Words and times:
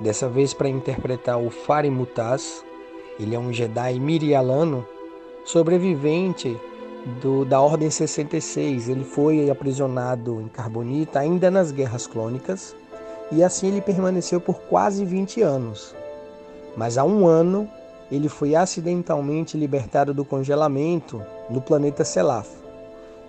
dessa 0.00 0.28
vez 0.28 0.54
para 0.54 0.68
interpretar 0.68 1.38
o 1.38 1.50
Farim 1.50 1.90
Mutaz. 1.90 2.64
Ele 3.18 3.34
é 3.34 3.38
um 3.38 3.52
Jedi 3.52 4.00
mirialano, 4.00 4.86
sobrevivente 5.44 6.58
do, 7.20 7.44
da 7.44 7.60
Ordem 7.60 7.90
66. 7.90 8.88
Ele 8.88 9.04
foi 9.04 9.50
aprisionado 9.50 10.40
em 10.40 10.48
Carbonita 10.48 11.20
ainda 11.20 11.50
nas 11.50 11.70
Guerras 11.70 12.06
Clônicas 12.06 12.74
e 13.30 13.44
assim 13.44 13.68
ele 13.68 13.80
permaneceu 13.80 14.40
por 14.40 14.60
quase 14.62 15.04
20 15.04 15.42
anos. 15.42 15.94
Mas 16.76 16.96
há 16.96 17.04
um 17.04 17.26
ano 17.26 17.68
ele 18.10 18.28
foi 18.28 18.56
acidentalmente 18.56 19.56
libertado 19.56 20.12
do 20.12 20.24
congelamento 20.24 21.22
no 21.48 21.60
planeta 21.60 22.04
Selaf. 22.04 22.48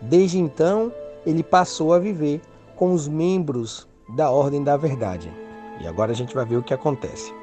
Desde 0.01 0.39
então, 0.39 0.91
ele 1.25 1.43
passou 1.43 1.93
a 1.93 1.99
viver 1.99 2.41
com 2.75 2.93
os 2.93 3.07
membros 3.07 3.87
da 4.15 4.31
Ordem 4.31 4.63
da 4.63 4.75
Verdade. 4.75 5.40
E 5.81 5.87
agora 5.87 6.11
a 6.11 6.15
gente 6.15 6.35
vai 6.35 6.45
ver 6.45 6.57
o 6.57 6.63
que 6.63 6.75
acontece. 6.75 7.33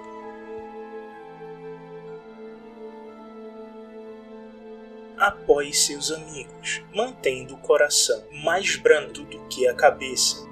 Apoie 5.18 5.74
seus 5.74 6.12
amigos, 6.12 6.84
mantendo 6.94 7.54
o 7.54 7.58
coração 7.58 8.22
mais 8.44 8.76
brando 8.76 9.24
do 9.24 9.40
que 9.48 9.66
a 9.66 9.74
cabeça. 9.74 10.46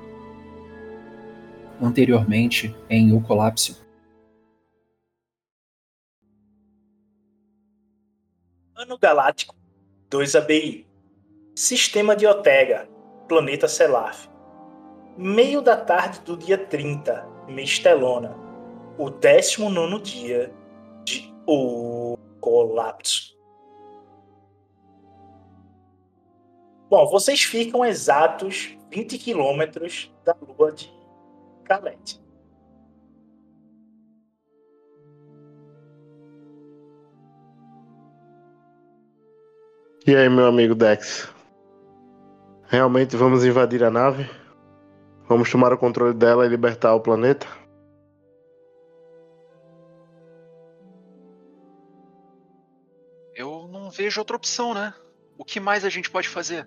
Anteriormente, 1.80 2.74
em 2.90 3.12
O 3.12 3.22
Colapso. 3.22 3.86
Ano 8.74 8.98
Galáctico 8.98 9.54
2 10.10 10.34
ABI 10.34 10.86
Sistema 11.54 12.14
de 12.14 12.26
Otega 12.26 12.88
Planeta 13.26 13.66
Selaf 13.66 14.28
Meio 15.16 15.62
da 15.62 15.78
tarde 15.78 16.20
do 16.20 16.36
dia 16.36 16.58
30, 16.58 17.35
Mistelona, 17.48 18.36
o 18.98 19.10
19 19.10 20.00
dia 20.00 20.52
de 21.04 21.32
O 21.46 22.16
Colapso. 22.40 23.36
Bom, 26.88 27.06
vocês 27.10 27.42
ficam 27.42 27.84
exatos 27.84 28.76
20 28.90 29.18
quilômetros 29.18 30.12
da 30.24 30.34
lua 30.40 30.72
de 30.72 30.92
Calete. 31.64 32.20
E 40.06 40.14
aí, 40.14 40.28
meu 40.28 40.46
amigo 40.46 40.72
Dex? 40.72 41.28
Realmente 42.68 43.16
vamos 43.16 43.44
invadir 43.44 43.82
a 43.82 43.90
nave? 43.90 44.30
Vamos 45.28 45.50
tomar 45.50 45.72
o 45.72 45.78
controle 45.78 46.14
dela 46.14 46.46
e 46.46 46.48
libertar 46.48 46.94
o 46.94 47.00
planeta? 47.00 47.46
Eu 53.34 53.68
não 53.68 53.90
vejo 53.90 54.20
outra 54.20 54.36
opção, 54.36 54.72
né? 54.72 54.94
O 55.36 55.44
que 55.44 55.58
mais 55.58 55.84
a 55.84 55.88
gente 55.88 56.10
pode 56.10 56.28
fazer? 56.28 56.66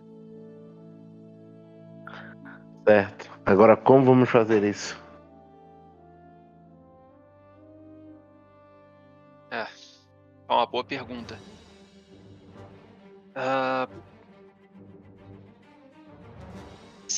Certo. 2.88 3.32
Agora, 3.46 3.78
como 3.78 4.06
vamos 4.06 4.30
fazer 4.30 4.64
isso? 4.64 5.00
É, 9.50 9.62
é 9.62 10.54
uma 10.54 10.66
boa 10.66 10.84
pergunta. 10.84 11.40
Uh, 13.30 14.09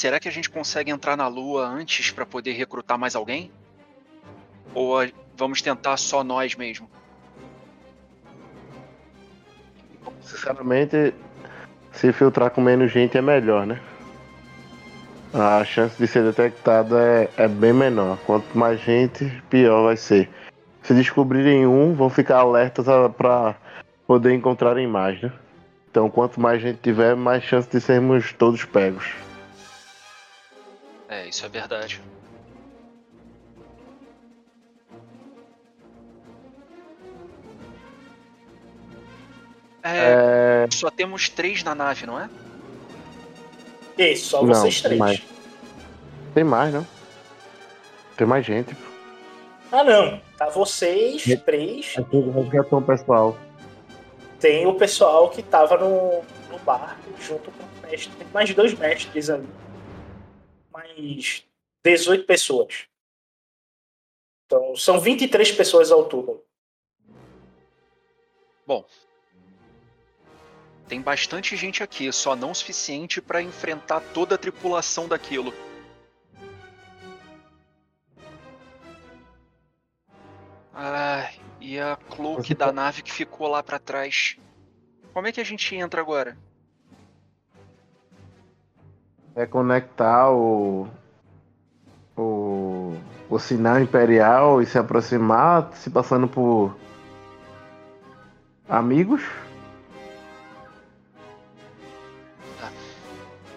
será 0.01 0.19
que 0.19 0.27
a 0.27 0.31
gente 0.31 0.49
consegue 0.49 0.89
entrar 0.89 1.15
na 1.15 1.27
Lua 1.27 1.63
antes 1.63 2.09
para 2.09 2.25
poder 2.25 2.53
recrutar 2.53 2.97
mais 2.97 3.15
alguém? 3.15 3.51
Ou 4.73 4.95
vamos 5.37 5.61
tentar 5.61 5.95
só 5.95 6.23
nós 6.23 6.55
mesmo? 6.55 6.89
Sinceramente, 10.23 11.13
se 11.91 12.11
filtrar 12.11 12.49
com 12.49 12.61
menos 12.61 12.91
gente 12.91 13.15
é 13.15 13.21
melhor, 13.21 13.67
né? 13.67 13.79
A 15.31 15.63
chance 15.63 15.95
de 15.99 16.07
ser 16.07 16.23
detectado 16.23 16.97
é, 16.97 17.29
é 17.37 17.47
bem 17.47 17.71
menor. 17.71 18.17
Quanto 18.25 18.57
mais 18.57 18.81
gente, 18.81 19.29
pior 19.51 19.83
vai 19.83 19.97
ser. 19.97 20.27
Se 20.81 20.95
descobrirem 20.95 21.67
um, 21.67 21.93
vão 21.93 22.09
ficar 22.09 22.37
alertas 22.37 22.87
para 23.15 23.55
poder 24.07 24.33
encontrarem 24.33 24.87
mais, 24.87 25.21
né? 25.21 25.31
Então, 25.91 26.09
quanto 26.09 26.41
mais 26.41 26.59
gente 26.59 26.79
tiver, 26.81 27.15
mais 27.15 27.43
chance 27.43 27.69
de 27.69 27.79
sermos 27.79 28.33
todos 28.33 28.65
pegos. 28.65 29.30
É, 31.11 31.27
isso 31.27 31.45
é 31.45 31.49
verdade. 31.49 32.01
É, 39.83 40.63
é... 40.63 40.67
Só 40.71 40.89
temos 40.89 41.27
três 41.27 41.65
na 41.65 41.75
nave, 41.75 42.05
não 42.05 42.17
é? 42.17 42.29
Isso, 43.97 44.29
só 44.29 44.45
vocês 44.45 44.75
não, 44.75 44.83
três. 44.83 44.99
Mais. 44.99 45.21
Tem 46.33 46.43
mais, 46.45 46.73
não? 46.73 46.87
Tem 48.15 48.25
mais 48.25 48.45
gente. 48.45 48.73
Ah, 49.69 49.83
não. 49.83 50.21
Tá 50.37 50.47
vocês, 50.47 51.25
três. 51.43 51.93
Aqui 51.97 52.19
resgatou 52.21 52.79
o 52.79 52.81
pessoal. 52.81 53.37
Tem 54.39 54.65
o 54.65 54.75
pessoal 54.75 55.29
que 55.29 55.43
tava 55.43 55.75
no, 55.77 56.21
no 56.49 56.57
bar 56.59 56.97
junto 57.19 57.51
com 57.51 57.63
o 57.63 57.89
mestre. 57.89 58.13
Tem 58.17 58.27
mais 58.33 58.53
dois 58.53 58.73
mestres 58.73 59.29
ali. 59.29 59.47
Mais 60.71 61.45
18 61.83 62.25
pessoas. 62.25 62.87
Então, 64.45 64.75
são 64.75 64.99
23 64.99 65.51
pessoas 65.51 65.91
ao 65.91 66.07
turno. 66.07 66.41
Bom, 68.65 68.85
tem 70.91 71.01
bastante 71.01 71.55
gente 71.55 71.81
aqui, 71.81 72.11
só 72.11 72.35
não 72.35 72.51
o 72.51 72.55
suficiente 72.55 73.21
para 73.21 73.41
enfrentar 73.41 74.01
toda 74.13 74.35
a 74.35 74.37
tripulação 74.37 75.07
daquilo. 75.07 75.53
Ah, 80.73 81.31
e 81.61 81.79
a 81.79 81.95
cloak 81.95 82.53
da 82.53 82.71
nave 82.73 83.01
que 83.01 83.11
ficou 83.11 83.47
lá 83.47 83.63
para 83.63 83.79
trás. 83.79 84.37
Como 85.13 85.27
é 85.27 85.31
que 85.31 85.39
a 85.39 85.45
gente 85.45 85.75
entra 85.75 86.01
agora? 86.01 86.37
É 89.35 89.45
conectar 89.45 90.31
o, 90.31 90.87
o, 92.17 92.95
o 93.29 93.39
sinal 93.39 93.79
imperial 93.79 94.61
e 94.61 94.65
se 94.65 94.77
aproximar, 94.77 95.71
se 95.73 95.89
passando 95.89 96.27
por 96.27 96.75
amigos? 98.67 99.21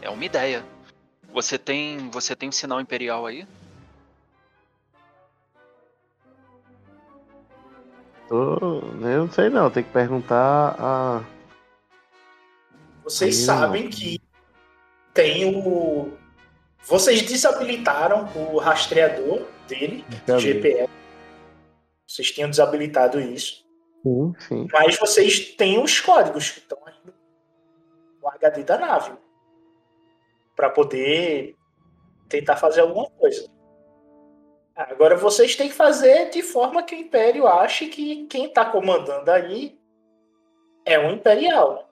É 0.00 0.10
uma 0.10 0.24
ideia. 0.24 0.64
Você 1.32 1.58
tem, 1.58 2.10
você 2.10 2.36
tem 2.36 2.48
um 2.48 2.52
sinal 2.52 2.80
imperial 2.80 3.26
aí? 3.26 3.46
Tô, 8.28 8.56
eu 8.58 9.24
não 9.24 9.30
sei 9.30 9.48
não, 9.48 9.70
tem 9.70 9.82
que 9.82 9.90
perguntar 9.90 10.76
a. 10.78 11.22
Vocês 13.02 13.38
aí, 13.38 13.44
sabem 13.44 13.84
não. 13.84 13.90
que 13.90 14.20
tem 15.14 15.56
o. 15.56 16.12
Vocês 16.82 17.22
desabilitaram 17.22 18.28
o 18.34 18.58
rastreador 18.58 19.46
dele, 19.66 20.04
GPS. 20.38 20.92
Vocês 22.06 22.30
tinham 22.30 22.50
desabilitado 22.50 23.18
isso. 23.18 23.64
Sim, 24.02 24.34
sim. 24.38 24.68
Mas 24.70 24.98
vocês 24.98 25.54
têm 25.54 25.82
os 25.82 25.98
códigos 26.00 26.50
que 26.50 26.58
estão 26.58 26.78
aí 26.84 26.94
no 28.20 28.28
HD 28.28 28.64
da 28.64 28.76
nave 28.76 29.12
para 30.54 30.68
poder 30.68 31.56
tentar 32.28 32.56
fazer 32.56 32.82
alguma 32.82 33.08
coisa. 33.10 33.48
Agora 34.76 35.16
vocês 35.16 35.56
têm 35.56 35.68
que 35.68 35.74
fazer 35.74 36.30
de 36.30 36.42
forma 36.42 36.82
que 36.82 36.94
o 36.94 36.98
Império 36.98 37.46
ache 37.46 37.86
que 37.86 38.26
quem 38.26 38.46
está 38.46 38.64
comandando 38.64 39.30
aí 39.30 39.78
é 40.84 40.98
um 40.98 41.12
Imperial. 41.12 41.88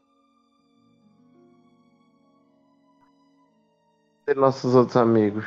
Né? 4.27 4.33
E 4.33 4.35
nossos 4.35 4.75
outros 4.75 4.97
amigos? 4.97 5.47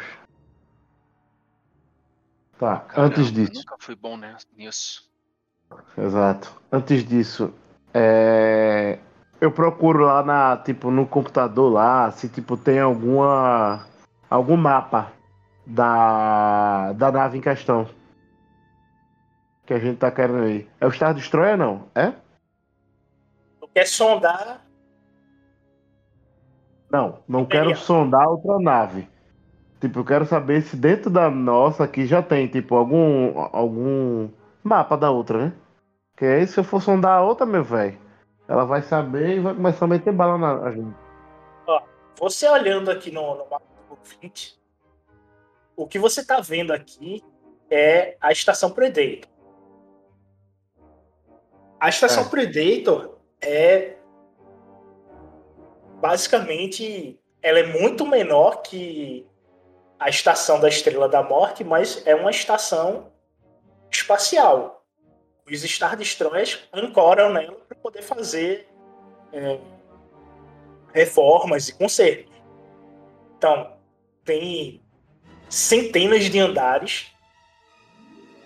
Tá, 2.58 2.80
Caramba, 2.80 3.08
antes 3.08 3.32
disso. 3.32 3.54
Nunca 3.54 3.76
fui 3.80 3.96
bom 3.96 4.18
né, 4.18 4.38
nisso. 4.56 5.10
Exato. 5.98 6.56
Antes 6.72 7.04
disso, 7.04 7.54
é, 7.94 9.00
eu 9.42 9.52
procuro 9.52 10.06
lá 10.06 10.24
na, 10.24 10.58
tipo, 10.58 10.90
no 10.92 11.06
computador 11.06 11.72
lá, 11.72 12.12
se 12.12 12.30
tipo 12.30 12.56
tem 12.58 12.80
alguma 12.80 13.86
algum 14.30 14.58
mapa 14.58 15.12
da 15.66 16.94
da 16.94 17.12
nave 17.12 17.38
em 17.38 17.42
questão 17.42 17.90
que 19.66 19.74
a 19.74 19.80
gente 19.80 19.98
tá 19.98 20.12
querendo 20.12 20.48
ir. 20.48 20.70
É 20.80 20.86
o 20.86 20.92
Star 20.92 21.14
Destroyer 21.14 21.58
não? 21.58 21.88
É? 21.96 22.14
Tu 23.60 23.68
quer 23.74 23.88
sondar 23.88 24.65
Não, 26.92 27.20
não 27.28 27.46
quero 27.46 27.76
sondar 27.76 28.28
outra 28.28 28.60
nave. 28.60 29.08
Tipo, 29.82 30.00
eu 30.00 30.06
quero 30.06 30.26
saber 30.26 30.62
se 30.62 30.76
dentro 30.76 31.10
da 31.10 31.30
nossa 31.30 31.84
aqui 31.84 32.06
já 32.06 32.22
tem, 32.22 32.48
tipo, 32.48 32.76
algum 32.76 33.38
algum 33.52 34.30
mapa 34.64 34.96
da 34.96 35.12
outra, 35.12 35.46
né? 35.46 35.54
Que 36.16 36.26
aí 36.26 36.48
se 36.48 36.60
eu 36.60 36.64
for 36.64 36.82
sondar 36.82 37.20
a 37.20 37.22
outra, 37.22 37.46
meu 37.46 37.64
velho, 37.64 37.98
ela 38.48 38.66
vai 38.66 38.82
saber 38.82 39.38
e 39.38 39.40
vai 39.40 39.54
começar 39.54 39.86
a 39.86 39.88
meter 39.88 40.14
bala 40.14 40.38
na 40.38 40.72
gente. 40.72 41.06
Você 42.20 42.48
olhando 42.48 42.90
aqui 42.90 43.12
no, 43.12 43.36
no 43.36 43.50
mapa 43.50 43.66
do 43.90 43.98
20, 44.22 44.58
o 45.76 45.86
que 45.86 46.00
você 46.00 46.22
está 46.22 46.40
vendo 46.40 46.72
aqui 46.72 47.22
é 47.70 48.16
a 48.22 48.32
estação 48.32 48.72
Predator. 48.72 49.30
A 51.80 51.90
estação 51.90 52.24
É. 52.24 52.30
Predator 52.30 53.18
é 53.42 53.95
basicamente 56.06 57.20
ela 57.42 57.60
é 57.60 57.66
muito 57.66 58.06
menor 58.06 58.62
que 58.62 59.26
a 60.00 60.08
estação 60.08 60.60
da 60.60 60.68
Estrela 60.68 61.10
da 61.10 61.24
Morte, 61.24 61.64
mas 61.64 62.06
é 62.06 62.14
uma 62.14 62.30
estação 62.30 63.12
espacial. 63.92 64.86
Os 65.50 65.62
Star 65.64 65.98
Destroyers 65.98 66.60
ancoram 66.72 67.34
nela 67.34 67.56
para 67.68 67.76
poder 67.78 68.04
fazer 68.04 68.68
é, 69.34 69.60
reformas 70.94 71.70
e 71.70 71.74
consertos. 71.74 72.36
Então, 73.38 73.74
tem 74.24 74.84
centenas 75.50 76.26
de 76.26 76.40
andares 76.40 77.12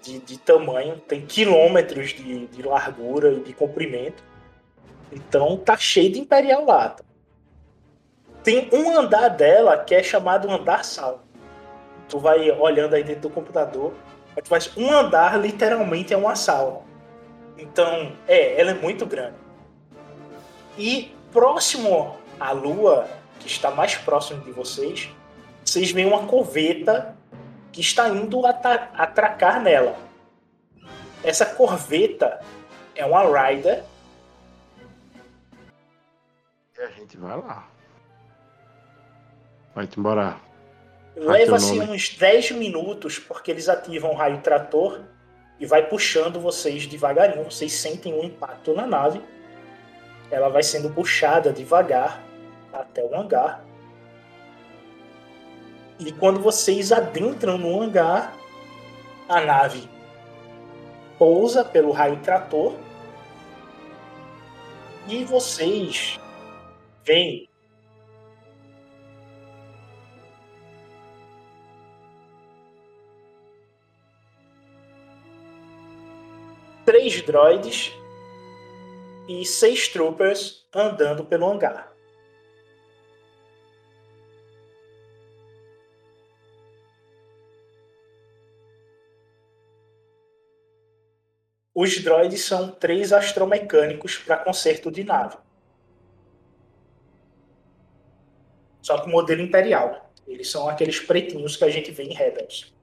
de, 0.02 0.20
de 0.20 0.38
tamanho, 0.38 0.98
tem 0.98 1.26
quilômetros 1.26 2.12
de, 2.12 2.48
de 2.48 2.62
largura 2.62 3.34
e 3.34 3.42
de 3.42 3.54
comprimento. 3.54 4.24
Então, 5.12 5.58
tá 5.58 5.76
cheio 5.76 6.14
de 6.14 6.20
Imperial 6.20 6.66
lá. 6.66 6.90
tá? 6.90 7.09
Tem 8.44 8.70
um 8.72 8.98
andar 8.98 9.30
dela 9.30 9.78
que 9.78 9.94
é 9.94 10.02
chamado 10.02 10.50
andar 10.50 10.84
sal. 10.86 11.24
Tu 12.08 12.18
vai 12.20 12.50
olhando 12.52 12.96
aí 12.96 13.04
dentro 13.04 13.24
do 13.24 13.30
computador, 13.30 13.94
faz 14.44 14.76
um 14.76 14.92
andar 14.92 15.40
literalmente 15.40 16.14
é 16.14 16.18
uma 16.18 16.36
sala. 16.36 16.82
Então, 17.58 18.14
é, 18.28 18.60
ela 18.60 18.72
é 18.72 18.74
muito 18.74 19.06
grande. 19.06 19.36
E 20.78 21.14
próximo 21.32 22.18
à 22.40 22.52
Lua, 22.52 23.08
que 23.40 23.48
está 23.48 23.70
mais 23.70 23.96
próximo 23.96 24.42
de 24.42 24.52
vocês, 24.52 25.10
vocês 25.64 25.92
veem 25.92 26.08
uma 26.08 26.26
corveta 26.26 27.16
que 27.72 27.82
está 27.82 28.10
indo 28.10 28.46
atracar 28.46 29.62
nela. 29.62 29.96
Essa 31.24 31.46
corveta 31.46 32.40
é 32.96 33.06
uma 33.06 33.22
Rider 33.24 33.84
E 36.78 36.82
a 36.82 36.88
gente 36.92 37.18
vai 37.18 37.38
lá. 37.38 37.69
Vai-te 39.74 40.00
embora. 40.00 40.38
Leva-se 41.16 41.76
nome. 41.76 41.92
uns 41.92 42.16
10 42.16 42.52
minutos 42.52 43.20
porque 43.20 43.52
eles 43.52 43.68
ativam 43.68 44.12
o 44.12 44.16
raio 44.16 44.40
trator 44.42 45.02
e 45.60 45.66
vai 45.66 45.86
puxando 45.88 46.40
vocês 46.40 46.88
devagarinho. 46.88 47.44
Vocês 47.44 47.74
sentem 47.74 48.14
um 48.14 48.24
impacto 48.24 48.74
na 48.74 48.88
nave. 48.88 49.22
Ela 50.32 50.50
vai 50.50 50.64
sendo 50.64 50.90
puxada 50.90 51.52
devagar 51.52 52.24
até 52.72 53.04
o 53.04 53.14
hangar. 53.16 53.64
E 56.00 56.12
quando 56.14 56.40
vocês 56.40 56.92
adentram 56.92 57.58
no 57.58 57.82
hangar, 57.82 58.34
a 59.28 59.42
nave 59.42 59.90
pousa 61.18 61.66
pelo 61.66 61.92
raio 61.92 62.18
trator 62.22 62.74
e 65.08 65.26
vocês 65.26 66.18
veem 67.04 67.49
três 76.90 77.22
droids 77.22 77.96
e 79.28 79.46
seis 79.46 79.88
troopers 79.90 80.68
andando 80.74 81.24
pelo 81.24 81.48
hangar. 81.48 81.96
Os 91.76 91.96
droids 92.04 92.44
são 92.44 92.72
três 92.72 93.14
astromecânicos 93.14 94.18
para 94.18 94.38
conserto 94.38 94.90
de 94.90 95.04
nave. 95.04 95.38
Só 98.82 99.00
que 99.00 99.12
modelo 99.12 99.44
imperial. 99.44 100.12
Eles 100.28 100.50
são 100.50 100.68
aqueles 100.68 101.00
pretinhos 101.00 101.56
que 101.56 101.66
a 101.66 101.70
gente 101.70 101.92
vê 101.92 102.06
em 102.06 102.16
Rebels. 102.16 102.74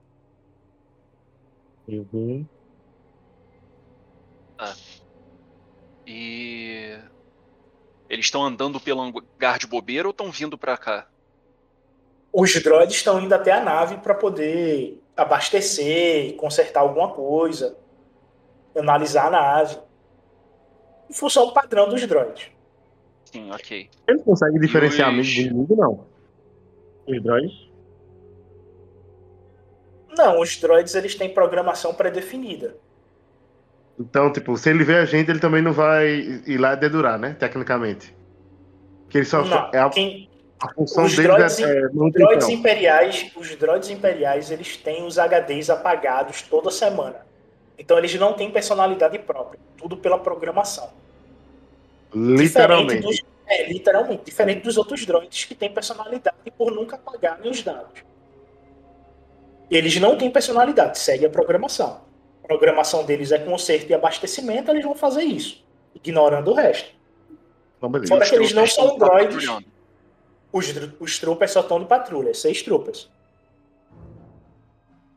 Uhum. 1.85 2.47
E. 6.05 6.97
Eles 8.09 8.25
estão 8.25 8.43
andando 8.43 8.79
pelo 8.79 9.01
hangar 9.01 9.59
de 9.59 9.67
bobeira 9.67 10.07
ou 10.07 10.11
estão 10.11 10.31
vindo 10.31 10.57
pra 10.57 10.77
cá? 10.77 11.07
Os 12.31 12.53
droids 12.63 12.95
estão 12.95 13.19
indo 13.19 13.33
até 13.33 13.51
a 13.51 13.61
nave 13.63 13.97
para 13.97 14.13
poder 14.15 15.01
abastecer, 15.15 16.35
consertar 16.35 16.81
alguma 16.81 17.09
coisa, 17.11 17.77
analisar 18.77 19.27
a 19.27 19.31
nave. 19.31 19.77
Em 21.09 21.13
função 21.13 21.47
do 21.47 21.53
padrão 21.53 21.89
dos 21.89 22.05
droids. 22.05 22.49
Sim, 23.25 23.51
ok. 23.51 23.89
Ele 24.07 24.19
consegue 24.19 24.59
diferenciar 24.59 25.09
os- 25.09 25.13
amigo 25.15 25.27
de 25.27 25.41
inimigo, 25.41 25.75
não? 25.75 26.05
Os 27.07 27.23
droids? 27.23 27.67
Não, 30.17 30.39
os 30.39 30.55
droids 30.57 30.95
eles 30.95 31.15
têm 31.15 31.33
programação 31.33 31.93
pré-definida. 31.93 32.77
Então, 33.99 34.31
tipo, 34.31 34.55
se 34.57 34.69
ele 34.69 34.83
vê 34.83 34.97
a 34.97 35.05
gente, 35.05 35.29
ele 35.29 35.39
também 35.39 35.61
não 35.61 35.73
vai 35.73 36.07
ir 36.45 36.57
lá 36.57 36.75
dedurar, 36.75 37.17
né? 37.17 37.35
Tecnicamente. 37.39 38.15
Que 39.09 39.17
ele 39.19 39.25
só. 39.25 39.43
Não, 39.43 39.69
é 39.73 39.79
a, 39.79 39.89
quem- 39.89 40.29
a 40.59 40.71
função 40.73 41.05
os 41.05 41.15
dele 41.15 41.27
droids- 41.29 41.59
é, 41.59 41.63
é 41.63 41.73
droids 41.81 41.95
manutenção. 41.95 42.51
imperiais, 42.51 43.31
os 43.35 43.55
droids 43.55 43.89
imperiais, 43.89 44.51
eles 44.51 44.77
têm 44.77 45.03
os 45.05 45.17
HDs 45.17 45.69
apagados 45.69 46.41
toda 46.43 46.69
semana. 46.69 47.25
Então 47.79 47.97
eles 47.97 48.13
não 48.15 48.33
têm 48.33 48.51
personalidade 48.51 49.17
própria, 49.19 49.59
tudo 49.77 49.97
pela 49.97 50.17
programação. 50.19 50.89
Diferente 52.11 52.41
Literalmente. 52.41 53.01
dos, 53.01 53.21
é, 53.47 53.67
literalmente, 53.71 54.23
diferente 54.25 54.61
dos 54.61 54.77
outros 54.77 55.05
droids 55.05 55.45
que 55.45 55.53
têm 55.55 55.71
personalidade 55.71 56.37
por 56.57 56.71
nunca 56.71 56.95
apagarem 56.95 57.49
os 57.51 57.61
dados. 57.63 58.03
Eles 59.69 59.99
não 59.99 60.17
têm 60.17 60.29
personalidade, 60.31 60.97
segue 60.97 61.25
a 61.25 61.29
programação. 61.29 62.01
Programação 62.47 63.03
deles 63.03 63.31
é 63.31 63.39
conserto 63.39 63.89
e 63.89 63.93
abastecimento, 63.93 64.71
eles 64.71 64.83
vão 64.83 64.95
fazer 64.95 65.23
isso, 65.23 65.63
ignorando 65.93 66.51
o 66.51 66.53
resto. 66.53 66.95
Fora 67.79 68.23
Os 68.23 68.29
que 68.29 68.35
eles 68.35 68.53
não 68.53 68.65
são 68.65 68.97
patrulhando. 68.97 69.65
Os, 70.51 70.73
os 70.99 71.19
troopers 71.19 71.51
só 71.51 71.59
estão 71.59 71.79
de 71.79 71.85
patrulha, 71.85 72.33
seis 72.33 72.61
troopers. 72.61 73.09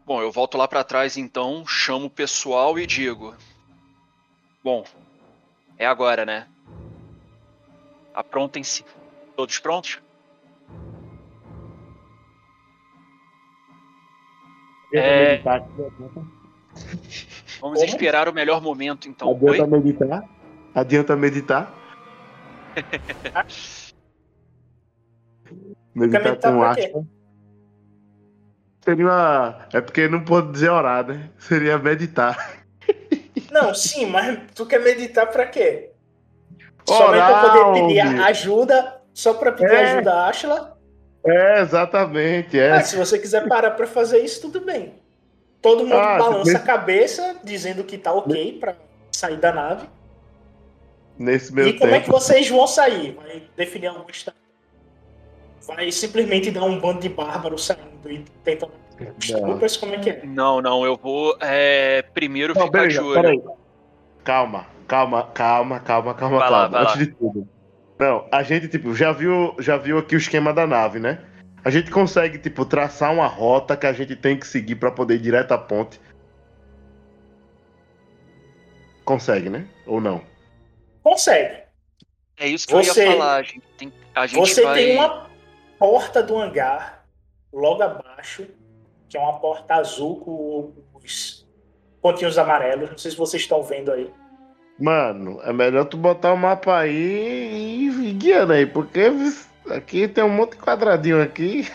Bom, 0.04 0.20
eu 0.20 0.32
volto 0.32 0.58
lá 0.58 0.66
pra 0.66 0.82
trás 0.82 1.16
então, 1.16 1.64
chamo 1.64 2.06
o 2.06 2.10
pessoal 2.10 2.78
e 2.78 2.86
digo: 2.86 3.34
Bom, 4.62 4.84
é 5.78 5.86
agora, 5.86 6.26
né? 6.26 6.48
Aprontem-se. 8.12 8.84
Todos 9.36 9.58
prontos? 9.58 10.00
É. 14.92 15.40
Vamos 17.60 17.78
Como? 17.78 17.84
esperar 17.84 18.28
o 18.28 18.32
melhor 18.32 18.60
momento 18.62 19.08
então. 19.08 19.30
Adianta 19.30 19.62
Oi? 19.64 19.68
meditar. 19.70 20.24
Adianta 20.74 21.16
meditar. 21.16 21.74
meditar 25.94 26.22
meditar 26.24 26.52
com 26.52 26.62
aspa. 26.62 27.04
Seria 28.82 29.04
uma. 29.04 29.66
É 29.72 29.80
porque 29.80 30.08
não 30.08 30.24
pode 30.24 30.52
dizer 30.52 30.70
orar, 30.70 31.06
né? 31.06 31.30
Seria 31.38 31.78
meditar. 31.78 32.60
Não, 33.50 33.74
sim, 33.74 34.06
mas 34.06 34.38
tu 34.54 34.64
quer 34.64 34.78
meditar 34.80 35.26
pra 35.26 35.44
quê? 35.44 35.90
Somente 36.86 37.08
Orar, 37.08 37.40
pra 37.40 37.50
poder 37.50 37.80
pedir 37.88 38.06
homem. 38.06 38.20
ajuda, 38.20 39.00
só 39.12 39.34
pra 39.34 39.50
pedir 39.52 39.72
É. 39.72 39.92
ajuda 39.92 40.12
a 40.14 40.28
Ashla? 40.28 40.78
É, 41.26 41.60
exatamente. 41.60 42.58
É. 42.58 42.70
Ah, 42.72 42.80
se 42.82 42.96
você 42.96 43.18
quiser 43.18 43.48
parar 43.48 43.72
pra 43.72 43.86
fazer 43.88 44.18
isso, 44.20 44.40
tudo 44.40 44.64
bem. 44.64 44.94
Todo 45.62 45.84
mundo 45.84 45.94
Ah, 45.94 46.18
balança 46.18 46.44
nesse- 46.52 46.56
a 46.56 46.60
cabeça, 46.60 47.36
dizendo 47.44 47.84
que 47.84 47.98
tá 47.98 48.12
ok 48.12 48.58
pra 48.58 48.74
sair 49.12 49.36
da 49.36 49.52
nave. 49.52 49.86
Nesse 51.18 51.52
meu 51.52 51.68
e 51.68 51.78
como 51.78 51.94
é 51.94 51.98
que 52.00 52.06
tempo. 52.06 52.18
vocês 52.18 52.48
vão 52.48 52.66
sair? 52.66 53.12
Vai 53.14 53.42
definir 53.56 53.88
alguma 53.88 54.10
estratégia? 54.10 54.40
Vai 55.66 55.92
simplesmente 55.92 56.50
dar 56.50 56.64
um 56.64 56.80
bando 56.80 57.00
de 57.00 57.08
bárbaros 57.10 57.66
saindo 57.66 58.10
e 58.10 58.24
tentando. 58.42 58.72
Troopers, 59.18 59.76
como 59.76 59.94
é 59.94 59.98
que 59.98 60.10
é? 60.10 60.22
Não, 60.24 60.60
não, 60.60 60.84
eu 60.84 60.96
vou 60.96 61.36
é, 61.40 62.02
primeiro 62.14 62.54
Não, 62.54 62.66
ficar 62.66 62.88
de 62.88 62.98
olho. 62.98 63.52
Calma, 64.24 64.66
calma, 64.86 65.24
calma, 65.34 65.80
calma, 65.80 66.14
calma, 66.14 66.38
Vai 66.38 66.50
lá, 66.50 66.60
calma. 66.62 66.76
lá. 66.80 66.82
Antes 66.84 66.98
de 66.98 67.06
tudo. 67.14 67.48
Não, 67.98 68.26
a 68.32 68.42
gente, 68.42 68.68
tipo, 68.68 68.94
já 68.94 69.12
viu, 69.12 69.54
já 69.58 69.76
viu 69.76 69.98
aqui 69.98 70.14
o 70.14 70.18
esquema 70.18 70.52
da 70.54 70.66
nave, 70.66 70.98
né? 70.98 71.18
A 71.64 71.70
gente 71.70 71.90
consegue, 71.90 72.38
tipo, 72.38 72.64
traçar 72.64 73.12
uma 73.12 73.26
rota 73.26 73.76
que 73.76 73.86
a 73.86 73.92
gente 73.92 74.16
tem 74.16 74.38
que 74.38 74.46
seguir 74.46 74.76
pra 74.76 74.90
poder 74.90 75.16
ir 75.16 75.20
direto 75.20 75.52
à 75.52 75.58
ponte. 75.58 76.00
Consegue, 79.04 79.50
né? 79.50 79.66
Ou 79.86 80.00
não? 80.00 80.22
Consegue. 81.02 81.62
É 82.38 82.46
isso 82.46 82.66
que 82.66 82.74
eu 82.74 82.82
Você- 82.82 83.04
ia 83.04 83.12
falar. 83.12 83.36
A 83.36 83.42
gente 83.42 83.62
tem, 83.76 83.92
a 84.14 84.26
gente 84.26 84.38
Você 84.38 84.62
vai... 84.62 84.74
tem 84.74 84.96
uma 84.96 85.26
porta 85.78 86.22
do 86.22 86.36
hangar 86.38 87.04
logo 87.52 87.82
abaixo, 87.82 88.46
que 89.08 89.16
é 89.16 89.20
uma 89.20 89.38
porta 89.38 89.74
azul 89.74 90.20
com 90.20 90.72
os 90.94 91.46
pontinhos 92.00 92.38
amarelos. 92.38 92.90
Não 92.90 92.98
sei 92.98 93.10
se 93.10 93.16
vocês 93.16 93.42
estão 93.42 93.62
vendo 93.62 93.90
aí. 93.92 94.10
Mano, 94.78 95.40
é 95.42 95.52
melhor 95.52 95.84
tu 95.84 95.98
botar 95.98 96.32
o 96.32 96.36
mapa 96.38 96.78
aí 96.78 96.90
e 96.94 97.86
ir 97.88 98.12
guiando 98.14 98.54
aí, 98.54 98.64
porque 98.64 99.10
aqui 99.70 100.08
tem 100.08 100.24
um 100.24 100.28
monte 100.28 100.52
de 100.52 100.62
quadradinho 100.62 101.22
aqui. 101.22 101.68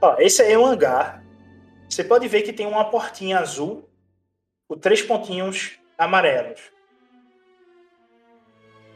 Ó, 0.00 0.16
esse 0.18 0.42
aí 0.42 0.52
é 0.52 0.58
um 0.58 0.64
hangar. 0.64 1.22
Você 1.88 2.02
pode 2.04 2.26
ver 2.28 2.42
que 2.42 2.52
tem 2.52 2.66
uma 2.66 2.90
portinha 2.90 3.38
azul 3.38 3.88
com 4.68 4.78
três 4.78 5.02
pontinhos 5.02 5.78
amarelos. 5.98 6.60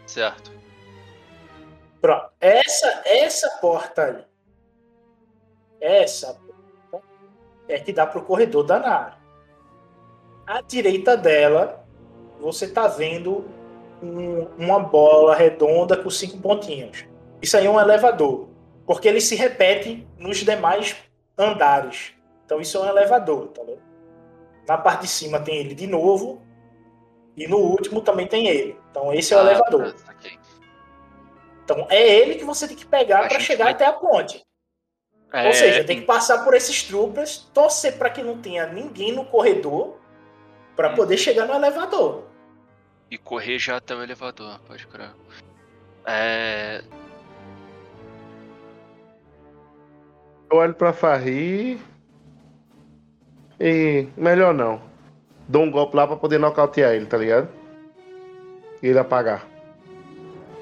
Certo. 0.06 0.52
Pronto. 2.00 2.30
Essa, 2.40 3.02
essa 3.04 3.48
porta 3.60 4.04
aí. 4.04 4.24
Essa 5.80 6.38
porta 6.90 7.06
é 7.68 7.78
que 7.78 7.92
dá 7.92 8.06
para 8.06 8.20
o 8.20 8.24
corredor 8.24 8.64
da 8.64 8.78
nave. 8.78 9.16
À 10.46 10.60
direita 10.60 11.16
dela, 11.16 11.84
você 12.38 12.68
tá 12.68 12.86
vendo 12.86 13.44
um- 14.04 14.48
uma 14.58 14.78
bola 14.80 15.34
redonda 15.34 15.96
com 15.96 16.10
cinco 16.10 16.38
pontinhos. 16.38 17.04
Isso 17.42 17.56
aí 17.56 17.66
é 17.66 17.70
um 17.70 17.80
elevador. 17.80 18.48
Porque 18.86 19.08
ele 19.08 19.20
se 19.20 19.34
repete 19.34 20.06
nos 20.18 20.38
demais 20.38 20.94
andares. 21.38 22.12
Então 22.44 22.60
isso 22.60 22.76
é 22.76 22.80
um 22.80 22.88
elevador, 22.88 23.48
tá 23.48 23.62
vendo? 23.64 23.82
Na 24.68 24.76
parte 24.78 25.02
de 25.02 25.08
cima 25.08 25.40
tem 25.40 25.56
ele 25.56 25.74
de 25.74 25.86
novo. 25.86 26.42
E 27.36 27.48
no 27.48 27.56
último 27.58 28.00
também 28.00 28.26
tem 28.26 28.46
ele. 28.46 28.76
Então 28.90 29.12
esse 29.12 29.32
é 29.32 29.36
o 29.36 29.40
Ah, 29.40 29.44
elevador. 29.44 29.92
tá, 29.92 29.98
saquei. 29.98 30.38
Então 31.64 31.86
é 31.90 32.06
ele 32.06 32.34
que 32.36 32.44
você 32.44 32.68
tem 32.68 32.76
que 32.76 32.86
pegar 32.86 33.28
para 33.28 33.40
chegar 33.40 33.64
vai- 33.64 33.72
até 33.72 33.86
a 33.86 33.92
ponte. 33.92 34.42
É, 35.32 35.46
Ou 35.48 35.52
seja, 35.52 35.82
tem 35.82 35.98
que 36.00 36.06
passar 36.06 36.44
por 36.44 36.54
esses 36.54 36.82
troopers, 36.84 37.38
torcer 37.52 37.98
para 37.98 38.08
que 38.10 38.22
não 38.22 38.38
tenha 38.40 38.66
ninguém 38.68 39.10
no 39.12 39.24
corredor 39.24 39.96
para 40.76 40.92
Hum. 40.92 40.94
poder 40.94 41.16
chegar 41.16 41.46
no 41.46 41.54
elevador. 41.54 42.24
E 43.10 43.18
correr 43.18 43.58
já 43.58 43.76
até 43.76 43.94
o 43.94 44.02
elevador, 44.02 44.58
pode 44.66 44.86
crer. 44.86 45.10
É... 46.06 46.82
Eu 50.50 50.58
olho 50.58 50.74
pra 50.74 50.92
Farri 50.92 51.80
e 53.60 54.06
melhor 54.16 54.54
não. 54.54 54.80
Dou 55.48 55.62
um 55.62 55.70
golpe 55.70 55.96
lá 55.96 56.06
pra 56.06 56.16
poder 56.16 56.38
nocautear 56.38 56.92
ele, 56.94 57.06
tá 57.06 57.16
ligado? 57.16 57.48
E 58.82 58.88
ele 58.88 58.98
apagar. 58.98 59.46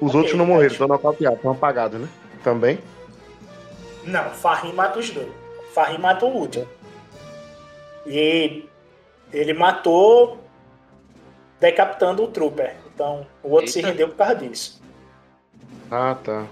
Os 0.01 0.09
Ok, 0.09 0.19
outros 0.19 0.37
não 0.37 0.45
morreram, 0.45 0.71
estão 0.71 0.87
nocauteados, 0.87 1.37
estão 1.37 1.51
apagados, 1.51 2.01
né? 2.01 2.09
Também. 2.43 2.79
Não, 4.03 4.29
Farrim 4.31 4.73
mata 4.73 4.99
os 4.99 5.09
dois. 5.09 5.31
Farrim 5.73 5.99
mata 5.99 6.25
o 6.25 6.29
último. 6.29 6.67
E 8.05 8.67
ele 9.31 9.53
matou 9.53 10.42
decapitando 11.63 12.21
o 12.21 12.27
trooper. 12.27 12.75
Então 12.93 13.25
o 13.41 13.51
outro 13.51 13.71
se 13.71 13.79
Eita. 13.79 13.89
rendeu 13.89 14.09
por 14.09 14.17
causa 14.17 14.35
disso. 14.35 14.81
Ah, 15.89 16.17
tá. 16.21 16.45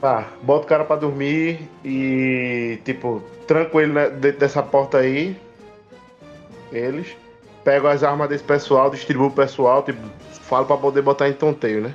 Tá, 0.00 0.32
bota 0.42 0.64
o 0.64 0.66
cara 0.66 0.84
pra 0.84 0.96
dormir 0.96 1.68
e, 1.84 2.78
tipo, 2.86 3.22
tranco 3.46 3.78
ele 3.78 3.92
né, 3.92 4.08
dentro 4.08 4.40
dessa 4.40 4.62
porta 4.62 4.98
aí. 4.98 5.36
Eles. 6.72 7.14
Pego 7.62 7.88
as 7.88 8.02
armas 8.02 8.30
desse 8.30 8.42
pessoal, 8.44 8.88
distribuo 8.88 9.26
o 9.26 9.30
pessoal, 9.30 9.82
tipo, 9.82 10.00
falo 10.30 10.64
pra 10.64 10.78
poder 10.78 11.02
botar 11.02 11.28
em 11.28 11.34
tonteio, 11.34 11.82
né? 11.82 11.94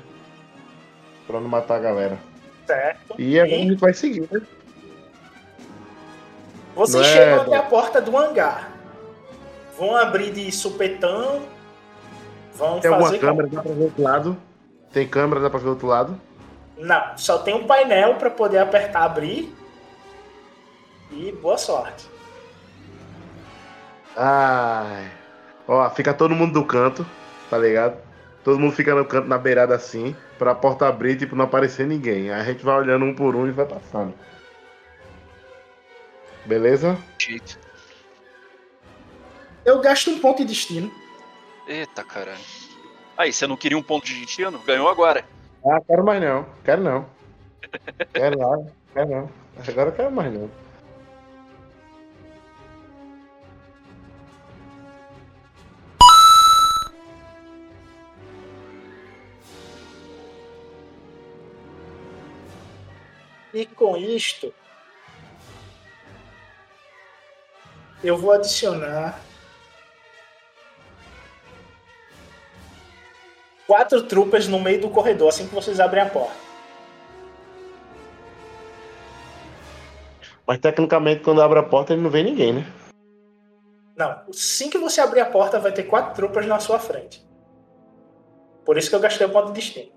Pra 1.25 1.40
não 1.40 1.50
matar 1.50 1.78
a 1.78 1.80
galera. 1.80 2.20
Certo? 2.68 3.16
E 3.18 3.40
agora 3.40 3.56
a 3.56 3.60
E 3.60 3.68
gente 3.70 3.80
vai 3.80 3.94
seguir, 3.96 4.30
né? 4.32 4.40
Vocês 6.75 7.05
é, 7.08 7.13
chegam 7.13 7.41
até 7.41 7.55
a 7.55 7.63
porta 7.63 8.01
do 8.01 8.17
hangar. 8.17 8.70
Vão 9.77 9.96
abrir 9.96 10.32
de 10.32 10.51
supetão. 10.51 11.41
Vão 12.53 12.79
Tem 12.79 12.91
fazer 12.91 13.20
câmera, 13.20 13.48
dá 13.48 13.62
pra 13.62 13.72
ver 13.72 13.77
do 13.77 13.84
outro 13.84 14.03
lado? 14.03 14.38
Tem 14.91 15.08
câmera, 15.08 15.41
dá 15.41 15.50
pra 15.50 15.60
ver 15.60 15.65
do 15.65 15.72
outro 15.72 15.88
lado? 15.88 16.22
Não, 16.77 17.17
só 17.17 17.38
tem 17.38 17.55
um 17.55 17.65
painel 17.65 18.15
para 18.15 18.29
poder 18.29 18.60
apertar 18.60 19.03
abrir. 19.03 19.55
E 21.12 21.32
boa 21.32 21.58
sorte. 21.58 22.08
Ai. 24.15 25.12
Ó, 25.67 25.89
fica 25.89 26.13
todo 26.13 26.36
mundo 26.36 26.53
do 26.53 26.65
canto, 26.65 27.05
tá 27.50 27.58
ligado? 27.58 27.98
Todo 28.44 28.60
mundo 28.60 28.74
fica 28.74 28.94
no 28.94 29.05
canto, 29.05 29.27
na 29.27 29.38
beirada 29.38 29.75
assim, 29.75 30.15
pra 30.38 30.53
porta 30.53 30.88
abrir, 30.88 31.17
tipo, 31.17 31.36
não 31.36 31.46
aparecer 31.46 31.88
ninguém. 31.88 32.32
Aí 32.32 32.41
a 32.41 32.44
gente 32.44 32.63
vai 32.63 32.77
olhando 32.77 33.05
um 33.05 33.15
por 33.15 33.36
um 33.36 33.48
e 33.48 33.51
vai 33.51 33.65
passando. 33.65 34.13
Beleza? 36.46 36.98
Jeito. 37.18 37.60
Eu 39.66 39.82
gasto 39.82 40.12
um 40.12 40.20
ponto 40.20 40.38
de 40.40 40.46
destino. 40.46 40.92
Eita, 41.68 42.04
caralho. 42.04 42.40
Aí, 43.18 43.34
você 43.34 43.48
não 43.48 43.58
queria 43.58 43.78
um 43.78 43.84
ponto 43.84 44.06
de 44.06 44.20
destino? 44.22 44.60
Ganhou 44.60 44.88
agora. 44.88 45.25
Ah, 45.66 45.82
quero 45.82 46.06
mais 46.06 46.22
não. 46.22 46.46
Quero 46.64 46.84
não. 46.84 47.10
Quero 48.14 48.38
não. 48.38 48.72
Quero 48.94 49.10
não. 49.10 49.32
Agora 49.68 49.90
eu 49.90 49.94
quero 49.94 50.12
mais 50.12 50.32
não. 50.32 50.52
E 63.54 63.66
com 63.66 63.96
isto, 63.96 64.54
eu 68.07 68.17
vou 68.17 68.31
adicionar 68.31 69.19
quatro 73.65 74.03
trupas 74.03 74.47
no 74.47 74.59
meio 74.59 74.81
do 74.81 74.89
corredor 74.89 75.29
assim 75.29 75.47
que 75.47 75.55
vocês 75.55 75.79
abrem 75.79 76.03
a 76.03 76.09
porta. 76.09 76.45
Mas 80.47 80.59
tecnicamente, 80.59 81.24
quando 81.24 81.41
abre 81.41 81.57
a 81.57 81.63
porta, 81.63 81.93
ele 81.93 82.03
não 82.03 82.09
vê 82.09 82.21
ninguém, 82.21 82.53
né? 82.53 82.65
Não, 83.97 84.21
assim 84.29 84.69
que 84.69 84.77
você 84.77 85.01
abrir 85.01 85.21
a 85.21 85.25
porta, 85.25 85.59
vai 85.59 85.71
ter 85.71 85.83
quatro 85.83 86.13
tropas 86.13 86.45
na 86.45 86.59
sua 86.59 86.77
frente. 86.77 87.25
Por 88.63 88.77
isso 88.77 88.89
que 88.89 88.95
eu 88.95 89.00
gastei 89.00 89.25
o 89.25 89.31
ponto 89.31 89.47
de 89.47 89.53
destino. 89.53 89.91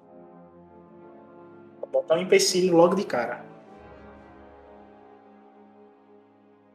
Vou 1.81 1.89
botar 1.91 2.15
um 2.15 2.23
empecilho 2.23 2.77
logo 2.77 2.95
de 2.95 3.05
cara. 3.05 3.45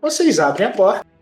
Vocês 0.01 0.39
abrem 0.39 0.67
a 0.67 0.71
porta. 0.71 1.12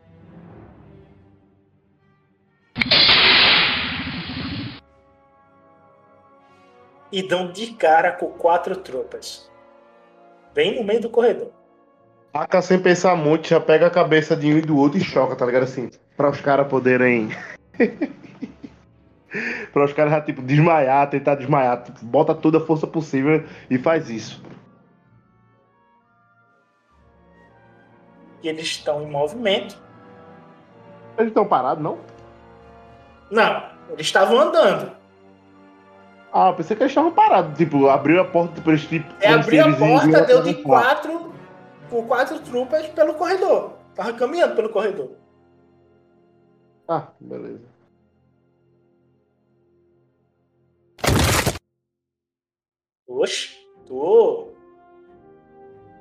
E 7.11 7.21
dão 7.21 7.51
de 7.51 7.73
cara 7.73 8.11
com 8.13 8.27
quatro 8.27 8.75
tropas. 8.77 9.51
Bem 10.53 10.75
no 10.75 10.83
meio 10.83 11.01
do 11.01 11.09
corredor. 11.09 11.51
Taca 12.31 12.61
sem 12.61 12.79
pensar 12.79 13.15
muito, 13.15 13.49
já 13.49 13.59
pega 13.59 13.87
a 13.87 13.91
cabeça 13.91 14.35
de 14.35 14.47
um 14.47 14.57
e 14.57 14.61
do 14.61 14.77
outro 14.77 14.97
e 14.97 15.03
choca, 15.03 15.35
tá 15.35 15.45
ligado? 15.45 15.63
Assim, 15.63 15.89
pra 16.15 16.29
os 16.29 16.39
caras 16.39 16.67
poderem. 16.67 17.29
pra 19.73 19.83
os 19.83 19.91
caras 19.91 20.13
já, 20.13 20.21
tipo, 20.21 20.41
desmaiar, 20.41 21.09
tentar 21.09 21.35
desmaiar. 21.35 21.83
Tipo, 21.83 22.05
bota 22.05 22.33
toda 22.33 22.59
a 22.59 22.61
força 22.61 22.87
possível 22.87 23.43
e 23.69 23.77
faz 23.77 24.09
isso. 24.09 24.41
E 28.41 28.47
eles 28.47 28.65
estão 28.65 29.03
em 29.03 29.11
movimento. 29.11 29.77
Eles 31.17 31.29
estão 31.29 31.45
parados, 31.45 31.83
não? 31.83 31.99
Não, 33.29 33.69
eles 33.89 34.05
estavam 34.05 34.39
andando. 34.39 35.00
Ah, 36.33 36.49
eu 36.49 36.55
pensei 36.55 36.77
que 36.77 36.83
eles 36.83 36.91
estavam 36.91 37.11
parados. 37.11 37.57
Tipo, 37.57 37.87
abriu 37.89 38.21
a 38.21 38.25
porta 38.25 38.61
pra 38.61 38.71
eles, 38.71 38.85
tipo. 38.85 39.13
É 39.19 39.33
abrir 39.33 39.59
a 39.59 39.75
porta, 39.75 40.07
deu 40.25 40.41
de 40.41 40.51
atravessar. 40.51 40.63
quatro 40.63 41.33
por 41.89 42.07
quatro 42.07 42.39
trupas 42.39 42.87
pelo 42.87 43.15
corredor. 43.15 43.73
Tava 43.93 44.13
caminhando 44.13 44.55
pelo 44.55 44.69
corredor. 44.69 45.11
Ah, 46.87 47.07
beleza. 47.19 47.69
Oxe, 53.07 53.49
tu. 53.85 54.53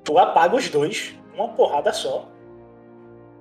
Tu 0.05 0.17
apaga 0.19 0.57
os 0.57 0.69
dois, 0.69 1.19
uma 1.35 1.49
porrada 1.49 1.93
só. 1.93 2.29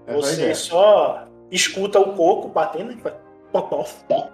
É 0.08 0.14
Você 0.14 0.56
só 0.56 1.28
escuta 1.52 2.00
o 2.00 2.16
coco 2.16 2.50
batendo 2.50 2.92
e 2.92 2.98
pó. 2.98 4.30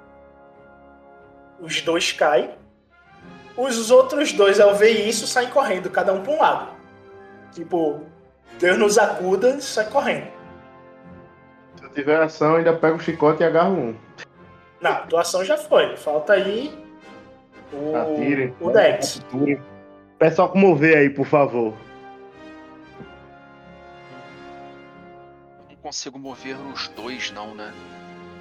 Os 1.60 1.82
dois 1.82 2.12
caem. 2.12 2.52
Os 3.58 3.90
outros 3.90 4.34
dois, 4.34 4.60
ao 4.60 4.76
ver 4.76 5.08
isso, 5.08 5.26
saem 5.26 5.50
correndo, 5.50 5.90
cada 5.90 6.14
um 6.14 6.22
para 6.22 6.34
um 6.34 6.40
lado. 6.40 6.76
Tipo, 7.54 8.02
Deus 8.60 8.78
nos 8.78 8.98
acuda 8.98 9.52
e 9.52 9.62
sai 9.62 9.90
correndo. 9.90 10.28
Se 11.78 11.84
eu 11.86 11.90
tiver 11.90 12.22
ação, 12.22 12.56
ainda 12.56 12.74
pego 12.74 12.98
o 12.98 13.00
chicote 13.00 13.42
e 13.42 13.46
agarro 13.46 13.74
um. 13.74 13.96
Não, 14.82 14.92
a 14.92 15.00
tua 15.08 15.22
ação 15.22 15.44
já 15.44 15.58
foi. 15.58 15.96
Falta 15.96 16.34
aí 16.34 16.86
o, 17.72 17.96
Atire. 17.96 18.54
o 18.60 18.70
Dex. 18.70 19.22
Pessoal, 20.20 20.50
comover 20.50 20.98
aí, 20.98 21.10
por 21.10 21.26
favor. 21.26 21.74
Não 25.70 25.76
consigo 25.82 26.20
mover 26.20 26.58
os 26.74 26.88
dois, 26.90 27.32
não, 27.32 27.56
né? 27.56 27.74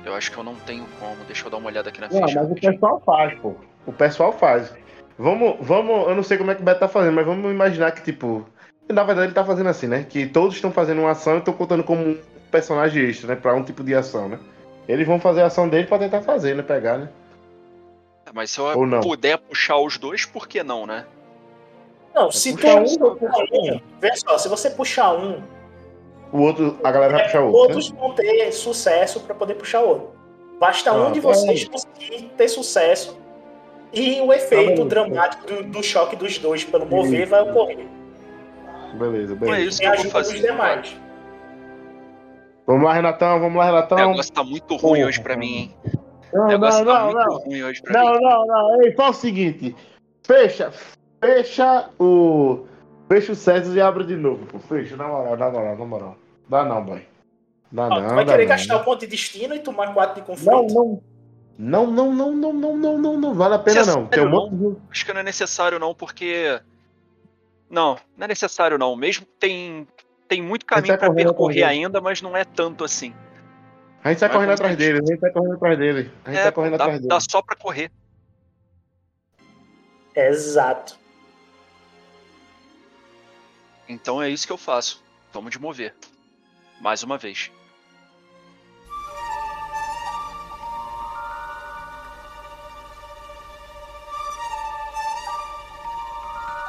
Eu 0.04 0.14
acho 0.14 0.30
que 0.30 0.36
eu 0.36 0.44
não 0.44 0.54
tenho 0.54 0.86
como. 1.00 1.24
Deixa 1.26 1.46
eu 1.46 1.50
dar 1.50 1.56
uma 1.56 1.68
olhada 1.68 1.88
aqui 1.88 2.00
na 2.00 2.08
Não, 2.08 2.26
ficha. 2.26 2.42
mas 2.42 2.50
o 2.50 2.54
pessoal 2.54 3.02
faz, 3.04 3.38
pô. 3.38 3.54
O 3.86 3.92
pessoal 3.92 4.32
faz. 4.32 4.72
Vamos, 5.18 5.56
vamos, 5.60 6.08
eu 6.08 6.14
não 6.14 6.22
sei 6.22 6.36
como 6.36 6.50
é 6.50 6.54
que 6.54 6.62
o 6.62 6.64
Beto 6.64 6.80
tá 6.80 6.88
fazendo, 6.88 7.14
mas 7.14 7.26
vamos 7.26 7.50
imaginar 7.50 7.92
que, 7.92 8.02
tipo. 8.02 8.46
Na 8.88 9.02
verdade, 9.02 9.28
ele 9.28 9.34
tá 9.34 9.44
fazendo 9.44 9.68
assim, 9.68 9.86
né? 9.86 10.04
Que 10.08 10.26
todos 10.26 10.54
estão 10.54 10.70
fazendo 10.70 11.00
uma 11.00 11.12
ação 11.12 11.36
e 11.36 11.38
estão 11.38 11.54
contando 11.54 11.82
como 11.82 12.02
um 12.02 12.18
personagem 12.50 13.08
extra, 13.08 13.28
né? 13.28 13.40
Pra 13.40 13.54
um 13.54 13.62
tipo 13.62 13.82
de 13.82 13.94
ação, 13.94 14.28
né? 14.28 14.38
Eles 14.86 15.06
vão 15.06 15.18
fazer 15.18 15.40
a 15.40 15.46
ação 15.46 15.68
dele 15.68 15.86
pra 15.86 15.98
tentar 15.98 16.20
fazer, 16.20 16.54
né? 16.54 16.62
Pegar, 16.62 16.98
né? 16.98 17.08
Mas 18.34 18.50
se 18.50 18.60
eu 18.60 19.00
puder 19.00 19.38
puxar 19.38 19.78
os 19.78 19.96
dois, 19.96 20.26
por 20.26 20.46
que 20.46 20.62
não, 20.62 20.86
né? 20.86 21.06
Não, 22.14 22.30
se 22.30 22.52
tu 22.52 22.58
puxar 22.58 22.76
um, 22.76 23.16
puxar 23.16 23.44
um, 23.52 23.80
vê 24.00 24.16
só, 24.16 24.38
se 24.38 24.48
você 24.48 24.70
puxar 24.70 25.14
um, 25.14 25.42
O 26.34 26.40
outro, 26.42 26.76
a 26.82 26.90
galera 26.90 27.12
vai 27.14 27.22
puxar 27.24 27.40
o 27.42 27.52
outro. 27.52 27.60
né? 27.60 27.74
todos 27.74 27.88
vão 27.90 28.12
ter 28.14 28.50
sucesso 28.52 29.20
para 29.20 29.34
poder 29.34 29.54
puxar 29.54 29.80
outro. 29.82 30.10
Basta 30.58 30.92
um 30.92 31.06
Ah, 31.06 31.10
de 31.10 31.20
tá 31.20 31.28
vocês 31.28 31.68
conseguir 31.68 32.22
ter 32.36 32.48
sucesso 32.48 33.16
e 33.92 34.20
o 34.20 34.32
efeito 34.32 34.84
dramático 34.84 35.46
do, 35.46 35.62
do 35.62 35.82
choque 35.82 36.16
dos 36.16 36.36
dois 36.38 36.64
pelo 36.64 36.86
mover 36.86 37.26
vai 37.28 37.40
ocorrer. 37.42 37.78
Né? 37.78 37.86
Beleza, 38.98 39.34
Não 39.34 39.42
é 39.42 39.50
beleza. 39.50 39.68
isso 39.68 39.76
Sem 39.78 39.86
que 39.90 39.92
a 39.92 39.94
eu 40.04 40.10
vou 40.10 40.20
ajuda 40.20 40.20
dos 40.22 40.32
fazer. 40.32 40.50
demais. 40.52 40.96
Vamos 42.66 42.82
lá, 42.84 42.92
Renatão, 42.94 43.40
vamos 43.40 43.58
lá, 43.58 43.64
O 43.64 43.66
Renatão. 43.66 43.98
negócio 44.10 44.32
tá 44.32 44.42
muito 44.42 44.76
ruim 44.76 44.80
porra. 45.00 45.06
hoje 45.08 45.20
pra 45.20 45.36
mim, 45.36 45.54
hein? 45.56 45.74
O 46.32 46.36
Não, 46.38 46.46
negócio 46.48 46.84
não, 46.84 46.92
tá 46.92 46.98
não, 47.00 47.12
muito 47.12 47.28
não. 47.28 47.38
ruim 47.44 47.62
hoje 47.62 47.82
pra 47.82 48.00
mim. 48.00 48.06
Não, 48.06 48.14
não, 48.20 48.46
não. 48.46 48.82
Ei, 48.82 48.92
faz 48.92 49.16
o 49.18 49.20
seguinte. 49.20 49.76
Fecha. 50.24 50.72
Fecha 51.22 51.90
o. 52.00 52.66
Fecha 53.08 53.32
o 53.32 53.34
César 53.36 53.76
e 53.76 53.80
abre 53.80 54.04
de 54.04 54.16
novo, 54.16 54.46
pô. 54.46 54.58
Fecha, 54.58 54.96
na 54.96 55.06
moral, 55.06 55.36
na 55.36 55.50
moral, 55.50 55.76
na 55.76 55.84
moral. 55.84 56.16
Dá 56.48 56.64
não, 56.64 56.84
boy. 56.84 57.06
Dá 57.72 57.86
Ó, 57.86 57.88
não. 58.00 58.08
tu 58.08 58.14
vai 58.14 58.24
querer 58.24 58.42
não. 58.44 58.48
gastar 58.48 58.76
o 58.76 58.84
ponto 58.84 59.00
de 59.00 59.06
destino 59.06 59.54
e 59.54 59.58
tomar 59.60 59.92
4 59.94 60.14
de 60.14 60.20
Não, 60.20 60.26
conflito. 60.26 60.74
não. 60.74 61.02
Não, 61.56 61.86
não, 61.86 62.12
não, 62.12 62.32
não, 62.32 62.52
não, 62.52 62.76
não, 62.76 62.98
não, 62.98 63.16
não. 63.20 63.34
Vale 63.34 63.54
a 63.54 63.58
pena 63.60 63.80
é 63.82 63.86
não. 63.86 64.06
Tem 64.06 64.24
um 64.26 64.28
monte 64.30 64.54
de. 64.56 64.76
Acho 64.90 65.06
que 65.06 65.12
não 65.12 65.20
é 65.20 65.22
necessário, 65.24 65.78
não, 65.78 65.94
porque. 65.94 66.60
Não, 67.70 67.96
não 68.16 68.24
é 68.24 68.28
necessário, 68.28 68.76
não. 68.76 68.94
Mesmo 68.96 69.24
tem. 69.38 69.86
Tem 70.26 70.42
muito 70.42 70.66
caminho 70.66 70.98
correndo 70.98 71.14
percorrer 71.14 71.62
ainda, 71.64 72.00
mas 72.00 72.20
não 72.22 72.36
é 72.36 72.44
tanto 72.44 72.82
assim. 72.82 73.14
A 74.02 74.08
gente 74.10 74.18
sai 74.18 74.28
Vai 74.28 74.36
correndo 74.38 74.52
atrás 74.52 74.76
Deus. 74.76 74.88
dele, 74.94 75.04
a 75.04 75.06
gente 75.12 75.20
sai 75.20 75.30
correndo 75.30 75.54
atrás 75.54 75.78
dele. 75.78 76.10
A 76.24 76.30
gente 76.30 76.38
É, 76.38 76.42
sai 76.42 76.52
correndo 76.52 76.76
dá, 76.76 76.84
atrás 76.84 77.00
dele. 77.00 77.08
dá 77.08 77.20
só 77.20 77.40
pra 77.42 77.54
correr. 77.56 77.90
Exato. 80.14 80.98
Então 83.88 84.20
é 84.22 84.28
isso 84.28 84.46
que 84.46 84.52
eu 84.52 84.56
faço. 84.58 85.02
Vamos 85.32 85.50
de 85.50 85.58
mover. 85.60 85.94
Mais 86.84 87.02
uma 87.02 87.16
vez. 87.16 87.50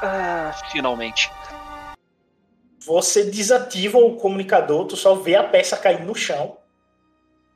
Ah, 0.01 0.53
finalmente. 0.71 1.29
Você 2.79 3.25
desativa 3.25 3.97
o 3.97 4.15
comunicador, 4.15 4.85
tu 4.85 4.95
só 4.95 5.15
vê 5.15 5.35
a 5.35 5.43
peça 5.43 5.75
cair 5.75 6.05
no 6.05 6.15
chão. 6.15 6.59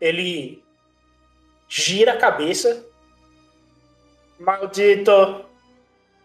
Ele 0.02 0.62
gira 1.69 2.12
a 2.12 2.17
cabeça. 2.17 2.86
Maldito! 4.38 5.45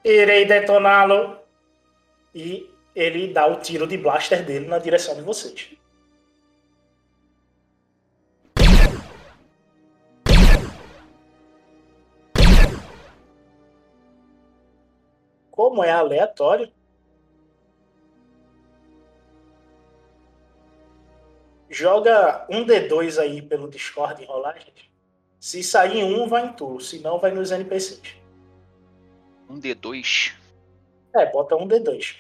Irei 0.03 0.45
detoná-lo. 0.47 1.39
E 2.35 2.69
ele 2.93 3.33
dá 3.33 3.47
o 3.47 3.61
tiro 3.61 3.87
de 3.87 3.97
blaster 3.97 4.45
dele 4.45 4.67
na 4.67 4.81
direção 4.81 5.15
de 5.15 5.23
vocês. 5.23 5.84
Como 15.55 15.85
é 15.85 15.93
aleatório, 15.93 16.69
joga 21.71 22.45
um 22.51 22.67
D2 22.67 23.19
aí 23.21 23.41
pelo 23.41 23.71
Discord 23.71 24.21
em 24.21 24.27
rolagens. 24.27 24.91
Se 25.39 25.63
sair 25.63 25.99
em 25.99 26.13
um, 26.13 26.27
vai 26.27 26.47
em 26.47 26.53
tu. 26.55 26.81
Se 26.81 26.99
não, 26.99 27.21
vai 27.21 27.31
nos 27.31 27.53
NPCs. 27.53 28.17
Um 29.49 29.61
D2. 29.61 30.35
É, 31.15 31.31
bota 31.31 31.55
um 31.55 31.69
D2. 31.69 32.17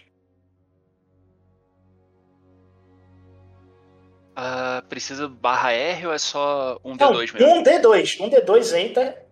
Ah, 4.36 4.84
precisa 4.88 5.26
barra 5.26 5.72
R 5.72 6.06
ou 6.06 6.12
é 6.12 6.18
só 6.18 6.78
um 6.84 6.94
Não, 6.94 7.12
D2 7.12 7.34
mesmo? 7.34 7.48
um 7.48 7.62
D2. 7.64 8.20
Um 8.20 8.30
D2 8.30 8.78
entra 8.78 9.26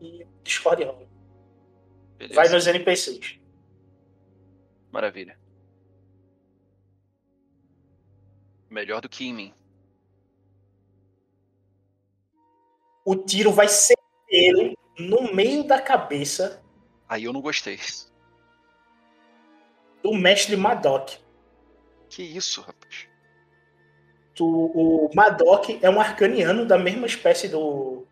e 0.00 0.26
Discord 0.42 0.82
rola. 0.82 1.03
Beleza. 2.28 2.40
Vai 2.40 2.48
nos 2.48 2.66
NPCs. 2.66 3.38
Maravilha. 4.90 5.38
Melhor 8.70 9.00
do 9.00 9.08
que 9.08 9.26
em 9.26 9.34
mim. 9.34 9.54
O 13.04 13.14
tiro 13.14 13.52
vai 13.52 13.68
ser 13.68 13.98
ele 14.28 14.76
no 14.98 15.34
meio 15.34 15.64
da 15.64 15.80
cabeça 15.80 16.64
Aí 17.06 17.24
eu 17.24 17.32
não 17.32 17.42
gostei. 17.42 17.78
do 20.02 20.14
mestre 20.14 20.56
Madoc. 20.56 21.18
Que 22.08 22.22
isso, 22.22 22.62
rapaz? 22.62 23.08
Tu, 24.34 24.44
o 24.46 25.10
Madoc 25.14 25.68
é 25.82 25.90
um 25.90 26.00
arcaniano 26.00 26.64
da 26.64 26.78
mesma 26.78 27.06
espécie 27.06 27.48
do, 27.48 28.06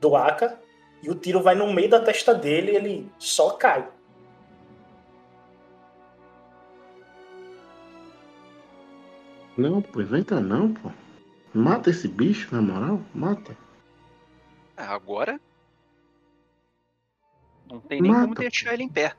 do 0.00 0.16
Aka. 0.16 0.58
E 1.02 1.10
o 1.10 1.14
tiro 1.14 1.42
vai 1.42 1.54
no 1.54 1.72
meio 1.72 1.88
da 1.88 2.00
testa 2.00 2.34
dele 2.34 2.72
e 2.72 2.76
ele 2.76 3.12
só 3.18 3.50
cai. 3.50 3.88
Não, 9.56 9.82
pô, 9.82 10.00
inventa 10.00 10.40
não, 10.40 10.72
pô. 10.72 10.90
Mata 11.52 11.90
esse 11.90 12.06
bicho, 12.06 12.54
na 12.54 12.62
moral. 12.62 13.00
Mata. 13.14 13.56
Ah, 14.76 14.94
agora. 14.94 15.40
Não 17.68 17.80
tem 17.80 18.00
nem 18.00 18.12
como 18.12 18.28
Mata, 18.28 18.40
deixar 18.40 18.74
ele 18.74 18.84
em 18.84 18.88
pé. 18.88 19.14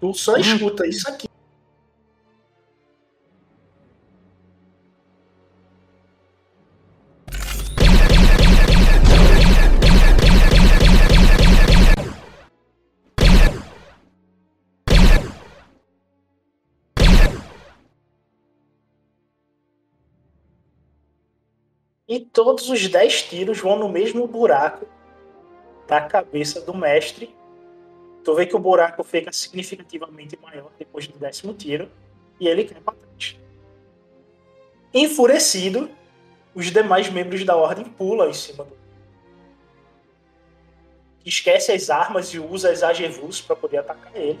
Tu 0.00 0.14
só 0.14 0.36
escuta 0.36 0.86
isso 0.86 1.08
aqui. 1.08 1.29
E 22.10 22.18
todos 22.18 22.68
os 22.68 22.88
10 22.88 23.22
tiros 23.28 23.60
vão 23.60 23.78
no 23.78 23.88
mesmo 23.88 24.26
buraco 24.26 24.84
da 25.86 26.00
cabeça 26.00 26.60
do 26.60 26.74
mestre. 26.74 27.32
Tu 28.24 28.34
vê 28.34 28.46
que 28.46 28.56
o 28.56 28.58
buraco 28.58 29.04
fica 29.04 29.32
significativamente 29.32 30.36
maior 30.42 30.72
depois 30.76 31.06
do 31.06 31.16
décimo 31.16 31.54
tiro 31.54 31.88
e 32.40 32.48
ele 32.48 32.64
cai 32.64 32.80
para 32.80 32.94
trás. 32.94 33.36
Enfurecido, 34.92 35.88
os 36.52 36.72
demais 36.72 37.08
membros 37.08 37.44
da 37.44 37.54
ordem 37.54 37.84
pulam 37.84 38.28
em 38.28 38.34
cima 38.34 38.64
do. 38.64 38.76
esquece 41.24 41.70
as 41.70 41.90
armas 41.90 42.34
e 42.34 42.40
usa 42.40 42.72
as 42.72 42.82
Agevus 42.82 43.40
para 43.40 43.54
poder 43.54 43.78
atacar 43.78 44.16
ele. 44.16 44.40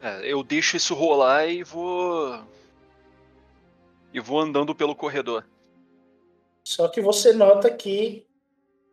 É, 0.00 0.32
eu 0.32 0.42
deixo 0.42 0.76
isso 0.76 0.94
rolar 0.94 1.46
e 1.46 1.62
vou. 1.62 2.40
E 4.12 4.20
vou 4.20 4.40
andando 4.40 4.74
pelo 4.74 4.94
corredor. 4.94 5.44
Só 6.64 6.88
que 6.88 7.00
você 7.00 7.32
nota 7.32 7.70
que 7.70 8.26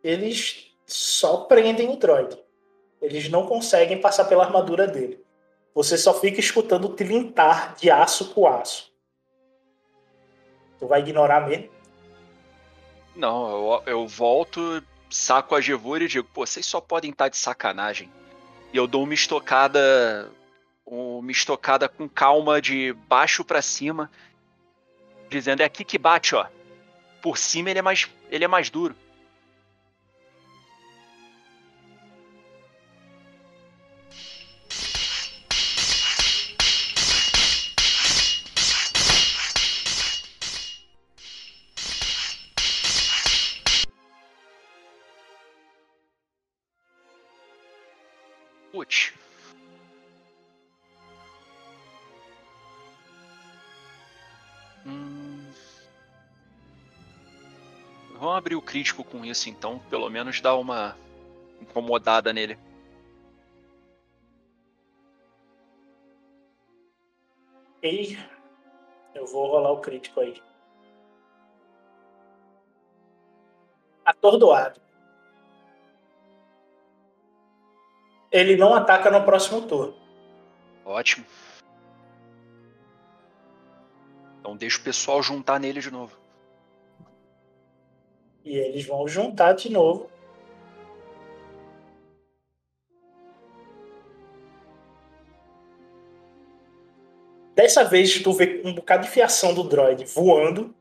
eles 0.02 0.72
só 0.86 1.38
prendem 1.38 1.88
o 1.90 1.96
droid. 1.96 2.36
Eles 3.00 3.28
não 3.28 3.46
conseguem 3.46 4.00
passar 4.00 4.24
pela 4.24 4.44
armadura 4.44 4.86
dele. 4.86 5.24
Você 5.74 5.98
só 5.98 6.14
fica 6.14 6.40
escutando 6.40 6.86
o 6.86 6.94
tilintar 6.94 7.74
de 7.76 7.90
aço 7.90 8.32
com 8.32 8.46
aço. 8.46 8.90
Tu 10.78 10.86
vai 10.86 11.00
ignorar 11.00 11.46
mesmo? 11.46 11.68
Não, 13.14 13.50
eu, 13.50 13.82
eu 13.86 14.06
volto, 14.06 14.82
saco 15.10 15.54
a 15.54 15.60
Gevura 15.60 16.04
e 16.04 16.08
digo, 16.08 16.28
pô, 16.32 16.46
vocês 16.46 16.64
só 16.66 16.80
podem 16.80 17.10
estar 17.10 17.28
de 17.28 17.36
sacanagem. 17.36 18.10
E 18.72 18.76
eu 18.76 18.86
dou 18.86 19.02
uma 19.02 19.14
estocada. 19.14 20.30
Uma 20.86 21.32
estocada 21.32 21.88
com 21.88 22.08
calma 22.08 22.62
de 22.62 22.92
baixo 23.08 23.44
para 23.44 23.60
cima. 23.60 24.10
Dizendo, 25.28 25.60
é 25.62 25.64
aqui 25.64 25.84
que 25.84 25.98
bate, 25.98 26.34
ó. 26.36 26.46
Por 27.20 27.36
cima 27.36 27.70
ele 27.70 27.80
é 27.80 27.82
mais. 27.82 28.08
ele 28.30 28.44
é 28.44 28.48
mais 28.48 28.70
duro. 28.70 28.94
Crítico 58.76 59.02
com 59.02 59.24
isso 59.24 59.48
então, 59.48 59.78
pelo 59.88 60.10
menos 60.10 60.38
dar 60.42 60.54
uma 60.56 60.94
incomodada 61.62 62.30
nele. 62.30 62.58
E 67.82 68.18
eu 69.14 69.24
vou 69.26 69.46
rolar 69.46 69.72
o 69.72 69.80
crítico 69.80 70.20
aí. 70.20 70.42
Atordoado. 74.04 74.78
Ele 78.30 78.56
não 78.56 78.74
ataca 78.74 79.10
no 79.10 79.24
próximo 79.24 79.62
turno. 79.62 79.96
Ótimo. 80.84 81.24
Então 84.40 84.54
deixa 84.54 84.78
o 84.78 84.82
pessoal 84.82 85.22
juntar 85.22 85.58
nele 85.58 85.80
de 85.80 85.90
novo. 85.90 86.25
E 88.46 88.56
eles 88.56 88.86
vão 88.86 89.08
juntar 89.08 89.54
de 89.54 89.68
novo. 89.68 90.08
Dessa 97.56 97.82
vez 97.82 98.22
tu 98.22 98.32
vê 98.32 98.62
um 98.64 98.72
bocado 98.72 99.02
de 99.02 99.10
fiação 99.10 99.52
do 99.52 99.64
droid 99.64 100.04
voando 100.04 100.72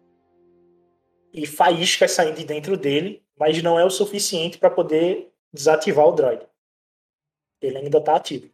e 1.34 1.48
faíscas 1.48 2.12
saindo 2.12 2.36
de 2.36 2.46
dentro 2.46 2.78
dele, 2.78 3.26
mas 3.36 3.64
não 3.64 3.80
é 3.80 3.84
o 3.84 3.90
suficiente 3.90 4.60
para 4.60 4.70
poder 4.70 5.34
desativar 5.52 6.06
o 6.06 6.12
droid. 6.12 6.46
Ele 7.60 7.80
ainda 7.80 8.00
tá 8.00 8.16
ativo. 8.16 8.54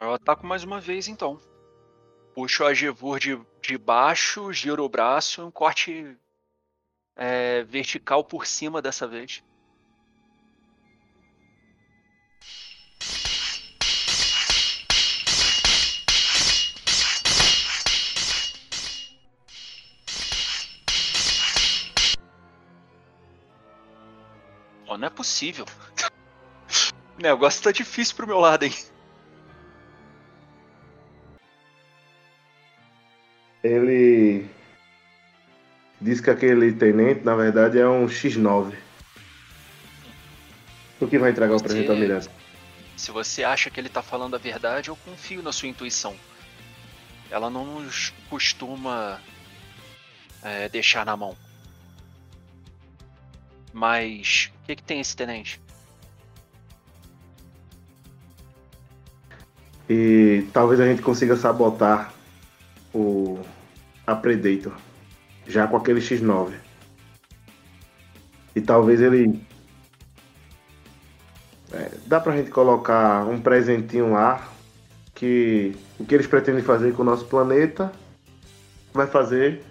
Eu 0.00 0.14
ataco 0.14 0.46
mais 0.46 0.64
uma 0.64 0.80
vez 0.80 1.06
então. 1.06 1.49
Puxo 2.34 2.64
a 2.64 2.72
Gevur 2.72 3.18
de, 3.18 3.38
de 3.60 3.76
baixo, 3.76 4.52
giro 4.52 4.84
o 4.84 4.88
braço, 4.88 5.46
um 5.46 5.50
corte 5.50 6.16
é, 7.16 7.62
vertical 7.64 8.24
por 8.24 8.46
cima 8.46 8.80
dessa 8.80 9.06
vez. 9.06 9.42
Pô, 24.86 24.96
não 24.96 25.06
é 25.06 25.10
possível. 25.10 25.66
O 27.18 27.22
negócio 27.22 27.62
tá 27.62 27.70
difícil 27.70 28.16
pro 28.16 28.26
meu 28.26 28.40
lado, 28.40 28.62
hein? 28.64 28.72
Ele 33.62 34.46
diz 36.00 36.20
que 36.20 36.30
aquele 36.30 36.72
tenente, 36.72 37.24
na 37.24 37.34
verdade, 37.36 37.78
é 37.78 37.86
um 37.86 38.06
X9. 38.06 38.74
O 41.00 41.06
que 41.06 41.18
vai 41.18 41.30
entregar 41.30 41.54
o 41.56 41.62
presente 41.62 41.86
Você- 41.86 41.90
ao 41.90 41.94
Almirante? 41.96 42.30
Se 42.96 43.10
você 43.10 43.44
acha 43.44 43.70
que 43.70 43.80
ele 43.80 43.88
tá 43.88 44.02
falando 44.02 44.34
a 44.34 44.38
verdade, 44.38 44.90
eu 44.90 44.96
confio 44.96 45.42
na 45.42 45.52
sua 45.52 45.68
intuição. 45.68 46.14
Ela 47.30 47.48
não 47.48 47.80
nos 47.80 48.12
costuma 48.28 49.20
é, 50.42 50.68
deixar 50.68 51.04
na 51.06 51.16
mão. 51.16 51.36
Mas 53.72 54.50
o 54.62 54.66
que, 54.66 54.76
que 54.76 54.82
tem 54.82 55.00
esse 55.00 55.14
tenente? 55.16 55.60
E 59.88 60.46
talvez 60.52 60.80
a 60.80 60.86
gente 60.86 61.02
consiga 61.02 61.36
sabotar 61.36 62.12
o 62.94 63.38
a 64.06 64.14
Predator 64.14 64.72
já 65.46 65.66
com 65.66 65.76
aquele 65.76 66.00
X9. 66.00 66.54
E 68.54 68.60
talvez 68.60 69.00
ele 69.00 69.40
é, 71.72 71.90
dá 72.06 72.20
pra 72.20 72.36
gente 72.36 72.50
colocar 72.50 73.24
um 73.26 73.40
presentinho 73.40 74.12
lá 74.12 74.48
que 75.14 75.76
o 75.98 76.04
que 76.04 76.14
eles 76.14 76.26
pretendem 76.26 76.62
fazer 76.62 76.92
com 76.94 77.02
o 77.02 77.04
nosso 77.04 77.26
planeta 77.26 77.92
vai 78.92 79.06
fazer 79.06 79.62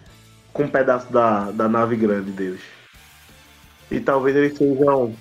com 0.53 0.63
um 0.63 0.69
pedaço 0.69 1.11
da, 1.11 1.51
da 1.51 1.67
nave 1.67 1.95
grande 1.95 2.31
deles. 2.31 2.61
E 3.91 3.99
talvez 3.99 4.35
eles 4.35 4.57
sejam 4.57 5.15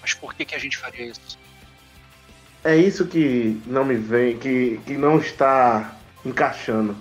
Mas 0.00 0.14
por 0.14 0.34
que, 0.34 0.44
que 0.44 0.54
a 0.54 0.58
gente 0.58 0.76
faria 0.76 1.06
isso? 1.06 1.38
É 2.64 2.76
isso 2.76 3.06
que 3.06 3.60
não 3.66 3.84
me 3.84 3.94
vem, 3.94 4.36
que, 4.36 4.80
que 4.84 4.96
não 4.96 5.18
está 5.18 5.96
encaixando. 6.24 6.96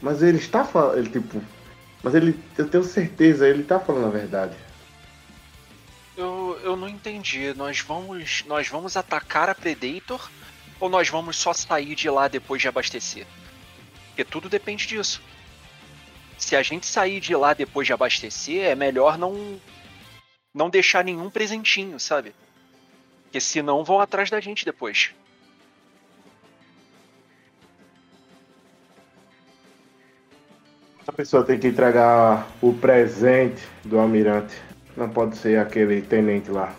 Mas 0.00 0.22
ele 0.22 0.38
está 0.38 0.64
falando, 0.64 0.98
ele 0.98 1.10
tipo, 1.10 1.42
mas 2.02 2.14
ele, 2.14 2.38
eu 2.56 2.68
tenho 2.68 2.84
certeza, 2.84 3.48
ele 3.48 3.62
está 3.62 3.80
falando 3.80 4.06
a 4.06 4.10
verdade. 4.10 4.56
Eu, 6.16 6.58
eu 6.62 6.76
não 6.76 6.88
entendi. 6.88 7.52
Nós 7.54 7.80
vamos, 7.80 8.44
nós 8.46 8.68
vamos 8.68 8.96
atacar 8.96 9.48
a 9.48 9.54
Predator 9.54 10.30
ou 10.78 10.88
nós 10.88 11.08
vamos 11.08 11.36
só 11.36 11.52
sair 11.52 11.94
de 11.94 12.08
lá 12.08 12.28
depois 12.28 12.60
de 12.60 12.68
abastecer? 12.68 13.26
Porque 14.08 14.24
tudo 14.24 14.48
depende 14.48 14.86
disso. 14.86 15.22
Se 16.38 16.54
a 16.54 16.62
gente 16.62 16.86
sair 16.86 17.20
de 17.20 17.34
lá 17.34 17.54
depois 17.54 17.86
de 17.86 17.92
abastecer, 17.92 18.64
é 18.64 18.74
melhor 18.74 19.18
não 19.18 19.60
não 20.54 20.70
deixar 20.70 21.04
nenhum 21.04 21.28
presentinho, 21.28 22.00
sabe? 22.00 22.34
Porque 23.24 23.40
senão 23.40 23.84
vão 23.84 24.00
atrás 24.00 24.30
da 24.30 24.40
gente 24.40 24.64
depois. 24.64 25.10
A 31.06 31.12
pessoa 31.12 31.44
tem 31.44 31.56
que 31.56 31.68
entregar 31.68 32.48
o 32.60 32.74
presente 32.74 33.62
do 33.84 33.98
almirante. 33.98 34.56
Não 34.96 35.08
pode 35.08 35.36
ser 35.36 35.60
aquele 35.60 36.02
tenente 36.02 36.50
lá. 36.50 36.74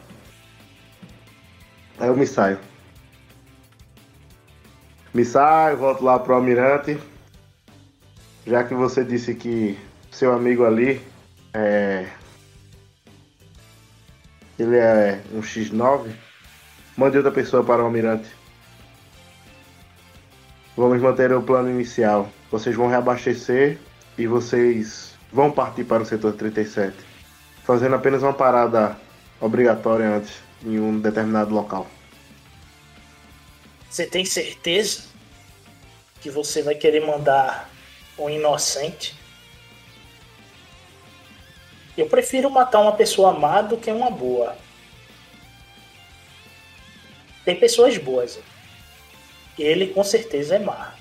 Aí 1.98 2.10
eu 2.10 2.18
me 2.18 2.28
saio. 2.28 2.60
Me 5.14 5.24
saio, 5.24 5.78
volto 5.78 6.04
lá 6.04 6.20
pro 6.20 6.34
almirante. 6.34 7.00
Já 8.46 8.66
que 8.66 8.74
você 8.74 9.04
disse 9.04 9.34
que 9.34 9.80
seu 10.12 10.34
amigo 10.34 10.66
ali 10.66 11.02
é. 11.54 12.08
Ele 14.60 14.76
é 14.76 15.22
um 15.32 15.40
X9, 15.40 16.12
mande 16.98 17.16
outra 17.16 17.32
pessoa 17.32 17.64
para 17.64 17.82
o 17.82 17.86
almirante. 17.86 18.28
Vamos 20.76 21.02
manter 21.02 21.32
o 21.32 21.42
plano 21.42 21.70
inicial. 21.70 22.30
Vocês 22.52 22.76
vão 22.76 22.88
reabastecer 22.88 23.78
e 24.18 24.26
vocês 24.26 25.14
vão 25.32 25.52
partir 25.52 25.84
para 25.84 26.04
o 26.04 26.06
setor 26.06 26.34
37, 26.34 26.96
fazendo 27.64 27.96
apenas 27.96 28.24
uma 28.24 28.34
parada 28.34 28.98
obrigatória 29.40 30.08
antes 30.08 30.34
em 30.64 30.80
um 30.80 31.00
determinado 31.00 31.54
local. 31.54 31.88
Você 33.90 34.06
tem 34.06 34.26
certeza 34.26 35.04
que 36.20 36.30
você 36.30 36.62
vai 36.62 36.76
querer 36.76 37.06
mandar 37.06 37.70
um 38.18 38.30
inocente? 38.30 39.16
Eu 41.98 42.08
prefiro 42.08 42.50
matar 42.50 42.82
uma 42.82 42.92
pessoa 42.92 43.34
má 43.34 43.62
do 43.62 43.78
que 43.78 43.92
uma 43.92 44.10
boa. 44.10 44.56
Tem 47.44 47.56
pessoas 47.56 47.98
boas. 47.98 48.40
Ele 49.58 49.88
com 49.88 50.04
certeza 50.04 50.56
é 50.56 50.60
má. 50.60 50.94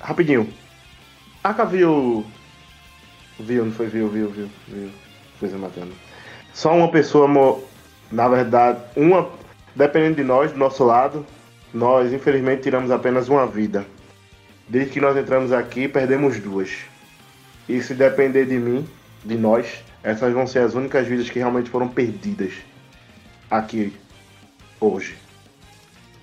Rapidinho. 0.00 0.52
Aka 1.42 1.64
viu. 1.64 2.24
Viu, 3.38 3.64
não 3.64 3.72
foi? 3.72 3.86
Viu, 3.86 4.08
viu, 4.08 4.28
viu, 4.30 4.50
viu. 4.68 4.90
Coisa 5.38 5.56
matando. 5.56 5.92
Só 6.52 6.74
uma 6.76 6.90
pessoa, 6.90 7.28
na 8.12 8.28
verdade, 8.28 8.80
uma. 8.96 9.28
Dependendo 9.74 10.16
de 10.16 10.24
nós, 10.24 10.52
do 10.52 10.58
nosso 10.58 10.84
lado, 10.84 11.24
nós 11.72 12.12
infelizmente 12.12 12.62
tiramos 12.62 12.90
apenas 12.90 13.28
uma 13.28 13.46
vida. 13.46 13.86
Desde 14.68 14.92
que 14.92 15.00
nós 15.00 15.16
entramos 15.16 15.52
aqui, 15.52 15.88
perdemos 15.88 16.38
duas. 16.38 16.70
E 17.68 17.80
se 17.80 17.94
depender 17.94 18.46
de 18.46 18.58
mim, 18.58 18.86
de 19.24 19.36
nós, 19.36 19.82
essas 20.02 20.32
vão 20.32 20.46
ser 20.46 20.60
as 20.60 20.74
únicas 20.74 21.06
vidas 21.06 21.30
que 21.30 21.38
realmente 21.38 21.70
foram 21.70 21.88
perdidas 21.88 22.52
aqui, 23.50 23.92
hoje. 24.80 25.16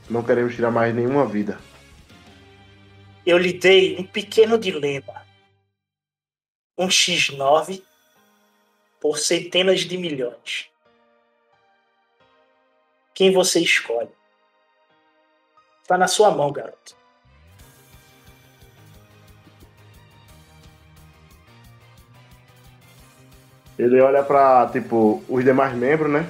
Não 0.10 0.24
queremos 0.24 0.56
tirar 0.56 0.72
mais 0.72 0.94
nenhuma 0.94 1.26
vida. 1.26 1.58
Eu 3.28 3.38
lhe 3.38 3.52
dei 3.52 3.98
um 4.00 4.06
pequeno 4.06 4.58
dilema. 4.58 5.22
Um 6.78 6.88
X9 6.88 7.84
por 9.02 9.20
centenas 9.20 9.82
de 9.82 9.98
milhões. 9.98 10.70
Quem 13.14 13.34
você 13.34 13.60
escolhe? 13.60 14.12
Tá 15.86 15.98
na 15.98 16.08
sua 16.08 16.32
mão, 16.32 16.54
garoto. 16.54 16.96
Ele 23.78 24.00
olha 24.00 24.24
pra, 24.24 24.70
tipo, 24.72 25.22
os 25.28 25.44
demais 25.44 25.76
membros, 25.76 26.10
né? 26.10 26.26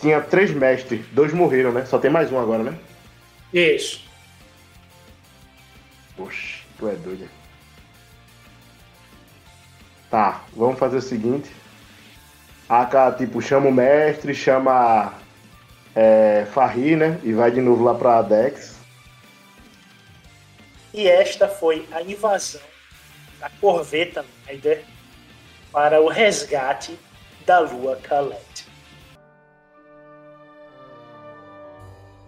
Tinha 0.00 0.20
três 0.20 0.50
mestres, 0.50 1.06
dois 1.12 1.32
morreram, 1.32 1.70
né? 1.70 1.86
Só 1.86 2.00
tem 2.00 2.10
mais 2.10 2.32
um 2.32 2.40
agora, 2.40 2.64
né? 2.64 2.76
Isso. 3.54 4.05
Poxa, 6.16 6.62
tu 6.78 6.88
é 6.88 6.94
doido. 6.94 7.28
Tá, 10.10 10.44
vamos 10.54 10.78
fazer 10.78 10.96
o 10.96 11.02
seguinte. 11.02 11.50
Aka, 12.68 13.12
tipo, 13.12 13.40
chama 13.42 13.68
o 13.68 13.72
mestre, 13.72 14.34
chama 14.34 15.12
é, 15.94 16.46
Farri, 16.52 16.96
né? 16.96 17.20
E 17.22 17.32
vai 17.32 17.50
de 17.50 17.60
novo 17.60 17.84
lá 17.84 17.94
pra 17.94 18.22
Dex. 18.22 18.76
E 20.92 21.06
esta 21.06 21.46
foi 21.46 21.86
a 21.92 22.00
invasão 22.02 22.60
da 23.38 23.50
corveta 23.60 24.24
Snyder 24.46 24.84
para 25.70 26.00
o 26.00 26.08
resgate 26.08 26.98
da 27.44 27.58
Lua 27.58 27.96
Calete. 27.96 28.66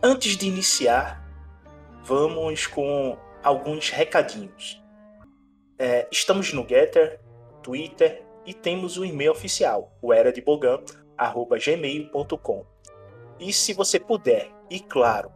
Antes 0.02 0.36
de 0.36 0.46
iniciar, 0.46 1.24
vamos 2.04 2.66
com 2.66 3.16
alguns 3.42 3.90
recadinhos. 3.90 4.82
É, 5.78 6.08
estamos 6.10 6.52
no 6.52 6.66
Getter, 6.66 7.20
Twitter 7.62 8.24
e 8.44 8.52
temos 8.52 8.96
o 8.96 9.04
e-mail 9.04 9.32
oficial, 9.32 9.92
o 10.00 10.12
era 10.12 10.32
de 10.32 10.42
gmail.com. 10.42 12.66
E 13.38 13.52
se 13.52 13.72
você 13.72 14.00
puder, 14.00 14.50
e 14.68 14.80
claro, 14.80 15.30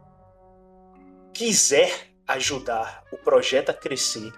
quiser 1.33 2.09
ajudar 2.27 3.03
o 3.11 3.17
projeto 3.17 3.69
a 3.69 3.73
crescer, 3.73 4.31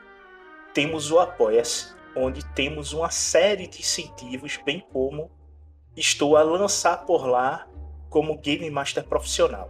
temos 0.73 1.11
o 1.11 1.19
Apoia-se, 1.19 1.95
onde 2.15 2.45
temos 2.53 2.93
uma 2.93 3.09
série 3.09 3.67
de 3.67 3.79
incentivos, 3.79 4.59
bem 4.63 4.85
como 4.91 5.31
estou 5.95 6.35
a 6.35 6.43
lançar 6.43 7.05
por 7.05 7.25
lá 7.25 7.67
como 8.09 8.37
Game 8.37 8.69
Master 8.69 9.03
profissional. 9.03 9.69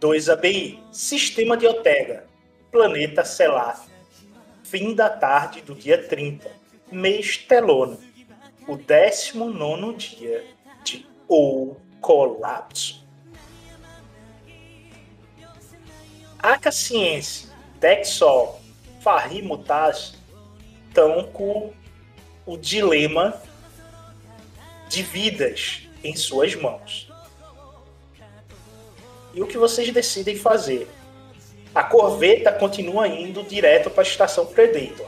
2ABI, 0.00 0.78
Sistema 0.90 1.58
de 1.58 1.66
Otega, 1.66 2.24
Planeta 2.72 3.22
Selaf. 3.22 3.86
Fim 4.64 4.94
da 4.94 5.10
tarde 5.10 5.60
do 5.60 5.74
dia 5.74 6.02
30, 6.02 6.50
mês 6.90 7.36
Telono 7.36 8.00
o 8.66 8.76
19 8.76 9.98
dia 9.98 10.46
de 10.82 11.06
O 11.28 11.76
Colapso. 12.00 13.06
Aca 16.38 16.72
Ciência, 16.72 17.50
Dexol, 17.78 18.58
Farri 19.02 19.42
Mutaz 19.42 20.14
estão 20.88 21.24
com 21.24 21.74
o 22.46 22.56
dilema 22.56 23.42
de 24.88 25.02
vidas 25.02 25.82
em 26.02 26.16
suas 26.16 26.54
mãos 26.54 27.09
e 29.32 29.42
o 29.42 29.46
que 29.46 29.56
vocês 29.56 29.90
decidem 29.92 30.36
fazer? 30.36 30.88
A 31.74 31.84
corveta 31.84 32.52
continua 32.52 33.06
indo 33.06 33.42
direto 33.42 33.90
para 33.90 34.02
a 34.02 34.06
estação 34.06 34.46
Predator. 34.46 35.06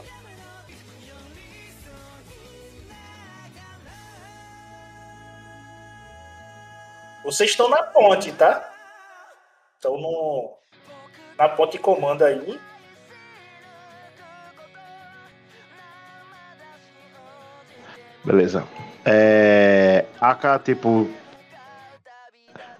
Vocês 7.23 7.51
estão 7.51 7.69
na 7.69 7.83
ponte, 7.83 8.31
tá? 8.33 8.69
Estão 9.75 9.97
no, 9.97 10.53
na 11.37 11.49
ponte 11.49 11.77
comando 11.77 12.23
aí. 12.23 12.59
Beleza. 18.23 18.65
É. 19.05 20.05
Aka, 20.19 20.59
tipo. 20.59 21.09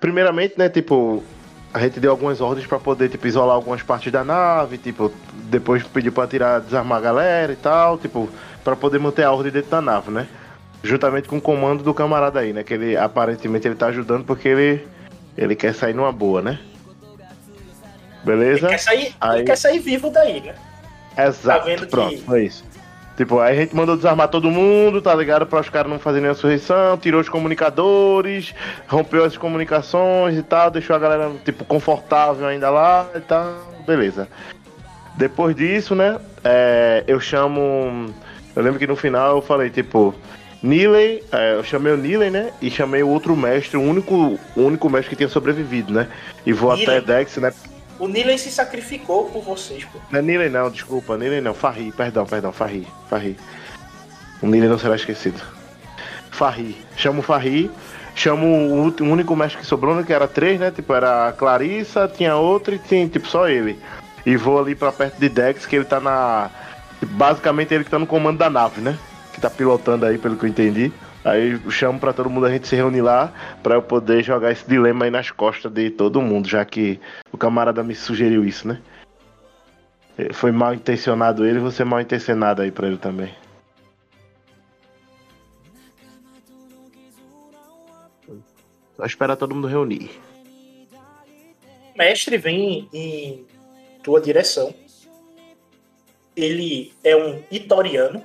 Primeiramente, 0.03 0.55
né, 0.57 0.67
tipo. 0.67 1.23
A 1.73 1.79
gente 1.79 1.97
deu 1.97 2.11
algumas 2.11 2.41
ordens 2.41 2.67
pra 2.67 2.77
poder, 2.77 3.07
tipo, 3.09 3.25
isolar 3.25 3.55
algumas 3.55 3.81
partes 3.81 4.11
da 4.11 4.21
nave, 4.21 4.77
tipo, 4.77 5.09
depois 5.45 5.81
pediu 5.81 6.11
pra 6.11 6.27
tirar, 6.27 6.59
desarmar 6.59 6.97
a 6.97 7.01
galera 7.01 7.53
e 7.53 7.55
tal, 7.55 7.97
tipo, 7.97 8.29
pra 8.65 8.75
poder 8.75 8.99
manter 8.99 9.23
a 9.23 9.31
ordem 9.31 9.49
dentro 9.51 9.71
da 9.71 9.81
nave, 9.81 10.11
né? 10.11 10.27
Juntamente 10.83 11.29
com 11.29 11.37
o 11.37 11.41
comando 11.41 11.81
do 11.83 11.93
camarada 11.93 12.41
aí, 12.41 12.51
né? 12.51 12.63
Que 12.63 12.73
ele 12.73 12.97
aparentemente 12.97 13.65
ele 13.65 13.75
tá 13.75 13.87
ajudando 13.87 14.25
porque 14.25 14.49
ele. 14.49 14.85
Ele 15.37 15.55
quer 15.55 15.73
sair 15.73 15.93
numa 15.95 16.11
boa, 16.11 16.41
né? 16.41 16.59
Beleza? 18.25 18.67
Ele 18.67 18.67
quer 18.67 18.77
sair, 18.79 19.15
Aí- 19.21 19.37
ele 19.39 19.45
quer 19.45 19.57
sair 19.57 19.79
vivo 19.79 20.09
daí, 20.09 20.41
né? 20.41 20.55
Exato, 21.17 21.59
Tá 21.59 21.65
vendo 21.65 21.79
que- 21.81 21.87
pronto, 21.87 22.21
foi 22.23 22.43
isso. 22.45 22.63
Tipo, 23.15 23.39
aí 23.39 23.57
a 23.57 23.61
gente 23.61 23.75
mandou 23.75 23.95
desarmar 23.95 24.27
todo 24.27 24.49
mundo, 24.49 25.01
tá 25.01 25.13
ligado? 25.13 25.45
Para 25.45 25.61
os 25.61 25.69
caras 25.69 25.91
não 25.91 25.99
fazerem 25.99 26.29
a 26.29 26.33
surreição, 26.33 26.97
tirou 26.97 27.21
os 27.21 27.29
comunicadores, 27.29 28.55
rompeu 28.87 29.23
as 29.23 29.37
comunicações 29.37 30.37
e 30.37 30.41
tal, 30.41 30.71
deixou 30.71 30.95
a 30.95 30.99
galera, 30.99 31.31
tipo, 31.45 31.63
confortável 31.63 32.47
ainda 32.47 32.69
lá 32.69 33.07
e 33.15 33.19
tal, 33.19 33.53
beleza. 33.85 34.27
Depois 35.15 35.55
disso, 35.55 35.93
né? 35.93 36.19
é, 36.43 37.03
eu 37.07 37.19
chamo. 37.19 38.13
Eu 38.55 38.61
lembro 38.61 38.77
que 38.77 38.85
no 38.85 38.95
final 38.95 39.37
eu 39.37 39.41
falei, 39.41 39.69
tipo, 39.69 40.13
Niley, 40.61 41.23
é, 41.31 41.55
eu 41.55 41.63
chamei 41.63 41.93
o 41.93 41.97
Niley, 41.97 42.29
né? 42.29 42.51
E 42.61 42.69
chamei 42.69 43.01
o 43.01 43.09
outro 43.09 43.35
mestre, 43.35 43.77
o 43.77 43.81
único, 43.81 44.39
o 44.55 44.61
único 44.61 44.89
mestre 44.89 45.11
que 45.11 45.15
tinha 45.15 45.29
sobrevivido, 45.29 45.91
né? 45.93 46.07
E 46.45 46.53
vou 46.53 46.75
Niley? 46.75 46.97
até 46.97 47.17
Dex, 47.17 47.37
né? 47.37 47.51
O 48.03 48.07
Nilen 48.09 48.37
se 48.37 48.51
sacrificou 48.51 49.29
por 49.29 49.41
vocês, 49.41 49.85
pô. 49.85 49.97
Não 50.11 50.19
é 50.19 50.21
Niley 50.21 50.49
não, 50.49 50.69
desculpa, 50.69 51.15
Niley 51.17 51.39
não, 51.39 51.53
Farri, 51.53 51.89
perdão, 51.93 52.25
perdão, 52.25 52.51
Farri, 52.51 52.85
Farri. 53.09 53.37
O 54.41 54.45
Niley 54.47 54.67
não 54.67 54.77
será 54.77 54.97
esquecido. 54.97 55.41
Farri, 56.29 56.75
chamo 56.97 57.21
o 57.21 57.23
Farri, 57.23 57.71
chamo 58.13 58.45
o 58.45 58.81
ulti- 58.81 59.03
o 59.03 59.05
único 59.05 59.33
mestre 59.37 59.61
que 59.61 59.65
sobrou, 59.65 59.95
né? 59.95 60.03
Que 60.03 60.11
era 60.11 60.27
três, 60.27 60.59
né? 60.59 60.69
Tipo, 60.69 60.93
era 60.93 61.29
a 61.29 61.31
Clarissa, 61.31 62.05
tinha 62.13 62.35
outro 62.35 62.75
e 62.75 62.77
tinha, 62.79 63.07
tipo, 63.07 63.25
só 63.25 63.47
ele. 63.47 63.79
E 64.25 64.35
vou 64.35 64.59
ali 64.59 64.75
pra 64.75 64.91
perto 64.91 65.17
de 65.17 65.29
Dex, 65.29 65.65
que 65.65 65.77
ele 65.77 65.85
tá 65.85 66.01
na. 66.01 66.49
Basicamente 67.01 67.73
ele 67.73 67.85
que 67.85 67.89
tá 67.89 67.97
no 67.99 68.05
comando 68.05 68.37
da 68.37 68.49
nave, 68.49 68.81
né? 68.81 68.97
Que 69.31 69.39
tá 69.39 69.49
pilotando 69.49 70.05
aí, 70.05 70.17
pelo 70.17 70.35
que 70.35 70.43
eu 70.43 70.49
entendi. 70.49 70.91
Aí 71.23 71.51
eu 71.53 71.71
chamo 71.71 71.99
pra 71.99 72.11
todo 72.11 72.29
mundo 72.29 72.45
a 72.45 72.51
gente 72.51 72.67
se 72.67 72.75
reunir 72.75 73.01
lá 73.01 73.33
pra 73.63 73.75
eu 73.75 73.81
poder 73.81 74.23
jogar 74.23 74.51
esse 74.51 74.67
dilema 74.67 75.05
aí 75.05 75.11
nas 75.11 75.31
costas 75.31 75.71
de 75.71 75.89
todo 75.89 76.21
mundo, 76.21 76.47
já 76.49 76.65
que 76.65 76.99
o 77.31 77.37
camarada 77.37 77.81
me 77.81 77.95
sugeriu 77.95 78.43
isso, 78.43 78.67
né? 78.67 78.81
Eh, 80.17 80.33
Foi 80.33 80.51
mal 80.51 80.73
intencionado 80.73 81.45
ele, 81.45 81.59
você 81.59 81.83
mal 81.85 82.01
intencionado 82.01 82.61
aí 82.61 82.71
pra 82.71 82.87
ele 82.87 82.97
também. 82.97 83.33
Só 88.97 89.05
esperar 89.05 89.37
todo 89.37 89.55
mundo 89.55 89.67
reunir. 89.67 90.11
O 91.93 91.97
mestre 91.97 92.37
vem 92.37 92.87
em 92.93 93.45
tua 94.03 94.19
direção. 94.19 94.73
Ele 96.35 96.91
é 97.03 97.15
um 97.15 97.41
Itoriano. 97.51 98.23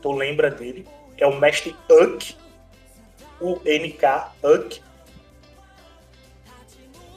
Tu 0.00 0.12
lembra 0.12 0.50
dele? 0.50 0.86
É 1.16 1.26
o 1.26 1.38
mestre 1.38 1.74
Uck. 1.90 2.36
O 3.40 3.56
NK 3.64 4.32
Uck. 4.42 4.82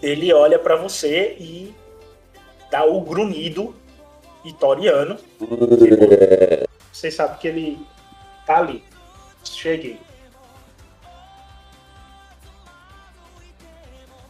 Ele 0.02 0.34
olha 0.34 0.58
pra 0.58 0.76
você 0.76 1.36
e 1.40 1.76
dá 2.72 2.84
o 2.86 3.02
grunhido 3.02 3.76
Itoriano. 4.44 5.18
Você 6.92 7.12
sabe 7.12 7.38
que 7.40 7.48
ele 7.48 7.86
tá 8.46 8.58
ali. 8.58 8.84
Cheguei. 9.44 10.00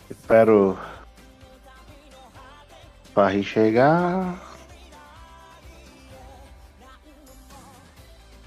Espero. 0.10 0.78
Farri 3.14 3.44
chegar. 3.44 4.51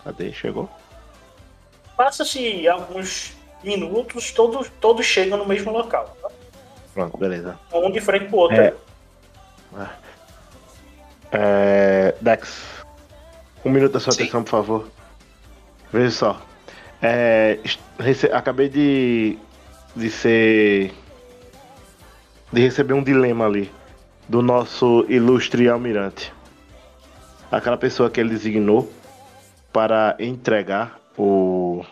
Cadê? 0.04 0.32
Chegou? 0.32 0.68
Passa-se 1.96 2.68
alguns 2.68 3.34
minutos, 3.62 4.30
todos, 4.32 4.70
todos 4.80 5.06
chegam 5.06 5.38
no 5.38 5.46
mesmo 5.46 5.72
local. 5.72 6.14
tá? 6.20 6.28
Pronto, 6.92 7.16
beleza. 7.16 7.58
Um 7.72 7.90
de 7.90 8.00
frente 8.00 8.26
pro 8.26 8.36
outro. 8.38 8.56
É. 8.60 8.74
É, 11.32 12.14
Dex, 12.20 12.84
um 13.64 13.70
minuto 13.70 13.92
da 13.92 14.00
sua 14.00 14.12
Sim. 14.12 14.22
atenção, 14.22 14.44
por 14.44 14.50
favor. 14.50 14.88
Veja 15.92 16.10
só. 16.10 16.40
É, 17.02 17.58
rece- 17.98 18.30
acabei 18.32 18.68
de, 18.68 19.36
de 19.96 20.10
ser. 20.10 20.92
de 22.52 22.60
receber 22.60 22.94
um 22.94 23.02
dilema 23.02 23.46
ali 23.46 23.72
do 24.28 24.40
nosso 24.42 25.04
ilustre 25.08 25.68
almirante. 25.68 26.32
Aquela 27.50 27.76
pessoa 27.76 28.08
que 28.10 28.20
ele 28.20 28.30
designou 28.30 28.90
para 29.74 30.14
entregar 30.20 31.00
o, 31.18 31.84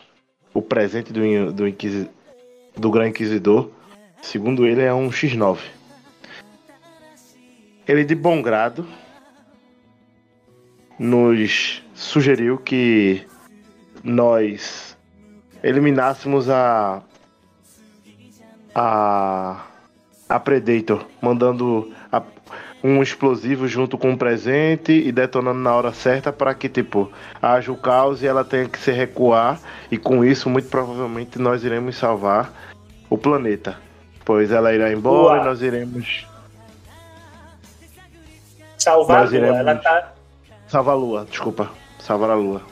o 0.55 0.62
presente 0.62 1.12
do, 1.12 1.53
do, 1.53 1.66
inquisi- 1.66 2.09
do 2.77 2.92
Grande 2.92 3.11
Inquisidor. 3.11 3.71
Segundo 4.23 4.64
ele, 4.64 4.83
é 4.83 4.95
um 4.95 5.11
X9. 5.11 5.59
Ele, 7.88 8.05
de 8.05 8.14
bom 8.14 8.40
grado, 8.40 8.87
nos 10.97 11.83
sugeriu 11.92 12.57
que 12.57 13.27
nós 14.05 14.97
eliminássemos 15.61 16.49
a. 16.49 17.03
a. 18.77 19.66
a 20.29 20.38
Predator, 20.38 21.05
mandando 21.21 21.92
um 22.85 23.03
explosivo 23.03 23.68
junto 23.68 23.97
com 23.97 24.11
um 24.11 24.16
presente 24.16 24.92
e 24.92 25.12
detonando 25.12 25.61
na 25.61 25.75
hora 25.75 25.92
certa 25.92 26.33
para 26.33 26.53
que, 26.55 26.68
tipo, 26.68 27.11
haja 27.40 27.71
o 27.71 27.77
caos 27.77 28.23
e 28.23 28.27
ela 28.27 28.45
tenha 28.45 28.68
que 28.68 28.79
se 28.79 28.90
recuar, 28.90 29.61
e 29.90 29.97
com 29.97 30.25
isso, 30.25 30.51
muito 30.51 30.68
provavelmente, 30.68 31.38
nós 31.38 31.62
iremos 31.64 31.97
salvar 31.97 32.53
o 33.09 33.16
planeta. 33.16 33.77
Pois 34.25 34.51
ela 34.51 34.73
irá 34.75 34.92
embora 34.92 35.35
Uau. 35.37 35.42
e 35.42 35.45
nós 35.49 35.62
iremos 35.62 36.27
Salvar 38.78 39.18
a 39.18 39.20
Nós 39.22 39.30
Lua, 39.30 39.39
iremos- 39.39 39.59
ela 39.61 39.74
tá. 39.76 40.12
Salvar 40.66 40.95
a 40.95 40.99
lua, 40.99 41.26
desculpa. 41.30 41.70
Salvar 42.01 42.30
a 42.30 42.35
lua. 42.35 42.62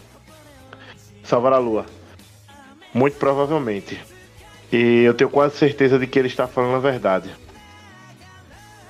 Salvar 1.23 1.53
a 1.53 1.59
lua. 1.59 1.87
Muito 2.93 3.17
provavelmente. 3.17 4.01
E 4.73 5.03
eu 5.05 5.15
tenho 5.15 5.31
quase 5.31 5.57
certeza 5.57 5.99
de 6.01 6.07
que 6.09 6.19
ele 6.19 6.27
está 6.29 6.49
falando 6.49 6.75
a 6.75 6.79
verdade. 6.81 7.31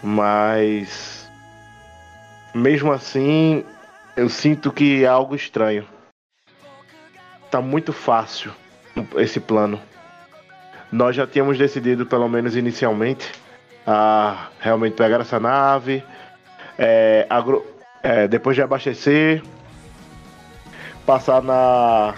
Mas. 0.03 1.31
Mesmo 2.55 2.91
assim, 2.93 3.65
eu 4.17 4.29
sinto 4.29 4.73
que 4.73 5.05
é 5.05 5.07
algo 5.07 5.35
estranho. 5.35 5.87
Tá 7.51 7.61
muito 7.61 7.93
fácil 7.93 8.53
esse 9.17 9.39
plano. 9.41 9.81
Nós 10.91 11.15
já 11.15 11.27
tínhamos 11.27 11.57
decidido, 11.57 12.05
pelo 12.05 12.29
menos 12.29 12.57
inicialmente, 12.57 13.31
a 13.87 14.49
realmente 14.61 14.95
pegar 14.95 15.21
essa 15.21 15.39
nave. 15.39 16.03
É, 16.77 17.27
agro- 17.31 17.65
é, 18.03 18.27
depois 18.27 18.57
de 18.57 18.63
abastecer, 18.63 19.43
passar 21.07 21.43
na 21.43 22.15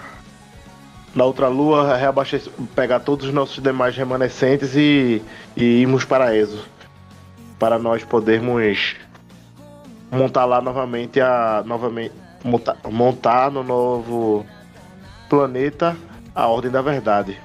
na 1.15 1.25
outra 1.25 1.47
lua, 1.49 1.95
reabastecer, 1.95 2.51
pegar 2.75 3.01
todos 3.01 3.27
os 3.27 3.35
nossos 3.35 3.63
demais 3.63 3.95
remanescentes 3.95 4.75
e, 4.75 5.23
e 5.55 5.63
irmos 5.83 6.07
para 6.07 6.35
Exo, 6.35 6.67
para 7.63 7.79
nós 7.79 8.03
podermos 8.03 8.97
montar 10.11 10.47
lá 10.47 10.61
novamente 10.61 11.21
a 11.21 11.63
novamente 11.65 12.13
montar, 12.43 12.77
montar 12.91 13.53
no 13.53 13.63
novo 13.63 14.45
planeta 15.31 15.97
a 16.35 16.49
Ordem 16.49 16.73
da 16.73 16.83
Verdade. 16.83 17.41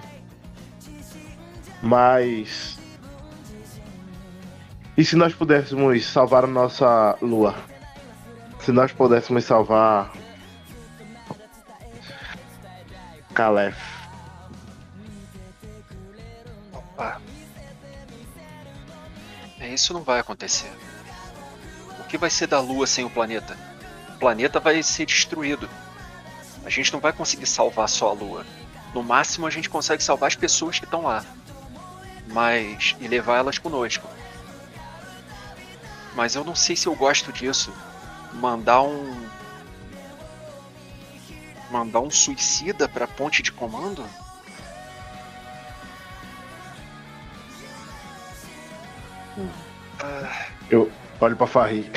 Mas 1.84 2.80
e 4.98 5.06
se 5.06 5.16
nós 5.16 5.36
pudéssemos 5.36 6.04
salvar 6.04 6.46
a 6.46 6.48
nossa 6.48 7.16
lua? 7.22 7.54
Se 8.62 8.72
nós 8.72 8.92
pudéssemos 8.92 9.44
salvar. 9.44 10.12
Calef. 13.36 13.97
Isso 19.74 19.94
não 19.94 20.04
vai 20.04 20.20
acontecer. 20.20 20.72
O 22.00 22.04
que 22.04 22.18
vai 22.18 22.30
ser 22.30 22.48
da 22.48 22.60
Lua 22.60 22.88
sem 22.88 23.04
o 23.06 23.10
planeta? 23.10 23.58
O 24.16 24.20
planeta 24.20 24.60
vai 24.60 24.82
ser 24.82 25.06
destruído. 25.06 25.70
A 26.66 26.70
gente 26.70 26.92
não 26.92 27.00
vai 27.00 27.14
conseguir 27.14 27.46
salvar 27.46 27.88
só 27.88 28.10
a 28.10 28.14
Lua. 28.14 28.46
No 28.94 29.04
máximo 29.04 29.46
a 29.46 29.50
gente 29.50 29.70
consegue 29.70 30.04
salvar 30.04 30.28
as 30.28 30.36
pessoas 30.36 30.80
que 30.80 30.86
estão 30.86 31.04
lá. 31.04 31.26
Mas. 32.28 32.96
e 33.00 33.08
levar 33.08 33.38
elas 33.38 33.58
conosco. 33.58 34.08
Mas 36.16 36.36
eu 36.36 36.44
não 36.44 36.56
sei 36.56 36.76
se 36.76 36.88
eu 36.88 36.96
gosto 36.96 37.32
disso. 37.32 37.74
Mandar 38.34 38.82
um. 38.82 39.30
Mandar 41.70 42.00
um 42.00 42.10
suicida 42.10 42.88
pra 42.88 43.08
ponte 43.08 43.44
de 43.44 43.52
comando? 43.52 44.04
Eu 50.70 50.92
olho 51.22 51.36
pra 51.36 51.48
Farri. 51.48 51.90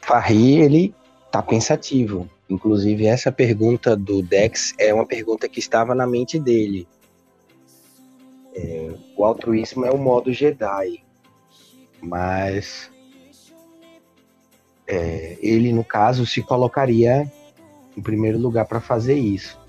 Farri, 0.00 0.60
ele 0.60 0.94
tá 1.30 1.42
pensativo. 1.42 2.28
Inclusive, 2.48 3.06
essa 3.06 3.30
pergunta 3.30 3.96
do 3.96 4.22
Dex 4.22 4.74
é 4.76 4.92
uma 4.92 5.06
pergunta 5.06 5.48
que 5.48 5.60
estava 5.60 5.94
na 5.94 6.06
mente 6.06 6.38
dele. 6.38 6.88
É, 8.54 8.92
o 9.16 9.24
altruísmo 9.24 9.84
é 9.84 9.90
o 9.92 9.98
modo 9.98 10.32
Jedi. 10.32 11.04
Mas 12.02 12.90
é, 14.86 15.38
ele, 15.40 15.72
no 15.72 15.84
caso, 15.84 16.26
se 16.26 16.42
colocaria 16.42 17.30
em 17.96 18.02
primeiro 18.02 18.38
lugar 18.38 18.66
para 18.66 18.80
fazer 18.80 19.14
isso. 19.14 19.60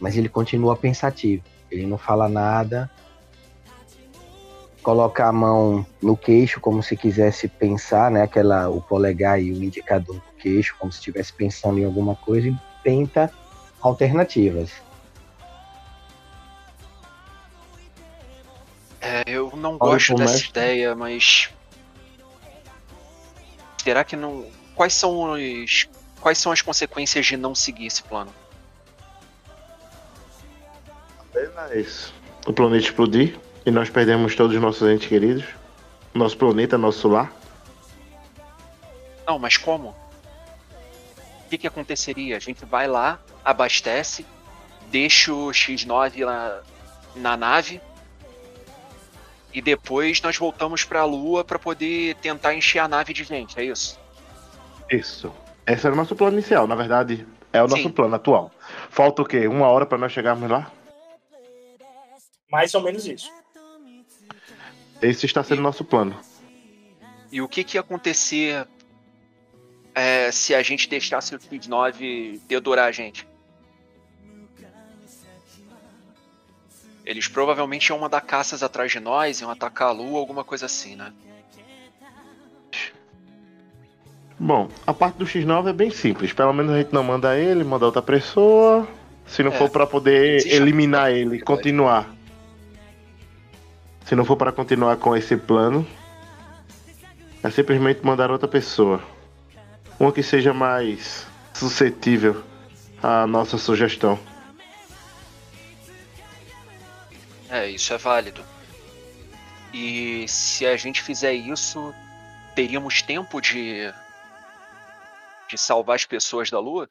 mas 0.00 0.16
ele 0.16 0.28
continua 0.28 0.74
pensativo. 0.74 1.44
Ele 1.70 1.86
não 1.86 1.98
fala 1.98 2.28
nada, 2.28 2.90
coloca 4.82 5.26
a 5.26 5.32
mão 5.32 5.86
no 6.02 6.16
queixo 6.16 6.58
como 6.60 6.82
se 6.82 6.96
quisesse 6.96 7.46
pensar, 7.46 8.10
né? 8.10 8.22
Aquela 8.22 8.68
o 8.68 8.80
polegar 8.80 9.40
e 9.40 9.52
o 9.52 9.62
indicador 9.62 10.16
no 10.16 10.22
queixo, 10.38 10.74
como 10.78 10.90
se 10.90 10.98
estivesse 10.98 11.32
pensando 11.32 11.78
em 11.78 11.84
alguma 11.84 12.16
coisa 12.16 12.48
e 12.48 12.58
tenta 12.82 13.30
alternativas. 13.80 14.72
É, 19.00 19.22
eu 19.26 19.52
não 19.54 19.78
gosto 19.78 20.14
dessa 20.14 20.32
mestre. 20.32 20.50
ideia, 20.50 20.94
mas 20.94 21.50
será 23.82 24.02
que 24.02 24.16
não? 24.16 24.44
Quais 24.80 24.94
são 24.94 25.32
os 25.32 25.86
quais 26.22 26.38
são 26.38 26.50
as 26.50 26.62
consequências 26.62 27.26
de 27.26 27.36
não 27.36 27.54
seguir 27.54 27.84
esse 27.84 28.02
plano? 28.02 28.32
Apenas 31.18 32.14
o 32.46 32.52
planeta 32.54 32.86
explodir 32.86 33.38
e 33.66 33.70
nós 33.70 33.90
perdemos 33.90 34.34
todos 34.34 34.56
os 34.56 34.62
nossos 34.62 34.88
entes 34.88 35.06
queridos, 35.06 35.44
nosso 36.14 36.34
planeta, 36.38 36.78
nosso 36.78 37.08
lar. 37.08 37.30
Não, 39.26 39.38
mas 39.38 39.58
como? 39.58 39.90
O 39.90 41.50
que, 41.50 41.58
que 41.58 41.66
aconteceria? 41.66 42.38
A 42.38 42.40
gente 42.40 42.64
vai 42.64 42.88
lá, 42.88 43.20
abastece, 43.44 44.24
deixa 44.90 45.30
o 45.30 45.48
X9 45.48 46.24
lá 46.24 46.62
na 47.14 47.36
nave 47.36 47.82
e 49.52 49.60
depois 49.60 50.22
nós 50.22 50.38
voltamos 50.38 50.84
para 50.84 51.02
a 51.02 51.04
Lua 51.04 51.44
para 51.44 51.58
poder 51.58 52.14
tentar 52.14 52.54
encher 52.54 52.78
a 52.78 52.88
nave 52.88 53.12
de 53.12 53.24
gente, 53.24 53.60
é 53.60 53.64
isso? 53.64 53.99
Isso. 54.90 55.32
Esse 55.66 55.86
era 55.86 55.94
o 55.94 55.96
nosso 55.96 56.16
plano 56.16 56.36
inicial, 56.36 56.66
na 56.66 56.74
verdade, 56.74 57.26
é 57.52 57.62
o 57.62 57.68
nosso 57.68 57.82
Sim. 57.84 57.90
plano 57.90 58.14
atual. 58.14 58.50
Falta 58.90 59.22
o 59.22 59.24
quê? 59.24 59.46
Uma 59.46 59.68
hora 59.68 59.86
para 59.86 59.98
nós 59.98 60.12
chegarmos 60.12 60.50
lá? 60.50 60.70
Mais 62.50 62.74
ou 62.74 62.82
menos 62.82 63.06
isso. 63.06 63.30
Esse 65.00 65.26
está 65.26 65.42
sendo 65.42 65.60
o 65.60 65.62
nosso 65.62 65.84
plano. 65.84 66.18
E 67.30 67.40
o 67.40 67.48
que, 67.48 67.62
que 67.62 67.76
ia 67.76 67.80
acontecer 67.80 68.66
é, 69.94 70.32
se 70.32 70.54
a 70.54 70.62
gente 70.62 70.88
deixasse 70.88 71.34
o 71.34 71.40
Speed 71.40 71.66
9 71.66 72.40
dedurar 72.48 72.88
a 72.88 72.92
gente? 72.92 73.26
Eles 77.04 77.28
provavelmente 77.28 77.88
iam 77.88 77.98
mandar 77.98 78.20
caças 78.20 78.62
atrás 78.62 78.92
de 78.92 79.00
nós, 79.00 79.40
iam 79.40 79.50
atacar 79.50 79.88
a 79.88 79.92
lua, 79.92 80.18
alguma 80.18 80.44
coisa 80.44 80.66
assim, 80.66 80.96
né? 80.96 81.12
Bom, 84.42 84.70
a 84.86 84.94
parte 84.94 85.16
do 85.16 85.26
X9 85.26 85.68
é 85.68 85.72
bem 85.74 85.90
simples. 85.90 86.32
Pelo 86.32 86.54
menos 86.54 86.72
a 86.72 86.78
gente 86.78 86.94
não 86.94 87.04
manda 87.04 87.36
ele, 87.36 87.62
manda 87.62 87.84
outra 87.84 88.00
pessoa. 88.00 88.88
Se 89.26 89.42
não 89.42 89.52
é, 89.52 89.54
for 89.54 89.68
para 89.68 89.86
poder 89.86 90.46
eliminar 90.46 91.12
ele, 91.12 91.42
continuar. 91.42 92.08
Se 94.06 94.16
não 94.16 94.24
for 94.24 94.36
para 94.36 94.50
continuar 94.50 94.96
com 94.96 95.14
esse 95.14 95.36
plano, 95.36 95.86
é 97.42 97.50
simplesmente 97.50 98.00
mandar 98.02 98.30
outra 98.30 98.48
pessoa. 98.48 99.02
Uma 99.98 100.10
que 100.10 100.22
seja 100.22 100.54
mais 100.54 101.26
suscetível 101.52 102.42
à 103.02 103.26
nossa 103.26 103.58
sugestão. 103.58 104.18
É, 107.50 107.68
isso 107.68 107.92
é 107.92 107.98
válido. 107.98 108.42
E 109.74 110.24
se 110.26 110.64
a 110.64 110.78
gente 110.78 111.02
fizer 111.02 111.34
isso, 111.34 111.94
teríamos 112.54 113.02
tempo 113.02 113.38
de 113.38 113.92
de 115.50 115.58
salvar 115.58 115.96
as 115.96 116.04
pessoas 116.04 116.50
da 116.50 116.58
Lua? 116.58 116.88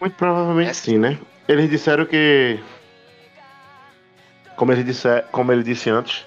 Muito 0.00 0.14
provavelmente 0.16 0.70
é. 0.70 0.74
sim, 0.74 0.98
né? 0.98 1.18
Eles 1.46 1.70
disseram 1.70 2.04
que. 2.04 2.60
Como 4.56 4.72
ele 4.72 4.82
disse, 4.82 5.08
como 5.30 5.52
ele 5.52 5.62
disse 5.62 5.88
antes, 5.88 6.26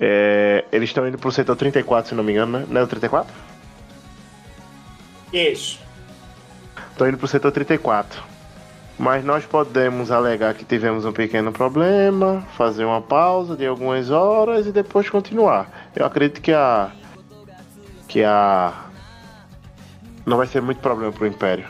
é, 0.00 0.64
eles 0.72 0.88
estão 0.88 1.06
indo 1.06 1.18
pro 1.18 1.30
setor 1.30 1.56
34, 1.56 2.08
se 2.08 2.14
não 2.14 2.24
me 2.24 2.32
engano, 2.32 2.58
né? 2.58 2.66
Não 2.68 2.80
é 2.80 2.84
o 2.84 2.86
34? 2.86 3.32
Isso. 5.32 5.78
Estão 6.90 7.08
indo 7.08 7.18
pro 7.18 7.28
setor 7.28 7.52
34. 7.52 8.35
Mas 8.98 9.22
nós 9.22 9.44
podemos 9.44 10.10
alegar 10.10 10.54
que 10.54 10.64
tivemos 10.64 11.04
um 11.04 11.12
pequeno 11.12 11.52
problema, 11.52 12.46
fazer 12.56 12.84
uma 12.84 13.02
pausa 13.02 13.54
de 13.54 13.66
algumas 13.66 14.10
horas 14.10 14.66
e 14.66 14.72
depois 14.72 15.10
continuar. 15.10 15.90
Eu 15.94 16.06
acredito 16.06 16.40
que 16.40 16.52
a. 16.52 16.90
que 18.08 18.24
a. 18.24 18.72
não 20.24 20.38
vai 20.38 20.46
ser 20.46 20.62
muito 20.62 20.80
problema 20.80 21.12
pro 21.12 21.26
Império. 21.26 21.68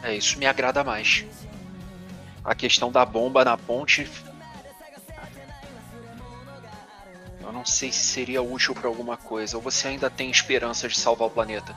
É, 0.00 0.14
isso 0.14 0.38
me 0.38 0.46
agrada 0.46 0.84
mais. 0.84 1.24
A 2.44 2.54
questão 2.54 2.92
da 2.92 3.04
bomba 3.04 3.44
na 3.44 3.56
ponte. 3.56 4.08
Eu 7.42 7.52
não 7.52 7.64
sei 7.64 7.90
se 7.90 8.04
seria 8.04 8.40
útil 8.40 8.74
para 8.74 8.86
alguma 8.86 9.16
coisa. 9.16 9.56
Ou 9.56 9.62
você 9.62 9.88
ainda 9.88 10.08
tem 10.08 10.30
esperança 10.30 10.86
de 10.86 10.96
salvar 10.96 11.26
o 11.26 11.30
planeta? 11.30 11.74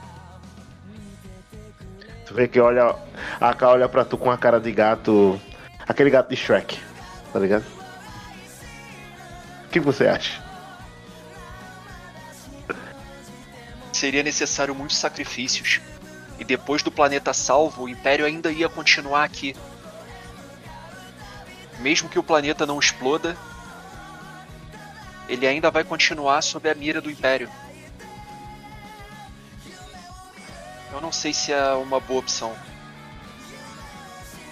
Tu 2.30 2.36
vê 2.36 2.48
que 2.48 2.60
olha. 2.60 2.96
A 3.42 3.54
K 3.56 3.68
olha 3.68 3.90
pra 3.90 4.06
tu 4.06 4.16
com 4.16 4.30
a 4.30 4.38
cara 4.38 4.60
de 4.60 4.72
gato. 4.72 5.42
Aquele 5.88 6.12
gato 6.12 6.30
de 6.30 6.36
Shrek, 6.36 6.80
tá 7.34 7.40
ligado? 7.40 7.66
O 9.66 9.70
que 9.72 9.80
você 9.80 10.08
acha? 10.08 10.40
Seria 13.92 14.22
necessário 14.22 14.76
muitos 14.76 14.98
sacrifícios 14.98 15.82
e 16.38 16.46
depois 16.46 16.84
do 16.84 16.92
planeta 16.92 17.34
salvo, 17.34 17.86
o 17.86 17.90
Império 17.90 18.28
ainda 18.28 18.52
ia 18.52 18.70
continuar 18.70 19.24
aqui. 19.24 19.56
Mesmo 21.80 22.10
que 22.10 22.20
o 22.20 22.24
planeta 22.24 22.64
não 22.68 22.78
exploda, 22.78 23.36
ele 25.28 25.48
ainda 25.48 25.72
vai 25.72 25.84
continuar 25.84 26.44
sob 26.44 26.70
a 26.70 26.76
mira 26.76 27.02
do 27.02 27.10
Império. 27.10 27.50
Eu 30.92 31.02
não 31.02 31.12
sei 31.12 31.34
se 31.34 31.52
é 31.52 31.72
uma 31.74 32.00
boa 32.00 32.20
opção. 32.20 32.56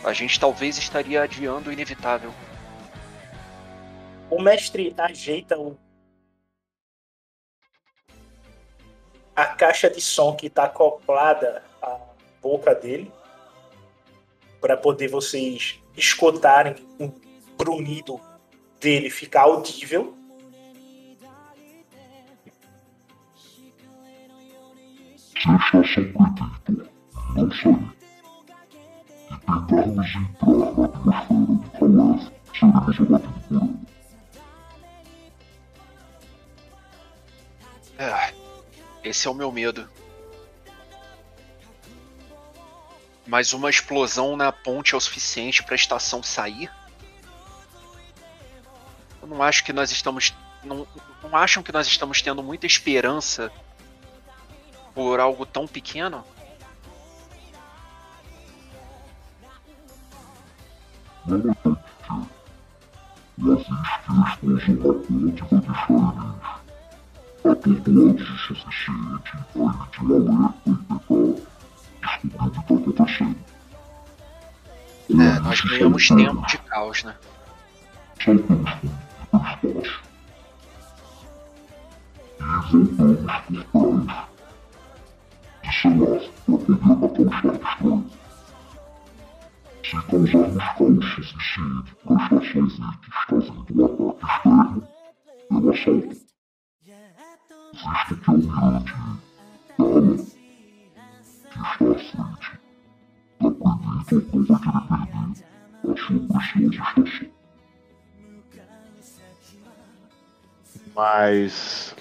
A 0.03 0.13
gente 0.13 0.39
talvez 0.39 0.77
estaria 0.77 1.21
adiando 1.23 1.69
o 1.69 1.73
inevitável. 1.73 2.33
O 4.29 4.41
mestre 4.41 4.93
ajeita 4.97 5.57
o 5.57 5.77
a 9.35 9.45
caixa 9.45 9.87
de 9.87 10.01
som 10.01 10.35
que 10.35 10.47
está 10.47 10.63
acoplada 10.63 11.63
à 11.79 11.99
boca 12.41 12.73
dele 12.73 13.11
para 14.59 14.75
poder 14.75 15.09
vocês 15.09 15.79
escutarem 15.95 16.75
o 16.99 17.13
grunhido 17.55 18.19
dele 18.79 19.11
ficar 19.11 19.41
audível. 19.41 20.16
Se 25.41 25.49
a 25.49 25.55
estação 25.55 26.03
pretende 26.03 26.89
não 27.35 27.51
sair 27.51 27.97
e 29.29 29.37
tentarmos 29.37 30.15
entrar 30.15 30.49
na 30.49 31.19
atmosfera 31.19 31.55
de 31.55 31.69
Calef, 31.77 32.31
seremos 32.57 32.99
abatidos 32.99 33.43
por 33.47 33.61
ele. 33.61 33.87
É. 37.99 38.33
Esse 39.03 39.27
é 39.27 39.31
o 39.31 39.33
meu 39.35 39.51
medo. 39.51 39.87
Mas 43.27 43.53
uma 43.53 43.69
explosão 43.69 44.35
na 44.35 44.51
ponte 44.51 44.95
é 44.95 44.97
o 44.97 45.01
suficiente 45.01 45.61
para 45.61 45.75
a 45.75 45.75
estação 45.75 46.23
sair? 46.23 46.71
Eu 49.21 49.27
não 49.27 49.43
acho 49.43 49.63
que 49.63 49.73
nós 49.73 49.91
estamos. 49.91 50.33
Não, 50.63 50.87
não 51.21 51.35
acham 51.35 51.61
que 51.61 51.71
nós 51.71 51.87
estamos 51.87 52.21
tendo 52.21 52.41
muita 52.41 52.65
esperança 52.65 53.51
por 54.97 55.19
algo 55.19 55.45
tão 55.45 55.67
pequeno? 55.67 56.23
Não. 61.27 62.27
Mas 63.37 63.61
que 63.61 63.69
a 64.09 64.27
explosão 64.27 64.79
na 64.81 64.95
ponte 64.97 65.43
vai 65.43 65.61
deixar 65.61 65.91
eles 66.01 66.41
atordoados 67.45 68.27
o 68.27 68.37
suficiente 68.39 69.31
a 69.33 69.37
emitir 69.37 69.61
um 69.61 69.69
alerta 69.69 70.61
e 70.65 70.75
tentar 72.21 72.49
descobrir 72.49 72.75
o 72.75 72.81
que 72.81 72.89
está 72.89 73.03
acontecendo. 73.03 73.37
É, 75.11 75.39
nós 75.39 75.61
ganhamos 75.61 76.07
tempo 76.07 76.47
de 76.47 76.57
caos, 76.57 77.03
né? 77.03 77.15
Saltamos 78.25 78.71
pelo 79.61 79.81
espaço. 79.83 80.01
E 82.39 82.77
voltamos 82.77 83.31
por 83.45 84.03
trás. 84.03 84.36
E 85.67 85.73
sei 85.73 85.91
lá, 85.97 86.19
para 86.45 86.57
poder 86.57 86.85
matar 86.85 87.19
o 87.19 87.29
Estado 87.29 87.59
estranho. 87.67 88.05
Se 89.83 89.95
causarmos 90.07 90.63
caos 90.77 91.05
suficiente 91.15 91.95
para 92.05 92.15
a 92.15 92.29
ver 92.29 92.41
que 92.41 93.09
está 93.09 93.35
vindo 93.67 94.03
um 94.03 94.09
ataque 94.09 94.25
externo, 94.25 94.87
ela 95.51 95.73
salta 95.77 96.27
existe 97.73 98.15
que 98.15 98.29
é 98.29 98.33
o 98.33 98.37
Mirante 98.37 98.93
Tala 99.77 100.03
está 100.17 100.23
à 101.59 101.77
frente 101.77 101.95
da 101.95 102.27
Predator 103.37 103.77
não 103.77 103.77
vai 103.77 104.05
querer 104.05 104.21
perder 104.21 104.53
a 104.53 105.97
sua 105.97 106.19
preciosa 106.27 106.75
estação. 106.75 107.27
Mas 110.95 111.95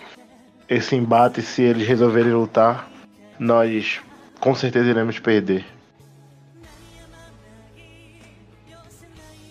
esse 0.68 0.96
embate, 0.96 1.42
se 1.42 1.62
eles 1.62 1.86
resolverem 1.86 2.32
lutar, 2.32 2.88
nós 3.38 4.00
com 4.40 4.54
certeza 4.54 4.90
iremos 4.90 5.18
perder. 5.18 5.64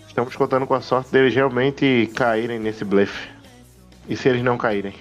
Estamos 0.07 0.35
contando 0.35 0.65
com 0.65 0.73
a 0.73 0.81
sorte 0.81 1.11
deles 1.11 1.35
realmente 1.35 2.09
caírem 2.15 2.59
nesse 2.59 2.85
blefe. 2.85 3.29
E 4.07 4.15
se 4.15 4.29
eles 4.29 4.43
não 4.43 4.57
caírem? 4.57 4.95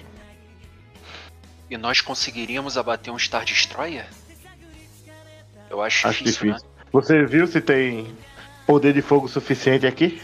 E 1.70 1.76
nós 1.76 2.00
conseguiríamos 2.00 2.76
abater 2.76 3.12
um 3.12 3.18
Star 3.18 3.44
Destroyer? 3.44 4.06
Eu 5.70 5.82
acho, 5.82 6.08
Acho 6.08 6.24
difícil, 6.24 6.52
difícil. 6.52 6.68
Você 6.92 7.26
viu 7.26 7.46
se 7.46 7.60
tem 7.60 8.14
poder 8.66 8.92
de 8.92 9.02
fogo 9.02 9.28
suficiente 9.28 9.86
aqui? 9.86 10.20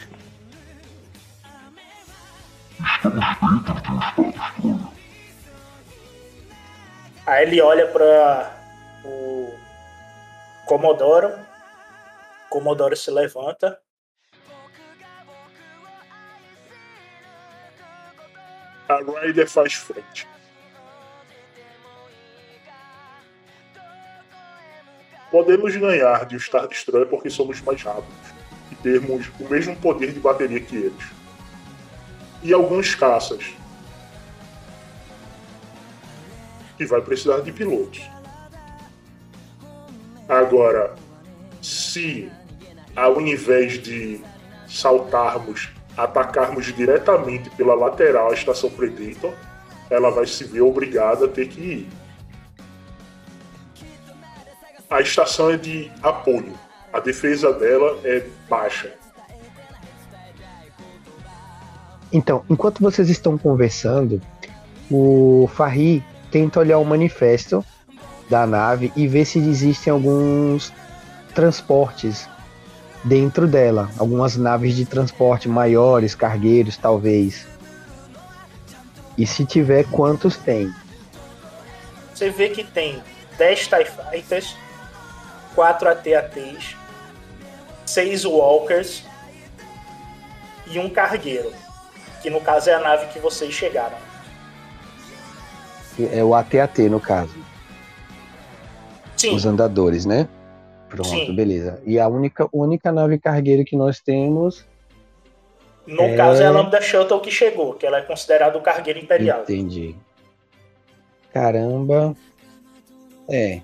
Aí 7.31 7.47
ele 7.47 7.61
olha 7.63 7.87
para 7.87 8.53
o 9.05 9.55
Comodoro. 10.67 11.33
Comodoro 12.49 12.97
se 12.97 13.09
levanta. 13.09 13.81
A 18.89 18.97
Ryder 18.97 19.49
faz 19.49 19.75
frente. 19.75 20.27
Podemos 25.31 25.77
ganhar 25.77 26.27
de 26.27 26.35
Star 26.35 26.67
Destroyer 26.67 27.07
porque 27.07 27.31
somos 27.31 27.61
mais 27.61 27.81
rápidos 27.81 28.35
e 28.73 28.75
temos 28.75 29.31
o 29.39 29.45
mesmo 29.45 29.77
poder 29.77 30.13
de 30.13 30.19
bateria 30.19 30.59
que 30.59 30.75
eles. 30.75 31.05
E 32.43 32.53
alguns 32.53 32.97
caças. 32.97 33.60
E 36.81 36.87
vai 36.87 37.03
precisar 37.03 37.41
de 37.41 37.53
pilotos. 37.53 38.01
Agora, 40.27 40.95
se 41.61 42.33
ao 42.97 43.21
invés 43.21 43.75
de 43.83 44.21
saltarmos, 44.67 45.69
atacarmos 45.97 46.75
diretamente 46.75 47.51
pela 47.51 47.75
lateral 47.75 48.31
a 48.31 48.35
estação 48.35 48.71
Predator, 48.71 49.35
ela 49.91 50.11
vai 50.11 50.27
se 50.27 50.45
ver 50.45 50.63
obrigada 50.63 51.27
a 51.27 51.29
ter 51.29 51.49
que 51.49 51.61
ir. 51.61 51.89
A 54.89 55.01
estação 55.01 55.51
é 55.51 55.57
de 55.57 55.91
apoio. 56.03 56.55
A 56.93 56.99
defesa 56.99 57.53
dela 57.53 57.99
é 58.05 58.27
baixa. 58.49 58.93
Então, 62.13 62.45
enquanto 62.51 62.81
vocês 62.81 63.09
estão 63.09 63.39
conversando, 63.39 64.21
o 64.91 65.49
Farri 65.55 66.05
tenta 66.31 66.61
olhar 66.61 66.79
o 66.79 66.85
manifesto 66.85 67.65
da 68.29 68.47
nave 68.47 68.93
e 68.95 69.07
ver 69.09 69.25
se 69.25 69.39
existem 69.39 69.93
alguns 69.93 70.73
transportes 71.35 72.29
dentro 73.05 73.47
dela, 73.47 73.91
algumas 73.99 74.37
naves 74.37 74.77
de 74.77 74.85
transporte 74.85 75.49
maiores, 75.49 76.15
cargueiros, 76.15 76.77
talvez. 76.77 77.47
E 79.17 79.27
se 79.27 79.45
tiver, 79.45 79.85
quantos 79.91 80.37
tem? 80.37 80.73
Você 82.15 82.31
vê 82.31 82.51
que 82.51 82.65
tem 82.65 83.03
10 83.37 83.69
TIE 83.69 83.85
Fighters, 83.85 84.57
4 85.55 85.89
AT-ATs, 85.89 86.77
6 87.87 88.25
Walkers 88.25 89.05
e 90.67 90.79
um 90.79 90.89
cargueiro. 90.89 91.53
Que 92.23 92.31
no 92.31 92.41
caso 92.41 92.69
é 92.71 92.75
a 92.75 92.81
nave 92.81 93.07
que 93.07 93.19
vocês 93.19 93.53
chegaram. 93.53 93.97
É 95.99 96.23
o 96.23 96.35
AT-AT, 96.35 96.89
no 96.89 97.01
caso. 97.01 97.35
Sim, 99.17 99.35
Os 99.35 99.45
andadores, 99.45 100.07
né? 100.07 100.29
Pronto, 100.89 101.09
Sim. 101.09 101.35
beleza. 101.35 101.81
E 101.85 101.99
a 101.99 102.09
única, 102.09 102.49
única 102.53 102.91
nave 102.91 103.19
cargueiro 103.19 103.65
que 103.65 103.77
nós 103.77 104.01
temos. 104.01 104.65
no 105.87 106.03
é- 106.03 106.17
caso 106.17 106.43
é 106.43 106.47
a 106.47 106.51
Lambda 106.51 106.81
Shuttle 106.81 107.21
que 107.21 107.31
chegou, 107.31 107.75
que 107.75 107.87
ela 107.87 107.99
é 107.99 108.03
considerada 108.03 108.57
o 108.57 108.61
cargueiro 108.61 108.99
imperial. 108.99 109.43
Entendi. 109.43 109.95
Caramba. 111.33 112.15
É. 113.29 113.61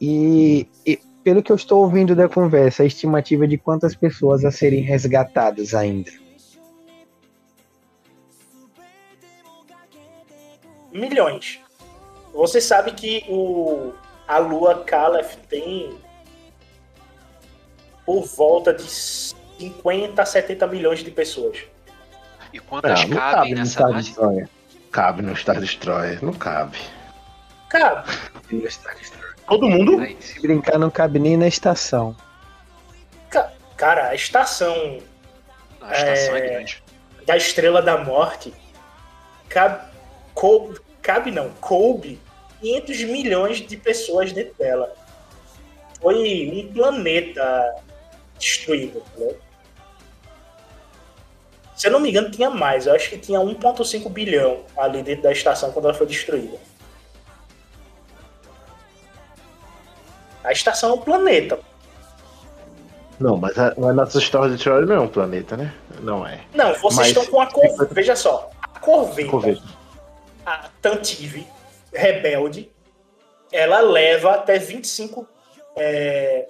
E, 0.00 0.66
e 0.86 0.98
pelo 1.22 1.42
que 1.42 1.52
eu 1.52 1.56
estou 1.56 1.82
ouvindo 1.82 2.14
da 2.14 2.28
conversa, 2.28 2.82
a 2.82 2.86
estimativa 2.86 3.46
de 3.46 3.58
quantas 3.58 3.94
pessoas 3.94 4.44
a 4.44 4.50
serem 4.50 4.80
resgatadas 4.80 5.74
ainda. 5.74 6.10
Milhões. 10.92 11.60
Você 12.32 12.60
sabe 12.60 12.92
que 12.92 13.24
o, 13.28 13.92
a 14.26 14.38
lua 14.38 14.84
Calef 14.84 15.36
tem 15.48 15.96
por 18.06 18.24
volta 18.24 18.72
de 18.72 18.82
50 18.90 20.20
a 20.20 20.26
70 20.26 20.66
milhões 20.66 21.00
de 21.04 21.10
pessoas. 21.10 21.58
E 22.52 22.58
quantas 22.58 23.04
não 23.08 23.16
cabem 23.16 23.32
cabe 23.34 23.50
no 23.50 23.56
nessa 23.58 23.70
Star? 23.72 23.92
Destroyer. 23.94 24.48
Cabe 24.90 25.22
no 25.22 25.36
Star 25.36 25.60
Destroyer, 25.60 26.24
não 26.24 26.32
cabe. 26.32 26.78
Cara, 27.68 28.04
Todo 29.46 29.68
mundo? 29.68 30.04
Se 30.20 30.40
brincar, 30.40 30.78
não 30.78 30.90
cabe 30.90 31.18
nem 31.18 31.36
na 31.36 31.46
estação. 31.46 32.16
ca- 33.28 33.52
cara, 33.76 34.08
a 34.08 34.14
estação 34.14 34.98
a 35.80 35.92
estação 35.92 36.36
é, 36.36 36.38
É. 36.38 36.50
grande. 36.50 36.82
da 37.26 37.36
Estrela 37.36 37.80
da 37.82 37.98
Morte 38.04 38.52
cabe, 39.48 39.84
coube, 40.40 40.80
cabe 41.02 41.30
não, 41.30 41.50
coube 41.60 42.18
500 42.62 43.04
milhões 43.04 43.58
de 43.58 43.76
pessoas 43.76 44.32
dentro 44.32 44.54
dela. 44.54 44.90
Foi 46.00 46.48
um 46.50 46.72
planeta 46.72 47.76
destruído, 48.38 49.02
entendeu? 49.12 49.38
Se 51.76 51.88
eu 51.88 51.92
não 51.92 52.00
me 52.00 52.08
engano, 52.08 52.30
tinha 52.30 52.48
mais. 52.48 52.86
Eu 52.86 52.94
acho 52.94 53.10
que 53.10 53.18
tinha 53.18 53.38
1,5 53.38 54.08
bilhão 54.08 54.60
ali 54.78 55.02
dentro 55.02 55.24
da 55.24 55.32
estação 55.32 55.72
quando 55.72 55.86
ela 55.86 55.94
foi 55.94 56.06
destruída. 56.06 56.56
A 60.42 60.52
estação 60.52 60.90
é 60.90 60.92
um 60.94 60.98
planeta. 60.98 61.58
Não, 63.18 63.36
mas 63.36 63.58
a, 63.58 63.68
a 63.72 63.92
nossa 63.92 64.18
Star 64.18 64.48
Destroyer 64.48 64.86
não 64.86 64.94
é 64.94 65.00
um 65.00 65.08
planeta, 65.08 65.54
né? 65.54 65.74
Não 66.00 66.26
é. 66.26 66.40
Não, 66.54 66.72
vocês 66.76 66.96
Mas- 66.96 67.08
estão 67.08 67.26
com 67.26 67.40
a 67.42 67.46
Corvette. 67.46 67.92
Veja 67.92 68.16
só. 68.16 68.50
A 68.62 68.78
Corvette, 68.78 69.28
Corvette. 69.28 69.79
A 70.50 70.70
Tantive, 70.82 71.46
rebelde, 71.92 72.70
ela 73.52 73.80
leva 73.80 74.32
até 74.34 74.58
25. 74.58 75.26
É... 75.76 76.48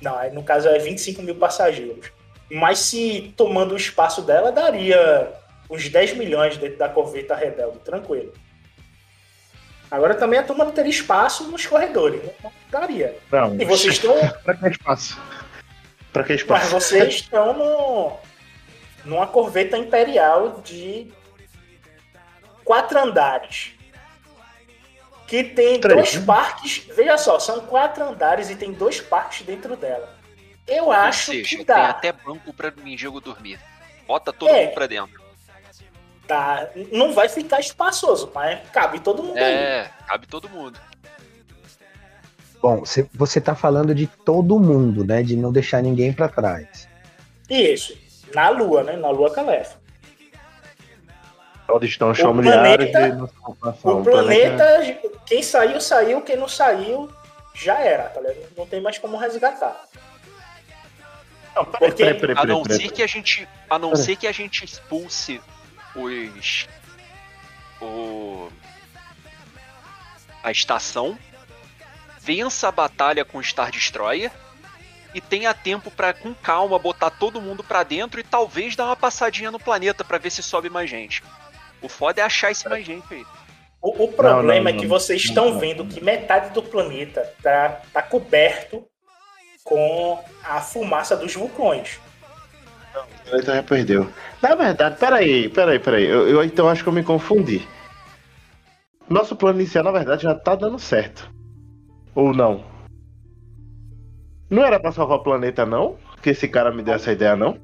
Não, 0.00 0.16
aí 0.16 0.30
no 0.32 0.42
caso 0.42 0.68
é 0.68 0.78
25 0.78 1.22
mil 1.22 1.36
passageiros. 1.36 2.12
Mas 2.50 2.78
se 2.80 3.32
tomando 3.36 3.72
o 3.72 3.76
espaço 3.76 4.22
dela, 4.22 4.52
daria 4.52 5.32
uns 5.70 5.88
10 5.88 6.16
milhões 6.16 6.56
dentro 6.56 6.78
da 6.78 6.88
Corvette 6.88 7.32
rebelde, 7.32 7.78
tranquilo. 7.78 8.32
Agora 9.90 10.14
também 10.14 10.38
a 10.38 10.42
turma 10.42 10.64
não 10.64 10.72
teria 10.72 10.90
espaço 10.90 11.44
nos 11.50 11.66
corredores, 11.66 12.22
né? 12.22 12.32
Não 12.42 12.52
daria. 12.70 13.16
Não, 13.30 13.54
E 13.60 13.64
vocês 13.64 13.94
estão. 13.94 14.14
pra 14.42 14.54
que 14.54 14.68
espaço? 14.68 15.20
Pra 16.12 16.24
que 16.24 16.32
Mas 16.32 16.40
espaço? 16.40 16.70
vocês 16.70 17.14
estão 17.14 17.52
no, 17.54 18.12
numa 19.04 19.26
corveta 19.26 19.76
imperial 19.76 20.60
de 20.64 21.12
quatro 22.64 22.98
andares. 22.98 23.72
Que 25.26 25.42
tem 25.44 25.80
Três, 25.80 25.96
dois 25.96 26.14
né? 26.16 26.26
parques. 26.26 26.78
Veja 26.94 27.16
só, 27.16 27.38
são 27.38 27.60
quatro 27.60 28.04
andares 28.04 28.50
e 28.50 28.56
tem 28.56 28.72
dois 28.72 29.00
parques 29.00 29.42
dentro 29.46 29.76
dela. 29.76 30.14
Eu 30.66 30.84
Ou 30.86 30.92
acho 30.92 31.32
seja, 31.32 31.48
que 31.48 31.56
tem 31.56 31.64
dá. 31.64 31.88
até 31.88 32.12
banco 32.12 32.52
pra 32.52 32.70
mendigo 32.82 33.20
dormir. 33.20 33.58
Bota 34.06 34.32
todo 34.32 34.50
É. 34.50 34.64
mundo 34.66 34.74
pra 34.74 34.86
dentro. 34.86 35.22
Tá. 36.26 36.68
Não 36.92 37.12
vai 37.14 37.28
ficar 37.28 37.60
espaçoso, 37.60 38.30
mas 38.34 38.60
cabe 38.70 39.00
todo 39.00 39.22
mundo 39.22 39.36
aí. 39.38 39.42
É, 39.54 39.90
cabe 40.06 40.26
todo 40.26 40.48
mundo. 40.48 40.78
Bom, 42.60 42.80
você- 42.80 43.08
você 43.12 43.40
tá 43.40 43.54
falando 43.56 43.92
de 43.94 44.06
todo 44.06 44.58
mundo, 44.60 45.04
né? 45.04 45.22
De 45.22 45.34
não 45.36 45.50
deixar 45.50 45.82
ninguém 45.82 46.12
pra 46.12 46.28
trás. 46.28 46.88
Isso. 47.50 47.98
Na 48.34 48.48
Lua, 48.50 48.84
né? 48.84 48.96
Na 48.96 49.10
Lua 49.10 49.32
Calef. 49.32 49.74
Onde 51.72 51.86
estão 51.86 52.10
os 52.10 52.18
O 52.18 52.22
familiares 52.22 52.90
planeta- 52.90 53.16
de. 53.16 53.22
O 53.82 54.02
planeta, 54.04 54.98
quem 55.26 55.42
saiu, 55.42 55.80
saiu. 55.80 56.20
Quem 56.22 56.36
não 56.36 56.48
saiu, 56.48 57.10
já 57.54 57.78
era, 57.80 58.04
tá 58.10 58.20
ligado? 58.20 58.48
Não 58.56 58.66
tem 58.66 58.80
mais 58.80 58.98
como 58.98 59.16
resgatar. 59.16 59.80
Não, 61.54 61.64
peraí, 61.64 61.88
Porque- 61.90 62.04
peraí, 62.04 62.20
peraí, 62.20 62.36
A 62.38 62.44
não 62.46 62.64
ser 62.64 62.90
que 62.90 63.02
a 63.02 63.06
gente. 63.06 63.48
A 63.70 63.78
não 63.78 63.94
ser 63.96 64.16
que 64.16 64.26
a 64.26 64.32
gente 64.32 64.64
expulse 64.64 65.40
os. 65.94 66.66
O. 67.80 68.48
A 70.42 70.50
estação 70.50 71.16
vença 72.20 72.68
a 72.68 72.72
batalha 72.72 73.24
com 73.24 73.38
o 73.38 73.42
Star 73.44 73.70
Destroyer 73.70 74.30
e 75.14 75.20
tenha 75.20 75.52
tempo 75.52 75.90
pra, 75.90 76.12
com 76.12 76.32
calma, 76.34 76.78
botar 76.78 77.10
todo 77.10 77.40
mundo 77.40 77.62
pra 77.62 77.82
dentro 77.82 78.18
e 78.18 78.24
talvez 78.24 78.74
dar 78.74 78.86
uma 78.86 78.96
passadinha 78.96 79.50
no 79.50 79.58
planeta 79.60 80.02
pra 80.04 80.18
ver 80.18 80.30
se 80.30 80.42
sobe 80.42 80.70
mais 80.70 80.88
gente. 80.88 81.22
O 81.82 81.88
foda 81.88 82.20
é 82.20 82.24
achar 82.24 82.50
esse 82.50 82.68
mais 82.68 82.84
gente 82.84 83.04
aí. 83.12 83.24
O, 83.80 84.04
o 84.04 84.08
problema 84.12 84.70
não, 84.70 84.70
é 84.70 84.72
que 84.72 84.86
não. 84.86 84.88
vocês 84.88 85.24
Não, 85.24 85.28
estão 85.28 85.50
não. 85.50 85.58
vendo 85.58 85.84
que 85.84 86.02
metade 86.02 86.50
do 86.54 86.62
planeta 86.62 87.28
tá, 87.42 87.80
tá 87.92 88.00
coberto 88.00 88.86
com 89.64 90.22
a 90.44 90.60
fumaça 90.60 91.16
dos 91.16 91.34
vulcões. 91.34 91.98
O 92.94 93.28
planeta 93.28 93.54
já 93.56 93.62
perdeu. 93.62 94.08
Na 94.40 94.54
verdade, 94.54 94.96
peraí, 94.98 95.48
peraí, 95.48 95.78
peraí. 95.78 96.04
Eu, 96.04 96.28
eu 96.28 96.44
então 96.44 96.68
acho 96.68 96.82
que 96.82 96.88
eu 96.88 96.92
me 96.92 97.02
confundi. 97.02 97.66
Nosso 99.08 99.34
plano 99.34 99.60
inicial, 99.60 99.82
na 99.84 99.90
verdade, 99.90 100.22
já 100.22 100.34
tá 100.34 100.54
dando 100.54 100.78
certo. 100.78 101.28
Ou 102.14 102.32
não? 102.32 102.64
Não 104.48 104.64
era 104.64 104.78
pra 104.78 104.92
salvar 104.92 105.18
o 105.18 105.22
planeta, 105.22 105.64
não? 105.66 105.96
Que 106.22 106.30
esse 106.30 106.46
cara 106.46 106.70
me 106.70 106.82
deu 106.82 106.94
essa 106.94 107.10
ideia, 107.10 107.34
não? 107.34 107.58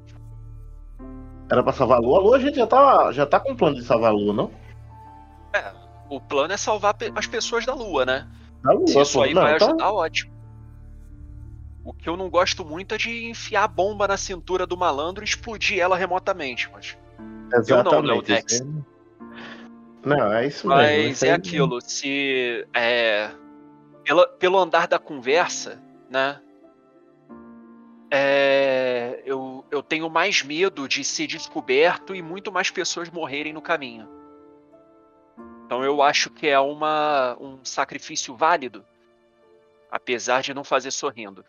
Era 1.51 1.63
pra 1.63 1.73
salvar 1.73 1.99
a 1.99 2.01
Lua? 2.01 2.19
A 2.19 2.23
Lua 2.23 2.37
a 2.37 2.41
gente 2.41 2.57
já 2.57 2.67
tá, 2.67 3.11
já 3.13 3.25
tá 3.27 3.41
com 3.41 3.57
plano 3.57 3.77
de 3.77 3.83
salvar 3.85 4.11
a 4.11 4.15
Lua, 4.15 4.33
não? 4.35 4.51
O 6.11 6.21
plano 6.21 6.55
é 6.55 6.57
salvar 6.57 6.97
as 7.15 7.27
pessoas 7.27 7.67
da 7.67 7.75
Lua, 7.75 8.07
né? 8.07 8.27
A 8.65 8.73
Lua, 8.73 8.87
Se 8.87 8.99
isso 9.01 9.21
aí 9.23 9.35
Não, 9.35 9.43
vai 9.43 9.57
então- 9.57 9.69
ajudar, 9.69 9.93
ótimo. 9.93 10.33
O 11.85 11.93
que 11.93 12.09
eu 12.09 12.17
não 12.17 12.31
gosto 12.31 12.65
muito 12.65 12.95
é 12.95 12.99
de 12.99 13.29
enfiar 13.31 13.65
a 13.65 13.69
bomba 13.69 14.09
na 14.09 14.17
cintura 14.17 14.67
do 14.67 14.77
malandro 14.77 15.23
e 15.23 15.27
explodir 15.27 15.79
ela 15.79 15.97
remotamente, 15.97 16.69
mas. 16.73 16.97
Eu 17.19 17.83
não, 17.85 18.01
Léo 18.01 18.23
Exatamente. 18.23 18.25
Dex. 18.27 18.53
isso 18.53 18.63
aí- 18.65 18.83
Não, 20.05 20.33
é 20.33 20.47
isso 20.47 20.67
mesmo. 20.69 20.83
Mas 20.83 21.23
é 21.23 21.33
aquilo, 21.33 21.81
se. 21.83 22.67
É, 22.75 23.31
pela, 24.05 24.27
pelo 24.29 24.59
andar 24.59 24.87
da 24.89 24.99
conversa, 24.99 25.79
né? 26.11 26.41
É, 28.11 29.23
eu, 29.25 29.65
eu 29.71 29.83
tenho 29.83 30.09
mais 30.09 30.43
medo 30.43 30.89
de 30.89 31.05
ser 31.05 31.27
descoberto 31.27 32.15
e 32.15 32.23
muito 32.23 32.51
mais 32.51 32.71
pessoas 32.71 33.11
morrerem 33.11 33.53
no 33.53 33.61
caminho. 33.61 34.09
Então 35.67 35.85
eu 35.85 36.01
acho 36.01 36.31
que 36.31 36.49
é 36.49 36.59
uma, 36.59 37.37
um 37.39 37.63
sacrifício 37.63 38.35
válido, 38.35 38.85
apesar 39.91 40.41
de 40.41 40.55
não 40.55 40.65
fazer 40.65 40.91
sorrindo. 40.91 41.45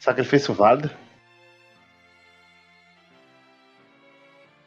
Sacrifício 0.00 0.52
válido? 0.52 0.90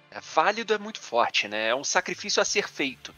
É, 0.10 0.22
válido 0.22 0.74
é 0.74 0.78
muito 0.78 1.02
forte, 1.02 1.48
né? 1.48 1.70
É 1.70 1.76
um 1.76 1.84
sacrifício 1.84 2.42
a 2.42 2.46
ser 2.46 2.70
feito. 2.70 3.14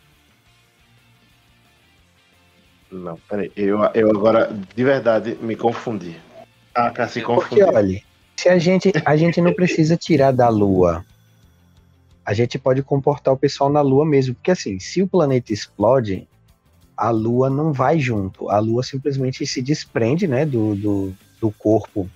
Não, 2.95 3.17
peraí. 3.29 3.51
Eu, 3.55 3.79
eu 3.93 4.09
agora, 4.09 4.49
de 4.75 4.83
verdade, 4.83 5.37
me 5.41 5.55
confundi. 5.55 6.15
Ah, 6.73 6.89
cara, 6.89 7.09
se 7.09 7.21
Porque, 7.21 7.41
confundiu. 7.41 7.67
olha, 7.67 8.01
se 8.37 8.49
a 8.49 8.57
gente, 8.57 8.91
a 9.05 9.17
gente 9.17 9.41
não 9.41 9.53
precisa 9.53 9.97
tirar 9.97 10.31
da 10.31 10.49
Lua, 10.49 11.05
a 12.25 12.33
gente 12.33 12.57
pode 12.57 12.81
comportar 12.81 13.33
o 13.33 13.37
pessoal 13.37 13.69
na 13.69 13.81
Lua 13.81 14.05
mesmo. 14.05 14.33
Porque, 14.35 14.51
assim, 14.51 14.79
se 14.79 15.01
o 15.01 15.07
planeta 15.07 15.53
explode, 15.53 16.27
a 16.95 17.09
Lua 17.09 17.49
não 17.49 17.73
vai 17.73 17.99
junto. 17.99 18.49
A 18.49 18.59
Lua 18.59 18.83
simplesmente 18.83 19.45
se 19.45 19.61
desprende, 19.61 20.27
né, 20.27 20.45
do, 20.45 20.75
do, 20.75 21.13
do 21.39 21.51
corpo 21.51 22.09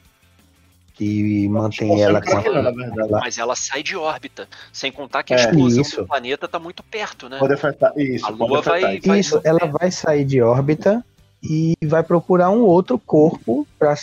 que 1.00 1.48
mantém 1.48 2.02
ela 2.04 2.22
com 2.22 2.38
a. 2.38 2.62
na 2.62 2.72
verdade. 2.72 3.10
Lá. 3.10 3.20
Mas 3.22 3.38
ela 3.38 3.56
sai 3.56 3.82
de 3.82 3.96
órbita. 3.96 4.50
Sem 4.74 4.92
contar 4.92 5.24
que 5.24 5.34
a 5.34 5.38
É, 5.38 5.40
explosão 5.46 5.82
isso. 5.82 6.02
do 6.02 6.08
planeta 6.08 6.46
tá 6.46 6.60
muito 6.60 6.84
perto, 6.84 7.30
né? 7.30 7.40
Pode 7.40 7.54
afetar. 7.54 7.94
Isso, 7.98 8.26
A 8.26 8.30
Lua 8.30 8.60
afetar 8.60 8.82
vai- 8.82 8.98
isso. 8.98 9.08
vai- 9.08 9.20
Isso, 9.20 9.42
ela 9.46 9.66
vai 9.66 9.90
sair 9.92 10.26
de 10.26 10.42
órbita 10.42 11.04
e 11.42 11.74
vai 11.86 12.04
procurar 12.04 12.50
um 12.50 12.64
outro 12.64 13.00
corpo 13.00 13.66
para 13.78 13.96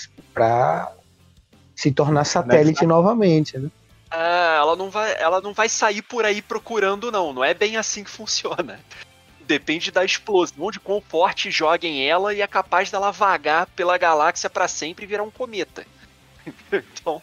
se 1.75 1.93
tornar 1.93 2.25
satélite 2.25 2.87
novamente. 2.87 3.59
Né? 3.59 3.69
Ah, 4.11 4.57
ela 4.61 4.75
não 4.75 4.89
vai, 4.89 5.15
ela 5.21 5.43
não 5.43 5.53
vai 5.53 5.69
sair 5.69 6.01
por 6.01 6.25
aí 6.25 6.41
procurando 6.41 7.13
não. 7.13 7.35
Não 7.35 7.45
é 7.45 7.53
bem 7.53 7.77
assim 7.77 8.03
que 8.05 8.11
funciona. 8.11 8.81
Depende 9.47 9.91
da 9.91 10.03
explosão, 10.03 10.71
de 10.71 10.81
quão 10.81 11.01
forte 11.01 11.51
joguem 11.51 12.09
ela 12.09 12.33
e 12.33 12.41
é 12.41 12.47
capaz 12.47 12.91
dela 12.91 13.13
vagar 13.13 13.67
pela 13.77 13.99
galáxia 13.99 14.49
pra 14.49 14.67
sempre 14.67 15.05
e 15.05 15.09
virar 15.09 15.23
um 15.25 15.31
cometa. 15.31 15.85
Então, 16.73 17.23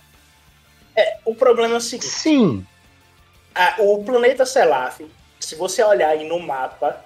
O 1.25 1.33
problema 1.33 1.75
é 1.75 1.77
o 1.77 1.81
seguinte: 1.81 2.09
Sim, 2.09 2.65
a- 3.55 3.77
o 3.79 4.03
planeta 4.03 4.45
Selaf, 4.45 5.01
se 5.39 5.55
você 5.55 5.83
olhar 5.83 6.09
aí 6.09 6.27
no 6.27 6.39
mapa, 6.39 7.03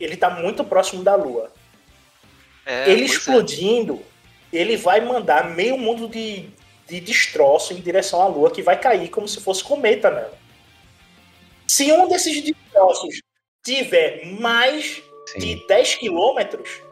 ele 0.00 0.16
tá 0.16 0.30
muito 0.30 0.64
próximo 0.64 1.02
da 1.02 1.14
Lua. 1.14 1.50
é, 2.66 2.90
ele 2.90 3.02
é. 3.02 3.04
explodindo, 3.04 4.02
ele 4.52 4.76
vai 4.76 5.00
mandar 5.00 5.50
meio 5.50 5.78
mundo 5.78 6.08
de, 6.08 6.50
de 6.86 7.00
destroço 7.00 7.72
em 7.72 7.80
direção 7.80 8.20
à 8.20 8.26
Lua, 8.26 8.50
que 8.50 8.62
vai 8.62 8.78
cair 8.78 9.08
como 9.08 9.26
se 9.26 9.40
fosse 9.40 9.62
cometa 9.64 10.10
nela. 10.10 10.38
Se 11.66 11.90
um 11.92 12.08
desses 12.08 12.42
destroços 12.42 13.22
tiver 13.62 14.26
mais 14.38 15.02
sim. 15.26 15.38
de 15.38 15.66
10 15.66 15.94
quilômetros, 15.96 16.82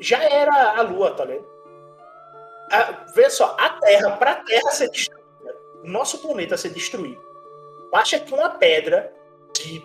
já 0.00 0.22
era 0.22 0.78
a 0.78 0.82
Lua, 0.82 1.12
tá 1.12 1.24
ligado? 1.24 1.47
Ah, 2.70 3.04
vê 3.14 3.30
só, 3.30 3.56
a 3.58 3.70
Terra, 3.70 4.16
para 4.16 4.32
a 4.32 4.36
Terra 4.36 4.70
ser 4.70 4.90
destruída, 4.90 5.58
nosso 5.84 6.18
planeta 6.18 6.56
ser 6.56 6.70
destruído, 6.70 7.22
basta 7.90 8.18
que 8.18 8.32
uma 8.34 8.50
pedra 8.50 9.12
de, 9.54 9.82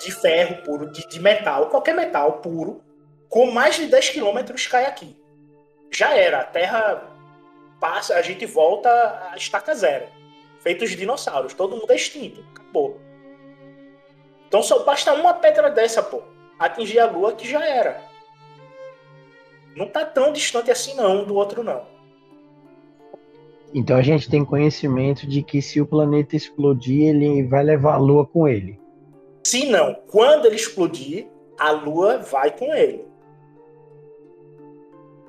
de 0.00 0.12
ferro 0.12 0.62
puro, 0.62 0.90
de, 0.90 1.06
de 1.08 1.20
metal, 1.20 1.68
qualquer 1.68 1.94
metal 1.94 2.40
puro, 2.40 2.82
com 3.28 3.50
mais 3.50 3.76
de 3.76 3.86
10 3.86 4.10
quilômetros 4.10 4.66
cai 4.66 4.86
aqui. 4.86 5.16
Já 5.90 6.14
era, 6.16 6.40
a 6.40 6.44
Terra 6.44 7.10
passa, 7.80 8.14
a 8.14 8.22
gente 8.22 8.46
volta 8.46 8.88
a 9.30 9.36
estaca 9.36 9.74
zero. 9.74 10.06
Feito 10.60 10.84
os 10.84 10.90
dinossauros, 10.90 11.52
todo 11.52 11.76
mundo 11.76 11.90
é 11.90 11.96
extinto, 11.96 12.44
acabou. 12.54 13.00
Então 14.46 14.62
só 14.62 14.84
basta 14.84 15.12
uma 15.12 15.34
pedra 15.34 15.70
dessa, 15.70 16.02
pô, 16.02 16.22
atingir 16.58 17.00
a 17.00 17.06
Lua 17.06 17.32
que 17.32 17.48
já 17.48 17.64
era. 17.64 18.02
Não 19.74 19.88
tá 19.88 20.04
tão 20.04 20.32
distante 20.32 20.70
assim 20.70 20.94
não, 20.94 21.24
do 21.24 21.34
outro 21.34 21.64
não. 21.64 21.91
Então 23.74 23.96
a 23.96 24.02
gente 24.02 24.28
tem 24.28 24.44
conhecimento 24.44 25.26
de 25.26 25.42
que 25.42 25.62
se 25.62 25.80
o 25.80 25.86
planeta 25.86 26.36
explodir, 26.36 27.08
ele 27.08 27.42
vai 27.44 27.62
levar 27.62 27.94
a 27.94 27.98
Lua 27.98 28.26
com 28.26 28.46
ele. 28.46 28.78
Se 29.44 29.66
não, 29.66 29.94
quando 30.08 30.46
ele 30.46 30.56
explodir, 30.56 31.26
a 31.58 31.70
Lua 31.70 32.18
vai 32.18 32.50
com 32.50 32.72
ele. 32.74 33.04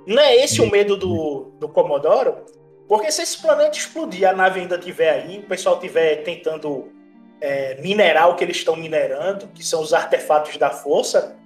Não 0.06 0.22
é 0.22 0.36
esse 0.36 0.62
o 0.62 0.70
medo 0.70 0.98
do, 0.98 1.52
do 1.60 1.70
Comodoro? 1.70 2.44
Porque 2.88 3.12
se 3.12 3.22
esse 3.22 3.41
planeta 3.41 3.78
explodir, 3.78 4.28
a 4.28 4.34
nave 4.34 4.60
ainda 4.60 4.76
estiver 4.76 5.10
aí, 5.10 5.39
o 5.39 5.44
pessoal 5.44 5.76
estiver 5.76 6.18
tentando 6.24 6.91
é, 7.39 7.82
minerar 7.82 8.30
o 8.30 8.36
que 8.36 8.44
eles 8.44 8.58
estão 8.58 8.76
minerando, 8.76 9.48
que 9.48 9.66
são 9.66 9.82
os 9.82 9.94
artefatos 9.94 10.58
da 10.58 10.70
força, 10.70 11.38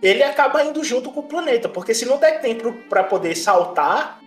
ele 0.00 0.22
acaba 0.22 0.64
indo 0.64 0.82
junto 0.84 1.10
com 1.10 1.20
o 1.20 1.24
planeta. 1.24 1.68
Porque 1.68 1.92
se 1.92 2.06
não 2.06 2.18
der 2.18 2.40
tempo 2.40 2.72
para 2.88 3.02
poder 3.02 3.34
saltar, 3.34 4.19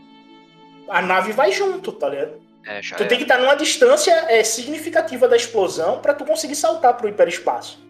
a 0.88 1.01
nave 1.01 1.31
vai 1.31 1.51
junto, 1.51 1.91
tá 1.91 2.09
ligado? 2.09 2.41
É, 2.65 2.81
já 2.81 2.95
Tu 2.95 3.03
é. 3.03 3.05
tem 3.07 3.17
que 3.17 3.23
estar 3.23 3.38
numa 3.39 3.55
distância 3.55 4.11
é, 4.29 4.43
significativa 4.43 5.27
da 5.27 5.36
explosão 5.36 5.99
para 5.99 6.13
tu 6.13 6.25
conseguir 6.25 6.55
saltar 6.55 6.95
pro 6.95 7.09
hiperespaço. 7.09 7.84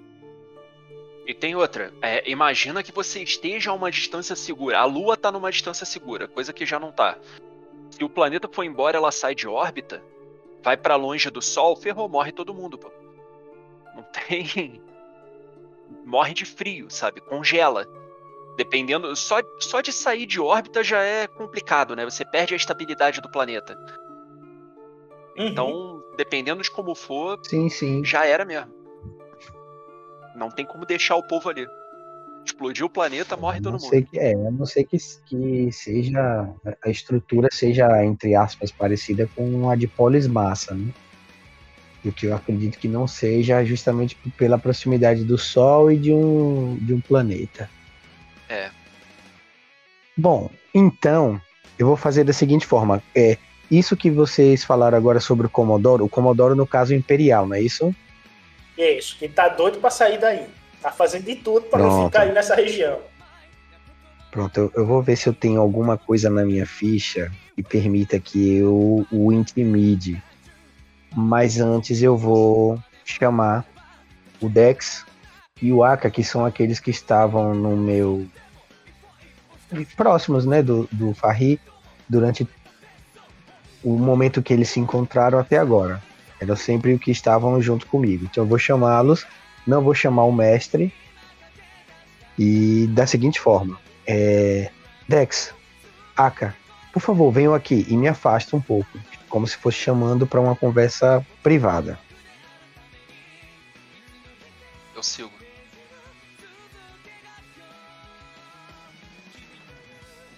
E 1.26 1.34
tem 1.34 1.56
outra. 1.56 1.94
é, 2.02 2.30
imagina 2.30 2.84
que 2.84 2.92
você 2.92 3.22
esteja 3.22 3.72
a 3.72 3.74
uma 3.74 3.90
distância 3.92 4.36
segura. 4.36 4.80
A 4.80 4.86
Lua 4.86 5.16
tá 5.16 5.32
numa 5.32 5.52
distância 5.52 5.86
segura, 5.86 6.28
coisa 6.28 6.52
que 6.52 6.66
já 6.66 6.80
não 6.80 6.92
tá. 6.92 7.18
Se 7.92 8.04
o 8.04 8.10
planeta 8.10 8.50
for 8.52 8.64
embora, 8.64 8.98
ela 8.98 9.12
sai 9.12 9.36
de 9.36 9.48
órbita, 9.48 10.02
vai 10.64 10.76
pra 10.76 10.96
longe 10.96 11.30
do 11.30 11.42
Sol, 11.42 11.76
ferrou, 11.76 12.10
morre 12.10 12.32
todo 12.32 12.54
mundo, 12.54 12.78
pô. 12.78 12.92
Não 13.96 14.04
tem. 14.28 14.82
Morre 16.04 16.34
de 16.34 16.46
frio, 16.46 16.90
sabe? 16.90 17.22
Congela. 17.22 17.88
Dependendo. 18.56 19.16
Só, 19.16 19.42
só 19.60 19.82
de 19.82 19.92
sair 19.92 20.26
de 20.26 20.40
órbita 20.40 20.84
já 20.84 21.02
é 21.02 21.28
complicado, 21.28 21.96
né? 21.96 22.06
Você 22.06 22.24
perde 22.24 22.54
a 22.54 22.58
estabilidade 22.58 23.22
do 23.22 23.30
planeta. 23.30 23.76
Uhum. 25.38 25.48
Então, 25.48 26.04
dependendo 26.16 26.62
de 26.62 26.70
como 26.70 26.94
for, 26.94 27.40
Sim, 27.44 27.70
sim. 27.70 28.04
já 28.04 28.26
era 28.26 28.46
mesmo. 28.46 28.72
Não 30.36 30.50
tem 30.50 30.66
como 30.66 30.86
deixar 30.86 31.16
o 31.16 31.24
povo 31.24 31.50
ali. 31.50 31.68
Explodiu 32.46 32.88
o 32.88 32.90
planeta, 32.90 33.38
morre 33.38 33.62
todo 33.62 33.74
não 33.74 33.80
mundo. 33.80 34.08
que, 34.10 34.20
é, 34.20 34.34
a 34.34 34.52
não 34.52 34.66
ser 34.66 34.84
que, 34.84 34.98
que 35.26 35.72
seja 35.72 36.50
a 36.84 36.90
estrutura 36.90 37.48
seja, 37.52 38.04
entre 38.04 38.36
aspas, 38.36 38.72
parecida 38.72 39.30
com 39.36 39.70
a 39.70 39.76
de 39.76 39.88
Polis 39.88 40.28
Massa, 40.28 40.74
né? 40.76 40.92
O 42.04 42.12
que 42.12 42.26
eu 42.26 42.36
acredito 42.36 42.78
que 42.78 42.88
não 42.90 43.08
seja 43.08 43.64
justamente 43.64 44.18
pela 44.38 44.60
proximidade 44.60 45.24
do 45.24 45.38
Sol 45.38 45.90
e 45.90 45.98
de 45.98 46.12
um, 46.12 46.76
de 46.82 46.94
um 46.94 47.00
planeta. 47.00 47.70
É. 48.50 48.70
Bom, 50.16 50.50
então, 50.74 51.42
eu 51.78 51.88
vou 51.88 51.96
fazer 51.96 52.24
da 52.24 52.34
seguinte 52.34 52.66
forma. 52.66 53.02
É, 53.16 53.38
isso 53.70 53.98
que 53.98 54.12
vocês 54.12 54.64
falaram 54.64 54.98
agora 54.98 55.20
sobre 55.20 55.48
o 55.48 55.50
Comodoro, 55.50 56.06
o 56.06 56.10
Comodoro 56.10 56.56
no 56.56 56.68
caso 56.68 56.94
Imperial, 56.94 57.48
não 57.48 57.56
é 57.56 57.62
isso? 57.62 57.94
Isso, 58.78 59.18
que 59.18 59.28
tá 59.28 59.50
doido 59.50 59.80
pra 59.80 59.90
sair 59.90 60.20
daí. 60.20 60.46
Tá 60.82 60.92
fazendo 60.92 61.24
de 61.24 61.36
tudo 61.36 61.68
pra 61.68 61.80
não 61.80 62.06
ficar 62.06 62.22
aí 62.22 62.34
nessa 62.34 62.56
região. 62.56 63.00
Pronto, 64.30 64.60
eu, 64.60 64.72
eu 64.76 64.86
vou 64.86 65.02
ver 65.02 65.16
se 65.16 65.28
eu 65.28 65.34
tenho 65.34 65.62
alguma 65.62 65.98
coisa 65.98 66.30
na 66.30 66.44
minha 66.44 66.66
ficha 66.66 67.32
que 67.56 67.64
permita 67.64 68.20
que 68.20 68.58
eu 68.58 69.06
o 69.12 69.32
intimide. 69.32 70.22
Mas 71.16 71.60
antes 71.60 72.02
eu 72.02 72.18
vou 72.18 72.80
chamar 73.06 73.66
o 74.42 74.50
Dex 74.50 75.06
e 75.64 75.72
o 75.72 75.82
Aka, 75.82 76.12
que 76.12 76.26
são 76.26 76.46
aqueles 76.46 76.78
que 76.78 76.92
estavam 76.92 77.56
no 77.56 77.78
meu. 77.78 78.28
próximos, 79.96 80.46
né, 80.46 80.62
do, 80.62 80.90
do 80.92 81.14
Farri, 81.14 81.58
durante 82.08 82.46
o 83.82 83.98
momento 83.98 84.44
que 84.44 84.52
eles 84.52 84.68
se 84.68 84.82
encontraram 84.82 85.40
até 85.40 85.58
agora. 85.58 86.04
Eram 86.38 86.58
sempre 86.58 86.94
o 86.94 87.00
que 87.00 87.12
estavam 87.12 87.62
junto 87.62 87.88
comigo. 87.88 88.26
Então 88.26 88.44
eu 88.44 88.48
vou 88.48 88.60
chamá-los, 88.60 89.26
não 89.66 89.82
vou 89.82 89.96
chamar 89.96 90.26
o 90.26 90.34
mestre. 90.34 90.94
E 92.38 92.86
da 92.90 93.08
seguinte 93.08 93.40
forma: 93.40 93.80
é, 94.06 94.70
Dex, 95.08 95.54
Aka, 96.14 96.54
por 96.92 97.00
favor, 97.00 97.32
venham 97.32 97.54
aqui 97.54 97.86
e 97.88 97.96
me 97.96 98.10
afasta 98.10 98.54
um 98.54 98.62
pouco, 98.62 99.00
como 99.30 99.48
se 99.48 99.56
fosse 99.56 99.78
chamando 99.78 100.28
para 100.28 100.42
uma 100.42 100.58
conversa 100.58 101.26
privada. 101.42 101.98
Eu 104.94 105.02
sigo. 105.02 105.33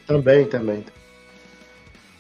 Também, 0.08 0.46
também. 0.48 0.86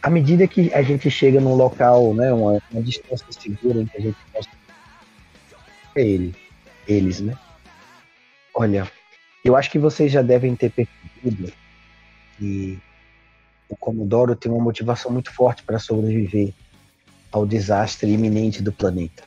À 0.02 0.10
medida 0.10 0.48
que 0.48 0.74
a 0.74 0.82
gente 0.82 1.10
chega 1.10 1.40
num 1.40 1.56
local, 1.56 2.14
né, 2.14 2.32
uma, 2.32 2.62
uma 2.72 2.82
distância 2.82 3.26
segura 3.32 3.82
em 3.82 3.86
que 3.86 3.98
a 3.98 4.02
gente 4.02 4.18
possa 4.32 4.50
é 5.96 6.02
ele, 6.06 6.36
eles, 6.88 7.22
né? 7.22 7.38
Olha, 8.54 8.90
eu 9.44 9.56
acho 9.56 9.72
que 9.72 9.80
vocês 9.80 10.12
já 10.12 10.22
devem 10.22 10.56
ter 10.56 10.70
percebido 10.72 11.54
que 12.38 12.78
o 13.70 13.78
Comodoro 13.78 14.36
tem 14.36 14.52
uma 14.52 14.64
motivação 14.64 15.10
muito 15.12 15.32
forte 15.32 15.64
para 15.64 15.80
sobreviver 15.80 16.54
ao 17.32 17.46
desastre 17.46 18.12
iminente 18.12 18.62
do 18.62 18.74
planeta. 18.74 19.24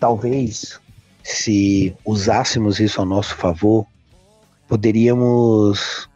Talvez, 0.00 0.80
se 1.22 1.94
usássemos 2.04 2.80
isso 2.80 3.00
ao 3.00 3.06
nosso 3.06 3.34
favor, 3.34 3.86
poderíamos 4.66 6.08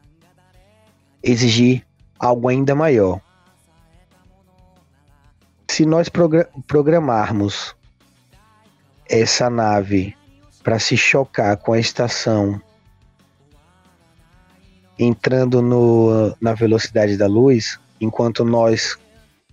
exigir 1.22 1.86
algo 2.18 2.48
ainda 2.48 2.74
maior. 2.74 3.20
Se 5.68 5.86
nós 5.86 6.08
progra- 6.08 6.48
programarmos 6.66 7.74
essa 9.08 9.48
nave 9.48 10.16
para 10.62 10.78
se 10.78 10.96
chocar 10.96 11.56
com 11.56 11.72
a 11.72 11.78
estação 11.78 12.60
entrando 14.98 15.62
no, 15.62 16.36
na 16.40 16.52
velocidade 16.52 17.16
da 17.16 17.26
luz, 17.26 17.80
enquanto 18.00 18.44
nós 18.44 18.98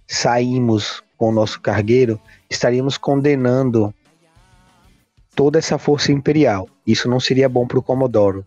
saímos 0.05 1.01
com 1.17 1.29
o 1.29 1.31
nosso 1.31 1.61
cargueiro, 1.61 2.19
estaríamos 2.49 2.97
condenando 2.97 3.93
toda 5.33 5.57
essa 5.57 5.77
força 5.77 6.11
imperial. 6.11 6.67
Isso 6.85 7.07
não 7.07 7.19
seria 7.19 7.47
bom 7.47 7.65
para 7.65 7.79
o 7.79 7.83
Comodoro. 7.83 8.45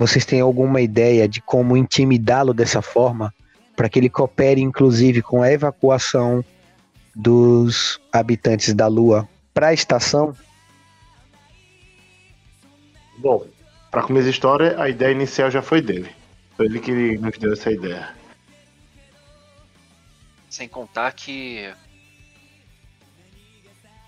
Vocês 0.00 0.24
têm 0.24 0.40
alguma 0.40 0.80
ideia 0.80 1.28
de 1.28 1.42
como 1.42 1.76
intimidá-lo 1.76 2.54
dessa 2.54 2.80
forma 2.80 3.34
para 3.76 3.86
que 3.86 3.98
ele 3.98 4.08
coopere, 4.08 4.62
inclusive, 4.62 5.20
com 5.20 5.42
a 5.42 5.52
evacuação 5.52 6.42
dos 7.14 8.00
habitantes 8.10 8.72
da 8.72 8.86
Lua 8.86 9.28
para 9.52 9.66
a 9.68 9.74
estação? 9.74 10.34
Bom, 13.18 13.46
pra 13.90 14.02
começar 14.02 14.28
a 14.28 14.30
história, 14.30 14.80
a 14.80 14.88
ideia 14.88 15.12
inicial 15.12 15.50
já 15.50 15.60
foi 15.60 15.82
dele. 15.82 16.10
Foi 16.56 16.64
ele 16.64 16.80
que 16.80 17.18
nos 17.18 17.36
deu 17.36 17.52
essa 17.52 17.70
ideia. 17.70 18.08
Sem 20.48 20.66
contar 20.66 21.12
que 21.12 21.70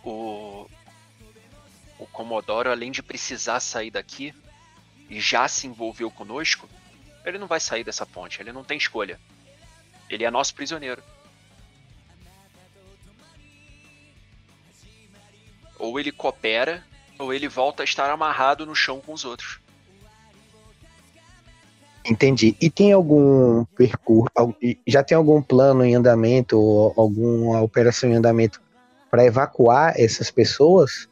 o 0.02 0.66
o 1.98 2.06
Comodoro, 2.06 2.70
além 2.70 2.90
de 2.90 3.02
precisar 3.02 3.60
sair 3.60 3.90
daqui 3.90 4.32
e 5.12 5.20
já 5.20 5.46
se 5.46 5.66
envolveu 5.66 6.10
conosco, 6.10 6.66
ele 7.22 7.36
não 7.36 7.46
vai 7.46 7.60
sair 7.60 7.84
dessa 7.84 8.06
ponte, 8.06 8.40
ele 8.40 8.50
não 8.50 8.64
tem 8.64 8.78
escolha. 8.78 9.20
Ele 10.08 10.24
é 10.24 10.30
nosso 10.30 10.54
prisioneiro. 10.54 11.02
Ou 15.78 16.00
ele 16.00 16.10
coopera, 16.10 16.82
ou 17.18 17.32
ele 17.32 17.46
volta 17.46 17.82
a 17.82 17.84
estar 17.84 18.10
amarrado 18.10 18.64
no 18.64 18.74
chão 18.74 19.02
com 19.02 19.12
os 19.12 19.22
outros. 19.22 19.60
Entendi. 22.02 22.56
E 22.58 22.70
tem 22.70 22.92
algum 22.92 23.66
percurso, 23.66 24.32
já 24.86 25.04
tem 25.04 25.14
algum 25.14 25.42
plano 25.42 25.84
em 25.84 25.94
andamento 25.94 26.58
ou 26.58 26.94
alguma 26.96 27.60
operação 27.60 28.08
em 28.08 28.14
andamento 28.14 28.62
para 29.10 29.26
evacuar 29.26 29.92
essas 29.94 30.30
pessoas? 30.30 31.06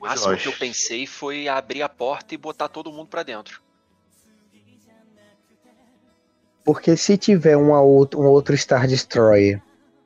O 0.00 0.06
máximo 0.06 0.36
que 0.36 0.48
eu 0.48 0.52
pensei 0.52 1.06
foi 1.06 1.48
abrir 1.48 1.82
a 1.82 1.88
porta 1.88 2.34
e 2.34 2.38
botar 2.38 2.68
todo 2.68 2.92
mundo 2.92 3.08
pra 3.08 3.22
dentro. 3.22 3.62
Porque 6.64 6.96
se 6.96 7.16
tiver 7.18 7.56
uma 7.56 7.80
outra, 7.80 8.18
um 8.18 8.24
outro 8.24 8.56
Star 8.56 8.86
Destroyer 8.86 9.60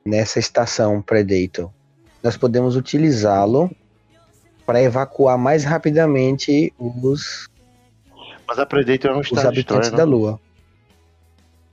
nessa 0.05 0.39
estação 0.39 1.01
Predator, 1.01 1.71
nós 2.21 2.35
podemos 2.35 2.75
utilizá-lo 2.75 3.71
para 4.65 4.81
evacuar 4.81 5.37
mais 5.37 5.63
rapidamente 5.63 6.73
os, 6.77 7.49
Mas 8.45 8.59
a 8.59 8.65
Predator 8.65 9.11
é 9.11 9.13
um 9.15 9.19
os 9.21 9.27
Star 9.27 9.47
habitantes 9.47 9.89
Destroyer, 9.89 9.91
da 9.97 10.05
não? 10.05 10.11
Lua. 10.11 10.39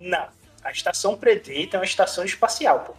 Não. 0.01 0.29
A 0.63 0.71
estação 0.71 1.17
Predator 1.17 1.69
é 1.75 1.79
uma 1.79 1.85
estação 1.85 2.25
espacial, 2.25 2.81
pô. 2.81 2.95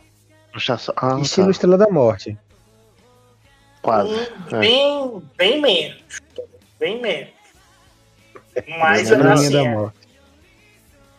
Estação- 0.57 0.93
Ah, 0.97 1.19
Estilo 1.21 1.47
tá. 1.47 1.51
Estrela 1.51 1.77
da 1.77 1.89
Morte. 1.89 2.37
Quase. 3.87 4.11
Hum, 4.13 4.25
É. 4.51 4.59
Bem, 4.59 5.21
bem 5.37 5.61
menos. 5.61 6.19
Bem 6.77 7.01
menos. 7.01 7.29
Mas 8.79 9.03
Estrelinha 9.03 9.33
assim, 9.33 9.51
da 9.53 9.59
é, 9.61 9.69
Morte. 9.69 9.97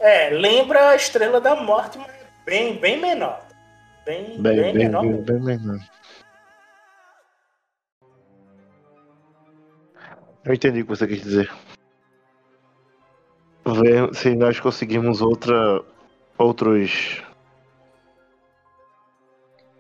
é, 0.01 0.29
lembra 0.31 0.91
a 0.91 0.95
Estrela 0.97 1.41
da 1.41 1.55
Morte, 1.57 1.97
mas 1.97 2.11
bem, 2.45 2.77
bem 2.77 3.01
menor. 3.01 3.43
Bem, 4.05 4.25
bem, 4.25 4.43
Bem, 4.43 4.57
bem, 4.65 4.75
menor. 4.75 5.03
bem, 5.03 5.41
bem, 5.41 5.59
bem. 5.59 5.81
Eu 10.45 10.53
entendi 10.53 10.81
o 10.83 10.85
que 10.85 10.91
você 10.91 11.07
quis 11.07 11.23
dizer. 11.23 11.51
Ver 13.65 14.15
se 14.15 14.35
nós 14.35 14.61
conseguimos 14.61 15.23
outra, 15.23 15.83
outros. 16.37 17.23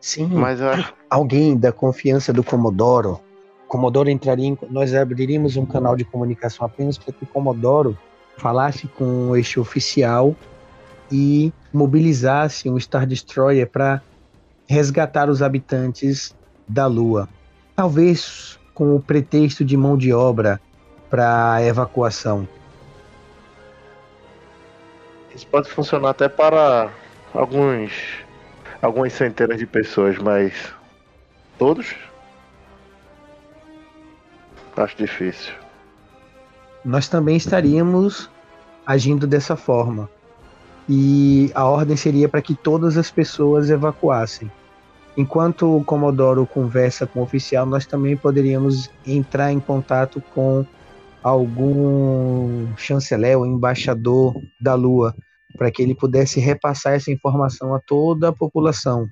Sim, 0.08 0.26
Mas 0.28 0.58
eu 0.58 0.70
acho 0.70 0.94
alguém 1.10 1.54
da 1.54 1.70
confiança 1.70 2.32
do 2.32 2.42
Comodoro. 2.42 3.20
Comodoro 3.66 4.08
entraria 4.08 4.46
em, 4.46 4.58
nós 4.70 4.94
abriríamos 4.94 5.54
um 5.58 5.66
canal 5.66 5.94
de 5.94 6.02
comunicação 6.02 6.64
apenas 6.64 6.96
para 6.96 7.12
que 7.12 7.24
o 7.24 7.26
Comodoro 7.26 7.96
falasse 8.38 8.86
com 8.86 9.36
este 9.36 9.60
oficial 9.60 10.34
e 11.12 11.52
mobilizasse 11.70 12.70
um 12.70 12.80
Star 12.80 13.06
Destroyer 13.06 13.68
para 13.68 14.00
resgatar 14.66 15.28
os 15.28 15.42
habitantes 15.42 16.34
da 16.66 16.86
Lua. 16.86 17.28
Talvez 17.76 18.58
com 18.72 18.96
o 18.96 19.00
pretexto 19.00 19.62
de 19.62 19.76
mão 19.76 19.98
de 19.98 20.10
obra 20.10 20.58
para 21.10 21.62
evacuação. 21.62 22.48
Isso 25.34 25.46
pode 25.48 25.68
funcionar 25.68 26.10
até 26.10 26.30
para 26.30 26.90
alguns. 27.34 28.26
Algumas 28.82 29.12
centenas 29.12 29.58
de 29.58 29.66
pessoas, 29.66 30.18
mas. 30.18 30.72
Todos? 31.58 31.94
Acho 34.76 34.96
difícil. 34.96 35.52
nós 36.84 37.08
também 37.08 37.36
estaríamos 37.36 38.30
agindo 38.86 39.26
dessa 39.26 39.56
forma. 39.56 40.08
E 40.88 41.50
a 41.54 41.66
ordem 41.66 41.96
seria 41.96 42.28
para 42.28 42.40
que 42.40 42.54
todas 42.54 42.96
as 42.96 43.10
pessoas 43.10 43.68
evacuassem. 43.70 44.50
Enquanto 45.16 45.76
o 45.76 45.84
Comodoro 45.84 46.46
conversa 46.46 47.06
com 47.06 47.20
o 47.20 47.22
oficial, 47.24 47.66
nós 47.66 47.84
também 47.84 48.16
poderíamos 48.16 48.88
entrar 49.06 49.52
em 49.52 49.60
contato 49.60 50.22
com 50.32 50.64
algum 51.22 52.68
chanceler 52.76 53.36
ou 53.36 53.44
embaixador 53.44 54.40
da 54.60 54.74
Lua, 54.74 55.14
para 55.58 55.72
que 55.72 55.82
ele 55.82 55.94
pudesse 55.94 56.38
repassar 56.38 56.94
essa 56.94 57.10
informação 57.10 57.74
a 57.74 57.80
toda 57.80 58.28
a 58.28 58.32
população. 58.32 59.10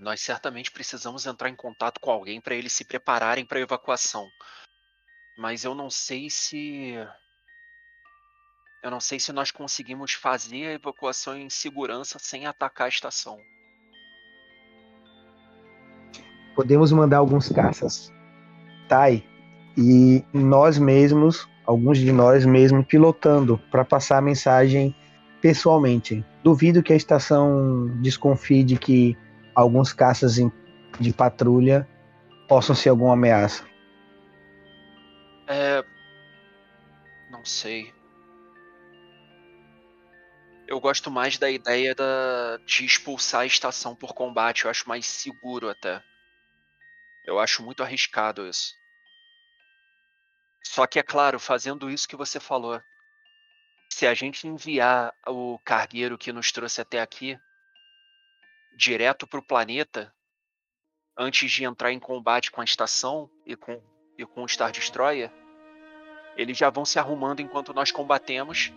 Nós 0.00 0.20
certamente 0.20 0.70
precisamos 0.70 1.26
entrar 1.26 1.48
em 1.48 1.56
contato 1.56 1.98
com 2.00 2.12
alguém 2.12 2.40
para 2.40 2.54
eles 2.54 2.72
se 2.72 2.84
prepararem 2.84 3.44
para 3.44 3.58
a 3.58 3.62
evacuação. 3.62 4.28
Mas 5.36 5.64
eu 5.64 5.74
não 5.74 5.90
sei 5.90 6.30
se. 6.30 6.94
Eu 8.82 8.90
não 8.90 9.00
sei 9.00 9.18
se 9.18 9.32
nós 9.32 9.50
conseguimos 9.50 10.12
fazer 10.12 10.68
a 10.68 10.72
evacuação 10.74 11.36
em 11.36 11.50
segurança 11.50 12.18
sem 12.20 12.46
atacar 12.46 12.86
a 12.86 12.88
estação. 12.88 13.36
Podemos 16.54 16.92
mandar 16.92 17.18
alguns 17.18 17.48
caças. 17.50 18.12
Tai 18.88 19.26
e 19.76 20.24
nós 20.32 20.78
mesmos, 20.78 21.48
alguns 21.66 21.98
de 21.98 22.12
nós 22.12 22.46
mesmos, 22.46 22.86
pilotando 22.86 23.58
para 23.70 23.84
passar 23.84 24.18
a 24.18 24.22
mensagem 24.22 24.94
pessoalmente. 25.40 26.24
Duvido 26.42 26.82
que 26.82 26.92
a 26.92 26.96
estação 26.96 27.88
desconfie 28.00 28.64
de 28.64 28.78
que 28.78 29.16
alguns 29.54 29.92
caças 29.92 30.36
de 30.98 31.12
patrulha 31.12 31.88
possam 32.48 32.74
ser 32.74 32.88
alguma 32.88 33.14
ameaça. 33.14 33.64
É. 35.46 35.84
Não 37.30 37.44
sei. 37.44 37.92
Eu 40.66 40.80
gosto 40.80 41.10
mais 41.10 41.36
da 41.36 41.50
ideia 41.50 41.94
da... 41.94 42.58
de 42.64 42.84
expulsar 42.84 43.40
a 43.40 43.46
estação 43.46 43.94
por 43.94 44.14
combate. 44.14 44.64
Eu 44.64 44.70
acho 44.70 44.88
mais 44.88 45.06
seguro 45.06 45.68
até. 45.68 46.02
Eu 47.24 47.38
acho 47.38 47.62
muito 47.62 47.82
arriscado 47.82 48.46
isso. 48.46 48.74
Só 50.62 50.86
que 50.86 50.98
é 50.98 51.02
claro, 51.02 51.40
fazendo 51.40 51.90
isso 51.90 52.08
que 52.08 52.16
você 52.16 52.38
falou. 52.38 52.80
Se 53.90 54.06
a 54.06 54.14
gente 54.14 54.46
enviar 54.46 55.12
o 55.26 55.58
cargueiro 55.64 56.16
que 56.16 56.32
nos 56.32 56.50
trouxe 56.50 56.80
até 56.80 57.00
aqui 57.00 57.38
direto 58.74 59.26
para 59.26 59.40
o 59.40 59.44
planeta, 59.44 60.14
antes 61.16 61.50
de 61.50 61.64
entrar 61.64 61.92
em 61.92 61.98
combate 61.98 62.50
com 62.50 62.60
a 62.60 62.64
estação 62.64 63.28
e 63.44 63.54
com, 63.56 63.82
e 64.16 64.24
com 64.24 64.42
o 64.42 64.48
Star 64.48 64.72
Destroyer, 64.72 65.30
eles 66.36 66.56
já 66.56 66.70
vão 66.70 66.84
se 66.84 66.98
arrumando 66.98 67.40
enquanto 67.40 67.74
nós 67.74 67.90
combatemos. 67.90 68.72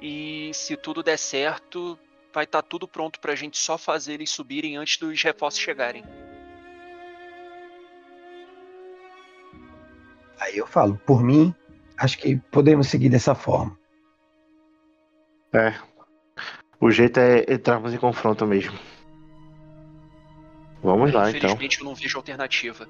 E 0.00 0.52
se 0.54 0.76
tudo 0.76 1.02
der 1.02 1.18
certo, 1.18 1.98
vai 2.32 2.44
estar 2.44 2.62
tudo 2.62 2.86
pronto 2.86 3.18
pra 3.18 3.34
gente 3.34 3.56
só 3.56 3.78
fazer 3.78 4.14
eles 4.14 4.30
subirem 4.30 4.76
antes 4.76 4.98
dos 4.98 5.20
reforços 5.22 5.60
chegarem. 5.60 6.04
Aí 10.38 10.58
eu 10.58 10.66
falo, 10.66 10.98
por 10.98 11.22
mim, 11.22 11.54
acho 11.96 12.18
que 12.18 12.36
podemos 12.50 12.88
seguir 12.88 13.08
dessa 13.08 13.34
forma. 13.34 13.78
É. 15.52 15.74
O 16.80 16.90
jeito 16.90 17.18
é 17.18 17.44
entrarmos 17.52 17.94
em 17.94 17.98
confronto 17.98 18.46
mesmo. 18.46 18.78
Vamos 20.82 21.12
lá 21.12 21.30
então. 21.30 21.38
Infelizmente 21.38 21.78
eu 21.78 21.84
não 21.84 21.94
vejo 21.94 22.18
alternativa. 22.18 22.86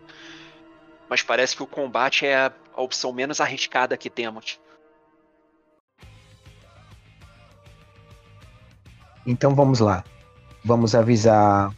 Mas 1.08 1.22
parece 1.22 1.54
que 1.54 1.62
o 1.62 1.66
combate 1.66 2.26
é 2.26 2.34
a, 2.34 2.52
a 2.74 2.82
opção 2.82 3.12
menos 3.12 3.40
arriscada 3.40 3.96
que 3.96 4.10
temos. 4.10 4.58
Então 9.26 9.54
vamos 9.54 9.80
lá. 9.80 10.02
Vamos 10.64 10.94
avisar 10.94 11.72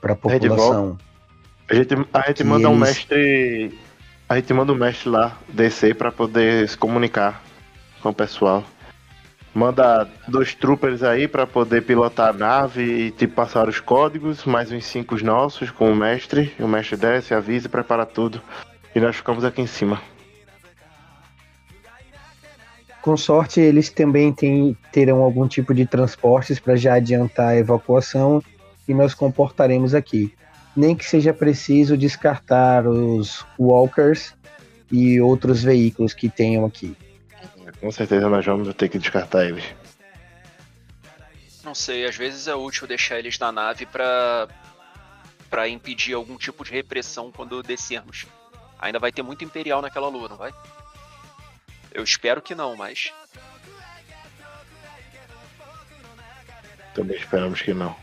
para 0.00 0.12
a 0.12 0.16
população. 0.16 0.96
A 1.68 1.74
gente, 1.74 1.94
a 2.12 2.20
gente 2.28 2.44
manda 2.44 2.68
um 2.70 2.76
eles- 2.76 2.88
mestre. 2.96 3.78
A 4.28 4.36
gente 4.36 4.52
manda 4.52 4.72
um 4.72 4.76
mestre 4.76 5.08
lá 5.08 5.38
descer 5.48 5.94
pra 5.94 6.12
poder 6.12 6.68
se 6.68 6.76
comunicar 6.76 7.42
com 8.02 8.10
o 8.10 8.14
pessoal. 8.14 8.62
Manda 9.54 10.06
dois 10.28 10.54
troopers 10.54 11.02
aí 11.02 11.26
pra 11.26 11.46
poder 11.46 11.82
pilotar 11.82 12.28
a 12.28 12.32
nave 12.32 12.82
e 12.82 13.10
te 13.10 13.26
passar 13.26 13.68
os 13.68 13.80
códigos, 13.80 14.44
mais 14.44 14.70
uns 14.70 14.84
cinco 14.84 15.16
nossos 15.24 15.70
com 15.70 15.90
o 15.90 15.96
mestre. 15.96 16.54
O 16.60 16.68
mestre 16.68 16.96
desce, 16.96 17.32
avisa 17.32 17.66
e 17.66 17.70
prepara 17.70 18.04
tudo. 18.04 18.40
E 18.94 19.00
nós 19.00 19.16
ficamos 19.16 19.44
aqui 19.44 19.62
em 19.62 19.66
cima. 19.66 20.00
Com 23.00 23.16
sorte, 23.16 23.60
eles 23.60 23.88
também 23.88 24.32
têm- 24.32 24.76
terão 24.92 25.22
algum 25.22 25.48
tipo 25.48 25.72
de 25.72 25.86
transportes 25.86 26.60
para 26.60 26.76
já 26.76 26.94
adiantar 26.94 27.48
a 27.48 27.56
evacuação 27.56 28.42
e 28.86 28.92
nós 28.92 29.14
comportaremos 29.14 29.94
aqui. 29.94 30.34
Nem 30.78 30.94
que 30.94 31.04
seja 31.04 31.34
preciso 31.34 31.96
descartar 31.96 32.86
os 32.86 33.44
walkers 33.58 34.32
e 34.92 35.20
outros 35.20 35.60
veículos 35.60 36.14
que 36.14 36.28
tenham 36.28 36.64
aqui. 36.64 36.96
Com 37.80 37.90
certeza 37.90 38.28
nós 38.28 38.46
vamos 38.46 38.72
ter 38.76 38.88
que 38.88 38.96
descartar 38.96 39.44
eles. 39.44 39.64
Não 41.64 41.74
sei, 41.74 42.06
às 42.06 42.14
vezes 42.14 42.46
é 42.46 42.54
útil 42.54 42.86
deixar 42.86 43.18
eles 43.18 43.36
na 43.40 43.50
nave 43.50 43.86
pra, 43.86 44.46
pra 45.50 45.68
impedir 45.68 46.14
algum 46.14 46.36
tipo 46.36 46.64
de 46.64 46.70
repressão 46.70 47.32
quando 47.32 47.60
descermos. 47.60 48.26
Ainda 48.78 49.00
vai 49.00 49.10
ter 49.10 49.22
muito 49.22 49.44
Imperial 49.44 49.82
naquela 49.82 50.06
lua, 50.06 50.28
não 50.28 50.36
vai? 50.36 50.54
Eu 51.92 52.04
espero 52.04 52.40
que 52.40 52.54
não, 52.54 52.76
mas. 52.76 53.12
Também 56.94 57.16
esperamos 57.16 57.60
que 57.60 57.74
não. 57.74 57.96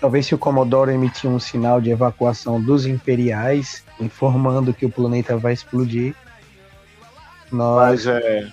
Talvez 0.00 0.26
se 0.26 0.34
o 0.34 0.38
Commodoro 0.38 0.90
emitir 0.90 1.28
um 1.28 1.38
sinal 1.38 1.80
de 1.80 1.90
evacuação 1.90 2.60
dos 2.60 2.84
imperiais, 2.86 3.84
informando 3.98 4.74
que 4.74 4.84
o 4.84 4.90
planeta 4.90 5.36
vai 5.36 5.52
explodir, 5.52 6.14
nós 7.50 8.04
Mas 8.04 8.06
é. 8.06 8.52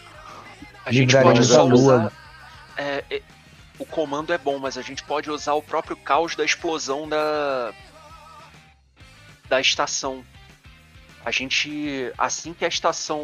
A 0.86 0.92
gente 0.92 1.16
pode 1.16 1.40
a 1.40 1.44
só 1.44 1.64
Lua. 1.64 1.76
usar. 1.78 2.12
é, 2.78 3.04
é, 3.10 3.22
o 3.80 3.86
comando 3.86 4.34
é 4.34 4.38
bom, 4.38 4.60
mas 4.60 4.78
a 4.78 4.82
gente 4.82 5.04
pode 5.04 5.30
usar 5.30 5.54
o 5.54 5.62
próprio 5.62 5.96
caos 5.96 6.36
da 6.36 6.44
explosão 6.44 7.08
da. 7.08 7.74
da 9.50 9.60
estação. 9.60 10.24
A 11.26 11.32
gente. 11.32 12.12
Assim 12.18 12.54
que 12.54 12.66
a 12.66 12.68
estação. 12.68 13.24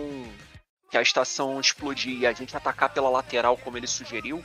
que 0.89 0.97
a 0.97 1.01
estação 1.01 1.59
explodir 1.59 2.19
e 2.19 2.25
a 2.25 2.33
gente 2.33 2.55
atacar 2.55 2.89
pela 2.89 3.09
lateral 3.09 3.57
como 3.57 3.77
ele 3.77 3.87
sugeriu. 3.87 4.43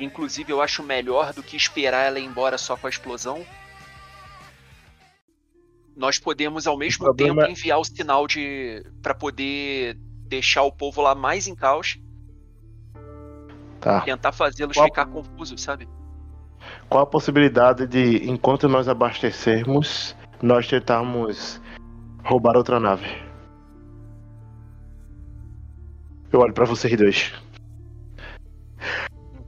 Inclusive 0.00 0.52
eu 0.52 0.60
acho 0.60 0.82
melhor 0.82 1.32
do 1.32 1.42
que 1.42 1.56
esperar 1.56 2.06
ela 2.06 2.18
ir 2.18 2.24
embora 2.24 2.58
só 2.58 2.76
com 2.76 2.86
a 2.86 2.90
explosão. 2.90 3.44
Nós 5.96 6.18
podemos 6.18 6.66
ao 6.66 6.76
mesmo 6.76 7.04
problema 7.04 7.42
tempo 7.42 7.52
enviar 7.52 7.78
o 7.78 7.84
sinal 7.84 8.26
de. 8.26 8.82
para 9.02 9.14
poder 9.14 9.96
deixar 10.26 10.62
o 10.62 10.72
povo 10.72 11.02
lá 11.02 11.14
mais 11.14 11.46
em 11.46 11.54
caos 11.54 11.98
Tá. 13.80 14.00
tentar 14.00 14.32
fazê-los 14.32 14.74
Qual- 14.76 14.86
ficar 14.86 15.06
confusos, 15.06 15.60
sabe? 15.60 15.86
Qual 16.88 17.02
a 17.02 17.06
possibilidade 17.06 17.86
de, 17.86 18.28
enquanto 18.30 18.68
nós 18.68 18.88
abastecermos, 18.88 20.16
nós 20.40 20.66
tentarmos 20.68 21.60
roubar 22.24 22.56
outra 22.56 22.78
nave? 22.80 23.06
Eu 26.32 26.40
olho 26.40 26.54
pra 26.54 26.64
vocês 26.64 26.96
dois. 26.96 27.32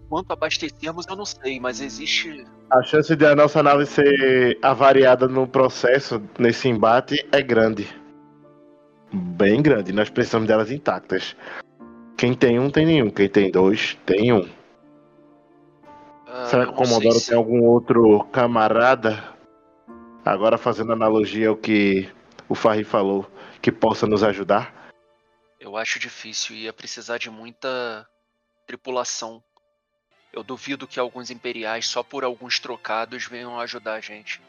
Enquanto 0.05 0.31
abastecermos, 0.33 1.07
eu 1.09 1.17
não 1.17 1.25
sei, 1.25 1.59
mas 1.59 1.81
existe. 1.81 2.45
A 2.71 2.83
chance 2.83 3.15
de 3.17 3.27
a 3.27 3.35
nossa 3.35 3.63
nave 3.63 3.87
ser 3.87 4.59
avariada 4.63 5.27
no 5.27 5.47
processo, 5.47 6.23
nesse 6.39 6.69
embate, 6.69 7.27
é 7.33 7.43
grande. 7.43 7.89
Bem 9.13 9.63
grande. 9.63 9.93
Nós 9.93 10.11
precisamos 10.11 10.47
delas 10.49 10.71
intactas. 10.71 11.37
Quem 12.17 12.35
tem 12.35 12.59
um, 12.59 12.71
tem 12.71 12.85
nenhum. 12.87 13.11
Quem 13.11 13.29
tem 13.29 13.51
dois, 13.51 13.99
tem 14.07 14.33
um. 14.33 14.49
ah, 16.27 16.47
Será 16.47 16.67
que 16.67 16.73
o 16.73 16.75
Comodoro 16.75 17.15
se- 17.19 17.29
tem 17.29 17.37
algum 17.37 17.63
outro 17.65 18.25
camarada? 18.33 19.33
Agora 20.25 20.57
fazendo 20.59 20.93
analogia 20.93 21.49
ao 21.49 21.57
que 21.57 22.09
o 22.49 22.55
Farri 22.55 22.85
falou, 22.85 23.27
que 23.61 23.71
possa 23.73 24.07
nos 24.07 24.23
ajudar? 24.23 24.73
Eu 25.61 25.77
acho 25.77 25.99
difícil, 25.99 26.57
ia 26.57 26.73
precisar 26.73 27.19
de 27.19 27.31
muita 27.31 28.07
tripulação. 28.67 29.43
Eu 30.35 30.43
duvido 30.43 30.85
que 30.89 30.99
alguns 30.99 31.31
imperiais, 31.31 31.87
só 31.87 32.03
por 32.03 32.25
alguns 32.25 32.59
trocados, 32.59 33.25
venham 33.25 33.61
ajudar 33.61 33.95
a 33.95 34.01
gente. 34.01 34.41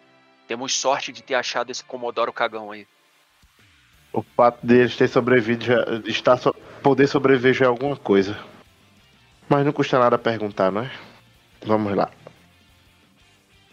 Temos 0.47 0.73
sorte 0.73 1.11
de 1.11 1.21
ter 1.21 1.36
achado 1.36 1.71
esse 1.71 1.83
Comodoro 1.83 2.33
cagão 2.33 2.71
aí. 2.71 2.88
O 4.11 4.23
fato 4.23 4.65
deles 4.65 4.95
ter 4.97 5.07
sobrevivido 5.07 5.63
já, 5.63 5.86
estar 6.05 6.38
so- 6.38 6.55
poder 6.81 7.05
sobreviver 7.05 7.53
já 7.53 7.65
é 7.65 7.67
alguma 7.67 7.95
coisa. 7.95 8.36
Mas 9.47 9.63
não 9.63 9.71
custa 9.71 9.99
nada 9.99 10.17
perguntar, 10.17 10.71
não 10.71 10.81
é? 10.81 10.91
Vamos 11.63 11.95
lá. 11.95 12.09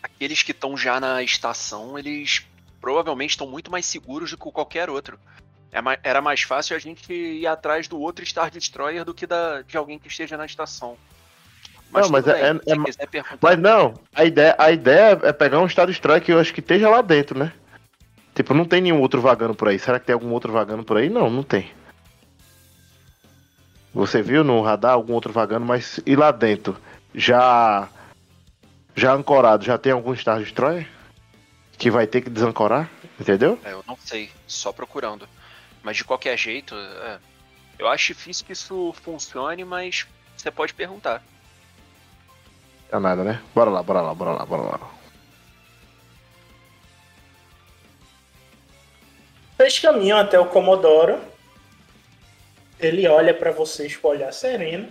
Aqueles 0.03 0.43
que 0.43 0.53
estão 0.53 0.77
já 0.77 1.01
na 1.01 1.23
estação, 1.23 1.99
eles 1.99 2.47
provavelmente 2.79 3.31
estão 3.31 3.47
muito 3.49 3.71
mais 3.71 3.87
seguros 3.87 4.33
do 4.33 4.37
que 4.37 4.51
qualquer 4.53 4.91
outro. 4.91 5.19
É 5.73 5.79
Era 6.03 6.21
mais 6.21 6.43
fácil 6.43 6.77
a 6.77 6.79
gente 6.79 7.11
ir 7.11 7.47
atrás 7.47 7.89
do 7.89 7.99
outro 7.99 8.27
Star 8.27 8.51
Destroyer 8.51 9.03
do 9.03 9.15
que 9.15 9.27
da, 9.27 9.63
de 9.63 9.79
alguém 9.79 9.99
que 9.99 10.09
esteja 10.09 10.37
na 10.37 10.45
estação. 10.45 10.99
Não, 11.93 12.09
mas 12.09 12.27
é- 12.27 12.55
bem, 12.55 12.61
é- 12.67 13.05
é 13.05 13.25
Mas 13.41 13.59
não, 13.59 13.95
a 14.15 14.25
ideia, 14.25 14.55
a 14.59 14.71
ideia 14.71 15.19
é 15.23 15.33
pegar 15.33 15.61
um 15.61 15.67
estado 15.67 15.93
strike 15.93 16.27
que 16.27 16.33
eu 16.33 16.41
acho 16.41 16.53
que 16.55 16.61
esteja 16.61 16.89
lá 16.89 17.03
dentro, 17.03 17.39
né? 17.39 17.53
Tipo, 18.35 18.55
não 18.55 18.65
tem 18.65 18.81
nenhum 18.81 19.01
outro 19.01 19.21
vagando 19.21 19.55
por 19.55 19.69
aí. 19.69 19.79
Será 19.79 20.01
que 20.01 20.07
tem 20.07 20.15
algum 20.15 20.31
outro 20.31 20.53
vagando 20.53 20.85
por 20.85 20.97
aí? 20.97 21.11
Não, 21.11 21.29
não 21.29 21.43
tem. 21.43 21.71
Você 23.93 24.23
viu 24.23 24.43
no 24.43 24.63
radar 24.63 24.93
algum 24.93 25.13
outro 25.13 25.33
vagando, 25.33 25.67
mas 25.67 26.01
e 26.07 26.17
lá 26.17 26.31
dentro? 26.31 26.77
Já. 27.15 27.89
Já 28.95 29.13
ancorado, 29.15 29.65
já 29.65 29.77
tem 29.79 29.93
algum 29.93 30.15
Star 30.15 30.39
Destroyer? 30.39 30.89
Que 31.79 31.91
vai 31.91 32.07
ter 32.07 32.21
que 32.23 32.31
desancorar? 32.31 32.91
Entendeu? 33.21 33.59
É, 33.65 33.73
eu 33.73 33.85
não 33.87 33.97
sei, 33.97 34.31
só 34.47 34.73
procurando. 34.73 35.29
Mas 35.83 35.97
de 35.97 36.05
qualquer 36.05 36.37
jeito, 36.39 36.75
é, 36.75 37.19
eu 37.79 37.89
acho 37.89 38.09
difícil 38.09 38.47
que 38.47 38.53
isso 38.53 38.95
funcione, 39.03 39.65
mas 39.65 40.07
você 40.37 40.51
pode 40.51 40.73
perguntar. 40.75 41.23
É 42.93 42.99
nada, 42.99 43.25
né? 43.25 43.43
Bora 43.55 43.71
lá, 43.71 43.83
bora 43.83 44.03
lá, 44.03 44.15
bora 44.15 44.33
lá, 44.33 44.45
bora 44.45 44.63
lá. 44.63 44.91
Vocês 49.57 49.79
caminham 49.79 50.19
até 50.19 50.39
o 50.39 50.47
Comodoro. 50.47 51.19
Ele 52.79 53.09
olha 53.09 53.33
para 53.33 53.51
vocês 53.51 53.97
com 53.97 54.09
olhar 54.09 54.31
sereno 54.33 54.89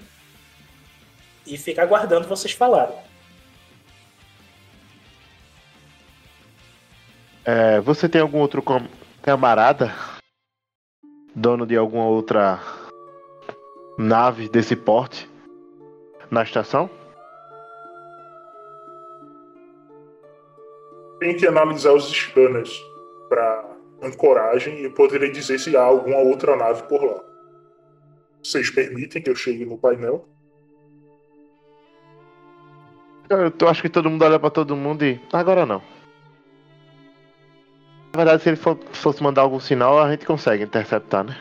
e 1.45 1.57
fica 1.57 1.83
aguardando 1.83 2.27
vocês 2.27 2.53
falarem. 2.53 2.95
É, 7.43 7.79
você 7.81 8.07
tem 8.09 8.21
algum 8.21 8.39
outro 8.39 8.61
com- 8.63 8.87
camarada? 9.21 9.93
Dono 11.35 11.67
de 11.67 11.75
alguma 11.75 12.05
outra 12.05 12.59
nave 13.97 14.49
desse 14.49 14.75
porte? 14.75 15.29
Na 16.31 16.43
estação? 16.43 16.89
Tem 21.21 21.37
que 21.37 21.45
analisar 21.45 21.93
os 21.93 22.09
scanners 22.11 22.83
para 23.29 23.75
ancoragem 24.01 24.83
e 24.83 24.89
poderei 24.89 25.29
dizer 25.29 25.59
se 25.59 25.77
há 25.77 25.83
alguma 25.83 26.17
outra 26.17 26.55
nave 26.55 26.81
por 26.89 27.03
lá. 27.03 27.21
Vocês 28.43 28.71
permitem 28.71 29.21
que 29.21 29.29
eu 29.29 29.35
chegue 29.35 29.63
no 29.63 29.77
painel? 29.77 30.27
Eu, 33.29 33.53
eu 33.61 33.67
acho 33.69 33.83
que 33.83 33.89
todo 33.89 34.09
mundo 34.09 34.25
olha 34.25 34.39
pra 34.39 34.49
todo 34.49 34.75
mundo 34.75 35.05
e. 35.05 35.21
Agora 35.31 35.63
não. 35.63 35.79
Na 38.13 38.17
verdade, 38.17 38.41
se 38.41 38.49
ele 38.49 38.57
for- 38.57 38.79
fosse 38.91 39.21
mandar 39.21 39.43
algum 39.43 39.59
sinal, 39.59 39.99
a 40.01 40.09
gente 40.09 40.25
consegue 40.25 40.63
interceptar, 40.63 41.23
né? 41.23 41.39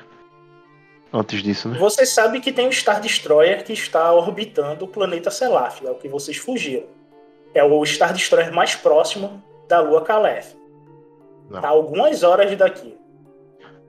Antes 1.11 1.43
disso, 1.43 1.70
né? 1.70 1.78
Você 1.78 2.05
sabe 2.05 2.39
que 2.41 2.53
tem 2.53 2.68
um 2.68 2.72
Star 2.72 3.01
Destroyer 3.01 3.64
que 3.64 3.72
está 3.72 4.12
orbitando 4.12 4.85
o 4.85 4.89
planeta 4.89 5.31
Selaf, 5.31 5.85
é 5.87 5.91
o 5.91 5.95
que 5.97 6.07
vocês 6.07 6.37
fugiram. 6.37 6.87
É 7.55 7.64
o 7.64 7.83
Star 7.87 8.12
Destroyer 8.12 8.53
mais 8.53 8.76
próximo 8.76 9.43
da 9.71 9.81
Lua 9.81 10.03
Calef. 10.03 10.57
Não. 11.49 11.61
Tá 11.61 11.68
algumas 11.68 12.23
horas 12.25 12.55
daqui. 12.57 12.99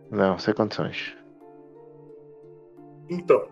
Não, 0.09 0.37
sem 0.37 0.53
condições. 0.53 1.17
Então. 3.09 3.47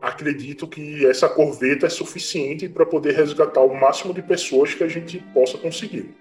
Acredito 0.00 0.68
que 0.68 1.06
essa 1.06 1.28
corveta 1.28 1.86
é 1.86 1.88
suficiente 1.88 2.68
para 2.68 2.84
poder 2.84 3.14
resgatar 3.14 3.62
o 3.62 3.74
máximo 3.74 4.12
de 4.12 4.22
pessoas 4.22 4.74
que 4.74 4.84
a 4.84 4.88
gente 4.88 5.18
possa 5.32 5.56
conseguir. 5.56 6.14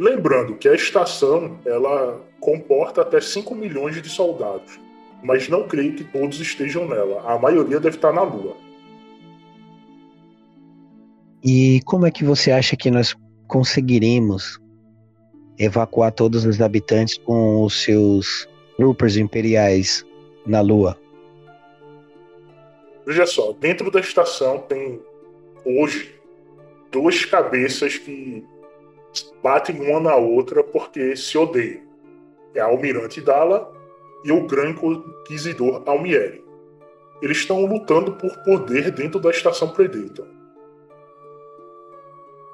Lembrando 0.00 0.56
que 0.56 0.68
a 0.68 0.74
estação 0.74 1.60
ela 1.64 2.20
comporta 2.40 3.02
até 3.02 3.20
5 3.20 3.54
milhões 3.54 4.00
de 4.02 4.08
soldados, 4.08 4.78
mas 5.22 5.48
não 5.48 5.68
creio 5.68 5.94
que 5.94 6.04
todos 6.04 6.40
estejam 6.40 6.88
nela. 6.88 7.22
A 7.30 7.38
maioria 7.38 7.78
deve 7.78 7.96
estar 7.96 8.12
na 8.12 8.22
Lua. 8.22 8.56
E 11.42 11.80
como 11.84 12.06
é 12.06 12.10
que 12.10 12.24
você 12.24 12.50
acha 12.50 12.76
que 12.76 12.90
nós 12.90 13.16
conseguiremos 13.46 14.60
evacuar 15.58 16.12
todos 16.12 16.44
os 16.44 16.60
habitantes 16.60 17.18
com 17.18 17.64
os 17.64 17.82
seus 17.82 18.48
troopers 18.76 19.16
imperiais 19.16 20.04
na 20.46 20.60
Lua? 20.60 20.98
Veja 23.06 23.26
só, 23.26 23.52
dentro 23.52 23.90
da 23.90 24.00
estação 24.00 24.58
tem 24.58 25.00
hoje 25.64 26.14
duas 26.90 27.24
cabeças 27.24 27.96
que 27.96 28.44
batem 29.42 29.80
uma 29.80 30.00
na 30.00 30.16
outra 30.16 30.62
porque 30.62 31.16
se 31.16 31.36
odeiam. 31.38 31.82
É 32.54 32.60
a 32.60 32.66
Almirante 32.66 33.20
Dala 33.20 33.72
e 34.24 34.32
o 34.32 34.46
Grande 34.46 34.80
Inquisidor 34.84 35.82
Almieri. 35.86 36.44
Eles 37.22 37.38
estão 37.38 37.64
lutando 37.64 38.12
por 38.12 38.36
poder 38.44 38.90
dentro 38.90 39.20
da 39.20 39.30
estação 39.30 39.68
Predator. 39.70 40.37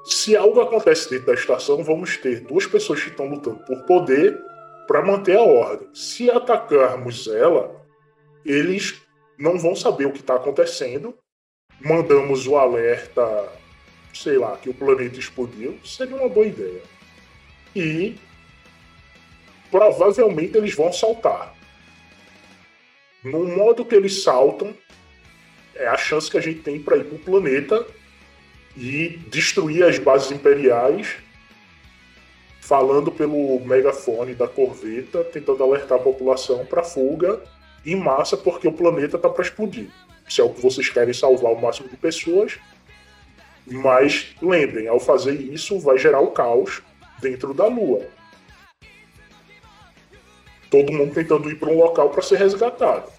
Se 0.05 0.37
algo 0.37 0.61
acontece 0.61 1.09
dentro 1.09 1.27
da 1.27 1.35
estação, 1.35 1.83
vamos 1.83 2.19
ter 2.19 2.41
duas 2.41 2.67
pessoas 2.67 3.03
que 3.03 3.09
estão 3.09 3.27
lutando 3.27 3.61
por 3.65 3.83
poder 3.85 4.39
para 4.87 5.03
manter 5.03 5.37
a 5.37 5.43
ordem. 5.43 5.89
Se 5.95 6.31
atacarmos 6.31 7.27
ela, 7.27 7.85
eles 8.45 9.01
não 9.39 9.59
vão 9.59 9.75
saber 9.75 10.07
o 10.07 10.13
que 10.13 10.21
está 10.21 10.35
acontecendo. 10.35 11.17
Mandamos 11.81 12.47
o 12.47 12.57
alerta, 12.57 13.51
sei 14.13 14.37
lá, 14.37 14.57
que 14.59 14.69
o 14.69 14.75
planeta 14.75 15.19
explodiu. 15.19 15.79
Seria 15.83 16.17
uma 16.17 16.29
boa 16.29 16.47
ideia. 16.47 16.83
E 17.75 18.17
provavelmente 19.71 20.57
eles 20.59 20.75
vão 20.75 20.93
saltar. 20.93 21.55
No 23.25 23.47
modo 23.47 23.87
que 23.87 23.95
eles 23.95 24.23
saltam, 24.23 24.75
é 25.75 25.87
a 25.87 25.97
chance 25.97 26.31
que 26.31 26.37
a 26.37 26.43
gente 26.43 26.61
tem 26.61 26.79
para 26.79 26.99
ir 26.99 27.05
para 27.05 27.17
o 27.17 27.19
planeta 27.19 27.87
e 28.77 29.19
destruir 29.31 29.85
as 29.85 29.99
bases 29.99 30.31
imperiais, 30.31 31.17
falando 32.61 33.13
pelo 33.13 33.61
megafone 33.61 34.35
da 34.35 34.49
corveta, 34.49 35.23
tentando 35.25 35.63
alertar 35.63 35.99
a 35.99 36.03
população 36.03 36.65
para 36.65 36.83
fuga 36.83 37.43
em 37.85 37.97
massa, 37.97 38.37
porque 38.37 38.67
o 38.67 38.73
planeta 38.73 39.17
está 39.17 39.29
para 39.29 39.43
explodir. 39.43 39.91
Se 40.29 40.41
é 40.41 40.45
o 40.45 40.51
que 40.51 40.63
vocês 40.63 40.89
querem 40.89 41.13
salvar 41.13 41.53
o 41.53 41.61
máximo 41.61 41.89
de 41.89 41.97
pessoas. 41.97 42.59
Mas 43.67 44.35
lembrem, 44.43 44.89
ao 44.89 44.99
fazer 44.99 45.35
isso, 45.35 45.79
vai 45.79 45.99
gerar 45.99 46.21
o 46.21 46.31
caos 46.31 46.83
dentro 47.21 47.55
da 47.55 47.67
Lua. 47.67 48.07
Todo 50.71 50.93
mundo 50.93 51.15
tentando 51.15 51.51
ir 51.51 51.59
para 51.59 51.71
um 51.71 51.79
local 51.79 52.11
para 52.11 52.23
ser 52.23 52.39
resgatado. 52.39 53.11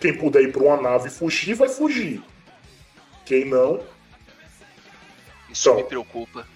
Quem 0.00 0.16
puder 0.16 0.42
ir 0.42 0.52
para 0.52 0.62
uma 0.62 0.80
nave 0.80 1.08
e 1.08 1.10
fugir, 1.10 1.54
vai 1.54 1.68
fugir. 1.68 2.22
Quem 3.26 3.44
não, 3.44 3.80
Isso 5.50 5.74
me 5.74 5.84
preocupa. 5.84 6.46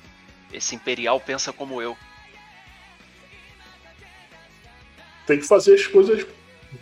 Esse 0.52 0.74
Imperial 0.74 1.18
pensa 1.20 1.52
como 1.52 1.80
eu. 1.80 1.96
tem 5.26 5.38
que 5.38 5.46
fazer 5.46 5.74
as 5.74 5.86
coisas 5.86 6.26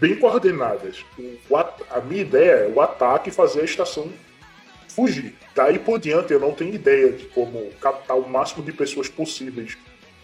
bem 0.00 0.16
coordenadas. 0.16 1.04
O 1.18 1.56
a 1.56 2.00
minha 2.00 2.22
ideia 2.22 2.50
é 2.50 2.68
o 2.68 2.80
ataque 2.80 3.28
e 3.28 3.32
fazer 3.32 3.60
a 3.60 3.64
estação 3.64 4.12
fugir. 4.88 5.34
Daí 5.54 5.78
por 5.78 5.98
diante, 5.98 6.32
eu 6.32 6.40
não 6.40 6.52
tenho 6.52 6.74
ideia 6.74 7.12
de 7.12 7.26
como 7.26 7.70
captar 7.80 8.18
o 8.18 8.28
máximo 8.28 8.64
de 8.64 8.72
pessoas 8.72 9.08
possíveis 9.08 9.76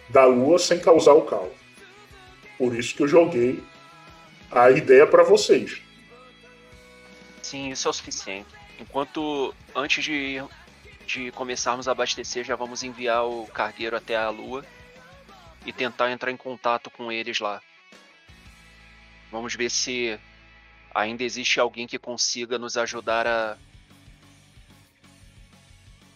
da 0.09 0.25
Lua 0.25 0.59
sem 0.59 0.79
causar 0.79 1.13
o 1.13 1.23
caos. 1.23 1.53
Por 2.57 2.75
isso 2.75 2.95
que 2.95 3.03
eu 3.03 3.07
joguei 3.07 3.63
a 4.51 4.71
ideia 4.71 5.05
para 5.05 5.23
vocês. 5.23 5.81
Sim, 7.41 7.69
isso 7.69 7.87
é 7.87 7.91
o 7.91 7.93
suficiente. 7.93 8.47
Enquanto 8.79 9.53
antes 9.75 10.03
de, 10.03 10.43
de 11.07 11.31
começarmos 11.31 11.87
a 11.87 11.91
abastecer, 11.91 12.43
já 12.43 12.55
vamos 12.55 12.83
enviar 12.83 13.25
o 13.25 13.47
cargueiro 13.47 13.95
até 13.95 14.15
a 14.15 14.29
Lua 14.29 14.65
e 15.65 15.71
tentar 15.71 16.11
entrar 16.11 16.31
em 16.31 16.37
contato 16.37 16.91
com 16.91 17.09
eles 17.09 17.39
lá. 17.39 17.61
Vamos 19.31 19.55
ver 19.55 19.71
se 19.71 20.19
ainda 20.93 21.23
existe 21.23 21.59
alguém 21.59 21.87
que 21.87 21.97
consiga 21.97 22.59
nos 22.59 22.77
ajudar 22.77 23.25
a 23.25 23.57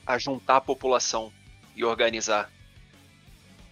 a 0.06 0.18
juntar 0.18 0.58
a 0.58 0.62
população 0.62 1.32
e 1.76 1.86
organizar. 1.86 2.52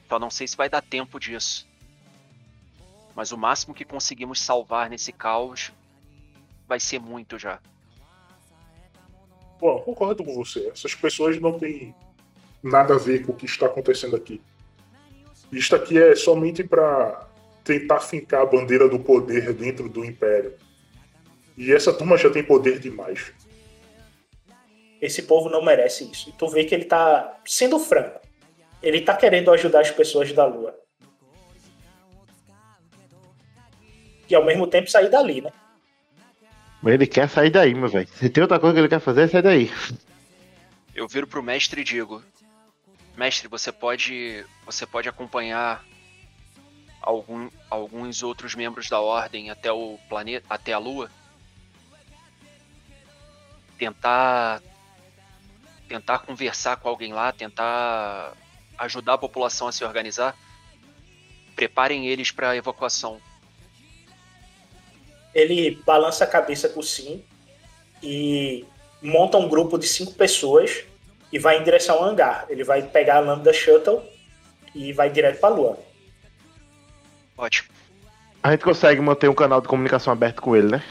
Só 0.07 0.17
não 0.17 0.29
sei 0.29 0.47
se 0.47 0.55
vai 0.55 0.69
dar 0.69 0.81
tempo 0.81 1.19
disso. 1.19 1.67
Mas 3.13 3.33
o 3.33 3.37
máximo 3.37 3.73
que 3.73 3.83
conseguimos 3.83 4.39
salvar 4.39 4.89
nesse 4.89 5.11
caos 5.11 5.73
vai 6.65 6.79
ser 6.79 6.99
muito 6.99 7.37
já. 7.37 7.59
Bom, 9.59 9.79
concordo 9.81 10.23
com 10.23 10.33
você. 10.33 10.69
Essas 10.73 10.95
pessoas 10.95 11.39
não 11.39 11.57
têm 11.59 11.93
nada 12.63 12.95
a 12.95 12.97
ver 12.97 13.25
com 13.25 13.31
o 13.31 13.35
que 13.35 13.45
está 13.45 13.65
acontecendo 13.65 14.15
aqui. 14.15 14.41
Isto 15.51 15.75
aqui 15.75 15.97
é 15.97 16.15
somente 16.15 16.63
para 16.63 17.27
tentar 17.63 17.99
fincar 17.99 18.41
a 18.41 18.45
bandeira 18.45 18.87
do 18.87 18.99
poder 18.99 19.53
dentro 19.53 19.89
do 19.89 20.05
Império. 20.05 20.53
E 21.57 21.73
essa 21.73 21.91
turma 21.91 22.17
já 22.17 22.29
tem 22.29 22.43
poder 22.43 22.79
demais. 22.79 23.33
Esse 25.01 25.23
povo 25.23 25.49
não 25.49 25.63
merece 25.63 26.09
isso. 26.09 26.29
E 26.29 26.31
tu 26.33 26.47
vê 26.47 26.63
que 26.63 26.73
ele 26.73 26.85
tá 26.85 27.39
sendo 27.45 27.79
franco. 27.79 28.19
Ele 28.81 29.01
tá 29.01 29.15
querendo 29.15 29.51
ajudar 29.51 29.81
as 29.81 29.91
pessoas 29.91 30.31
da 30.31 30.45
Lua. 30.45 30.77
E 34.29 34.35
ao 34.35 34.45
mesmo 34.45 34.67
tempo 34.67 34.89
sair 34.89 35.09
dali, 35.09 35.41
né? 35.41 35.51
Mas 36.81 36.93
ele 36.93 37.07
quer 37.07 37.29
sair 37.29 37.49
daí, 37.49 37.73
meu 37.73 37.89
velho. 37.89 38.07
Se 38.07 38.29
tem 38.29 38.41
outra 38.41 38.59
coisa 38.59 38.73
que 38.73 38.79
ele 38.79 38.87
quer 38.87 38.99
fazer, 38.99 39.29
sair 39.29 39.41
daí. 39.41 39.71
Eu 40.95 41.07
viro 41.07 41.27
pro 41.27 41.43
mestre 41.43 41.81
e 41.81 41.83
digo: 41.83 42.23
Mestre, 43.17 43.47
você 43.47 43.71
pode. 43.71 44.45
Você 44.65 44.85
pode 44.85 45.09
acompanhar 45.09 45.83
algum, 47.01 47.49
alguns 47.69 48.23
outros 48.23 48.55
membros 48.55 48.89
da 48.89 48.99
ordem 48.99 49.49
até 49.49 49.71
o 49.71 49.99
planeta. 50.07 50.45
até 50.49 50.73
a 50.73 50.77
Lua? 50.77 51.11
Tentar. 53.77 54.61
Tentar 55.87 56.19
conversar 56.19 56.77
com 56.77 56.87
alguém 56.87 57.13
lá, 57.13 57.31
tentar 57.31 58.33
ajudar 58.77 59.15
a 59.15 59.17
população 59.17 59.67
a 59.67 59.71
se 59.71 59.83
organizar. 59.83 60.35
Preparem 61.55 62.07
eles 62.07 62.31
para 62.31 62.51
a 62.51 62.55
evacuação. 62.55 63.19
Ele 65.33 65.81
balança 65.85 66.23
a 66.23 66.27
cabeça 66.27 66.67
por 66.69 66.83
sim 66.83 67.23
e 68.01 68.65
monta 69.01 69.37
um 69.37 69.47
grupo 69.47 69.77
de 69.77 69.87
cinco 69.87 70.13
pessoas 70.13 70.83
e 71.31 71.37
vai 71.37 71.59
em 71.59 71.63
direção 71.63 71.97
ao 71.97 72.05
hangar. 72.05 72.45
Ele 72.49 72.63
vai 72.63 72.81
pegar 72.81 73.17
a 73.17 73.19
lambda 73.19 73.53
shuttle 73.53 74.03
e 74.73 74.91
vai 74.93 75.09
direto 75.09 75.39
pra 75.39 75.49
lua. 75.49 75.79
Ótimo. 77.37 77.69
A 78.41 78.51
gente 78.51 78.63
consegue 78.63 79.01
manter 79.01 79.29
um 79.29 79.35
canal 79.35 79.61
de 79.61 79.67
comunicação 79.67 80.13
aberto 80.13 80.41
com 80.41 80.55
ele, 80.55 80.69
né? 80.69 80.83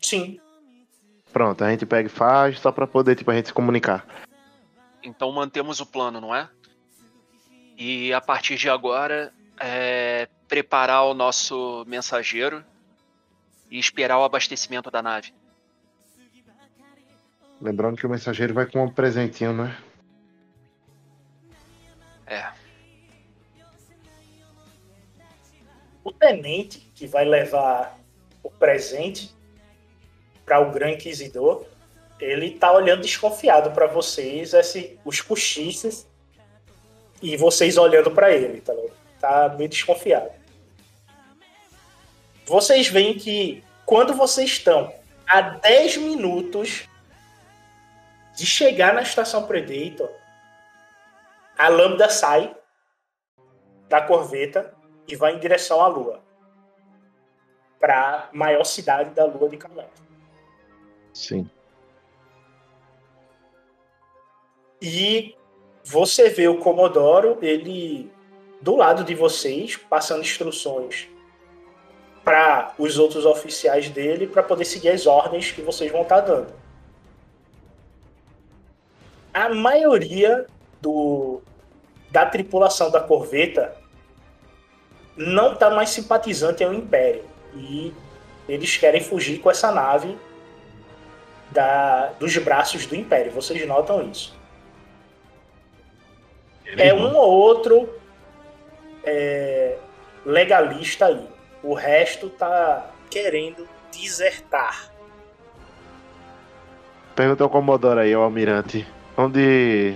Sim. 0.00 0.40
Pronto, 1.32 1.62
a 1.62 1.70
gente 1.70 1.86
pega 1.86 2.08
e 2.08 2.12
faz 2.12 2.58
só 2.58 2.72
pra 2.72 2.86
poder, 2.86 3.14
tipo, 3.14 3.30
a 3.30 3.34
gente 3.34 3.48
se 3.48 3.54
comunicar. 3.54 4.04
Então 5.02 5.30
mantemos 5.32 5.80
o 5.80 5.86
plano, 5.86 6.20
não 6.20 6.34
é? 6.34 6.48
E 7.78 8.12
a 8.12 8.20
partir 8.20 8.56
de 8.56 8.68
agora, 8.68 9.32
é, 9.58 10.28
preparar 10.48 11.04
o 11.04 11.14
nosso 11.14 11.84
mensageiro 11.86 12.64
e 13.70 13.78
esperar 13.78 14.18
o 14.18 14.24
abastecimento 14.24 14.90
da 14.90 15.02
nave. 15.02 15.32
Lembrando 17.60 17.96
que 17.96 18.06
o 18.06 18.10
mensageiro 18.10 18.54
vai 18.54 18.66
com 18.66 18.82
um 18.84 18.90
presentinho, 18.90 19.52
né? 19.52 19.76
É. 22.26 22.52
O 26.02 26.10
tenente 26.10 26.78
que 26.94 27.06
vai 27.06 27.24
levar 27.24 27.98
o 28.42 28.50
presente 28.50 29.34
para 30.44 30.58
o 30.60 30.72
Gran 30.72 30.92
Inquisidor, 30.92 31.66
ele 32.18 32.52
tá 32.52 32.72
olhando 32.72 33.02
desconfiado 33.02 33.70
para 33.72 33.86
vocês, 33.86 34.54
esse, 34.54 34.98
os 35.04 35.20
cochices, 35.20 36.08
e 37.22 37.36
vocês 37.36 37.76
olhando 37.76 38.10
para 38.10 38.32
ele, 38.32 38.60
tá, 38.62 38.72
tá 39.20 39.54
meio 39.56 39.68
desconfiado. 39.68 40.39
Vocês 42.46 42.88
veem 42.88 43.16
que 43.16 43.62
quando 43.86 44.14
vocês 44.14 44.50
estão 44.50 44.92
a 45.26 45.40
10 45.40 45.98
minutos 45.98 46.88
de 48.36 48.46
chegar 48.46 48.94
na 48.94 49.02
estação 49.02 49.46
Predator, 49.46 50.10
a 51.56 51.68
lambda 51.68 52.08
sai 52.08 52.54
da 53.88 54.00
corveta 54.00 54.74
e 55.06 55.16
vai 55.16 55.34
em 55.34 55.38
direção 55.38 55.80
à 55.80 55.88
Lua. 55.88 56.22
Para 57.78 58.28
a 58.30 58.36
maior 58.36 58.64
cidade 58.64 59.10
da 59.10 59.24
Lua 59.24 59.48
de 59.48 59.56
Calais. 59.56 59.90
Sim. 61.12 61.50
E 64.80 65.36
você 65.84 66.28
vê 66.28 66.48
o 66.48 66.58
Comodoro, 66.58 67.38
ele 67.42 68.10
do 68.60 68.76
lado 68.76 69.04
de 69.04 69.14
vocês, 69.14 69.76
passando 69.76 70.20
instruções 70.20 71.08
para 72.24 72.74
os 72.78 72.98
outros 72.98 73.24
oficiais 73.24 73.88
dele 73.88 74.26
para 74.26 74.42
poder 74.42 74.64
seguir 74.64 74.90
as 74.90 75.06
ordens 75.06 75.50
que 75.52 75.62
vocês 75.62 75.90
vão 75.90 76.02
estar 76.02 76.20
dando. 76.20 76.52
A 79.32 79.48
maioria 79.48 80.46
do, 80.80 81.40
da 82.10 82.26
tripulação 82.26 82.90
da 82.90 83.00
corveta 83.00 83.76
não 85.16 85.52
está 85.52 85.70
mais 85.70 85.90
simpatizante 85.90 86.64
ao 86.64 86.72
Império 86.72 87.24
e 87.54 87.92
eles 88.48 88.76
querem 88.76 89.00
fugir 89.00 89.38
com 89.38 89.50
essa 89.50 89.70
nave 89.70 90.18
da, 91.50 92.06
dos 92.18 92.36
braços 92.38 92.86
do 92.86 92.96
Império. 92.96 93.32
Vocês 93.32 93.66
notam 93.66 94.10
isso? 94.10 94.38
É 96.76 96.94
um 96.94 97.16
ou 97.16 97.30
outro 97.30 97.88
é, 99.04 99.76
legalista 100.24 101.06
aí. 101.06 101.39
O 101.62 101.74
resto 101.74 102.30
tá 102.30 102.90
querendo 103.10 103.68
desertar. 103.92 104.90
Pergunta 107.14 107.44
ao 107.44 107.50
Commodore 107.50 108.00
aí, 108.00 108.14
ao 108.14 108.22
almirante. 108.22 108.86
Onde. 109.16 109.94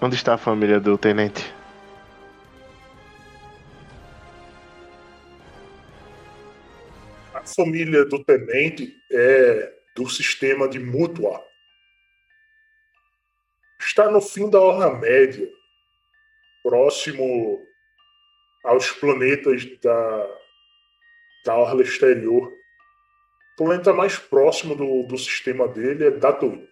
Onde 0.00 0.14
está 0.14 0.34
a 0.34 0.38
família 0.38 0.78
do 0.78 0.96
tenente? 0.96 1.52
A 7.34 7.42
família 7.44 8.04
do 8.04 8.22
tenente 8.22 8.94
é 9.10 9.72
do 9.96 10.08
sistema 10.08 10.68
de 10.68 10.78
Mutua. 10.78 11.44
Está 13.80 14.10
no 14.10 14.20
fim 14.20 14.48
da 14.48 14.60
Orla 14.60 14.94
Média, 14.98 15.48
próximo 16.62 17.60
aos 18.62 18.90
planetas 18.92 19.64
da, 19.82 20.39
da 21.44 21.56
Orla 21.56 21.82
Exterior. 21.82 22.48
O 22.48 23.56
planeta 23.64 23.92
mais 23.92 24.16
próximo 24.18 24.74
do, 24.74 25.02
do 25.06 25.18
sistema 25.18 25.68
dele 25.68 26.06
é 26.06 26.10
Tatooine. 26.10 26.68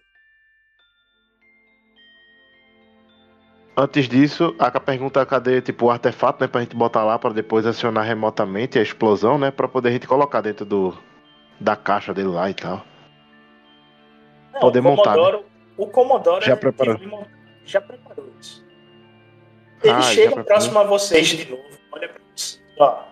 Antes 3.77 4.09
disso, 4.09 4.53
a 4.59 4.77
pergunta 4.79 5.25
cadê 5.25 5.61
tipo 5.61 5.85
o 5.85 5.91
artefato, 5.91 6.41
né, 6.41 6.47
pra 6.47 6.59
gente 6.61 6.75
botar 6.75 7.03
lá 7.05 7.17
para 7.17 7.33
depois 7.33 7.65
acionar 7.65 8.03
remotamente 8.05 8.77
a 8.77 8.81
explosão, 8.81 9.37
né, 9.37 9.51
para 9.51 9.69
poder 9.69 9.89
a 9.89 9.91
gente 9.93 10.07
colocar 10.07 10.41
dentro 10.41 10.65
do 10.65 10.97
da 11.61 11.75
caixa 11.75 12.13
dele 12.13 12.27
lá 12.29 12.49
e 12.49 12.53
tal. 12.53 12.85
Não, 14.53 14.59
Poder 14.61 14.79
o 14.79 14.83
montar, 14.83 15.15
né? 15.15 15.43
O 15.77 15.87
Commodoro 15.87 16.41
Já 16.43 16.53
é 16.53 16.55
preparou. 16.55 16.97
mon- 17.07 17.25
já 17.65 17.79
preparou 17.79 18.29
isso. 18.39 18.65
Ele 19.83 19.93
Ah, 19.93 20.01
chega 20.01 20.43
próximo 20.43 20.79
a 20.79 20.83
vocês 20.83 21.27
de 21.27 21.49
novo. 21.49 21.63
Olha 21.91 22.09
pra 22.09 22.21
isso. 22.35 22.61
Ó, 22.77 23.03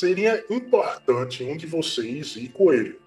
Seria 0.00 0.42
importante 0.50 1.44
um 1.44 1.58
de 1.58 1.66
vocês 1.66 2.34
ir 2.34 2.48
com 2.52 2.72
ele. 2.72 2.98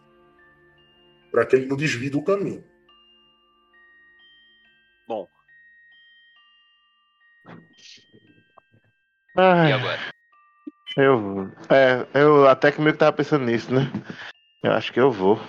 Para 1.31 1.43
que 1.43 1.55
ele 1.55 1.65
não 1.65 1.75
desvie 1.75 2.07
do 2.07 2.21
caminho. 2.23 2.63
Bom, 5.07 5.27
Ai, 9.35 9.71
e 9.71 9.73
agora? 9.73 9.99
eu, 10.95 11.51
é, 11.67 12.07
eu 12.13 12.47
até 12.47 12.71
que 12.71 12.79
meio 12.79 12.93
que 12.93 12.99
tava 12.99 13.17
pensando 13.17 13.43
nisso, 13.45 13.73
né? 13.73 13.81
Eu 14.61 14.73
acho 14.73 14.93
que 14.93 14.99
eu 14.99 15.11
vou. 15.11 15.39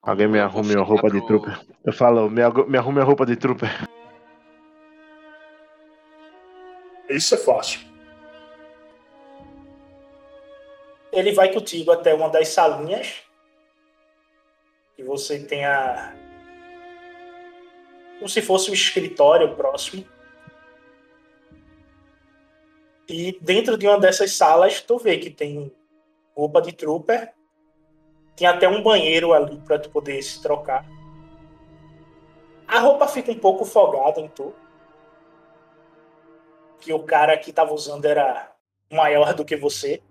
Alguém 0.00 0.28
me 0.28 0.38
arrume 0.38 0.76
uma 0.76 0.84
roupa 0.84 1.10
de 1.10 1.18
pro- 1.18 1.40
trooper. 1.40 1.66
Eu 1.84 1.92
falo, 1.92 2.30
me, 2.30 2.42
me 2.68 2.78
arrume 2.78 3.00
a 3.00 3.04
roupa 3.04 3.26
de 3.26 3.34
trooper. 3.34 3.68
Isso 7.14 7.34
é 7.34 7.38
fácil. 7.38 7.92
ele 11.12 11.32
vai 11.32 11.52
contigo 11.52 11.92
até 11.92 12.14
uma 12.14 12.30
das 12.30 12.48
salinhas. 12.48 13.22
E 14.96 15.02
você 15.02 15.38
tem 15.38 15.64
a. 15.64 16.16
Como 18.18 18.28
se 18.28 18.40
fosse 18.40 18.70
um 18.70 18.74
escritório 18.74 19.54
próximo. 19.54 20.04
E 23.08 23.38
dentro 23.40 23.76
de 23.76 23.86
uma 23.86 24.00
dessas 24.00 24.32
salas, 24.32 24.80
tu 24.80 24.96
vê 24.96 25.18
que 25.18 25.28
tem 25.28 25.70
roupa 26.34 26.62
de 26.62 26.72
trooper. 26.72 27.34
Tem 28.34 28.46
até 28.46 28.66
um 28.66 28.82
banheiro 28.82 29.34
ali 29.34 29.60
para 29.60 29.78
tu 29.78 29.90
poder 29.90 30.22
se 30.22 30.40
trocar. 30.40 30.86
A 32.66 32.78
roupa 32.78 33.06
fica 33.06 33.30
um 33.30 33.38
pouco 33.38 33.66
folgada 33.66 34.18
em 34.20 34.28
tu. 34.28 34.54
Que 36.82 36.92
o 36.92 37.04
cara 37.04 37.38
que 37.38 37.52
tava 37.52 37.72
usando 37.72 38.04
era 38.04 38.50
maior 38.92 39.32
do 39.34 39.44
que 39.44 39.56
você. 39.56 40.02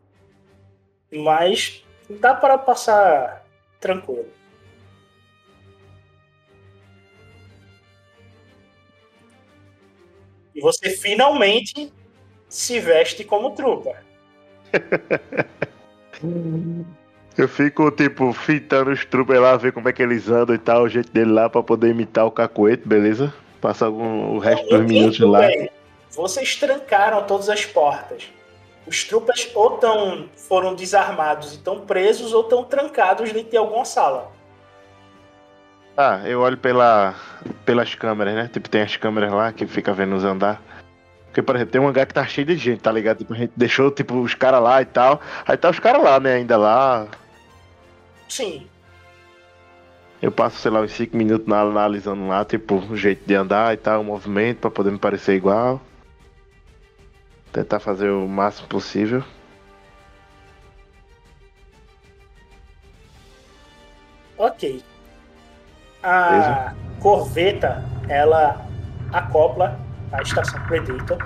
Mas 1.12 1.84
dá 2.10 2.34
para 2.34 2.58
passar 2.58 3.46
tranquilo. 3.80 4.30
E 10.56 10.62
você 10.62 10.92
finalmente 10.92 11.92
se 12.48 12.80
veste 12.80 13.26
como 13.26 13.52
trooper. 13.52 14.02
Eu 17.38 17.48
fico, 17.48 17.90
tipo, 17.92 18.34
fitando 18.34 18.92
os 18.92 19.06
troopers 19.06 19.40
lá, 19.40 19.58
ver 19.58 19.72
como 19.72 19.90
é 19.90 19.94
que 19.94 20.04
eles 20.04 20.30
andam 20.30 20.54
e 20.54 20.60
tal, 20.60 20.84
o 20.84 20.90
jeito 20.90 21.12
dele 21.12 21.32
lá, 21.32 21.50
pra 21.50 21.64
poder 21.64 21.90
imitar 21.90 22.26
o 22.26 22.32
cacoete, 22.32 22.88
beleza? 22.88 23.34
Passar 23.62 23.88
algum, 23.88 24.36
o 24.36 24.38
resto 24.38 24.68
dos 24.68 24.86
minutos 24.86 25.20
lá. 25.20 25.42
Vocês 26.12 26.56
trancaram 26.56 27.24
todas 27.24 27.50
as 27.50 27.66
portas. 27.66 28.30
Os 28.86 29.04
troopers 29.04 29.50
ou 29.56 29.78
tão, 29.78 30.28
foram 30.36 30.74
desarmados 30.76 31.52
e 31.54 31.56
estão 31.56 31.82
presos 31.82 32.34
ou 32.34 32.42
estão 32.42 32.64
trancados 32.64 33.32
dentro 33.32 33.52
de 33.52 33.58
alguma 33.58 33.86
sala. 33.86 34.32
Ah, 35.96 36.22
eu 36.26 36.42
olho 36.42 36.58
pela, 36.58 37.14
pelas 37.66 37.94
câmeras, 37.96 38.34
né? 38.34 38.50
Tipo, 38.52 38.70
tem 38.70 38.82
as 38.82 38.98
câmeras 38.98 39.32
lá 39.32 39.52
que 39.52 39.68
fica 39.68 39.94
vendo 39.94 40.16
os 40.16 40.24
andar. 40.24 40.62
Porque, 41.28 41.42
por 41.42 41.56
exemplo, 41.56 41.72
tem 41.72 41.80
um 41.82 41.88
hangar 41.88 42.06
que 42.08 42.14
tá 42.14 42.26
cheio 42.26 42.48
de 42.48 42.58
gente, 42.58 42.82
tá 42.82 42.92
ligado? 42.92 43.20
Tipo, 43.20 43.34
a 43.34 43.38
gente 43.38 43.54
deixou, 43.56 43.92
tipo, 43.92 44.16
os 44.20 44.34
caras 44.34 44.62
lá 44.62 44.82
e 44.82 44.86
tal. 44.86 45.22
Aí 45.48 45.56
tá 45.56 45.70
os 45.70 45.80
caras 45.80 46.04
lá, 46.04 46.20
né? 46.20 46.36
Ainda 46.36 46.58
lá. 46.58 47.08
Sim, 48.28 48.68
Eu 50.22 50.32
passo, 50.32 50.58
sei 50.58 50.70
lá, 50.72 50.82
uns 50.82 50.92
5 50.92 51.16
minutos 51.18 51.48
na- 51.48 51.62
analisando 51.62 52.28
lá, 52.28 52.46
tipo, 52.46 52.76
o 52.76 52.96
jeito 52.96 53.26
de 53.26 53.34
andar 53.34 53.74
e 53.74 53.78
tal, 53.78 54.02
o 54.02 54.04
movimento, 54.04 54.60
pra 54.60 54.70
poder 54.72 54.92
me 54.92 55.00
parecer 55.00 55.34
igual. 55.36 55.82
Tentar 57.52 57.80
fazer 57.80 58.10
o 58.10 58.28
máximo 58.28 58.68
possível. 58.68 59.24
ok. 64.42 64.84
A 66.04 66.74
corveta, 67.00 67.84
ela 68.10 68.66
acopla 69.14 69.80
a 70.12 70.22
estação 70.22 70.62
Predator. 70.66 71.18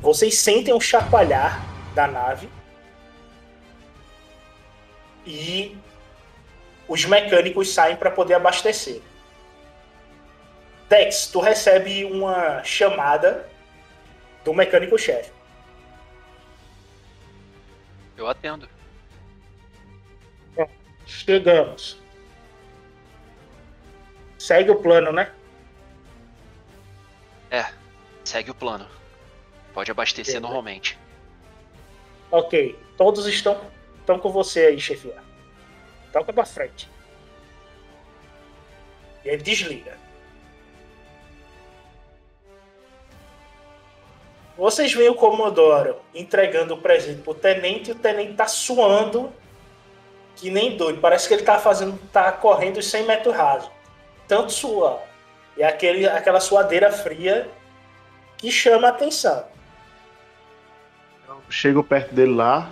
Vocês 0.00 0.38
sentem 0.38 0.74
um 0.74 0.80
chacoalhar 0.80 1.64
da 1.94 2.06
nave. 2.06 2.48
E 5.24 5.76
os 6.88 7.04
mecânicos 7.04 7.72
saem 7.72 7.96
para 7.96 8.10
poder 8.10 8.34
abastecer. 8.34 9.00
Dex, 10.88 11.26
tu 11.26 11.38
recebe 11.38 12.04
uma 12.04 12.62
chamada 12.64 13.46
do 14.44 14.54
mecânico-chefe. 14.54 15.37
Eu 18.18 18.26
atendo. 18.26 18.68
Chegamos. 21.06 21.98
Segue 24.38 24.70
o 24.70 24.76
plano, 24.82 25.10
né? 25.10 25.32
É, 27.50 27.64
segue 28.24 28.50
o 28.50 28.54
plano. 28.54 28.86
Pode 29.72 29.90
abastecer 29.90 30.34
Beleza. 30.34 30.40
normalmente. 30.40 30.98
Ok. 32.30 32.78
Todos 32.96 33.26
estão, 33.26 33.58
estão 34.00 34.18
com 34.18 34.30
você 34.30 34.66
aí, 34.66 34.80
chefia. 34.80 35.16
Toca 36.12 36.32
pra 36.32 36.44
frente. 36.44 36.90
E 39.24 39.28
ele 39.28 39.42
desliga. 39.42 39.96
Vocês 44.58 44.92
veem 44.92 45.08
o 45.08 45.14
Comodoro 45.14 45.94
entregando 46.12 46.74
o 46.74 46.78
presente 46.78 47.22
pro 47.22 47.32
tenente 47.32 47.90
e 47.90 47.92
o 47.92 47.94
tenente 47.94 48.34
tá 48.34 48.48
suando 48.48 49.32
que 50.34 50.50
nem 50.50 50.76
doido. 50.76 51.00
Parece 51.00 51.28
que 51.28 51.34
ele 51.34 51.44
tá 51.44 51.60
fazendo, 51.60 51.96
tá 52.12 52.32
correndo 52.32 52.78
os 52.78 52.90
100 52.90 53.06
metros 53.06 53.36
rasos. 53.36 53.70
Tanto 54.26 54.50
suar. 54.52 54.98
E 55.56 55.62
aquele, 55.62 56.08
aquela 56.08 56.40
suadeira 56.40 56.90
fria 56.90 57.48
que 58.36 58.50
chama 58.50 58.88
a 58.88 58.90
atenção. 58.90 59.44
Chego 61.48 61.84
perto 61.84 62.12
dele 62.12 62.34
lá, 62.34 62.68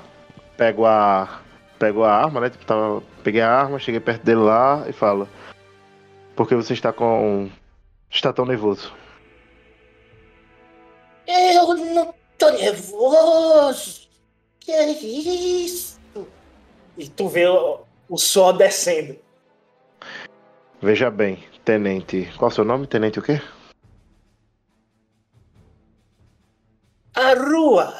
pego 0.56 0.84
a. 0.84 1.40
Pego 1.78 2.02
a 2.02 2.12
arma, 2.12 2.40
né? 2.40 2.50
Tipo, 2.50 2.64
tava, 2.64 3.02
peguei 3.22 3.42
a 3.42 3.50
arma, 3.50 3.78
cheguei 3.78 4.00
perto 4.00 4.24
dele 4.24 4.40
lá 4.40 4.84
e 4.88 4.92
falo. 4.92 5.28
Por 6.34 6.48
que 6.48 6.54
você 6.56 6.72
está 6.72 6.92
com. 6.92 7.48
está 8.10 8.32
tão 8.32 8.44
nervoso? 8.44 8.92
Eu 11.26 11.74
não 11.74 12.14
tô 12.38 12.50
nervoso. 12.50 14.08
Que 14.60 14.72
é 14.72 14.90
isso? 14.90 16.00
E 16.96 17.08
tu 17.08 17.28
vê 17.28 17.46
o, 17.46 17.80
o 18.08 18.16
sol 18.16 18.52
descendo. 18.52 19.18
Veja 20.80 21.10
bem, 21.10 21.42
tenente. 21.64 22.32
Qual 22.36 22.50
é 22.50 22.52
o 22.52 22.54
seu 22.54 22.64
nome? 22.64 22.86
Tenente 22.86 23.18
o 23.18 23.22
quê? 23.22 23.40
A 27.14 27.34
rua. 27.34 27.94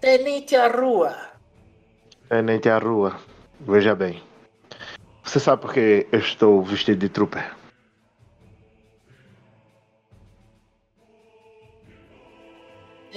Tenente 0.00 0.56
a 0.56 0.68
rua. 0.68 1.16
Tenente 2.28 2.68
a 2.68 2.78
rua. 2.78 3.20
Veja 3.60 3.94
bem. 3.94 4.22
Você 5.22 5.38
sabe 5.38 5.62
por 5.62 5.74
que 5.74 6.06
eu 6.10 6.18
estou 6.18 6.62
vestido 6.62 6.98
de 7.00 7.08
trooper? 7.08 7.59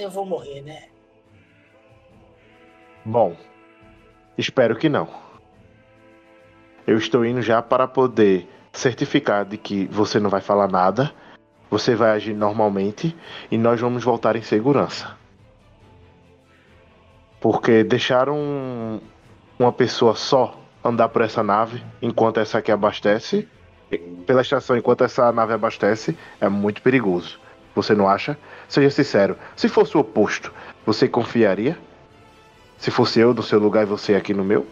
Eu 0.04 0.10
vou 0.10 0.26
morrer, 0.26 0.60
né? 0.60 0.82
Bom, 3.06 3.34
espero 4.36 4.76
que 4.76 4.86
não. 4.86 5.08
Eu 6.86 6.98
estou 6.98 7.24
indo 7.24 7.40
já 7.40 7.62
para 7.62 7.88
poder 7.88 8.46
certificar 8.70 9.46
de 9.46 9.56
que 9.56 9.86
você 9.86 10.20
não 10.20 10.28
vai 10.28 10.42
falar 10.42 10.68
nada, 10.68 11.10
você 11.70 11.94
vai 11.94 12.10
agir 12.10 12.34
normalmente 12.34 13.16
e 13.50 13.56
nós 13.56 13.80
vamos 13.80 14.04
voltar 14.04 14.36
em 14.36 14.42
segurança. 14.42 15.16
Porque 17.40 17.82
deixaram 17.82 19.00
uma 19.58 19.72
pessoa 19.72 20.14
só 20.14 20.60
andar 20.84 21.08
por 21.08 21.22
essa 21.22 21.42
nave 21.42 21.82
enquanto 22.02 22.40
essa 22.40 22.58
aqui 22.58 22.70
abastece, 22.70 23.48
pela 24.26 24.42
estação 24.42 24.76
enquanto 24.76 25.02
essa 25.02 25.32
nave 25.32 25.54
abastece, 25.54 26.14
é 26.42 26.48
muito 26.50 26.82
perigoso. 26.82 27.40
Você 27.74 27.94
não 27.94 28.06
acha? 28.06 28.36
Seja 28.68 28.90
sincero, 28.90 29.38
se 29.56 29.68
fosse 29.68 29.96
o 29.96 30.00
oposto, 30.00 30.52
você 30.84 31.08
confiaria? 31.08 31.78
Se 32.78 32.90
fosse 32.90 33.20
eu 33.20 33.32
no 33.32 33.42
seu 33.42 33.58
lugar 33.58 33.82
e 33.82 33.86
você 33.86 34.14
aqui 34.14 34.34
no 34.34 34.44
meu? 34.44 34.66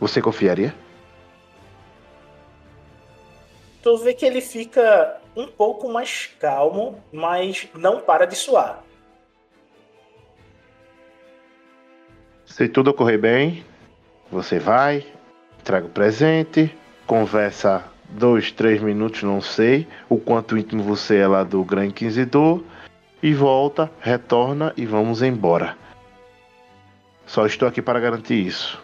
Você 0.00 0.20
confiaria? 0.20 0.74
Tu 3.82 3.96
vê 3.98 4.14
que 4.14 4.24
ele 4.24 4.40
fica 4.40 5.20
um 5.36 5.46
pouco 5.46 5.90
mais 5.90 6.26
calmo, 6.40 7.02
mas 7.12 7.68
não 7.74 8.00
para 8.00 8.26
de 8.26 8.36
suar. 8.36 8.82
Se 12.46 12.68
tudo 12.68 12.90
ocorrer 12.90 13.18
bem, 13.18 13.64
você 14.30 14.58
vai, 14.58 15.06
traga 15.62 15.86
o 15.86 15.90
presente, 15.90 16.74
conversa 17.06 17.84
dois, 18.14 18.52
três 18.52 18.80
minutos, 18.80 19.22
não 19.22 19.40
sei, 19.40 19.86
o 20.08 20.18
quanto 20.18 20.56
íntimo 20.56 20.82
você 20.82 21.16
é 21.16 21.26
lá 21.26 21.42
do 21.42 21.62
Grande 21.64 21.88
Inquisidor, 21.88 22.62
e 23.22 23.32
volta, 23.34 23.90
retorna 24.00 24.72
e 24.76 24.86
vamos 24.86 25.22
embora. 25.22 25.76
Só 27.26 27.46
estou 27.46 27.66
aqui 27.66 27.80
para 27.80 27.98
garantir 27.98 28.46
isso. 28.46 28.82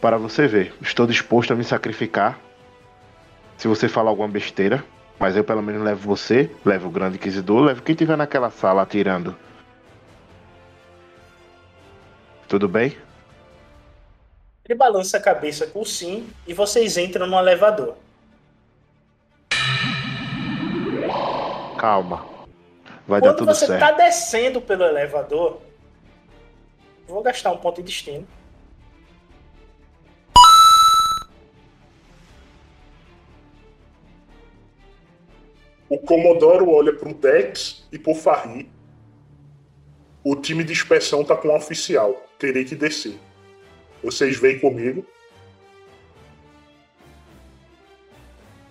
Para 0.00 0.16
você 0.16 0.46
ver, 0.46 0.74
estou 0.80 1.06
disposto 1.06 1.52
a 1.52 1.56
me 1.56 1.62
sacrificar 1.62 2.38
se 3.56 3.68
você 3.68 3.88
falar 3.88 4.10
alguma 4.10 4.28
besteira, 4.28 4.82
mas 5.20 5.36
eu 5.36 5.44
pelo 5.44 5.62
menos 5.62 5.82
levo 5.82 6.08
você, 6.08 6.50
levo 6.64 6.88
o 6.88 6.90
Grande 6.90 7.16
Inquisidor, 7.16 7.62
levo 7.62 7.82
quem 7.82 7.94
tiver 7.94 8.16
naquela 8.16 8.50
sala 8.50 8.82
atirando. 8.82 9.36
Tudo 12.48 12.68
bem? 12.68 12.96
Ele 14.64 14.78
balança 14.78 15.16
a 15.16 15.20
cabeça 15.20 15.66
com 15.66 15.84
sim 15.84 16.30
e 16.46 16.54
vocês 16.54 16.96
entram 16.96 17.26
no 17.26 17.36
elevador. 17.36 17.96
Calma. 21.78 22.24
Vai 23.06 23.20
dar 23.20 23.30
Quando 23.30 23.38
tudo 23.38 23.54
você 23.54 23.66
certo. 23.66 23.80
tá 23.80 23.90
descendo 23.90 24.60
pelo 24.60 24.84
elevador, 24.84 25.60
vou 27.08 27.22
gastar 27.22 27.50
um 27.50 27.56
ponto 27.56 27.82
de 27.82 27.88
destino. 27.88 28.26
O 35.88 35.98
Comodoro 35.98 36.70
olha 36.70 36.92
pro 36.94 37.12
Dex 37.12 37.86
e 37.92 37.98
pro 37.98 38.14
Farri. 38.14 38.70
O 40.24 40.36
time 40.36 40.62
de 40.62 40.72
inspeção 40.72 41.24
tá 41.24 41.36
com 41.36 41.48
um 41.48 41.56
oficial. 41.56 42.14
Terei 42.38 42.64
que 42.64 42.76
descer. 42.76 43.18
Vocês 44.02 44.38
vêm 44.38 44.58
comigo. 44.58 45.06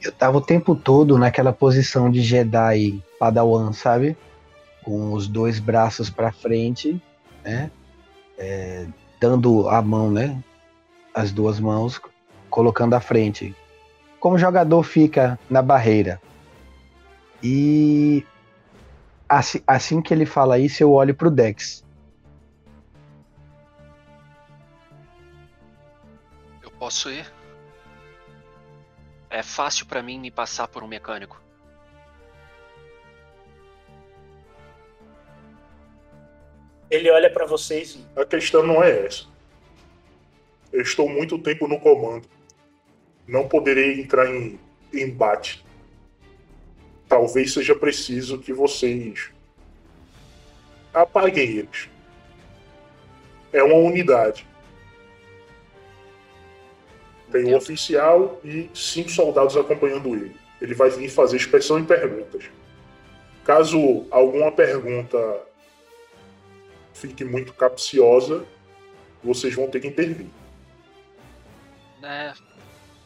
Eu 0.02 0.12
tava 0.12 0.38
o 0.38 0.42
tempo 0.42 0.76
todo 0.76 1.18
naquela 1.18 1.54
posição 1.54 2.10
de 2.10 2.22
Jedi 2.22 3.02
Padawan, 3.20 3.72
sabe? 3.72 4.18
Com 4.84 5.14
os 5.14 5.28
dois 5.28 5.60
braços 5.60 6.10
pra 6.10 6.32
frente, 6.32 7.00
né? 7.44 7.70
É, 8.38 8.88
dando 9.20 9.70
a 9.70 9.82
mão, 9.82 10.10
né? 10.10 10.44
As 11.14 11.32
duas 11.32 11.60
mãos, 11.60 12.02
colocando 12.50 12.96
à 12.96 13.00
frente. 13.00 13.56
Como 14.20 14.36
o 14.36 14.40
jogador 14.40 14.82
fica 14.84 15.40
na 15.50 15.62
barreira. 15.62 16.20
E 17.44 18.26
assim, 19.30 19.62
assim 19.68 20.02
que 20.02 20.14
ele 20.14 20.26
fala 20.26 20.58
isso, 20.58 20.82
eu 20.82 20.92
olho 20.92 21.14
pro 21.14 21.30
Dex. 21.30 21.84
Posso 26.82 27.12
ir? 27.12 27.32
É 29.30 29.44
fácil 29.44 29.86
pra 29.86 30.02
mim 30.02 30.18
me 30.18 30.32
passar 30.32 30.68
por 30.68 30.84
um 30.84 30.88
mecânico. 30.88 31.40
Ele 36.90 37.12
olha 37.12 37.32
pra 37.32 37.46
vocês 37.46 37.96
e 37.96 38.20
A 38.20 38.26
questão 38.26 38.64
não 38.64 38.84
é 38.84 39.06
essa. 39.06 39.28
Eu 40.74 40.82
estou 40.82 41.08
muito 41.08 41.38
tempo 41.38 41.68
no 41.68 41.80
comando. 41.80 42.28
Não 43.28 43.48
poderei 43.48 44.02
entrar 44.02 44.28
em 44.28 44.60
embate. 44.92 45.64
Talvez 47.08 47.54
seja 47.54 47.76
preciso 47.76 48.40
que 48.40 48.52
vocês 48.52 49.30
apaguem 50.92 51.58
eles. 51.58 51.88
É 53.54 53.62
uma 53.62 53.76
unidade. 53.76 54.51
Tem 57.32 57.46
um 57.46 57.56
oficial 57.56 58.40
e 58.44 58.70
cinco 58.74 59.10
soldados 59.10 59.56
acompanhando 59.56 60.14
ele. 60.16 60.36
Ele 60.62 60.74
vai 60.74 60.90
vir 60.90 61.10
fazer 61.10 61.38
inspeção 61.38 61.80
e 61.80 61.84
perguntas. 61.84 62.44
Caso 63.44 64.06
alguma 64.12 64.52
pergunta 64.52 65.18
fique 66.94 67.24
muito 67.24 67.54
capciosa, 67.54 68.46
vocês 69.24 69.56
vão 69.56 69.70
ter 69.70 69.80
que 69.80 69.88
intervir. 69.88 70.28
né? 72.00 72.34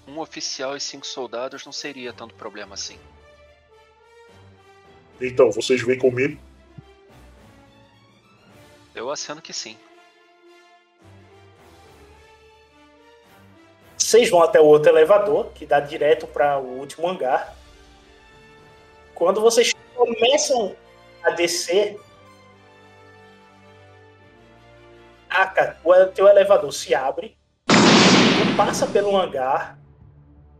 Um 0.07 0.19
oficial 0.19 0.75
e 0.75 0.81
cinco 0.81 1.05
soldados 1.07 1.65
não 1.65 1.71
seria 1.71 2.13
tanto 2.13 2.35
problema 2.35 2.73
assim. 2.75 2.97
Então, 5.19 5.49
vocês 5.51 5.81
vêm 5.81 5.97
comigo? 5.97 6.39
Eu 8.93 9.09
aceno 9.09 9.41
que 9.41 9.51
sim. 9.53 9.77
Vocês 14.05 14.29
vão 14.29 14.43
até 14.43 14.61
o 14.61 14.65
outro 14.65 14.91
elevador, 14.91 15.47
que 15.55 15.65
dá 15.65 15.79
direto 15.79 16.27
para 16.27 16.59
o 16.59 16.77
último 16.77 17.09
hangar. 17.09 17.55
Quando 19.15 19.41
vocês 19.41 19.73
começam 19.95 20.75
a 21.23 21.31
descer, 21.31 21.99
Aka, 25.27 25.79
o 25.83 26.05
teu 26.05 26.27
elevador 26.27 26.71
se 26.71 26.93
abre, 26.93 27.35
tu 27.65 28.55
passa 28.55 28.85
pelo 28.85 29.17
hangar, 29.17 29.79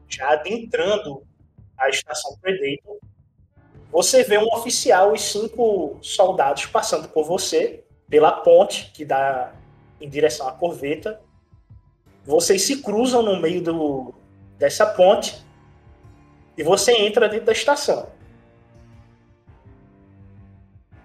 já 0.10 0.32
adentrando 0.32 1.22
a 1.78 1.88
estação 1.88 2.36
Predator. 2.42 2.98
Você 3.92 4.24
vê 4.24 4.40
um 4.40 4.48
oficial 4.56 5.14
e 5.14 5.20
cinco 5.20 6.00
soldados 6.02 6.66
passando 6.66 7.08
por 7.10 7.24
você, 7.24 7.84
pela 8.10 8.32
ponte 8.32 8.92
que 8.92 9.06
dá 9.06 9.54
em 10.02 10.10
direção 10.10 10.48
à 10.48 10.52
corveta. 10.52 11.22
Vocês 12.26 12.64
se 12.64 12.82
cruzam 12.82 13.22
no 13.22 13.40
meio 13.40 13.62
do, 13.62 14.14
dessa 14.58 14.86
ponte 14.86 15.46
e 16.58 16.64
você 16.64 16.92
entra 16.94 17.30
dentro 17.30 17.46
da 17.46 17.52
estação. 17.52 18.10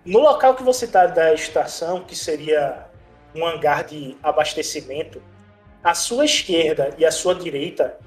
No 0.05 0.21
local 0.21 0.55
que 0.55 0.63
você 0.63 0.87
está 0.87 1.07
da 1.07 1.35
estação, 1.35 2.03
que 2.03 2.17
seria 2.17 2.87
um 3.35 3.47
hangar 3.47 3.85
de 3.85 4.17
abastecimento, 4.23 5.23
à 5.85 5.95
sua 5.95 6.25
esquerda 6.25 6.95
e 6.97 7.05
à 7.05 7.13
sua 7.13 7.35
direita 7.35 7.99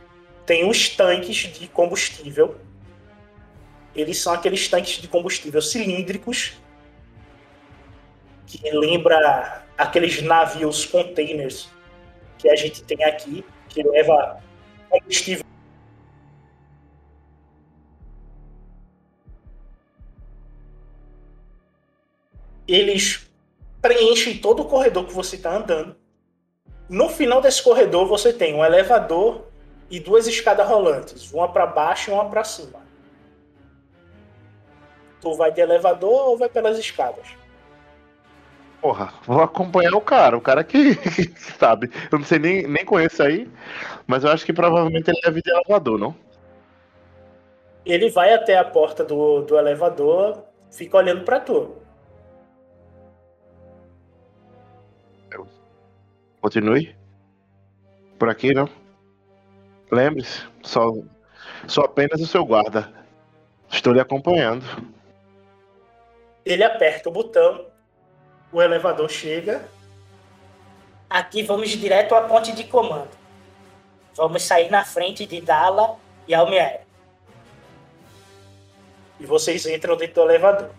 tem 0.45 0.67
os 0.67 0.89
tanques 0.89 1.37
de 1.37 1.67
combustível. 1.67 2.57
Eles 3.95 4.17
são 4.17 4.33
aqueles 4.33 4.67
tanques 4.67 4.99
de 4.99 5.07
combustível 5.07 5.61
cilíndricos 5.61 6.53
que 8.47 8.69
lembra 8.71 9.63
aqueles 9.77 10.21
navios 10.21 10.85
containers 10.85 11.69
que 12.43 12.49
a 12.49 12.55
gente 12.57 12.83
tem 12.83 13.01
aqui, 13.05 13.45
que 13.69 13.81
leva 13.81 14.43
combustível. 14.89 15.45
Eles 22.67 23.31
preenchem 23.81 24.37
todo 24.39 24.63
o 24.63 24.65
corredor 24.65 25.05
que 25.05 25.13
você 25.13 25.37
está 25.37 25.55
andando. 25.55 25.95
No 26.89 27.07
final 27.07 27.41
desse 27.41 27.63
corredor, 27.63 28.05
você 28.07 28.33
tem 28.33 28.53
um 28.53 28.63
elevador 28.63 29.47
e 29.89 30.01
duas 30.01 30.27
escadas 30.27 30.67
rolantes, 30.67 31.31
uma 31.31 31.47
para 31.47 31.65
baixo 31.65 32.11
e 32.11 32.13
uma 32.13 32.29
para 32.29 32.43
cima. 32.43 32.83
Tu 35.21 35.33
vai 35.35 35.49
de 35.49 35.61
elevador 35.61 36.27
ou 36.27 36.37
vai 36.37 36.49
pelas 36.49 36.77
escadas? 36.77 37.25
Porra, 38.83 39.13
vou 39.25 39.41
acompanhar 39.41 39.95
o 39.95 40.01
cara, 40.01 40.35
o 40.35 40.41
cara 40.41 40.61
que, 40.61 40.93
que 40.99 41.41
sabe. 41.57 41.89
Eu 42.11 42.19
não 42.19 42.25
sei 42.25 42.37
nem, 42.37 42.67
nem 42.67 42.83
conheço 42.83 43.23
aí, 43.23 43.49
mas 44.05 44.25
eu 44.25 44.29
acho 44.29 44.45
que 44.45 44.51
provavelmente 44.51 45.09
ele 45.09 45.21
deve 45.21 45.41
de 45.41 45.49
elevador, 45.49 45.97
não? 45.97 46.13
Ele 47.85 48.09
vai 48.09 48.33
até 48.33 48.57
a 48.57 48.65
porta 48.65 49.05
do, 49.05 49.39
do 49.43 49.57
elevador, 49.57 50.43
fica 50.69 50.97
olhando 50.97 51.23
para 51.23 51.39
tu. 51.39 51.77
Continue. 56.41 56.93
Por 58.19 58.27
aqui, 58.27 58.53
não? 58.53 58.67
Lembre-se, 59.89 60.45
só, 60.61 60.91
só 61.69 61.83
apenas 61.83 62.19
o 62.19 62.27
seu 62.27 62.45
guarda. 62.45 62.91
Estou 63.71 63.93
lhe 63.93 64.01
acompanhando. 64.01 64.65
Ele 66.45 66.65
aperta 66.65 67.07
o 67.07 67.13
botão, 67.13 67.71
o 68.53 68.61
elevador 68.61 69.09
chega. 69.09 69.67
Aqui 71.09 71.43
vamos 71.43 71.69
direto 71.69 72.15
à 72.15 72.21
ponte 72.21 72.53
de 72.53 72.63
comando. 72.63 73.09
Vamos 74.15 74.43
sair 74.43 74.69
na 74.69 74.85
frente 74.85 75.25
de 75.25 75.41
Dala 75.41 75.97
e 76.27 76.33
Almier. 76.33 76.85
E 79.19 79.25
vocês 79.25 79.65
entram 79.65 79.97
dentro 79.97 80.23
do 80.23 80.29
elevador. 80.29 80.69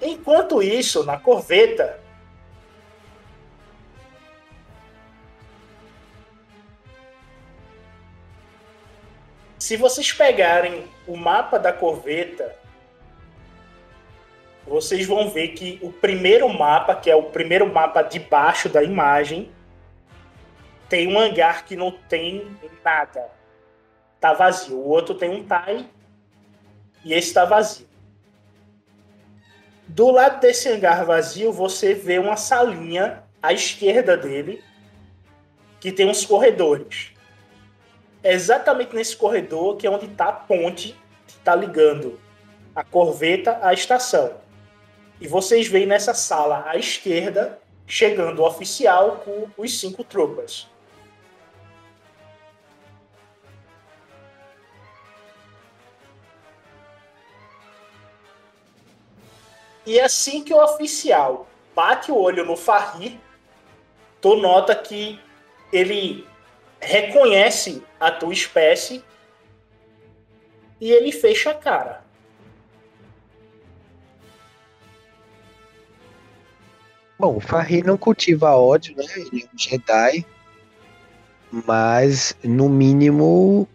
Enquanto 0.00 0.62
isso, 0.62 1.04
na 1.04 1.18
corveta, 1.18 2.00
Se 9.64 9.78
vocês 9.78 10.12
pegarem 10.12 10.84
o 11.06 11.16
mapa 11.16 11.58
da 11.58 11.72
corveta, 11.72 12.54
vocês 14.66 15.06
vão 15.06 15.28
ver 15.28 15.48
que 15.48 15.78
o 15.82 15.92
primeiro 15.92 16.48
mapa, 16.48 16.94
que 16.94 17.10
é 17.10 17.14
o 17.14 17.24
primeiro 17.24 17.70
mapa 17.70 18.02
de 18.02 18.18
baixo 18.18 18.68
da 18.68 18.82
imagem, 18.82 19.50
tem 20.88 21.08
um 21.08 21.18
hangar 21.18 21.64
que 21.64 21.76
não 21.76 21.90
tem 21.90 22.56
nada. 22.84 23.30
Tá 24.20 24.32
vazio. 24.32 24.76
O 24.76 24.88
outro 24.88 25.14
tem 25.14 25.28
um 25.28 25.44
TIE 25.44 25.88
e 27.04 27.12
esse 27.12 27.28
está 27.28 27.44
vazio. 27.44 27.86
Do 29.86 30.10
lado 30.10 30.40
desse 30.40 30.68
hangar 30.68 31.04
vazio, 31.04 31.52
você 31.52 31.92
vê 31.92 32.18
uma 32.18 32.36
salinha 32.36 33.22
à 33.42 33.52
esquerda 33.52 34.16
dele 34.16 34.62
que 35.78 35.92
tem 35.92 36.08
uns 36.08 36.24
corredores. 36.24 37.12
É 38.22 38.32
exatamente 38.32 38.94
nesse 38.94 39.14
corredor 39.14 39.76
que 39.76 39.86
é 39.86 39.90
onde 39.90 40.06
está 40.06 40.28
a 40.28 40.32
ponte 40.32 40.96
que 41.26 41.34
está 41.34 41.54
ligando 41.54 42.18
a 42.74 42.82
corveta 42.82 43.58
à 43.62 43.74
estação. 43.74 44.43
E 45.24 45.26
vocês 45.26 45.66
veem 45.66 45.86
nessa 45.86 46.12
sala 46.12 46.64
à 46.66 46.76
esquerda 46.76 47.58
chegando 47.86 48.42
o 48.42 48.46
oficial 48.46 49.22
com 49.24 49.48
os 49.56 49.80
cinco 49.80 50.04
tropas. 50.04 50.68
E 59.86 59.98
assim 59.98 60.44
que 60.44 60.52
o 60.52 60.62
oficial 60.62 61.48
bate 61.74 62.12
o 62.12 62.18
olho 62.18 62.44
no 62.44 62.54
Farri, 62.54 63.18
tu 64.20 64.36
nota 64.36 64.76
que 64.76 65.18
ele 65.72 66.28
reconhece 66.78 67.82
a 67.98 68.10
tua 68.10 68.34
espécie 68.34 69.02
e 70.78 70.92
ele 70.92 71.10
fecha 71.10 71.52
a 71.52 71.54
cara. 71.54 72.03
Bom, 77.24 77.36
o 77.36 77.40
Farri 77.40 77.82
não 77.82 77.96
cultiva 77.96 78.54
ódio, 78.54 78.94
né? 78.94 79.04
Ele 79.16 79.44
é 79.44 79.46
um 79.46 79.58
Jedi. 79.58 80.26
Mas, 81.50 82.36
no 82.44 82.68
mínimo, 82.68 83.66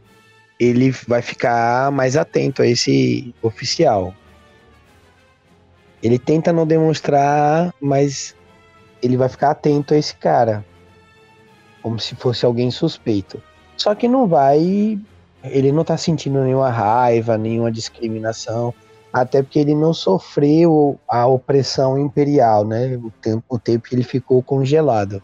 ele 0.60 0.92
vai 0.92 1.24
ficar 1.24 1.92
mais 1.92 2.16
atento 2.16 2.62
a 2.62 2.68
esse 2.68 3.34
oficial. 3.42 4.14
Ele 6.04 6.20
tenta 6.20 6.54
não 6.54 6.68
demonstrar, 6.68 7.74
mas 7.82 8.36
ele 9.02 9.18
vai 9.18 9.28
ficar 9.28 9.50
atento 9.50 9.96
a 9.96 9.98
esse 9.98 10.14
cara 10.14 10.64
como 11.82 12.00
se 12.00 12.16
fosse 12.16 12.46
alguém 12.46 12.70
suspeito. 12.70 13.42
Só 13.76 13.96
que 13.96 14.08
não 14.08 14.28
vai. 14.28 15.00
Ele 15.44 15.72
não 15.72 15.84
tá 15.84 15.98
sentindo 15.98 16.44
nenhuma 16.44 16.70
raiva, 16.70 17.36
nenhuma 17.36 17.72
discriminação, 17.72 18.76
até 19.12 19.42
porque 19.42 19.60
ele 19.60 19.74
não 19.74 19.94
sofreu 19.94 21.00
a 21.08 21.26
opressão 21.26 21.98
imperial, 21.98 22.64
né? 22.64 22.96
O 22.98 23.12
tempo, 23.12 23.44
o 23.50 23.60
tempo 23.60 23.90
que 23.90 23.96
ele 23.96 24.04
ficou 24.04 24.42
congelado. 24.44 25.24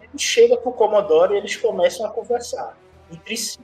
Ele 0.00 0.18
chega 0.18 0.56
pro 0.56 0.72
Commodore 0.72 1.34
e 1.34 1.38
eles 1.38 1.56
começam 1.56 2.06
a 2.06 2.10
conversar 2.10 2.76
entre 3.10 3.36
si. 3.36 3.58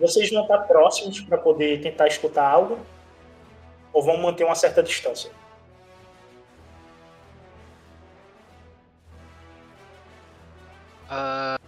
Vocês 0.00 0.30
vão 0.30 0.42
estar 0.42 0.58
próximos 0.60 1.20
para 1.20 1.36
poder 1.36 1.82
tentar 1.82 2.06
escutar 2.06 2.48
algo? 2.48 2.78
Ou 3.92 4.02
vão 4.02 4.16
manter 4.16 4.44
uma 4.44 4.54
certa 4.54 4.82
distância? 4.82 5.37
Uh, 11.10 11.58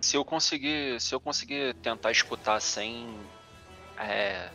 se 0.00 0.16
eu 0.16 0.24
conseguir, 0.24 1.00
se 1.00 1.14
eu 1.14 1.20
conseguir 1.20 1.74
tentar 1.74 2.10
escutar 2.10 2.60
sem 2.60 3.18
é, 3.98 4.48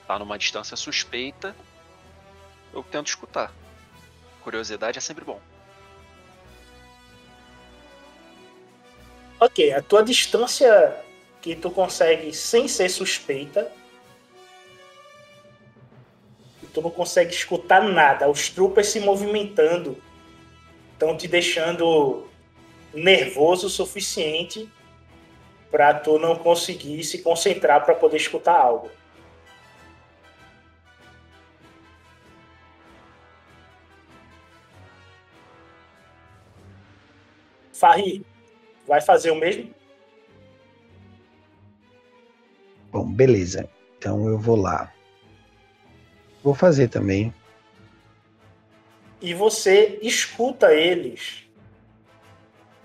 estar 0.00 0.18
numa 0.18 0.38
distância 0.38 0.76
suspeita, 0.76 1.54
eu 2.72 2.82
tento 2.82 3.08
escutar. 3.08 3.52
Curiosidade 4.42 4.98
é 4.98 5.00
sempre 5.00 5.24
bom. 5.24 5.40
Ok, 9.38 9.72
a 9.72 9.82
tua 9.82 10.02
distância 10.02 10.96
que 11.40 11.56
tu 11.56 11.70
consegue 11.70 12.32
sem 12.32 12.68
ser 12.68 12.88
suspeita 12.88 13.70
tu 16.72 16.80
não 16.80 16.90
consegue 16.90 17.32
escutar 17.32 17.82
nada. 17.82 18.28
Os 18.28 18.48
troopers 18.48 18.88
se 18.88 19.00
movimentando 19.00 19.96
estão 20.92 21.16
te 21.16 21.28
deixando 21.28 22.26
nervoso 22.94 23.66
o 23.66 23.70
suficiente 23.70 24.70
para 25.70 25.94
tu 25.94 26.18
não 26.18 26.36
conseguir 26.36 27.02
se 27.02 27.22
concentrar 27.22 27.84
para 27.84 27.94
poder 27.94 28.18
escutar 28.18 28.56
algo. 28.56 28.90
Farri, 37.72 38.24
vai 38.86 39.00
fazer 39.00 39.30
o 39.30 39.34
mesmo? 39.34 39.74
Bom, 42.92 43.10
beleza. 43.10 43.68
Então 43.98 44.28
eu 44.28 44.38
vou 44.38 44.56
lá. 44.56 44.92
Vou 46.44 46.54
fazer 46.54 46.88
também. 46.88 47.32
E 49.20 49.32
você 49.32 49.98
escuta 50.02 50.74
eles. 50.74 51.41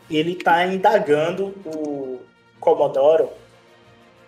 Ele 0.10 0.34
está 0.34 0.66
indagando 0.66 1.48
o 1.66 2.22
Comodoro 2.60 3.30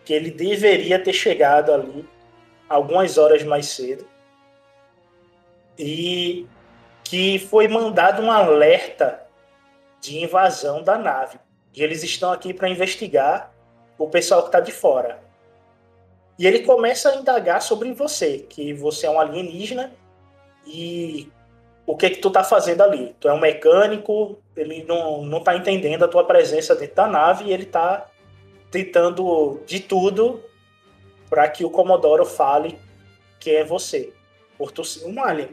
que 0.04 0.14
ele 0.14 0.32
deveria 0.32 0.98
ter 0.98 1.14
chegado 1.14 1.72
ali 1.72 2.08
algumas 2.68 3.18
horas 3.18 3.44
mais 3.44 3.68
cedo 3.68 4.08
e 5.78 6.48
que 7.04 7.40
foi 7.40 7.68
mandado 7.68 8.22
um 8.22 8.32
alerta 8.32 9.24
de 10.02 10.18
invasão 10.24 10.84
da 10.84 10.98
nave. 10.98 11.40
E 11.74 11.84
eles 11.84 12.04
estão 12.04 12.32
aqui 12.32 12.54
para 12.54 12.70
investigar 12.70 13.54
o 13.98 14.08
pessoal 14.08 14.42
que 14.42 14.48
está 14.50 14.60
de 14.60 14.72
fora. 14.72 15.20
E 16.38 16.48
ele 16.48 16.60
começa 16.60 17.10
a 17.10 17.16
indagar 17.16 17.62
sobre 17.62 17.94
você, 17.94 18.40
que 18.40 18.74
você 18.74 19.06
é 19.06 19.10
um 19.10 19.20
alienígena 19.20 19.92
e 20.66 21.32
o 21.90 21.98
que 21.98 22.12
que 22.12 22.20
tu 22.20 22.30
tá 22.30 22.44
fazendo 22.44 22.82
ali. 22.82 23.16
Tu 23.20 23.28
é 23.28 23.34
um 23.34 23.40
mecânico, 23.40 24.38
ele 24.56 24.84
não, 24.84 25.24
não 25.24 25.42
tá 25.42 25.56
entendendo 25.56 26.06
a 26.06 26.08
tua 26.08 26.24
presença 26.24 26.76
dentro 26.76 26.98
da 26.98 27.08
nave 27.08 27.46
e 27.46 27.52
ele 27.52 27.66
tá 27.66 28.08
tentando 28.70 29.60
de 29.66 29.80
tudo 29.80 30.40
para 31.28 31.48
que 31.48 31.66
o 31.66 31.70
Comodoro 31.72 32.28
fale 32.28 32.78
que 33.40 33.50
é 33.50 33.64
você. 33.64 34.14
Por 34.56 34.72
tu 34.72 34.86
ser 34.86 35.08
um 35.08 35.24
alien. 35.24 35.50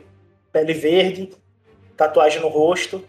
Pele 0.53 0.75
verde, 0.75 1.31
tatuagem 1.97 2.43
no 2.43 2.49
rosto. 2.49 3.03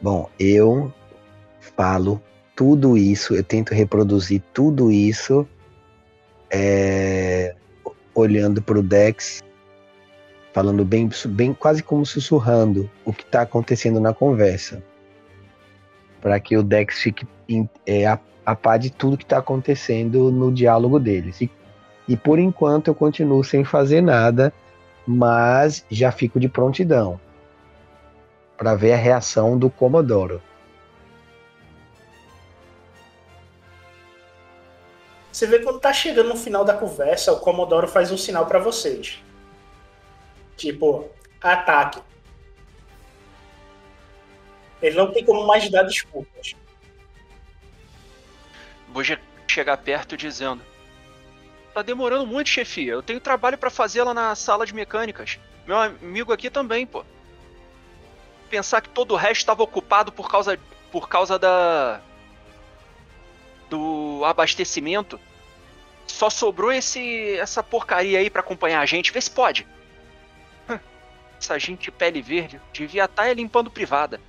Bom, 0.00 0.28
eu 0.36 0.92
falo 1.76 2.20
tudo 2.56 2.98
isso, 2.98 3.36
eu 3.36 3.44
tento 3.44 3.72
reproduzir 3.72 4.42
tudo 4.52 4.90
isso 4.90 5.46
é, 6.50 7.54
olhando 8.12 8.60
para 8.60 8.80
o 8.80 8.82
Dex, 8.82 9.44
falando 10.52 10.84
bem, 10.84 11.08
bem, 11.28 11.54
quase 11.54 11.82
como 11.82 12.04
sussurrando 12.04 12.90
o 13.04 13.12
que 13.12 13.22
está 13.22 13.42
acontecendo 13.42 14.00
na 14.00 14.12
conversa, 14.12 14.82
para 16.20 16.38
que 16.40 16.56
o 16.56 16.62
Dex 16.62 16.98
fique 16.98 17.26
é, 17.86 18.06
a, 18.06 18.18
a 18.44 18.54
par 18.54 18.78
de 18.78 18.90
tudo 18.90 19.16
que 19.16 19.24
está 19.24 19.38
acontecendo 19.38 20.30
no 20.30 20.52
diálogo 20.52 20.98
deles. 20.98 21.40
E, 21.40 21.50
e 22.08 22.16
por 22.16 22.38
enquanto 22.38 22.88
eu 22.88 22.94
continuo 22.94 23.44
sem 23.44 23.64
fazer 23.64 24.00
nada, 24.00 24.52
mas 25.06 25.84
já 25.90 26.10
fico 26.10 26.38
de 26.38 26.48
prontidão 26.48 27.20
para 28.56 28.74
ver 28.74 28.92
a 28.92 28.96
reação 28.96 29.56
do 29.56 29.70
Comodoro. 29.70 30.42
Você 35.32 35.46
vê 35.46 35.60
quando 35.60 35.80
tá 35.80 35.92
chegando 35.92 36.28
no 36.28 36.36
final 36.36 36.64
da 36.64 36.74
conversa, 36.74 37.32
o 37.32 37.38
Comodoro 37.38 37.88
faz 37.88 38.10
um 38.12 38.18
sinal 38.18 38.44
para 38.44 38.58
vocês. 38.58 39.22
Tipo, 40.60 41.10
ataque. 41.40 42.02
Ele 44.82 44.94
não 44.94 45.10
tem 45.10 45.24
como 45.24 45.46
mais 45.46 45.70
dar 45.70 45.84
desculpas. 45.84 46.54
Vou 48.88 49.02
chegar 49.48 49.78
perto 49.78 50.18
dizendo: 50.18 50.62
Tá 51.72 51.80
demorando 51.80 52.26
muito, 52.26 52.50
chefia. 52.50 52.92
Eu 52.92 53.02
tenho 53.02 53.18
trabalho 53.20 53.56
para 53.56 53.70
fazer 53.70 54.02
lá 54.02 54.12
na 54.12 54.34
sala 54.34 54.66
de 54.66 54.74
mecânicas. 54.74 55.38
Meu 55.66 55.78
amigo 55.78 56.30
aqui 56.30 56.50
também, 56.50 56.86
pô. 56.86 57.06
Pensar 58.50 58.82
que 58.82 58.90
todo 58.90 59.12
o 59.12 59.16
resto 59.16 59.38
estava 59.38 59.62
ocupado 59.62 60.12
por 60.12 60.30
causa 60.30 60.58
por 60.92 61.08
causa 61.08 61.38
da 61.38 62.02
do 63.70 64.20
abastecimento. 64.26 65.18
Só 66.06 66.28
sobrou 66.28 66.70
esse 66.70 67.38
essa 67.38 67.62
porcaria 67.62 68.18
aí 68.18 68.28
para 68.28 68.40
acompanhar 68.40 68.82
a 68.82 68.86
gente. 68.86 69.10
Vê 69.10 69.22
se 69.22 69.30
pode. 69.30 69.66
Essa 71.40 71.58
gente 71.58 71.84
de 71.84 71.90
pele 71.90 72.20
verde 72.20 72.60
devia 72.72 73.04
estar 73.06 73.24
tá 73.24 73.32
limpando 73.32 73.70
privada. 73.70 74.20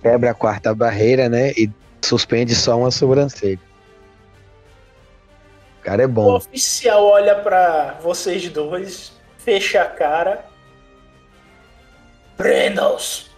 Quebra 0.00 0.30
a 0.30 0.34
quarta 0.34 0.74
barreira, 0.74 1.28
né? 1.28 1.50
E 1.52 1.70
suspende 2.04 2.54
só 2.54 2.78
uma 2.78 2.90
sobrancelha. 2.90 3.58
O 5.80 5.82
cara 5.82 6.02
é 6.02 6.06
bom. 6.06 6.32
O 6.32 6.36
oficial 6.36 7.04
olha 7.04 7.34
para 7.34 7.94
vocês 8.00 8.48
dois, 8.48 9.12
fecha 9.38 9.82
a 9.82 9.86
cara 9.86 10.54
Prenda-os! 12.36 13.30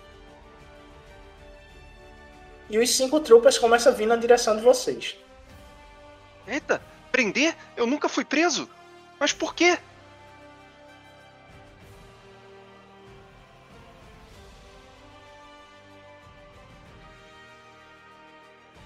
E 2.69 2.79
os 2.79 2.91
cinco 2.91 3.21
tropas 3.21 3.59
começam 3.59 3.93
a 3.93 3.95
vir 3.95 4.07
na 4.07 4.17
direção 4.17 4.57
de 4.57 4.63
vocês. 4.63 5.17
Eita, 6.47 6.81
prender? 7.17 7.57
Eu 7.75 7.87
nunca 7.87 8.11
fui 8.11 8.27
preso? 8.27 8.69
Mas 9.19 9.33
por 9.33 9.55
quê? 9.55 9.79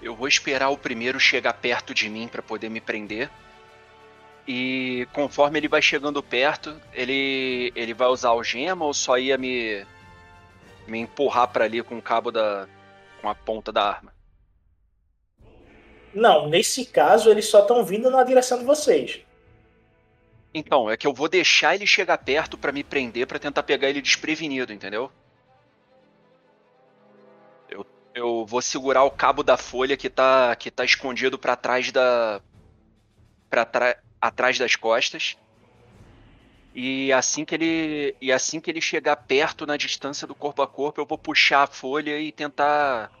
Eu 0.01 0.15
vou 0.15 0.29
esperar 0.29 0.69
o 0.69 0.77
primeiro 0.77 1.19
chegar 1.19 1.51
perto 1.51 1.93
de 1.93 2.07
mim 2.07 2.29
para 2.29 2.41
poder 2.41 2.69
me 2.69 2.79
prender. 2.79 3.29
E 4.47 5.05
conforme 5.11 5.59
ele 5.59 5.67
vai 5.67 5.81
chegando 5.81 6.23
perto, 6.23 6.81
ele 6.93 7.73
ele 7.75 7.93
vai 7.93 8.07
usar 8.07 8.31
o 8.31 8.41
gema 8.41 8.85
ou 8.85 8.93
só 8.93 9.17
ia 9.17 9.37
me 9.37 9.85
me 10.87 10.99
empurrar 10.99 11.49
para 11.49 11.65
ali 11.65 11.83
com 11.83 11.97
o 11.97 12.01
cabo 12.01 12.31
da. 12.31 12.65
com 13.21 13.27
a 13.27 13.35
ponta 13.35 13.73
da 13.73 13.83
arma. 13.85 14.20
Não, 16.13 16.49
nesse 16.49 16.85
caso 16.85 17.29
eles 17.29 17.45
só 17.45 17.61
estão 17.61 17.83
vindo 17.83 18.09
na 18.09 18.23
direção 18.23 18.57
de 18.59 18.65
vocês. 18.65 19.21
Então, 20.53 20.89
é 20.89 20.97
que 20.97 21.07
eu 21.07 21.13
vou 21.13 21.29
deixar 21.29 21.75
ele 21.75 21.87
chegar 21.87 22.17
perto 22.17 22.57
para 22.57 22.71
me 22.71 22.83
prender 22.83 23.25
para 23.25 23.39
tentar 23.39 23.63
pegar 23.63 23.89
ele 23.89 24.01
desprevenido, 24.01 24.73
entendeu? 24.73 25.09
Eu, 27.69 27.85
eu 28.13 28.45
vou 28.45 28.61
segurar 28.61 29.03
o 29.03 29.11
cabo 29.11 29.43
da 29.43 29.55
folha 29.55 29.95
que 29.95 30.09
tá 30.09 30.53
que 30.57 30.69
tá 30.69 30.83
escondido 30.83 31.39
para 31.39 31.55
trás 31.55 31.91
da 31.91 32.41
para 33.49 33.97
atrás 34.21 34.59
das 34.59 34.75
costas 34.75 35.37
e 36.73 37.11
assim 37.11 37.43
que 37.43 37.55
ele 37.55 38.15
e 38.21 38.31
assim 38.31 38.59
que 38.59 38.69
ele 38.69 38.81
chegar 38.81 39.15
perto 39.15 39.65
na 39.65 39.77
distância 39.77 40.27
do 40.27 40.35
corpo 40.35 40.61
a 40.61 40.67
corpo, 40.67 40.99
eu 41.01 41.05
vou 41.05 41.17
puxar 41.17 41.63
a 41.63 41.67
folha 41.67 42.19
e 42.19 42.31
tentar 42.31 43.11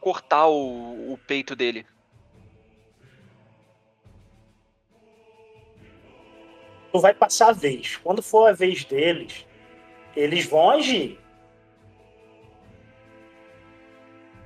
cortar 0.00 0.46
o, 0.46 1.12
o 1.12 1.18
peito 1.26 1.54
dele. 1.54 1.86
Tu 6.92 6.98
vai 6.98 7.14
passar 7.14 7.48
a 7.48 7.52
vez. 7.52 7.96
Quando 7.96 8.22
for 8.22 8.48
a 8.48 8.52
vez 8.52 8.84
deles, 8.84 9.46
eles 10.16 10.46
vão 10.46 10.70
agir. 10.70 11.18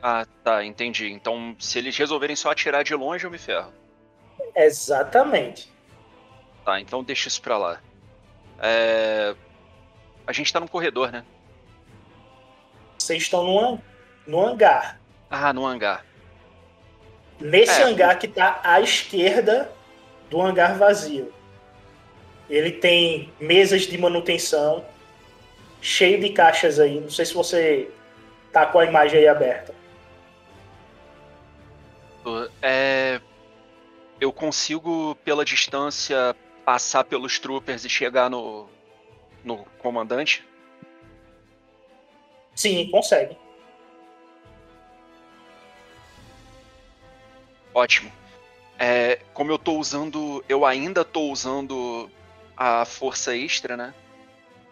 Ah, 0.03 0.27
tá, 0.43 0.63
entendi. 0.63 1.11
Então, 1.11 1.57
se 1.59 1.79
eles 1.79 1.97
resolverem 1.97 2.37
só 2.37 2.51
atirar 2.51 2.85
de 2.85 2.95
longe, 2.95 3.25
eu 3.25 3.31
me 3.31 3.39
ferro. 3.39 3.73
Exatamente. 4.55 5.73
Tá, 6.65 6.79
então 6.81 7.03
deixa 7.03 7.29
isso 7.29 7.41
pra 7.41 7.57
lá. 7.57 7.81
É... 8.59 9.35
A 10.27 10.33
gente 10.33 10.53
tá 10.53 10.61
num 10.61 10.67
corredor, 10.67 11.11
né? 11.11 11.25
Vocês 12.99 13.23
estão 13.23 13.45
no, 13.45 13.81
no 14.27 14.47
hangar. 14.47 15.01
Ah, 15.31 15.53
no 15.53 15.67
hangar. 15.67 16.05
Nesse 17.41 17.81
é. 17.81 17.85
hangar 17.85 18.19
que 18.19 18.29
tá 18.29 18.61
à 18.63 18.81
esquerda 18.81 19.73
do 20.31 20.41
hangar 20.41 20.79
vazio. 20.79 21.33
Ele 22.49 22.73
tem 22.73 23.33
mesas 23.41 23.83
de 23.83 23.97
manutenção, 23.97 24.85
cheio 25.81 26.21
de 26.21 26.31
caixas 26.31 26.79
aí. 26.79 27.01
Não 27.01 27.11
sei 27.11 27.25
se 27.25 27.35
você 27.35 27.91
tá 28.53 28.67
com 28.67 28.79
a 28.79 28.85
imagem 28.85 29.21
aí 29.21 29.29
aberta. 29.29 29.75
É... 32.63 33.21
Eu 34.21 34.33
consigo, 34.33 35.17
pela 35.25 35.45
distância, 35.45 36.37
passar 36.65 37.05
pelos 37.05 37.39
troopers 37.39 37.85
e 37.85 37.89
chegar 37.89 38.31
no, 38.31 38.69
no 39.45 39.65
comandante? 39.79 40.47
Sim, 42.55 42.89
consegue. 42.91 43.37
Ótimo. 47.75 48.11
É, 48.79 49.21
como 49.33 49.51
eu 49.51 49.59
tô 49.59 49.79
usando. 49.79 50.45
Eu 50.49 50.65
ainda 50.65 51.05
tô 51.05 51.23
usando 51.31 52.09
a 52.57 52.85
força 52.85 53.37
extra, 53.37 53.77
né? 53.77 53.95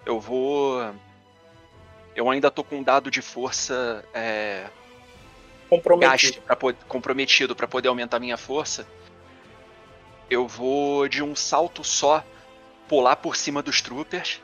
Eu 0.05 0.21
vou. 0.21 0.81
Eu 2.15 2.31
ainda 2.31 2.51
tô 2.51 2.63
com 2.63 2.77
um 2.77 2.83
dado 2.83 3.11
de 3.11 3.23
força 3.23 4.05
é, 4.13 4.69
Comprometido. 5.73 6.43
pra, 6.43 6.55
po- 6.55 6.75
comprometido 6.87 7.57
para 7.57 7.67
poder 7.67 7.89
aumentar 7.89 8.21
minha 8.21 8.37
força. 8.37 8.87
Eu 10.29 10.47
vou 10.47 11.09
de 11.09 11.23
um 11.23 11.35
salto 11.35 11.83
só 11.83 12.23
pular 12.87 13.17
por 13.17 13.37
cima 13.37 13.63
dos 13.63 13.81
troopers, 13.81 14.39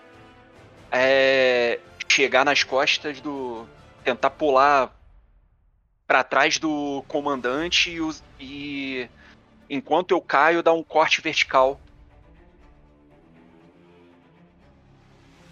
é, 0.91 1.79
chegar 2.11 2.47
nas 2.47 2.65
costas 2.65 3.21
do, 3.21 3.69
tentar 4.03 4.31
pular 4.31 4.91
pra 6.07 6.25
trás 6.25 6.59
do 6.59 7.05
comandante 7.07 7.91
e, 7.91 8.01
e 8.41 9.11
enquanto 9.69 10.13
eu 10.13 10.23
caio 10.23 10.63
dar 10.63 10.73
um 10.73 10.83
corte 10.83 11.21
vertical. 11.21 11.79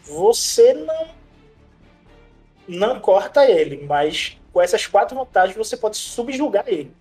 Você 0.07 0.73
não. 0.73 1.09
Não 2.69 2.99
corta 2.99 3.49
ele, 3.49 3.85
mas 3.87 4.37
com 4.53 4.61
essas 4.61 4.87
quatro 4.87 5.17
vantagens 5.17 5.57
você 5.57 5.77
pode 5.77 5.97
subjugar 5.97 6.65
ele. 6.67 6.93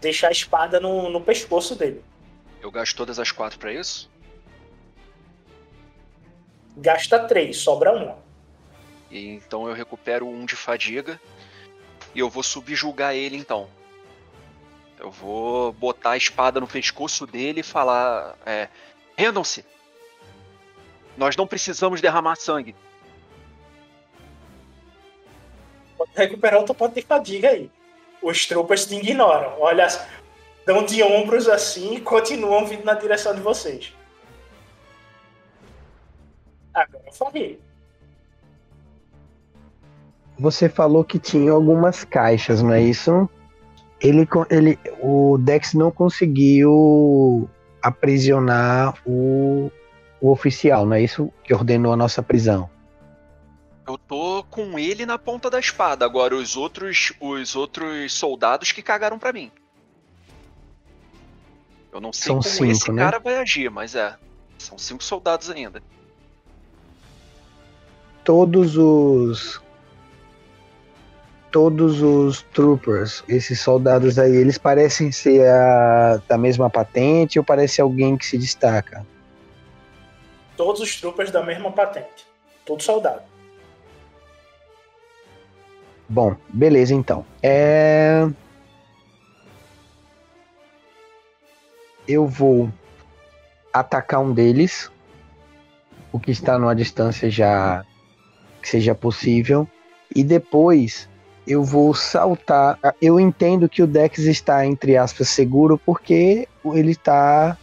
Deixar 0.00 0.28
a 0.28 0.32
espada 0.32 0.80
no, 0.80 1.08
no 1.08 1.20
pescoço 1.20 1.76
dele. 1.76 2.02
Eu 2.60 2.70
gasto 2.70 2.96
todas 2.96 3.18
as 3.18 3.30
quatro 3.30 3.58
pra 3.58 3.72
isso. 3.72 4.10
Gasta 6.76 7.20
três, 7.20 7.58
sobra 7.58 7.92
uma. 7.92 8.18
E 9.10 9.28
então 9.28 9.68
eu 9.68 9.74
recupero 9.74 10.26
um 10.26 10.44
de 10.44 10.56
fadiga 10.56 11.20
e 12.14 12.18
eu 12.18 12.28
vou 12.28 12.42
subjugar 12.42 13.14
ele 13.14 13.36
então. 13.36 13.68
Eu 14.98 15.10
vou 15.10 15.72
botar 15.72 16.12
a 16.12 16.16
espada 16.16 16.58
no 16.58 16.66
pescoço 16.66 17.26
dele 17.26 17.60
e 17.60 17.62
falar: 17.62 18.36
é, 18.44 18.68
rendam-se. 19.16 19.64
Nós 21.16 21.36
não 21.36 21.46
precisamos 21.46 22.00
derramar 22.00 22.36
sangue. 22.36 22.74
Pode 25.96 26.10
recuperar 26.14 26.58
outro 26.58 26.74
ponto 26.74 26.94
de 26.94 27.02
fadiga 27.02 27.48
aí. 27.48 27.70
Os 28.22 28.46
tropas 28.46 28.84
te 28.84 28.96
ignoram. 28.96 29.54
Olha, 29.58 29.86
dão 30.66 30.84
de 30.84 31.02
ombros 31.02 31.48
assim 31.48 31.94
e 31.94 32.00
continuam 32.00 32.66
vindo 32.66 32.84
na 32.84 32.94
direção 32.94 33.34
de 33.34 33.40
vocês. 33.40 33.94
Agora 36.74 37.04
eu 37.06 37.12
falei. 37.12 37.60
Você 40.38 40.68
falou 40.68 41.02
que 41.02 41.18
tinha 41.18 41.52
algumas 41.52 42.04
caixas, 42.04 42.62
não 42.62 42.72
é 42.72 42.82
isso? 42.82 43.28
Ele, 43.98 44.28
ele, 44.50 44.78
o 45.00 45.38
Dex 45.38 45.72
não 45.72 45.90
conseguiu 45.90 47.48
aprisionar 47.80 48.94
o, 49.06 49.70
o 50.20 50.30
oficial, 50.30 50.86
não 50.86 50.94
é 50.94 51.02
isso 51.02 51.32
que 51.44 51.54
ordenou 51.54 51.92
a 51.92 51.96
nossa 51.96 52.22
prisão? 52.22 52.68
Eu 53.86 53.96
tô 53.96 54.44
com 54.50 54.78
ele 54.78 55.06
na 55.06 55.16
ponta 55.16 55.48
da 55.48 55.60
espada. 55.60 56.04
Agora 56.04 56.34
os 56.34 56.56
outros, 56.56 57.12
os 57.20 57.54
outros 57.54 58.12
soldados 58.12 58.72
que 58.72 58.82
cagaram 58.82 59.18
pra 59.18 59.32
mim. 59.32 59.50
Eu 61.92 62.00
não 62.00 62.12
sei 62.12 62.26
São 62.26 62.40
como 62.40 62.42
cinco, 62.42 62.72
esse 62.72 62.92
né? 62.92 63.04
cara 63.04 63.18
vai 63.18 63.36
agir, 63.36 63.70
mas 63.70 63.94
é. 63.94 64.16
São 64.58 64.76
cinco 64.76 65.04
soldados 65.04 65.50
ainda. 65.50 65.82
Todos 68.24 68.76
os 68.76 69.62
todos 71.52 72.02
os 72.02 72.42
troopers, 72.52 73.24
esses 73.26 73.60
soldados 73.60 74.18
aí, 74.18 74.34
eles 74.34 74.58
parecem 74.58 75.10
ser 75.10 75.48
a, 75.48 76.20
da 76.28 76.36
mesma 76.36 76.68
patente 76.68 77.38
ou 77.38 77.44
parece 77.44 77.80
alguém 77.80 78.14
que 78.16 78.26
se 78.26 78.36
destaca? 78.36 79.06
Todos 80.56 80.80
os 80.80 81.00
tropas 81.00 81.30
da 81.30 81.42
mesma 81.42 81.70
patente. 81.70 82.26
Todo 82.64 82.82
soldado. 82.82 83.22
Bom, 86.08 86.36
beleza 86.48 86.94
então. 86.94 87.26
É... 87.42 88.28
Eu 92.08 92.26
vou 92.26 92.70
atacar 93.72 94.20
um 94.20 94.32
deles, 94.32 94.90
o 96.12 96.20
que 96.20 96.30
está 96.30 96.56
numa 96.58 96.74
distância 96.74 97.28
já 97.28 97.84
que 98.62 98.68
seja 98.68 98.94
possível, 98.94 99.68
e 100.14 100.22
depois 100.22 101.08
eu 101.46 101.62
vou 101.62 101.92
saltar. 101.94 102.78
Eu 103.02 103.20
entendo 103.20 103.68
que 103.68 103.82
o 103.82 103.86
Dex 103.86 104.18
está, 104.18 104.64
entre 104.64 104.96
aspas, 104.96 105.28
seguro, 105.28 105.78
porque 105.84 106.48
ele 106.64 106.92
está. 106.92 107.56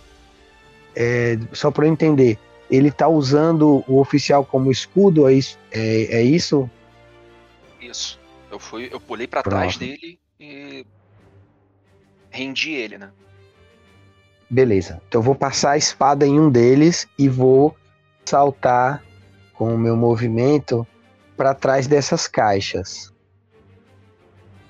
é, 0.96 1.38
só 1.52 1.72
para 1.72 1.86
eu 1.86 1.92
entender, 1.92 2.38
ele 2.74 2.88
está 2.88 3.08
usando 3.08 3.84
o 3.88 4.00
oficial 4.00 4.44
como 4.44 4.72
escudo, 4.72 5.28
é 5.28 5.34
isso? 5.34 5.60
É, 5.72 6.18
é 6.18 6.22
isso? 6.24 6.68
Isso. 7.80 8.20
Eu 8.50 8.58
fui, 8.58 8.90
eu 8.92 9.00
pulei 9.00 9.28
pra 9.28 9.44
trás 9.44 9.78
dele 9.78 10.20
e 10.40 10.84
rendi 12.32 12.72
ele, 12.72 12.98
né? 12.98 13.12
Beleza. 14.50 15.00
Então 15.08 15.20
eu 15.20 15.24
vou 15.24 15.36
passar 15.36 15.72
a 15.72 15.78
espada 15.78 16.26
em 16.26 16.40
um 16.40 16.50
deles 16.50 17.08
e 17.18 17.30
vou 17.30 17.78
saltar 18.26 19.04
com 19.54 19.76
o 19.76 19.78
meu 19.78 19.96
movimento 19.96 20.86
para 21.38 21.54
trás 21.54 21.86
dessas 21.86 22.28
caixas. 22.28 23.14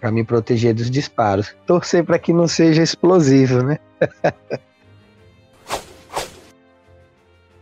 Para 0.01 0.11
me 0.11 0.25
proteger 0.25 0.73
dos 0.73 0.91
disparos. 0.91 1.55
Torcer 1.65 2.03
para 2.03 2.19
que 2.19 2.33
não 2.33 2.49
seja 2.49 2.83
explosivo, 2.83 3.63
né? 3.63 3.79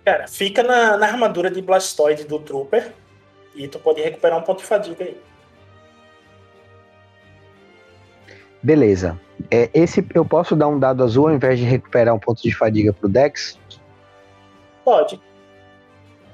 Cara, 0.03 0.27
fica 0.27 0.63
na, 0.63 0.97
na 0.97 1.07
armadura 1.07 1.49
de 1.49 1.61
Blastoise 1.61 2.25
do 2.25 2.39
Trooper. 2.39 2.91
E 3.53 3.67
tu 3.67 3.79
pode 3.79 4.01
recuperar 4.01 4.39
um 4.39 4.41
ponto 4.41 4.59
de 4.59 4.65
fadiga 4.65 5.03
aí. 5.03 5.17
Beleza. 8.63 9.19
É, 9.49 9.69
esse 9.73 10.05
eu 10.13 10.23
posso 10.23 10.55
dar 10.55 10.67
um 10.67 10.79
dado 10.79 11.03
azul 11.03 11.27
ao 11.27 11.33
invés 11.33 11.59
de 11.59 11.65
recuperar 11.65 12.13
um 12.13 12.19
ponto 12.19 12.41
de 12.41 12.55
fadiga 12.55 12.93
pro 12.93 13.09
Dex? 13.09 13.59
Pode. 14.85 15.19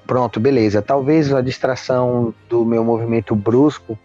Pronto, 0.06 0.39
beleza. 0.39 0.81
Talvez 0.81 1.34
a 1.34 1.41
distração 1.41 2.34
do 2.48 2.64
meu 2.64 2.84
movimento 2.84 3.35
brusco 3.35 3.98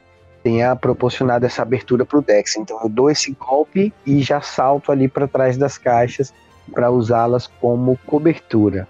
tenha 0.42 0.74
proporcionado 0.74 1.46
essa 1.46 1.62
abertura 1.62 2.04
pro 2.04 2.22
Dex. 2.22 2.56
Então 2.56 2.80
eu 2.82 2.88
dou 2.88 3.10
esse 3.10 3.32
golpe 3.32 3.92
e 4.06 4.20
já 4.22 4.40
salto 4.40 4.90
ali 4.90 5.08
para 5.08 5.28
trás 5.28 5.56
das 5.56 5.76
caixas 5.78 6.32
para 6.72 6.90
usá-las 6.90 7.46
como 7.60 7.98
cobertura. 8.06 8.88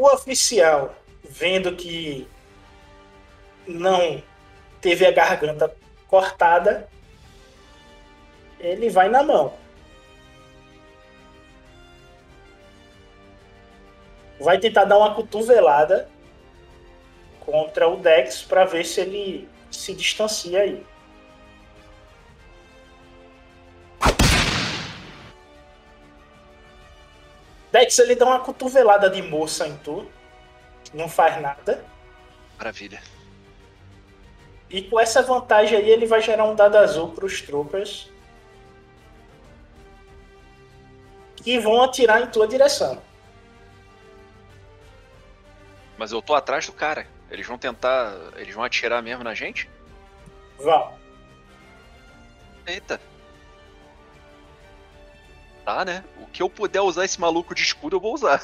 O 0.00 0.06
oficial, 0.06 0.94
vendo 1.22 1.76
que 1.76 2.26
não 3.66 4.22
teve 4.80 5.04
a 5.04 5.10
garganta 5.10 5.76
cortada, 6.08 6.88
ele 8.58 8.88
vai 8.88 9.10
na 9.10 9.22
mão. 9.22 9.52
Vai 14.40 14.58
tentar 14.58 14.86
dar 14.86 14.96
uma 14.96 15.14
cotovelada 15.14 16.08
contra 17.40 17.86
o 17.86 17.98
Dex 17.98 18.40
para 18.40 18.64
ver 18.64 18.86
se 18.86 19.02
ele 19.02 19.46
se 19.70 19.92
distancia 19.92 20.62
aí. 20.62 20.82
Dex 27.72 27.98
ele 27.98 28.14
dá 28.14 28.26
uma 28.26 28.40
cotovelada 28.40 29.08
de 29.08 29.22
moça 29.22 29.66
em 29.66 29.76
tu, 29.78 30.10
não 30.92 31.08
faz 31.08 31.40
nada. 31.40 31.84
Maravilha. 32.58 33.00
E 34.68 34.82
com 34.82 35.00
essa 35.00 35.22
vantagem 35.22 35.78
aí, 35.78 35.90
ele 35.90 36.06
vai 36.06 36.20
gerar 36.20 36.44
um 36.44 36.54
dado 36.54 36.76
azul 36.76 37.08
para 37.08 37.24
os 37.24 37.40
troopers. 37.42 38.08
Que 41.36 41.58
vão 41.58 41.82
atirar 41.82 42.22
em 42.22 42.26
tua 42.26 42.46
direção. 42.46 43.00
Mas 45.96 46.12
eu 46.12 46.22
tô 46.22 46.34
atrás 46.34 46.66
do 46.66 46.72
cara. 46.72 47.06
Eles 47.30 47.46
vão 47.46 47.58
tentar. 47.58 48.14
Eles 48.36 48.54
vão 48.54 48.62
atirar 48.62 49.02
mesmo 49.02 49.24
na 49.24 49.34
gente? 49.34 49.68
Vão. 50.58 50.92
Eita. 52.66 53.00
Tá, 55.64 55.84
né? 55.84 56.04
O 56.20 56.26
que 56.26 56.42
eu 56.42 56.48
puder 56.48 56.80
usar 56.80 57.04
esse 57.04 57.20
maluco 57.20 57.54
de 57.54 57.62
escudo, 57.62 57.96
eu 57.96 58.00
vou 58.00 58.14
usar. 58.14 58.42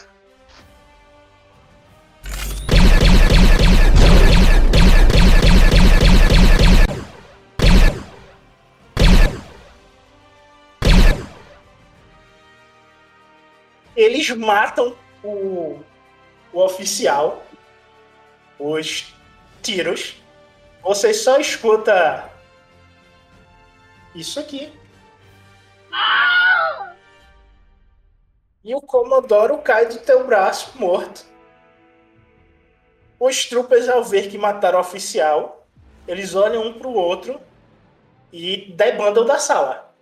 Eles 13.97 14.29
matam 14.31 14.95
o, 15.25 15.81
o 16.53 16.61
oficial. 16.61 17.45
Os 18.59 19.15
tiros. 19.63 20.17
Você 20.83 21.13
só 21.15 21.39
escuta 21.41 22.31
isso 24.15 24.39
aqui. 24.39 24.73
E 28.67 28.75
o 28.75 28.81
Comodoro 28.81 29.59
cai 29.59 29.87
do 29.87 29.97
teu 30.01 30.27
braço 30.27 30.77
morto. 30.77 31.25
Os 33.19 33.47
troopers, 33.47 33.89
ao 33.89 34.03
ver 34.03 34.29
que 34.29 34.37
mataram 34.37 34.79
o 34.79 34.81
oficial, 34.81 35.65
eles 36.07 36.35
olham 36.35 36.67
um 36.67 36.77
pro 36.77 36.91
outro 36.91 37.41
e 38.33 38.73
debandam 38.73 39.25
da 39.25 39.39
sala, 39.39 39.95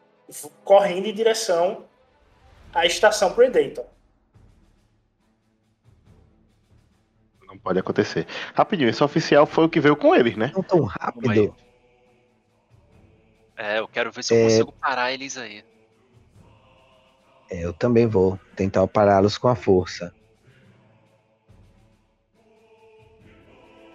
correndo 0.65 1.05
em 1.09 1.13
direção 1.13 1.85
à 2.73 2.87
estação 2.87 3.35
Predator. 3.35 3.85
Não 7.47 7.59
pode 7.59 7.79
acontecer. 7.79 8.27
Rapidinho, 8.55 8.89
esse 8.89 9.05
oficial 9.05 9.45
foi 9.45 9.65
o 9.67 9.69
que 9.69 9.79
veio 9.79 9.95
com 9.95 10.15
eles, 10.15 10.39
né? 10.39 10.51
Não 10.55 10.63
tão 10.63 10.85
rápido. 10.85 11.55
É, 13.59 13.79
eu 13.79 13.87
quero 13.87 14.11
ver 14.11 14.23
se 14.25 14.33
eu 14.33 14.39
É. 14.39 14.43
consigo 14.45 14.73
parar 14.73 15.13
eles 15.13 15.37
aí. 15.37 15.63
É, 17.51 17.65
eu 17.65 17.73
também 17.73 18.07
vou 18.07 18.39
tentar 18.57 18.87
pará-los 18.87 19.39
com 19.39 19.49
a 19.49 19.55
força. 19.55 20.13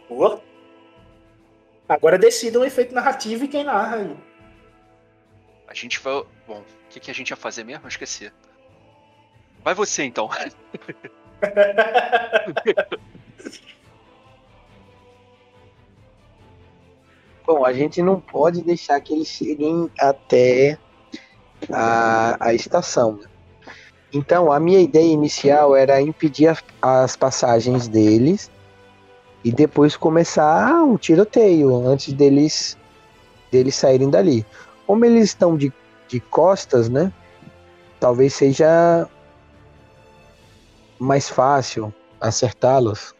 Boa. 0.08 0.42
Agora 1.88 2.18
decida 2.18 2.60
o 2.60 2.66
efeito 2.66 2.94
narrativo 2.94 3.46
e 3.46 3.48
quem 3.48 3.64
narra 3.64 3.98
aí. 3.98 4.18
A 5.68 5.74
gente 5.74 6.00
vai. 6.00 6.24
Bom, 6.48 6.60
o 6.60 6.90
que, 6.90 7.00
que 7.00 7.12
a 7.12 7.14
gente 7.14 7.30
ia 7.30 7.36
fazer 7.36 7.64
mesmo? 7.64 7.86
Eu 7.86 7.90
esqueci. 7.90 8.32
Vai 9.64 9.74
você 9.74 10.04
então. 10.04 10.30
Bom, 17.46 17.66
a 17.66 17.74
gente 17.74 18.02
não 18.02 18.22
pode 18.22 18.62
deixar 18.62 19.02
que 19.02 19.14
eles 19.14 19.28
cheguem 19.28 19.92
até 20.00 20.78
a, 21.72 22.48
a 22.48 22.54
estação. 22.54 23.20
Então, 24.12 24.52
a 24.52 24.60
minha 24.60 24.80
ideia 24.80 25.12
inicial 25.12 25.76
era 25.76 26.02
impedir 26.02 26.48
as, 26.48 26.64
as 26.82 27.16
passagens 27.16 27.88
deles 27.88 28.50
e 29.44 29.52
depois 29.52 29.96
começar 29.96 30.74
um 30.84 30.98
tiroteio 30.98 31.88
antes 31.88 32.14
deles, 32.14 32.78
deles 33.52 33.76
saírem 33.76 34.10
dali. 34.10 34.46
Como 34.88 35.06
eles 35.06 35.26
estão 35.26 35.56
de, 35.56 35.72
de 36.08 36.20
costas, 36.20 36.90
né? 36.90 37.14
Talvez 38.00 38.34
seja 38.34 39.08
mais 40.98 41.30
fácil 41.30 41.94
acertá-los. 42.20 43.14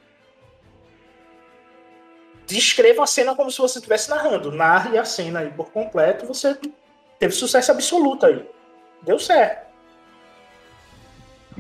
Descreva 2.48 3.04
a 3.04 3.08
cena 3.08 3.36
como 3.36 3.52
se 3.52 3.60
você 3.60 3.78
estivesse 3.78 4.10
narrando. 4.10 4.52
Narre 4.52 4.98
a 4.98 5.06
cena 5.06 5.40
aí 5.40 5.52
por 5.52 5.72
completo. 5.72 6.26
Você 6.26 6.58
teve 7.20 7.34
sucesso 7.34 7.72
absoluto 7.72 8.26
aí. 8.26 8.50
Deu 9.04 9.20
certo. 9.20 9.69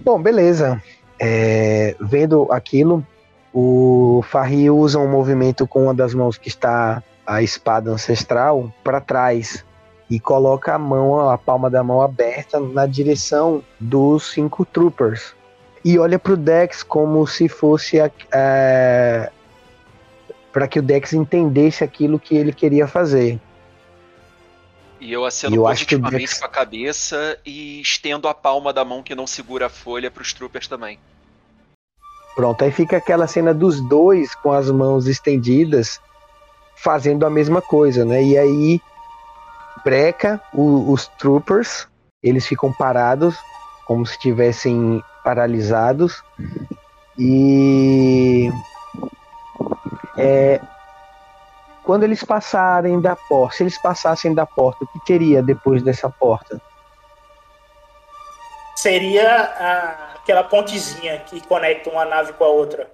Bom, 0.03 0.21
beleza. 0.21 0.81
É, 1.19 1.95
vendo 1.99 2.47
aquilo, 2.51 3.05
o 3.53 4.23
Farri 4.27 4.69
usa 4.69 4.99
um 4.99 5.09
movimento 5.09 5.67
com 5.67 5.83
uma 5.83 5.93
das 5.93 6.13
mãos 6.13 6.37
que 6.37 6.47
está 6.47 7.03
a 7.25 7.41
espada 7.41 7.91
ancestral 7.91 8.71
para 8.83 9.01
trás 9.01 9.65
e 10.09 10.19
coloca 10.19 10.73
a 10.73 10.79
mão, 10.79 11.29
a 11.29 11.37
palma 11.37 11.69
da 11.69 11.83
mão 11.83 12.01
aberta 12.01 12.59
na 12.59 12.85
direção 12.85 13.61
dos 13.79 14.31
cinco 14.31 14.65
troopers 14.65 15.35
e 15.83 15.97
olha 15.97 16.19
para 16.19 16.33
o 16.33 16.37
Dex 16.37 16.83
como 16.83 17.25
se 17.25 17.47
fosse 17.47 17.97
para 20.51 20.67
que 20.67 20.79
o 20.79 20.81
Dex 20.81 21.13
entendesse 21.13 21.83
aquilo 21.83 22.19
que 22.19 22.35
ele 22.35 22.51
queria 22.51 22.87
fazer. 22.87 23.39
E 24.99 25.11
eu 25.13 25.25
aceno 25.25 25.55
Eu 25.55 25.63
que 25.63 25.67
o 25.67 25.71
positivamente 25.71 26.17
Dex- 26.17 26.39
com 26.39 26.45
a 26.45 26.49
cabeça 26.49 27.37
e 27.45 27.79
estendo 27.81 28.27
a 28.27 28.33
palma 28.33 28.73
da 28.73 28.83
mão 28.83 29.01
que 29.01 29.15
não 29.15 29.25
segura 29.25 29.67
a 29.67 29.69
folha 29.69 30.11
pros 30.11 30.33
troopers 30.33 30.67
também. 30.67 30.99
Pronto, 32.35 32.63
aí 32.63 32.71
fica 32.71 32.97
aquela 32.97 33.27
cena 33.27 33.53
dos 33.53 33.81
dois 33.87 34.33
com 34.35 34.51
as 34.51 34.69
mãos 34.69 35.07
estendidas, 35.07 35.99
fazendo 36.77 37.25
a 37.25 37.29
mesma 37.29 37.61
coisa, 37.61 38.05
né? 38.05 38.23
E 38.23 38.37
aí 38.37 38.81
breca 39.83 40.41
o- 40.53 40.91
os 40.91 41.07
troopers, 41.17 41.87
eles 42.21 42.45
ficam 42.45 42.71
parados, 42.71 43.35
como 43.85 44.05
se 44.05 44.13
estivessem 44.13 45.01
paralisados. 45.23 46.21
E 47.17 48.49
é, 50.17 50.61
quando 51.83 52.03
eles 52.03 52.23
passarem 52.23 52.99
da 53.01 53.15
porta, 53.15 53.57
se 53.57 53.63
eles 53.63 53.77
passassem 53.81 54.33
da 54.33 54.45
porta, 54.45 54.83
o 54.83 54.87
que 54.87 55.05
teria 55.05 55.41
depois 55.41 55.81
dessa 55.81 56.09
porta? 56.09 56.61
Seria 58.75 59.27
a- 59.41 60.13
aquela 60.15 60.43
pontezinha 60.43 61.19
que 61.19 61.45
conecta 61.47 61.89
uma 61.89 62.05
nave 62.05 62.33
com 62.33 62.43
a 62.43 62.47
outra. 62.47 62.89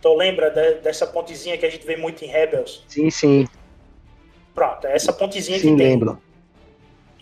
Tu 0.00 0.14
lembra 0.14 0.50
de- 0.50 0.74
dessa 0.80 1.06
pontezinha 1.06 1.58
que 1.58 1.66
a 1.66 1.70
gente 1.70 1.86
vê 1.86 1.96
muito 1.96 2.24
em 2.24 2.28
Rebels? 2.28 2.84
Sim, 2.88 3.10
sim, 3.10 3.46
Pronto, 4.54 4.86
é 4.86 4.94
essa 4.94 5.12
pontezinha 5.12 5.58
sim, 5.58 5.70
que 5.72 5.76
tem 5.76 5.90
lembro. 5.90 6.20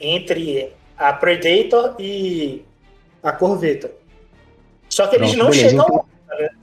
entre 0.00 0.72
a 0.96 1.12
Predator 1.12 1.94
e 1.98 2.64
a 3.22 3.32
Corveta. 3.32 3.92
Só 4.88 5.06
que 5.06 5.16
eles 5.16 5.30
Pronto, 5.30 5.44
não 5.44 5.50
beleza, 5.50 5.68
chegam 5.70 5.84
então-? 5.86 6.04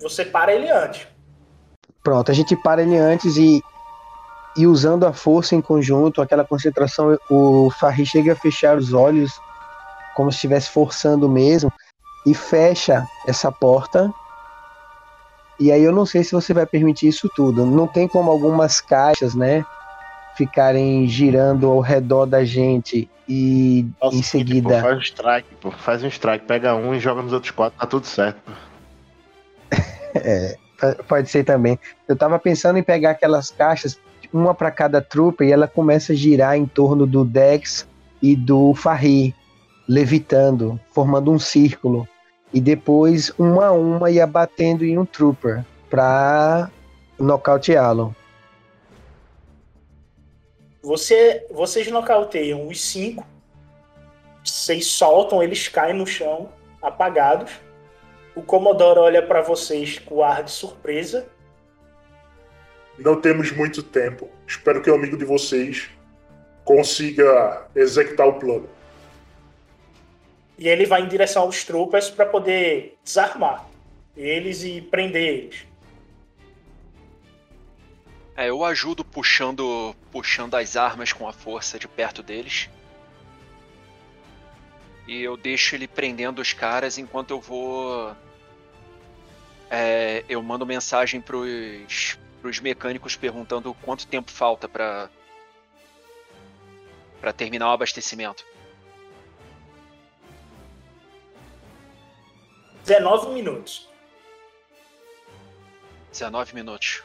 Você 0.02 0.26
para 0.26 0.54
ele 0.54 0.70
antes. 0.70 1.08
Pronto, 2.04 2.30
a 2.30 2.34
gente 2.34 2.56
para 2.56 2.84
ele 2.84 2.98
antes 2.98 3.36
e, 3.36 3.64
e 4.56 4.68
usando 4.68 5.06
a 5.06 5.14
força 5.14 5.56
em 5.56 5.62
conjunto, 5.62 6.22
aquela 6.22 6.46
concentração, 6.46 7.18
o 7.30 7.72
Farri 7.72 8.06
chega 8.06 8.34
a 8.34 8.36
fechar 8.36 8.78
os 8.78 8.94
olhos, 8.94 9.32
como 10.16 10.32
se 10.32 10.38
estivesse 10.38 10.70
forçando 10.70 11.28
mesmo, 11.28 11.72
e 12.26 12.34
fecha 12.34 13.06
essa 13.28 13.52
porta. 13.52 14.14
E 15.60 15.72
aí 15.72 15.84
eu 15.84 15.92
não 15.92 16.06
sei 16.06 16.24
se 16.24 16.32
você 16.32 16.54
vai 16.54 16.66
permitir 16.66 17.08
isso 17.08 17.30
tudo. 17.36 17.66
Não 17.66 17.88
tem 17.88 18.08
como 18.08 18.30
algumas 18.30 18.80
caixas, 18.82 19.34
né, 19.34 19.66
ficarem 20.36 21.08
girando 21.08 21.68
ao 21.68 21.80
redor 21.80 22.26
da 22.26 22.44
gente 22.44 23.10
e 23.28 23.88
Nossa, 24.02 24.16
em 24.16 24.20
Pô, 24.20 24.28
seguida. 24.28 24.82
faz 24.82 24.98
um 24.98 25.02
strike, 25.02 25.56
pô. 25.56 25.72
Faz 25.72 26.04
um 26.04 26.08
strike, 26.08 26.46
pega 26.46 26.76
um 26.76 26.94
e 26.94 27.00
joga 27.00 27.22
nos 27.22 27.34
outros 27.34 27.52
quatro, 27.52 27.80
tá 27.80 27.88
tudo 27.88 28.06
certo. 28.06 28.40
pô. 28.46 28.52
É, 30.16 30.58
pode 31.08 31.30
ser 31.30 31.44
também. 31.44 31.78
Eu 32.08 32.16
tava 32.16 32.40
pensando 32.40 32.78
em 32.78 32.84
pegar 32.84 33.12
aquelas 33.12 33.52
caixas, 33.52 34.00
uma 34.34 34.54
para 34.54 34.72
cada 34.72 35.02
trooper, 35.02 35.48
e 35.48 35.52
ela 35.52 35.68
começa 35.68 36.14
a 36.14 36.16
girar 36.16 36.56
em 36.56 36.66
torno 36.66 37.06
do 37.06 37.24
Dex 37.24 37.88
e 38.22 38.36
do 38.36 38.74
Farri, 38.74 39.36
levitando, 39.88 40.80
formando 40.94 41.32
um 41.32 41.40
círculo. 41.40 42.08
E 42.54 42.62
depois, 42.62 43.32
uma 43.38 43.68
a 43.68 43.72
uma, 43.72 44.10
ia 44.10 44.26
batendo 44.26 44.86
em 44.86 44.98
um 44.98 45.06
trooper 45.06 45.64
pra 45.90 46.70
nocauteá-lo. 47.20 48.16
Você, 50.82 51.46
vocês 51.52 51.90
nocauteiam 51.90 52.68
os 52.68 52.80
cinco. 52.80 53.26
Vocês 54.44 54.86
soltam, 54.86 55.42
eles 55.42 55.68
caem 55.68 55.96
no 55.96 56.06
chão, 56.06 56.50
apagados. 56.82 57.52
O 58.36 58.41
Comodoro 58.41 59.02
olha 59.02 59.26
para 59.26 59.41
vocês 59.41 59.98
com 59.99 60.24
ar 60.24 60.44
de 60.44 60.52
surpresa. 60.52 61.28
Não 62.98 63.20
temos 63.20 63.52
muito 63.52 63.82
tempo. 63.82 64.30
Espero 64.45 64.82
que 64.82 64.90
o 64.90 64.95
amigo 64.95 65.18
de 65.18 65.26
vocês 65.26 65.90
consiga 66.64 67.68
executar 67.76 68.28
o 68.28 68.34
plano. 68.34 68.70
E 70.57 70.68
ele 70.68 70.86
vai 70.86 71.02
em 71.02 71.07
direção 71.07 71.44
aos 71.44 71.64
troopers 71.64 72.10
para 72.10 72.26
poder 72.26 72.98
desarmar 73.03 73.66
eles 74.16 74.64
e 74.64 74.82
prender 74.82 75.24
eles. 75.24 75.68
É, 78.38 78.49
eu 78.49 78.66
ajudo 78.66 79.03
puxando, 79.03 79.95
puxando 80.12 80.56
as 80.56 80.76
armas 80.76 81.14
com 81.14 81.28
a 81.28 81.34
força 81.34 81.80
de 81.80 81.88
perto 81.88 82.22
deles. 82.22 82.70
E 85.07 85.22
eu 85.22 85.38
deixo 85.38 85.76
ele 85.76 85.88
prendendo 85.88 86.41
os 86.41 86.52
caras 86.52 86.98
enquanto 86.98 87.32
eu 87.32 87.40
vou. 87.40 88.16
É, 89.70 90.24
eu 90.30 90.42
mando 90.42 90.66
mensagem 90.66 91.20
pros, 91.20 92.18
pros 92.42 92.60
mecânicos 92.60 93.16
perguntando 93.16 93.74
quanto 93.82 94.08
tempo 94.08 94.32
falta 94.32 94.68
pra. 94.68 95.10
pra 97.20 97.34
terminar 97.34 97.70
o 97.70 97.74
abastecimento. 97.74 98.46
19 102.86 103.34
minutos. 103.34 103.90
19 106.12 106.54
minutos. 106.54 107.04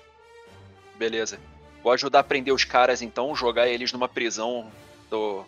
Beleza. 0.97 1.41
Vou 1.83 1.93
ajudar 1.93 2.21
a 2.21 2.25
prender 2.25 2.53
os 2.53 2.65
caras 2.65 3.01
então, 3.01 3.35
jogar 3.35 3.67
eles 3.67 3.93
numa 3.93 4.09
prisão 4.09 4.71
do. 5.09 5.45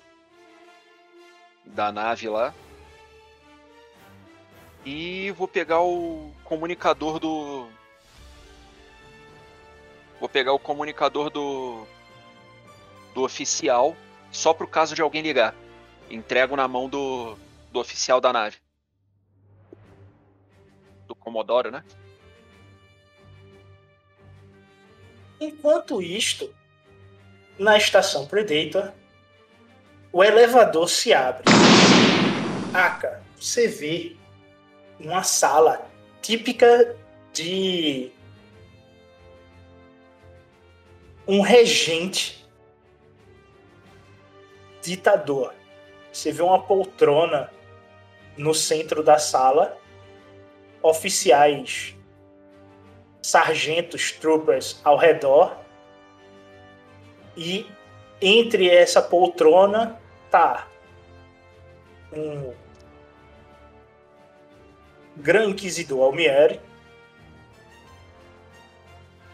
da 1.65 1.93
nave 1.93 2.29
lá. 2.29 2.55
E 4.85 5.31
vou 5.33 5.47
pegar 5.47 5.81
o 5.81 6.33
comunicador 6.45 7.19
do. 7.19 7.69
Vou 10.19 10.29
pegar 10.29 10.53
o 10.53 10.59
comunicador 10.59 11.31
do. 11.31 11.87
Do 13.15 13.23
oficial, 13.23 13.95
só 14.31 14.53
pro 14.55 14.67
caso 14.67 14.95
de 14.95 15.03
alguém 15.03 15.23
ligar. 15.23 15.55
Entrego 16.11 16.57
na 16.57 16.67
mão 16.67 16.89
do. 16.89 17.37
Do 17.71 17.79
oficial 17.79 18.21
da 18.21 18.33
nave. 18.33 18.57
Do 21.07 21.15
Comodoro, 21.15 21.71
né? 21.71 21.85
Enquanto 25.41 26.01
isto, 26.01 26.53
na 27.59 27.77
estação 27.77 28.27
Predator, 28.27 28.93
o 30.13 30.23
elevador 30.23 30.89
se 30.89 31.13
abre. 31.13 31.45
Aka, 32.73 33.23
você 33.37 33.67
vê 33.67 34.17
uma 35.05 35.23
sala 35.23 35.87
típica 36.21 36.97
de 37.33 38.11
um 41.27 41.41
regente 41.41 42.47
ditador. 44.83 45.55
Você 46.13 46.31
vê 46.31 46.43
uma 46.43 46.63
poltrona 46.63 47.51
no 48.37 48.55
centro 48.55 49.03
da 49.03 49.19
sala, 49.19 49.79
oficiais, 50.83 51.97
sargentos, 53.23 54.13
troopers 54.13 54.81
ao 54.85 54.97
redor, 54.97 55.57
e 57.37 57.67
entre 58.21 58.69
essa 58.69 59.01
poltrona 59.01 60.01
tá 60.31 60.69
um 62.13 62.53
Gran 65.17 65.45
Inquisidor 65.45 66.03
Almieri. 66.05 66.61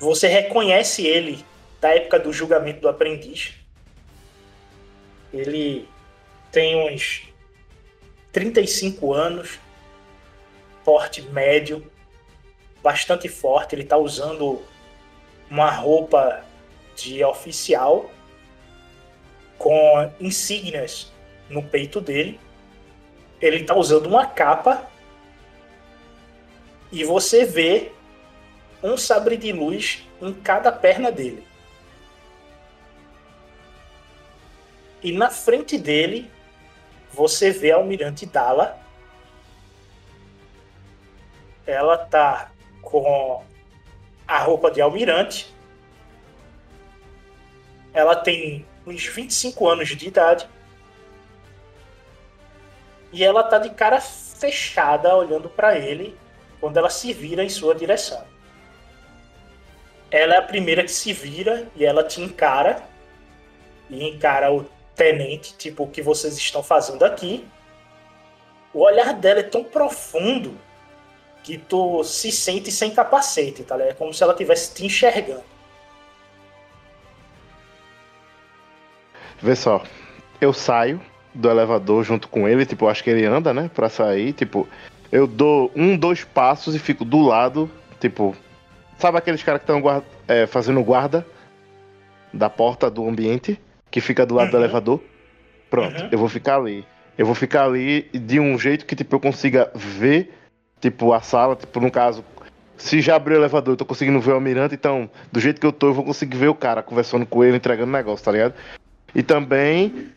Você 0.01 0.29
reconhece 0.29 1.07
ele 1.07 1.45
da 1.81 1.95
época 1.95 2.19
do 2.19 2.33
julgamento 2.33 2.81
do 2.81 2.89
aprendiz. 2.89 3.55
Ele 5.33 5.89
tem 6.51 6.93
uns 6.93 7.29
35 8.33 9.13
anos, 9.13 9.59
porte 10.85 11.23
médio, 11.23 11.85
bastante 12.83 13.29
forte. 13.29 13.75
Ele 13.75 13.83
está 13.83 13.97
usando 13.97 14.63
uma 15.51 15.71
roupa 15.71 16.45
de 16.97 17.23
oficial 17.25 18.11
com 19.57 20.13
insígnias 20.21 21.13
no 21.49 21.63
peito 21.63 22.01
dele. 22.01 22.41
Ele 23.41 23.59
está 23.59 23.75
usando 23.75 24.07
uma 24.07 24.27
capa 24.27 24.88
e 26.91 27.05
você 27.05 27.45
vê 27.45 27.93
um 28.83 28.97
sabre 28.97 29.37
de 29.37 29.53
luz 29.53 30.07
em 30.21 30.33
cada 30.33 30.73
perna 30.73 31.11
dele. 31.11 31.47
E 35.03 35.13
na 35.13 35.31
frente 35.31 35.79
dele 35.79 36.31
você 37.13 37.51
vê 37.51 37.73
a 37.73 37.77
almirante 37.77 38.27
Dala. 38.27 38.79
Ela 41.67 41.99
tá 41.99 42.51
com 42.81 43.45
a 44.27 44.39
roupa 44.39 44.71
de 44.71 44.81
almirante. 44.81 45.55
Ela 47.93 48.17
tem 48.17 48.67
uns 48.87 49.07
25 49.07 49.69
anos 49.69 49.89
de 49.89 50.09
idade. 50.09 50.49
E 53.13 53.25
ela 53.25 53.43
tá 53.43 53.59
de 53.59 53.71
cara 53.71 54.01
fechada 54.01 55.15
olhando 55.15 55.49
para 55.49 55.79
ele 55.79 56.17
quando 56.61 56.77
ela 56.77 56.91
se 56.91 57.13
vira 57.13 57.45
em 57.45 57.49
sua 57.49 57.75
direção. 57.75 58.23
Ela 60.11 60.35
é 60.35 60.39
a 60.39 60.43
primeira 60.43 60.83
que 60.83 60.93
se 60.93 61.13
vira 61.13 61.69
e 61.77 61.85
ela 61.85 62.03
te 62.03 62.21
encara 62.21 62.83
e 63.91 64.09
encara 64.09 64.53
o 64.53 64.65
tenente, 64.95 65.57
tipo, 65.57 65.85
o 65.85 65.89
que 65.89 66.03
vocês 66.03 66.37
estão 66.37 66.63
fazendo 66.63 67.05
aqui. 67.05 67.47
O 68.73 68.81
olhar 68.81 69.15
dela 69.15 69.41
é 69.41 69.45
tão 69.45 69.63
profundo 69.65 70.57
que 71.43 71.57
tu 71.57 72.03
se 72.05 72.31
sente 72.33 72.71
sem 72.71 72.91
capacete, 72.91 73.63
tá? 73.63 73.81
É 73.83 73.95
como 73.95 74.13
se 74.13 74.23
ela 74.23 74.33
estivesse 74.33 74.75
te 74.75 74.85
enxergando. 74.85 75.45
Vê 79.41 79.55
só, 79.55 79.83
eu 80.41 80.53
saio 80.53 81.01
do 81.33 81.49
elevador 81.49 82.03
junto 82.03 82.29
com 82.29 82.49
ele, 82.49 82.67
tipo, 82.67 82.89
acho 82.89 83.05
que 83.05 83.11
ele 83.11 83.25
anda, 83.25 83.55
né, 83.55 83.71
pra 83.73 83.89
sair, 83.89 84.33
tipo, 84.33 84.69
eu 85.11 85.27
dou 85.27 85.71
um, 85.75 85.97
dois 85.97 86.25
passos 86.25 86.75
e 86.75 86.79
fico 86.79 87.05
do 87.05 87.21
lado, 87.21 87.71
tipo, 88.01 88.37
sabe 88.99 89.19
aqueles 89.19 89.43
caras 89.43 89.63
que 89.63 89.71
estão 89.71 90.03
é, 90.27 90.47
fazendo 90.47 90.83
guarda 90.83 91.27
da 92.33 92.51
porta 92.51 92.91
do 92.91 93.07
ambiente, 93.09 93.59
que 93.91 94.01
fica 94.01 94.27
do 94.27 94.35
lado 94.35 94.47
Uhum. 94.47 94.51
do 94.53 94.57
elevador? 94.59 95.01
Pronto, 95.71 96.03
Uhum. 96.03 96.09
eu 96.13 96.19
vou 96.19 96.29
ficar 96.29 96.57
ali. 96.57 96.85
Eu 97.17 97.27
vou 97.27 97.35
ficar 97.35 97.65
ali 97.65 98.03
de 98.13 98.39
um 98.39 98.59
jeito 98.59 98.87
que, 98.87 98.95
tipo, 98.95 99.17
eu 99.17 99.21
consiga 99.21 99.71
ver, 99.75 100.33
tipo, 100.81 101.13
a 101.13 101.21
sala, 101.21 101.57
tipo, 101.57 101.81
no 101.81 101.91
caso, 101.91 102.25
se 102.77 103.01
já 103.01 103.17
abriu 103.17 103.37
o 103.37 103.41
elevador, 103.41 103.73
eu 103.73 103.77
tô 103.77 103.85
conseguindo 103.85 104.21
ver 104.21 104.33
o 104.33 104.35
almirante, 104.35 104.75
então, 104.75 105.11
do 105.33 105.41
jeito 105.41 105.61
que 105.61 105.67
eu 105.67 105.73
tô, 105.73 105.89
eu 105.89 105.95
vou 105.95 106.05
conseguir 106.05 106.37
ver 106.37 106.49
o 106.49 106.55
cara 106.55 106.83
conversando 106.83 107.27
com 107.27 107.43
ele, 107.43 107.57
entregando 107.57 107.91
negócio, 107.91 108.25
tá 108.25 108.31
ligado? 108.31 108.55
E 109.15 109.23
também, 109.23 110.11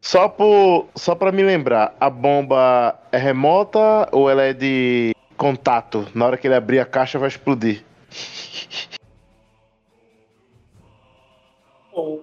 só, 0.00 0.28
por, 0.28 0.88
só 0.94 1.14
pra 1.14 1.30
me 1.30 1.42
lembrar, 1.42 1.94
a 2.00 2.08
bomba 2.08 2.98
é 3.12 3.18
remota 3.18 4.08
ou 4.12 4.30
ela 4.30 4.42
é 4.42 4.52
de 4.52 5.14
contato? 5.36 6.06
Na 6.14 6.26
hora 6.26 6.36
que 6.36 6.46
ele 6.46 6.54
abrir 6.54 6.80
a 6.80 6.86
caixa 6.86 7.18
vai 7.18 7.28
explodir. 7.28 7.84
O 11.92 12.20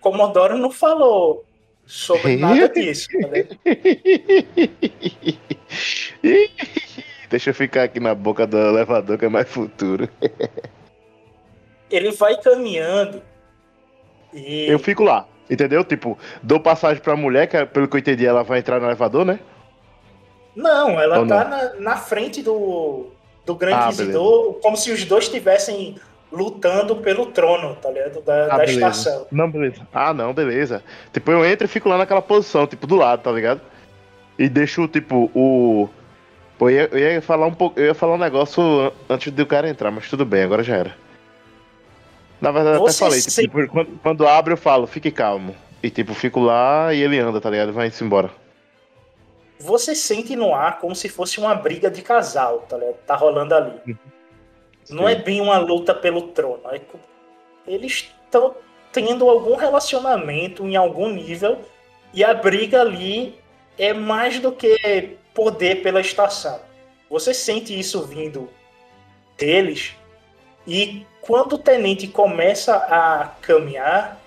Comodoro 0.00 0.58
não 0.58 0.70
falou 0.70 1.44
sobre 1.86 2.36
nada 2.38 2.68
disso. 2.68 3.08
ligado? 3.12 3.58
Deixa 7.30 7.50
eu 7.50 7.54
ficar 7.54 7.84
aqui 7.84 8.00
na 8.00 8.14
boca 8.14 8.46
do 8.46 8.58
elevador 8.58 9.16
que 9.16 9.24
é 9.24 9.28
mais 9.28 9.48
futuro. 9.48 10.08
Ele 11.90 12.10
vai 12.12 12.36
caminhando 12.40 13.22
e 14.32 14.66
Eu 14.68 14.78
fico 14.78 15.02
lá, 15.02 15.26
entendeu? 15.50 15.82
Tipo, 15.84 16.16
dou 16.42 16.60
passagem 16.60 17.02
pra 17.02 17.16
mulher, 17.16 17.46
que 17.48 17.64
pelo 17.66 17.88
que 17.88 17.96
eu 17.96 18.00
entendi 18.00 18.24
ela 18.26 18.42
vai 18.44 18.60
entrar 18.60 18.78
no 18.80 18.86
elevador, 18.86 19.24
né? 19.24 19.40
Não, 20.54 21.00
ela 21.00 21.20
Ou 21.20 21.26
tá 21.26 21.44
não? 21.44 21.50
Na, 21.50 21.74
na 21.92 21.96
frente 21.96 22.42
do, 22.42 23.06
do 23.46 23.54
Grande 23.54 23.76
Ah, 23.82 23.86
Inquisidor, 23.86 24.54
como 24.60 24.76
se 24.76 24.90
os 24.90 25.04
dois 25.04 25.24
estivessem 25.24 25.96
lutando 26.32 26.96
pelo 26.96 27.26
trono, 27.26 27.74
tá 27.76 27.90
ligado? 27.90 28.20
Da, 28.22 28.44
Ah, 28.44 28.48
da 28.48 28.56
beleza. 28.58 28.72
estação. 28.88 29.26
Não, 29.30 29.50
beleza. 29.50 29.86
Ah, 29.92 30.12
não, 30.14 30.32
beleza. 30.32 30.82
Tipo, 31.12 31.30
eu 31.32 31.44
entro 31.44 31.64
e 31.64 31.68
fico 31.68 31.88
lá 31.88 31.98
naquela 31.98 32.22
posição, 32.22 32.66
tipo, 32.66 32.86
do 32.86 32.96
lado, 32.96 33.22
tá 33.22 33.32
ligado? 33.32 33.60
E 34.38 34.48
deixo, 34.48 34.86
tipo, 34.88 35.30
o. 35.34 35.88
Pô, 36.58 36.68
eu 36.68 36.74
ia, 36.76 36.88
eu 36.92 36.98
ia 37.14 37.22
falar 37.22 37.46
um 37.46 37.54
pouco. 37.54 37.78
Eu 37.80 37.86
ia 37.86 37.94
falar 37.94 38.14
um 38.14 38.18
negócio 38.18 38.62
an- 38.62 38.92
antes 39.08 39.32
do 39.32 39.46
cara 39.46 39.68
entrar, 39.68 39.90
mas 39.90 40.08
tudo 40.08 40.24
bem, 40.24 40.42
agora 40.42 40.62
já 40.62 40.76
era. 40.76 40.94
Na 42.40 42.50
verdade, 42.50 42.78
eu 42.78 42.84
até 42.84 42.92
falei, 42.92 43.18
tipo, 43.20 43.30
se- 43.30 43.42
tipo, 43.42 43.68
quando, 43.68 43.98
quando 44.02 44.26
abre, 44.26 44.52
eu 44.54 44.56
falo, 44.56 44.86
fique 44.86 45.10
calmo. 45.10 45.54
E 45.82 45.90
tipo, 45.90 46.14
fico 46.14 46.40
lá 46.40 46.92
e 46.92 47.02
ele 47.02 47.18
anda, 47.18 47.40
tá 47.40 47.50
ligado? 47.50 47.72
Vai-se 47.72 48.02
embora. 48.04 48.30
Você 49.58 49.94
sente 49.94 50.34
no 50.36 50.54
ar 50.54 50.78
como 50.78 50.94
se 50.94 51.08
fosse 51.08 51.38
uma 51.38 51.54
briga 51.54 51.90
de 51.90 52.02
casal, 52.02 52.60
tá 52.68 52.76
ligado? 52.76 52.96
Tá 53.06 53.14
rolando 53.14 53.54
ali. 53.54 53.96
Não 54.88 55.08
é 55.08 55.14
bem 55.14 55.40
uma 55.40 55.58
luta 55.58 55.94
pelo 55.94 56.22
trono. 56.28 56.62
é 56.72 56.80
eles 57.66 58.10
estão 58.24 58.54
tendo 58.92 59.28
algum 59.28 59.54
relacionamento 59.54 60.66
em 60.66 60.76
algum 60.76 61.10
nível 61.10 61.60
e 62.12 62.24
a 62.24 62.34
briga 62.34 62.80
ali 62.80 63.38
é 63.78 63.92
mais 63.92 64.40
do 64.40 64.50
que 64.50 65.16
poder 65.34 65.82
pela 65.82 66.00
estação. 66.00 66.60
Você 67.08 67.32
sente 67.32 67.78
isso 67.78 68.02
vindo 68.04 68.48
deles 69.36 69.94
e 70.66 71.06
quando 71.20 71.54
o 71.54 71.58
tenente 71.58 72.06
começa 72.08 72.76
a 72.76 73.28
caminhar, 73.40 74.20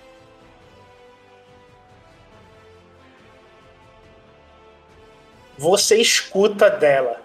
você 5.56 5.96
escuta 6.00 6.68
dela, 6.70 7.22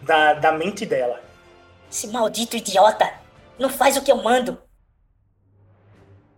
da, 0.00 0.34
da 0.34 0.52
mente 0.52 0.86
dela. 0.86 1.22
Esse 1.90 2.08
maldito 2.08 2.56
idiota 2.56 3.12
não 3.58 3.68
faz 3.68 3.96
o 3.96 4.02
que 4.02 4.10
eu 4.10 4.22
mando. 4.22 4.60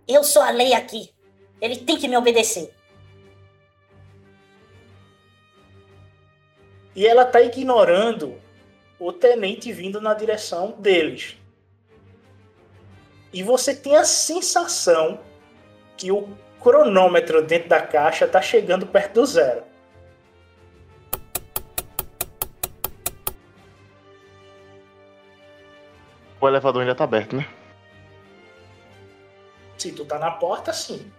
Eu 0.06 0.24
sou 0.24 0.42
a 0.42 0.50
lei 0.50 0.74
aqui. 0.74 1.14
Ele 1.60 1.76
tem 1.76 1.96
que 1.96 2.08
me 2.08 2.16
obedecer. 2.16 2.74
E 6.94 7.06
ela 7.06 7.24
tá 7.24 7.40
ignorando 7.40 8.40
o 8.98 9.12
tenente 9.12 9.72
vindo 9.72 10.00
na 10.00 10.14
direção 10.14 10.72
deles. 10.78 11.36
E 13.32 13.42
você 13.42 13.74
tem 13.74 13.96
a 13.96 14.04
sensação 14.04 15.20
que 15.96 16.12
o 16.12 16.28
cronômetro 16.60 17.42
dentro 17.42 17.68
da 17.68 17.82
caixa 17.82 18.24
está 18.24 18.40
chegando 18.40 18.86
perto 18.86 19.14
do 19.14 19.26
zero. 19.26 19.64
O 26.40 26.48
elevador 26.48 26.82
ainda 26.82 26.94
tá 26.94 27.04
aberto, 27.04 27.36
né? 27.36 27.46
Se 29.78 29.92
tu 29.92 30.04
tá 30.04 30.18
na 30.18 30.30
porta, 30.30 30.72
sim. 30.72 31.10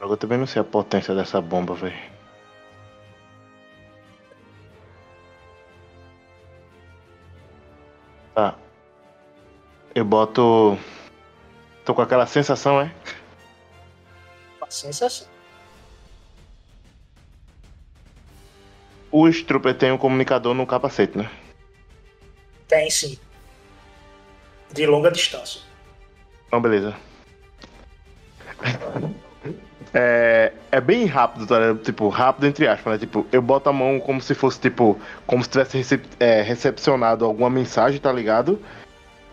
Eu 0.00 0.16
também 0.16 0.38
não 0.38 0.46
sei 0.46 0.62
a 0.62 0.64
potência 0.64 1.14
dessa 1.14 1.40
bomba, 1.40 1.74
velho. 1.74 2.17
Tá. 8.38 8.54
Eu 9.96 10.04
boto. 10.04 10.78
Tô 11.84 11.92
com 11.92 12.02
aquela 12.02 12.24
sensação, 12.24 12.80
é? 12.80 12.94
Uma 14.58 14.70
sensação. 14.70 15.26
O 19.10 19.26
Strooper 19.26 19.76
tem 19.76 19.90
um 19.90 19.98
comunicador 19.98 20.54
no 20.54 20.64
capacete, 20.68 21.18
né? 21.18 21.28
Tem 22.68 22.88
sim. 22.88 23.18
De 24.72 24.86
longa 24.86 25.10
distância. 25.10 25.60
Então, 26.46 26.62
beleza. 26.62 26.94
É, 29.94 30.52
é 30.70 30.80
bem 30.80 31.06
rápido, 31.06 31.46
tá 31.46 31.58
ligado? 31.58 31.78
Tipo, 31.78 32.08
rápido 32.08 32.46
entre 32.46 32.68
aspas, 32.68 32.92
né? 32.92 32.98
Tipo, 32.98 33.26
eu 33.32 33.40
boto 33.40 33.70
a 33.70 33.72
mão 33.72 33.98
como 33.98 34.20
se 34.20 34.34
fosse, 34.34 34.60
tipo, 34.60 34.98
como 35.26 35.42
se 35.42 35.48
tivesse 35.48 35.76
recep- 35.78 36.06
é, 36.20 36.42
recepcionado 36.42 37.24
alguma 37.24 37.48
mensagem, 37.48 37.98
tá 38.00 38.12
ligado? 38.12 38.60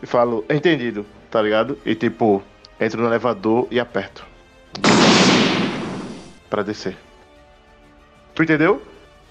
E 0.02 0.06
falo, 0.06 0.46
entendido, 0.50 1.06
tá 1.30 1.42
ligado? 1.42 1.78
E 1.86 1.94
tipo, 1.94 2.42
entro 2.80 3.02
no 3.02 3.08
elevador 3.08 3.68
e 3.70 3.80
aperto. 3.80 4.26
Pra 6.50 6.64
descer. 6.64 6.96
Tu 8.34 8.44
entendeu? 8.44 8.82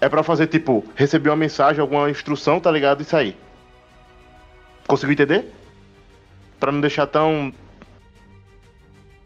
É 0.00 0.08
pra 0.08 0.22
fazer, 0.22 0.46
tipo, 0.48 0.84
receber 0.94 1.30
uma 1.30 1.36
mensagem, 1.36 1.80
alguma 1.80 2.10
instrução, 2.10 2.60
tá 2.60 2.70
ligado? 2.70 3.00
E 3.00 3.04
sair. 3.04 3.36
Conseguiu 4.86 5.14
entender? 5.14 5.50
Pra 6.60 6.70
não 6.70 6.80
deixar 6.80 7.06
tão. 7.06 7.52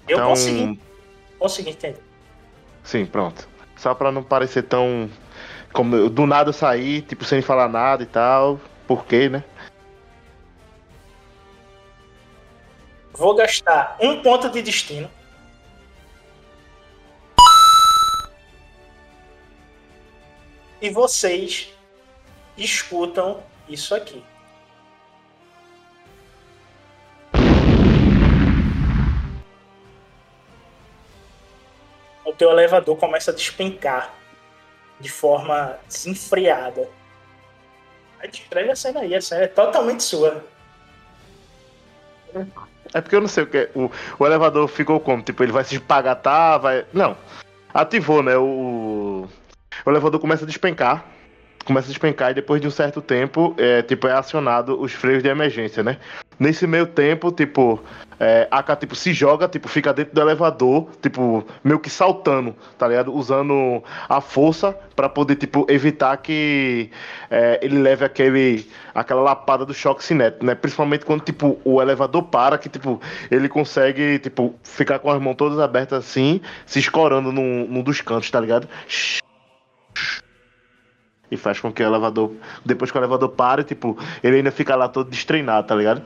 Eu 0.09 0.19
tão... 0.19 0.29
consegui. 0.29 0.81
Consegui 1.39 1.71
entender. 1.71 2.03
Sim, 2.83 3.07
pronto. 3.07 3.49
Só 3.77 3.95
pra 3.95 4.11
não 4.11 4.23
parecer 4.23 4.63
tão. 4.63 5.09
Como 5.73 5.95
eu- 5.95 6.09
do 6.09 6.27
nada 6.27 6.49
eu 6.51 6.53
sair, 6.55 7.03
tipo, 7.03 7.25
sem 7.25 7.41
falar 7.43 7.69
nada 7.69 8.03
e 8.03 8.07
tal. 8.07 8.61
Por 8.87 9.05
quê, 9.05 9.29
né? 9.29 9.45
Vou 13.13 13.35
gastar 13.35 13.97
um 14.01 14.23
ponto 14.23 14.49
de 14.51 14.63
destino. 14.63 15.11
E 20.81 20.91
vocês 20.91 21.73
escutam 22.57 23.43
isso 23.69 23.95
aqui. 23.95 24.23
Teu 32.39 32.51
elevador 32.51 32.97
começa 32.97 33.33
a 33.33 33.35
despencar 33.35 34.15
de 35.01 35.11
forma 35.11 35.77
desenfreada. 35.87 36.89
Aí 38.21 38.31
descreve 38.31 38.71
a 38.71 38.77
cena 38.77 39.01
aí, 39.01 39.15
a 39.15 39.21
cena 39.21 39.43
é 39.43 39.49
totalmente 39.49 40.03
sua. 40.03 40.45
É 42.95 43.01
porque 43.01 43.17
eu 43.17 43.21
não 43.21 43.29
sei 43.29 43.45
o 43.45 43.47
que. 43.47 43.69
O, 43.75 43.91
o 44.19 44.27
elevador 44.27 44.67
ficou 44.69 44.99
como? 45.01 45.23
Tipo, 45.23 45.43
ele 45.43 45.53
vai 45.53 45.65
se 45.65 45.75
espagatar, 45.75 46.61
vai. 46.61 46.87
Não. 46.93 47.17
Ativou, 47.73 48.23
né? 48.23 48.37
O, 48.37 49.29
o 49.85 49.91
elevador 49.91 50.21
começa 50.21 50.45
a 50.45 50.47
despencar. 50.47 51.05
Começa 51.65 51.89
a 51.89 51.91
despencar 51.91 52.31
e 52.31 52.35
depois 52.35 52.61
de 52.61 52.67
um 52.67 52.71
certo 52.71 53.03
tempo, 53.03 53.55
é, 53.59 53.83
tipo, 53.83 54.09
é 54.09 54.13
acionado 54.13 54.81
os 54.81 54.93
freios 54.93 55.23
de 55.23 55.29
emergência, 55.29 55.83
né? 55.83 55.99
Nesse 56.39 56.67
meio 56.67 56.87
tempo, 56.87 57.33
tipo, 57.33 57.83
é, 58.21 58.49
tipo, 58.79 58.95
se 58.95 59.13
joga, 59.13 59.49
tipo, 59.49 59.69
fica 59.69 59.93
dentro 59.93 60.15
do 60.15 60.21
elevador, 60.21 60.89
tipo, 61.01 61.45
meio 61.63 61.79
que 61.79 61.91
saltando, 61.91 62.55
tá 62.77 62.87
ligado? 62.87 63.15
Usando 63.15 63.83
a 64.09 64.21
força 64.21 64.77
pra 64.97 65.09
poder, 65.09 65.37
tipo, 65.37 65.67
evitar 65.69 66.17
que 66.17 66.91
é, 67.31 67.59
ele 67.63 67.79
leve 67.79 68.05
aquele, 68.05 68.69
aquela 68.95 69.21
lapada 69.21 69.65
do 69.65 69.75
choque 69.75 70.05
cinético, 70.05 70.45
né? 70.45 70.55
Principalmente 70.55 71.05
quando, 71.05 71.23
tipo, 71.23 71.61
o 71.65 71.81
elevador 71.81 72.25
para, 72.25 72.59
que, 72.59 72.69
tipo, 72.69 73.01
ele 73.31 73.49
consegue, 73.49 74.19
tipo, 74.19 74.55
ficar 74.63 74.99
com 74.99 75.11
as 75.11 75.21
mãos 75.21 75.35
todas 75.35 75.59
abertas 75.59 76.05
assim, 76.05 76.41
se 76.67 76.79
escorando 76.79 77.33
num, 77.33 77.67
num 77.69 77.83
dos 77.83 78.01
cantos, 78.01 78.31
tá 78.31 78.41
ligado? 78.41 78.69
E 81.31 81.37
faz 81.37 81.61
com 81.61 81.73
que 81.73 81.83
o 81.83 81.87
elevador, 81.87 82.33
depois 82.65 82.91
que 82.91 82.97
o 82.97 83.01
elevador 83.01 83.31
para, 83.31 83.63
tipo, 83.63 83.97
ele 84.23 84.37
ainda 84.37 84.51
fica 84.51 84.75
lá 84.75 84.89
todo 84.89 85.11
destreinado, 85.11 85.67
tá 85.67 85.75
ligado? 85.75 86.03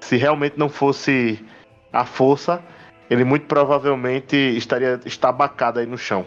Se 0.00 0.16
realmente 0.16 0.58
não 0.58 0.68
fosse 0.68 1.44
a 1.92 2.04
força, 2.04 2.62
ele 3.10 3.24
muito 3.24 3.46
provavelmente 3.46 4.36
estaria 4.36 4.98
estabacado 5.04 5.78
aí 5.78 5.86
no 5.86 5.98
chão. 5.98 6.24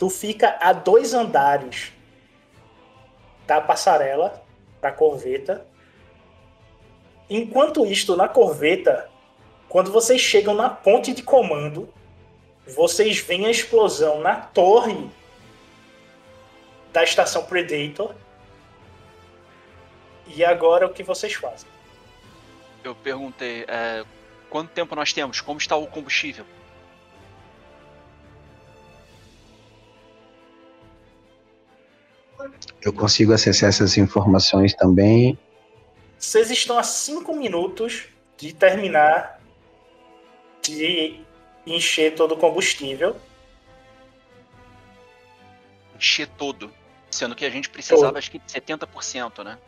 tu 0.00 0.08
fica 0.08 0.56
a 0.62 0.72
dois 0.72 1.12
andares 1.12 1.92
da 3.46 3.60
passarela 3.60 4.42
da 4.80 4.90
corveta. 4.90 5.66
Enquanto 7.28 7.84
isto, 7.84 8.16
na 8.16 8.26
corveta, 8.26 9.10
quando 9.68 9.92
vocês 9.92 10.18
chegam 10.18 10.54
na 10.54 10.70
ponte 10.70 11.12
de 11.12 11.22
comando, 11.22 11.92
vocês 12.70 13.18
veem 13.18 13.46
a 13.46 13.50
explosão 13.50 14.20
na 14.20 14.36
torre 14.36 15.10
da 16.92 17.02
estação 17.04 17.44
Predator. 17.44 18.14
E 20.26 20.44
agora 20.44 20.86
o 20.86 20.92
que 20.92 21.02
vocês 21.02 21.34
fazem? 21.34 21.68
Eu 22.84 22.94
perguntei, 22.94 23.64
é, 23.68 24.04
quanto 24.48 24.70
tempo 24.70 24.94
nós 24.94 25.12
temos? 25.12 25.40
Como 25.40 25.58
está 25.58 25.76
o 25.76 25.86
combustível? 25.86 26.46
Eu 32.82 32.92
consigo 32.92 33.32
acessar 33.32 33.68
essas 33.68 33.98
informações 33.98 34.74
também. 34.74 35.38
Vocês 36.18 36.50
estão 36.50 36.78
a 36.78 36.82
cinco 36.82 37.34
minutos 37.34 38.08
de 38.38 38.54
terminar 38.54 39.40
de 40.62 41.20
encher 41.66 42.14
todo 42.14 42.32
o 42.32 42.36
combustível. 42.36 43.16
Encher 45.96 46.28
todo. 46.28 46.72
Sendo 47.10 47.34
que 47.34 47.44
a 47.44 47.50
gente 47.50 47.68
precisava, 47.68 48.06
Todo. 48.06 48.18
acho 48.18 48.30
que 48.30 48.38
de 48.38 48.52
70%, 48.52 49.42
né? 49.42 49.58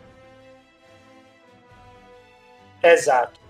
Exato. 2.83 3.41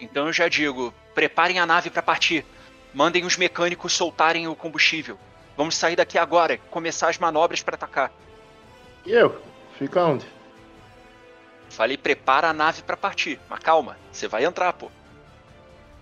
Então 0.00 0.26
eu 0.26 0.32
já 0.32 0.48
digo, 0.48 0.94
preparem 1.14 1.58
a 1.58 1.66
nave 1.66 1.90
para 1.90 2.02
partir. 2.02 2.44
Mandem 2.94 3.24
os 3.24 3.36
mecânicos 3.36 3.92
soltarem 3.92 4.46
o 4.46 4.54
combustível. 4.56 5.18
Vamos 5.56 5.76
sair 5.76 5.96
daqui 5.96 6.16
agora, 6.16 6.56
começar 6.70 7.08
as 7.08 7.18
manobras 7.18 7.62
para 7.62 7.74
atacar. 7.74 8.12
E 9.04 9.12
eu? 9.12 9.42
Fica 9.76 10.04
onde? 10.04 10.26
Falei, 11.68 11.96
prepara 11.96 12.48
a 12.48 12.52
nave 12.52 12.82
para 12.82 12.96
partir. 12.96 13.40
Mas 13.48 13.58
calma, 13.58 13.98
você 14.10 14.28
vai 14.28 14.44
entrar, 14.44 14.72
pô. 14.72 14.90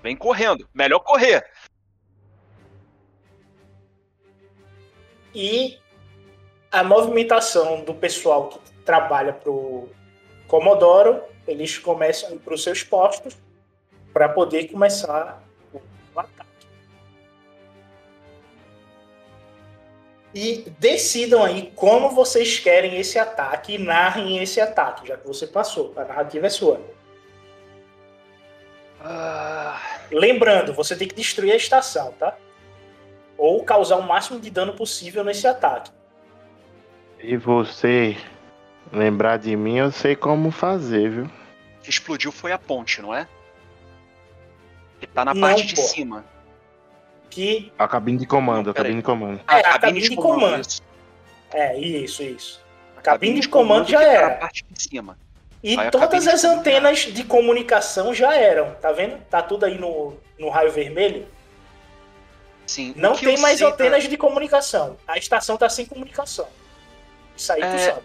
Vem 0.06 0.14
correndo. 0.14 0.68
Melhor 0.72 1.00
correr. 1.00 1.44
E 5.34 5.80
a 6.70 6.84
movimentação 6.84 7.84
do 7.84 7.92
pessoal 7.92 8.50
que 8.50 8.60
trabalha 8.84 9.32
pro 9.32 9.88
Comodoro, 10.46 11.24
eles 11.44 11.76
começam 11.76 12.28
a 12.28 12.32
ir 12.34 12.38
para 12.38 12.54
os 12.54 12.62
seus 12.62 12.84
postos 12.84 13.36
para 14.12 14.28
poder 14.28 14.68
começar 14.68 15.42
o 15.74 16.20
ataque. 16.20 16.68
E 20.32 20.70
decidam 20.78 21.42
aí 21.42 21.72
como 21.74 22.10
vocês 22.10 22.60
querem 22.60 22.96
esse 22.96 23.18
ataque 23.18 23.74
e 23.74 23.78
narrem 23.78 24.38
esse 24.38 24.60
ataque, 24.60 25.08
já 25.08 25.16
que 25.16 25.26
você 25.26 25.48
passou. 25.48 25.92
A 25.96 26.04
narrativa 26.04 26.46
é 26.46 26.50
sua. 26.50 26.80
Ah, 29.00 29.95
Lembrando, 30.10 30.72
você 30.72 30.94
tem 30.96 31.08
que 31.08 31.14
destruir 31.14 31.52
a 31.52 31.56
estação, 31.56 32.12
tá? 32.18 32.36
Ou 33.36 33.62
causar 33.64 33.96
o 33.96 34.02
máximo 34.02 34.40
de 34.40 34.50
dano 34.50 34.72
possível 34.72 35.22
nesse 35.24 35.46
ataque. 35.46 35.90
E 37.20 37.36
você 37.36 38.16
lembrar 38.92 39.36
de 39.38 39.54
mim, 39.56 39.76
eu 39.78 39.90
sei 39.90 40.14
como 40.16 40.50
fazer, 40.50 41.10
viu? 41.10 41.24
o 41.24 41.82
que 41.82 41.90
explodiu 41.90 42.32
foi 42.32 42.50
a 42.52 42.58
ponte, 42.58 43.00
não 43.00 43.14
é? 43.14 43.28
Que 45.00 45.06
tá 45.06 45.24
na 45.24 45.34
Não, 45.34 45.40
parte 45.40 45.66
de 45.66 45.74
pô. 45.76 45.82
cima. 45.82 46.24
Que 47.30 47.70
A 47.78 47.86
cabine 47.86 48.18
de 48.18 48.26
comando, 48.26 48.70
a 48.70 48.72
Pera 48.74 48.84
cabine 48.84 49.00
de 49.00 49.04
comando. 49.06 49.40
É, 49.48 49.54
a 49.60 49.78
cabine 49.78 50.00
de 50.08 50.16
comando. 50.16 50.60
isso. 50.66 50.82
É, 51.52 51.78
isso, 51.78 52.22
isso. 52.22 52.64
A 52.96 53.00
cabine 53.02 53.40
de 53.40 53.48
comando 53.48 53.88
já 53.88 53.98
fica 53.98 54.10
na 54.12 54.18
era. 54.18 54.30
parte 54.36 54.64
de 54.68 54.82
cima. 54.82 55.18
E 55.68 55.90
todas 55.90 56.28
as 56.28 56.44
antenas 56.44 57.00
de 57.00 57.24
comunicação 57.24 58.14
já 58.14 58.34
eram, 58.36 58.72
tá 58.80 58.92
vendo? 58.92 59.18
Tá 59.28 59.42
tudo 59.42 59.66
aí 59.66 59.76
no, 59.76 60.14
no 60.38 60.48
raio 60.48 60.70
vermelho. 60.70 61.26
Sim. 62.66 62.92
Não 62.96 63.14
tem 63.16 63.36
mais 63.38 63.58
sei 63.58 63.66
da- 63.66 63.74
antenas 63.74 64.04
de 64.04 64.16
comunicação. 64.16 64.96
A 65.08 65.18
estação 65.18 65.56
tá 65.56 65.68
sem 65.68 65.84
comunicação. 65.86 66.46
Isso 67.36 67.52
aí 67.52 67.60
tu 67.60 67.66
É. 67.66 67.78
sabe. 67.78 68.00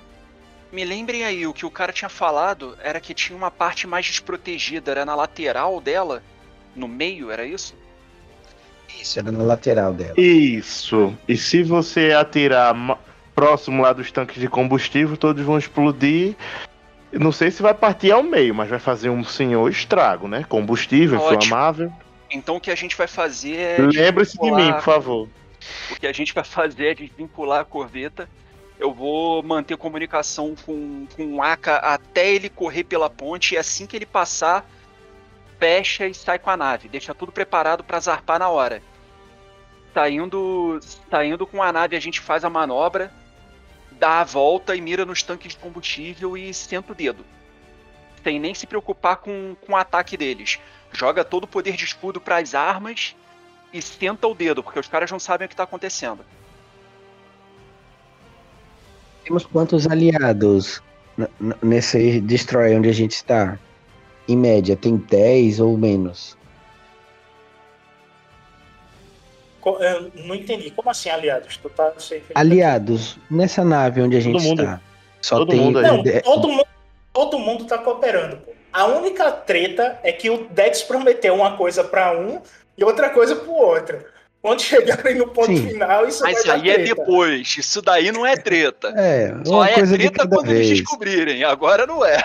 Me 0.71 0.83
lembrem 0.85 1.23
aí, 1.23 1.45
o 1.45 1.53
que 1.53 1.65
o 1.65 1.69
cara 1.71 1.91
tinha 1.93 2.09
falado 2.09 2.77
era 2.81 2.99
que 2.99 3.13
tinha 3.13 3.37
uma 3.37 3.51
parte 3.51 3.85
mais 3.85 4.05
desprotegida, 4.07 4.89
era 4.89 5.05
na 5.05 5.13
lateral 5.13 5.79
dela, 5.81 6.23
no 6.75 6.87
meio, 6.87 7.29
era 7.29 7.45
isso? 7.45 7.75
Isso, 8.99 9.19
era 9.19 9.31
na 9.31 9.43
lateral 9.43 9.93
dela. 9.93 10.13
Isso. 10.17 11.15
E 11.27 11.35
se 11.37 11.61
você 11.61 12.11
atirar 12.13 12.73
próximo 13.35 13.83
lá 13.83 13.93
dos 13.93 14.11
tanques 14.11 14.39
de 14.39 14.47
combustível, 14.47 15.15
todos 15.17 15.43
vão 15.43 15.57
explodir. 15.57 16.35
Não 17.11 17.31
sei 17.31 17.51
se 17.51 17.61
vai 17.61 17.73
partir 17.73 18.11
ao 18.11 18.23
meio, 18.23 18.55
mas 18.55 18.69
vai 18.69 18.79
fazer 18.79 19.09
um 19.09 19.23
senhor 19.23 19.69
estrago, 19.69 20.27
né? 20.27 20.45
Combustível, 20.47 21.19
Ótimo. 21.19 21.43
inflamável. 21.43 21.93
Então 22.29 22.55
o 22.55 22.61
que 22.61 22.71
a 22.71 22.75
gente 22.75 22.95
vai 22.95 23.07
fazer 23.07 23.57
é. 23.57 23.77
Lembre-se 23.79 24.39
de 24.39 24.51
mim, 24.51 24.71
por 24.73 24.81
favor. 24.81 25.29
O 25.91 25.99
que 25.99 26.07
a 26.07 26.13
gente 26.13 26.33
vai 26.33 26.43
fazer 26.43 26.87
é 26.87 26.93
desvincular 26.95 27.61
a 27.61 27.65
corveta. 27.65 28.29
Eu 28.79 28.93
vou 28.93 29.43
manter 29.43 29.77
comunicação 29.77 30.55
com, 30.65 31.05
com 31.15 31.35
o 31.35 31.43
Aka 31.43 31.75
até 31.77 32.31
ele 32.31 32.49
correr 32.49 32.83
pela 32.83 33.09
ponte 33.09 33.53
e 33.53 33.57
assim 33.57 33.85
que 33.85 33.95
ele 33.95 34.07
passar, 34.07 34.65
fecha 35.59 36.07
e 36.07 36.13
sai 36.13 36.39
com 36.39 36.49
a 36.49 36.57
nave. 36.57 36.87
Deixa 36.87 37.13
tudo 37.13 37.31
preparado 37.31 37.83
para 37.83 37.99
zarpar 37.99 38.39
na 38.39 38.49
hora. 38.49 38.81
Saindo, 39.93 40.79
saindo 41.11 41.45
com 41.45 41.61
a 41.61 41.71
nave, 41.71 41.95
a 41.95 41.99
gente 41.99 42.19
faz 42.19 42.43
a 42.43 42.49
manobra, 42.49 43.11
dá 44.01 44.21
a 44.21 44.23
volta 44.23 44.75
e 44.75 44.81
mira 44.81 45.05
nos 45.05 45.21
tanques 45.21 45.51
de 45.51 45.59
combustível 45.59 46.35
e 46.35 46.51
senta 46.55 46.91
o 46.91 46.95
dedo. 46.95 47.23
Sem 48.23 48.39
nem 48.39 48.55
se 48.55 48.65
preocupar 48.65 49.17
com, 49.17 49.55
com 49.61 49.73
o 49.73 49.75
ataque 49.75 50.17
deles. 50.17 50.59
Joga 50.91 51.23
todo 51.23 51.43
o 51.43 51.47
poder 51.47 51.75
de 51.75 51.85
escudo 51.85 52.19
para 52.19 52.37
as 52.37 52.55
armas 52.55 53.15
e 53.71 53.79
senta 53.79 54.27
o 54.27 54.33
dedo, 54.33 54.63
porque 54.63 54.79
os 54.79 54.87
caras 54.87 55.11
não 55.11 55.19
sabem 55.19 55.45
o 55.45 55.49
que 55.49 55.55
tá 55.55 55.63
acontecendo. 55.63 56.25
Temos 59.23 59.45
quantos 59.45 59.85
aliados 59.85 60.81
nesse 61.61 62.19
destroyer 62.21 62.79
onde 62.79 62.89
a 62.89 62.93
gente 62.93 63.11
está? 63.11 63.59
Em 64.27 64.35
média, 64.35 64.75
tem 64.75 64.97
10 64.97 65.59
ou 65.59 65.77
menos? 65.77 66.35
Eu 69.69 70.11
não 70.25 70.35
entendi. 70.35 70.71
Como 70.71 70.89
assim, 70.89 71.09
aliados? 71.09 71.57
Tu 71.57 71.69
tá 71.69 71.91
sem 71.97 72.21
Aliados, 72.35 73.17
nessa 73.29 73.63
nave 73.63 74.01
onde 74.01 74.17
a 74.17 74.19
gente 74.19 74.41
mundo. 74.41 74.61
está. 74.63 74.81
Só 75.21 75.37
Todo 75.37 75.49
tem. 75.51 75.59
mundo. 75.59 75.81
Não, 75.81 76.03
todo 76.23 76.47
mundo, 76.49 76.65
todo 77.13 77.39
mundo 77.39 77.65
tá 77.65 77.77
cooperando. 77.77 78.37
Pô. 78.37 78.51
A 78.73 78.85
única 78.87 79.31
treta 79.31 79.99
é 80.01 80.11
que 80.11 80.29
o 80.29 80.47
Dex 80.49 80.81
prometeu 80.81 81.35
uma 81.35 81.57
coisa 81.57 81.83
pra 81.83 82.17
um 82.17 82.41
e 82.77 82.83
outra 82.83 83.09
coisa 83.09 83.35
pro 83.35 83.51
outro. 83.51 84.03
Quando 84.41 84.61
chegarem 84.61 85.15
no 85.15 85.27
ponto 85.27 85.47
Sim. 85.55 85.67
final, 85.67 86.07
isso 86.07 86.23
Mas 86.23 86.37
vai 86.37 86.43
dar 86.45 86.53
aí 86.63 86.69
é 86.71 86.73
treta. 86.75 86.95
depois, 86.95 87.55
isso 87.57 87.81
daí 87.81 88.11
não 88.11 88.25
é 88.25 88.35
treta. 88.35 88.91
É, 88.97 89.33
Só 89.45 89.63
é 89.63 89.73
treta 89.85 90.27
quando 90.27 90.49
eles 90.49 90.67
vez. 90.67 90.79
descobrirem, 90.79 91.43
agora 91.43 91.85
não 91.85 92.03
é. 92.03 92.23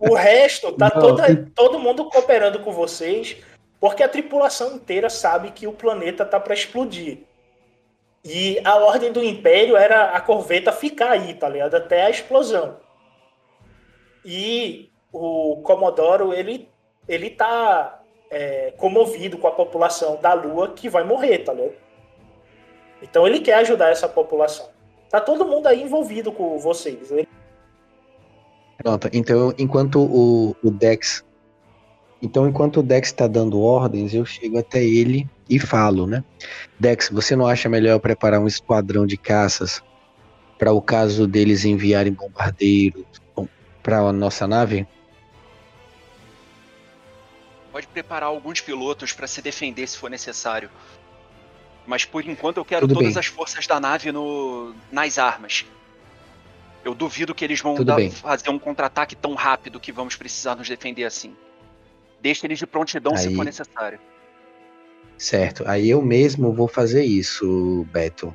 O 0.00 0.14
resto, 0.14 0.72
tá 0.72 0.88
toda- 0.90 1.46
todo 1.54 1.78
mundo 1.78 2.06
cooperando 2.06 2.58
com 2.60 2.72
vocês, 2.72 3.36
porque 3.80 4.02
a 4.02 4.08
tripulação 4.08 4.74
inteira 4.74 5.10
sabe 5.10 5.50
que 5.50 5.66
o 5.66 5.72
planeta 5.72 6.24
tá 6.24 6.40
para 6.40 6.54
explodir. 6.54 7.18
E 8.24 8.60
a 8.64 8.76
ordem 8.76 9.12
do 9.12 9.22
Império 9.22 9.76
era 9.76 10.10
a 10.10 10.20
corveta 10.20 10.72
ficar 10.72 11.12
aí, 11.12 11.34
tá 11.34 11.48
ligado? 11.48 11.74
Até 11.74 12.02
a 12.02 12.10
explosão. 12.10 12.78
E 14.24 14.90
o 15.12 15.60
Comodoro, 15.62 16.32
ele, 16.32 16.68
ele 17.06 17.30
tá 17.30 18.02
é, 18.30 18.72
comovido 18.76 19.38
com 19.38 19.46
a 19.46 19.52
população 19.52 20.16
da 20.20 20.32
Lua 20.34 20.72
que 20.72 20.88
vai 20.88 21.04
morrer, 21.04 21.38
tá 21.38 21.52
ligado? 21.52 21.74
Então 23.00 23.26
ele 23.26 23.40
quer 23.40 23.54
ajudar 23.54 23.90
essa 23.90 24.08
população. 24.08 24.68
Tá 25.10 25.20
todo 25.20 25.46
mundo 25.46 25.66
aí 25.66 25.82
envolvido 25.82 26.32
com 26.32 26.58
vocês. 26.58 27.12
Ele 27.12 27.28
Pronto, 28.78 29.08
então 29.12 29.52
enquanto 29.58 30.00
o, 30.00 30.56
o 30.62 30.70
Dex. 30.70 31.24
Então, 32.22 32.48
enquanto 32.48 32.80
o 32.80 32.82
Dex 32.82 33.08
está 33.08 33.26
dando 33.26 33.60
ordens, 33.60 34.14
eu 34.14 34.24
chego 34.24 34.58
até 34.58 34.82
ele 34.82 35.28
e 35.48 35.58
falo, 35.58 36.06
né? 36.06 36.24
Dex, 36.78 37.10
você 37.10 37.36
não 37.36 37.46
acha 37.46 37.68
melhor 37.68 37.98
preparar 38.00 38.40
um 38.40 38.46
esquadrão 38.46 39.06
de 39.06 39.16
caças 39.16 39.82
para 40.58 40.72
o 40.72 40.80
caso 40.80 41.26
deles 41.26 41.64
enviarem 41.64 42.12
bombardeiros 42.12 43.04
para 43.82 43.98
a 43.98 44.12
nossa 44.12 44.46
nave? 44.46 44.86
Pode 47.70 47.86
preparar 47.88 48.30
alguns 48.30 48.60
pilotos 48.60 49.12
pra 49.12 49.26
se 49.26 49.42
defender 49.42 49.86
se 49.86 49.98
for 49.98 50.08
necessário. 50.08 50.70
Mas 51.86 52.04
por 52.04 52.26
enquanto 52.26 52.56
eu 52.56 52.64
quero 52.64 52.88
Tudo 52.88 52.94
todas 52.94 53.12
bem. 53.12 53.20
as 53.20 53.26
forças 53.26 53.66
da 53.66 53.78
nave 53.78 54.10
no, 54.10 54.74
nas 54.90 55.18
armas. 55.18 55.66
Eu 56.82 56.94
duvido 56.94 57.34
que 57.34 57.44
eles 57.44 57.60
vão 57.60 57.84
dar- 57.84 58.00
fazer 58.10 58.48
um 58.48 58.58
contra-ataque 58.58 59.14
tão 59.14 59.34
rápido 59.34 59.78
que 59.78 59.92
vamos 59.92 60.16
precisar 60.16 60.56
nos 60.56 60.68
defender 60.68 61.04
assim. 61.04 61.36
Deixa 62.26 62.44
eles 62.44 62.58
de 62.58 62.66
prontidão 62.66 63.16
se 63.16 63.28
Aí- 63.28 63.36
for 63.36 63.44
necessário. 63.44 64.00
Certo, 65.16 65.62
aí 65.64 65.88
eu 65.88 66.02
mesmo 66.02 66.52
vou 66.52 66.66
fazer 66.66 67.04
isso, 67.04 67.86
Beto. 67.92 68.34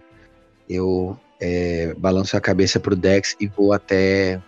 Eu 0.70 1.20
é, 1.42 1.94
balanço 1.98 2.38
a 2.38 2.40
cabeça 2.40 2.80
pro 2.80 2.96
Dex 2.96 3.36
e 3.38 3.48
vou 3.48 3.74
até 3.74 4.42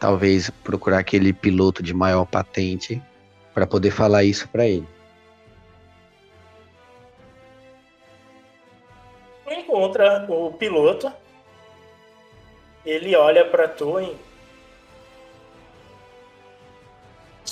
talvez 0.00 0.50
procurar 0.50 0.98
aquele 0.98 1.32
piloto 1.32 1.80
de 1.80 1.94
maior 1.94 2.24
patente 2.24 3.00
para 3.54 3.68
poder 3.68 3.92
falar 3.92 4.24
isso 4.24 4.48
para 4.48 4.66
ele. 4.66 4.88
Tu 9.44 9.52
encontra 9.52 10.26
o 10.28 10.52
piloto. 10.54 11.12
Ele 12.84 13.14
olha 13.14 13.44
pra 13.44 13.68
tu 13.68 14.00
e. 14.00 14.27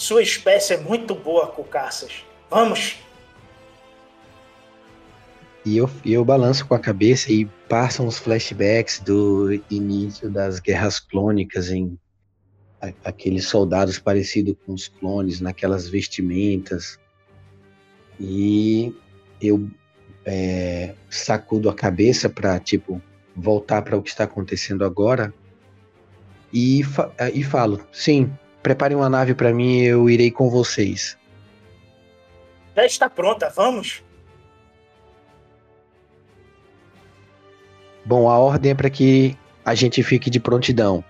Sua 0.06 0.22
espécie 0.22 0.72
é 0.72 0.76
muito 0.76 1.16
boa, 1.16 1.48
Cucaças. 1.48 2.24
Vamos! 2.48 2.96
E 5.64 5.76
eu, 5.76 5.90
eu 6.04 6.24
balanço 6.24 6.64
com 6.64 6.76
a 6.76 6.78
cabeça 6.78 7.32
e 7.32 7.44
passam 7.68 8.06
os 8.06 8.16
flashbacks 8.16 9.00
do 9.00 9.60
início 9.68 10.30
das 10.30 10.60
guerras 10.60 11.00
clônicas 11.00 11.72
em 11.72 11.98
aqueles 13.04 13.48
soldados 13.48 13.98
parecidos 13.98 14.54
com 14.64 14.74
os 14.74 14.86
clones, 14.86 15.40
naquelas 15.40 15.88
vestimentas. 15.88 17.00
E 18.20 18.94
eu 19.42 19.68
é, 20.24 20.94
sacudo 21.10 21.68
a 21.68 21.74
cabeça 21.74 22.30
para 22.30 22.60
tipo 22.60 23.02
voltar 23.34 23.82
para 23.82 23.96
o 23.96 24.02
que 24.04 24.10
está 24.10 24.22
acontecendo 24.22 24.84
agora 24.84 25.34
e, 26.52 26.84
fa- 26.84 27.12
e 27.34 27.42
falo: 27.42 27.84
sim, 27.90 28.32
preparem 28.66 28.96
uma 28.96 29.08
nave 29.08 29.32
para 29.32 29.54
mim, 29.54 29.82
eu 29.82 30.10
irei 30.10 30.28
com 30.28 30.50
vocês. 30.50 31.16
Já 32.74 32.84
está 32.84 33.08
pronta, 33.08 33.48
vamos! 33.48 34.02
Bom, 38.04 38.28
a 38.28 38.36
ordem 38.36 38.72
é 38.72 38.74
para 38.74 38.90
que 38.90 39.38
a 39.64 39.72
gente 39.72 40.02
fique 40.02 40.28
de 40.28 40.40
prontidão. 40.40 41.04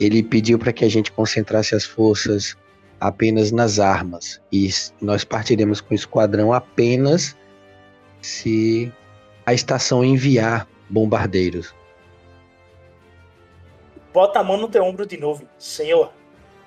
Ele 0.00 0.22
pediu 0.22 0.58
para 0.58 0.72
que 0.72 0.82
a 0.82 0.88
gente 0.88 1.12
concentrasse 1.12 1.74
as 1.74 1.84
forças 1.84 2.56
apenas 2.98 3.52
nas 3.52 3.78
armas 3.78 4.40
e 4.50 4.70
nós 4.98 5.24
partiremos 5.24 5.78
com 5.78 5.92
o 5.92 5.94
esquadrão 5.94 6.54
apenas 6.54 7.36
se 8.22 8.90
a 9.44 9.52
estação 9.52 10.02
enviar 10.02 10.66
bombardeiros. 10.88 11.74
Bota 14.10 14.40
a 14.40 14.44
mão 14.44 14.56
no 14.56 14.68
teu 14.68 14.82
ombro 14.82 15.04
de 15.04 15.18
novo. 15.18 15.46
Senhor, 15.58 16.10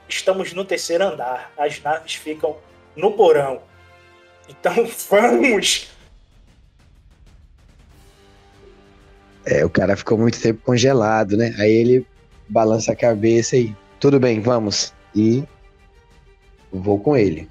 estamos 0.08 0.54
no 0.54 0.66
terceiro 0.66 1.04
andar. 1.04 1.52
As 1.58 1.82
naves 1.82 2.16
ficam 2.16 2.58
no 2.96 3.12
porão. 3.12 3.62
Então 4.48 4.74
vamos! 5.10 5.90
É, 9.46 9.64
o 9.64 9.70
cara 9.70 9.96
ficou 9.96 10.18
muito 10.18 10.42
tempo 10.42 10.62
congelado, 10.64 11.38
né? 11.38 11.54
Aí 11.60 11.72
ele 11.72 12.08
balança 12.50 12.92
a 12.92 12.96
cabeça 12.96 13.56
e 13.56 13.76
tudo 14.00 14.20
bem, 14.20 14.40
vamos. 14.40 14.94
E 15.16 15.44
vou 16.72 17.00
com 17.00 17.16
ele. 17.16 17.48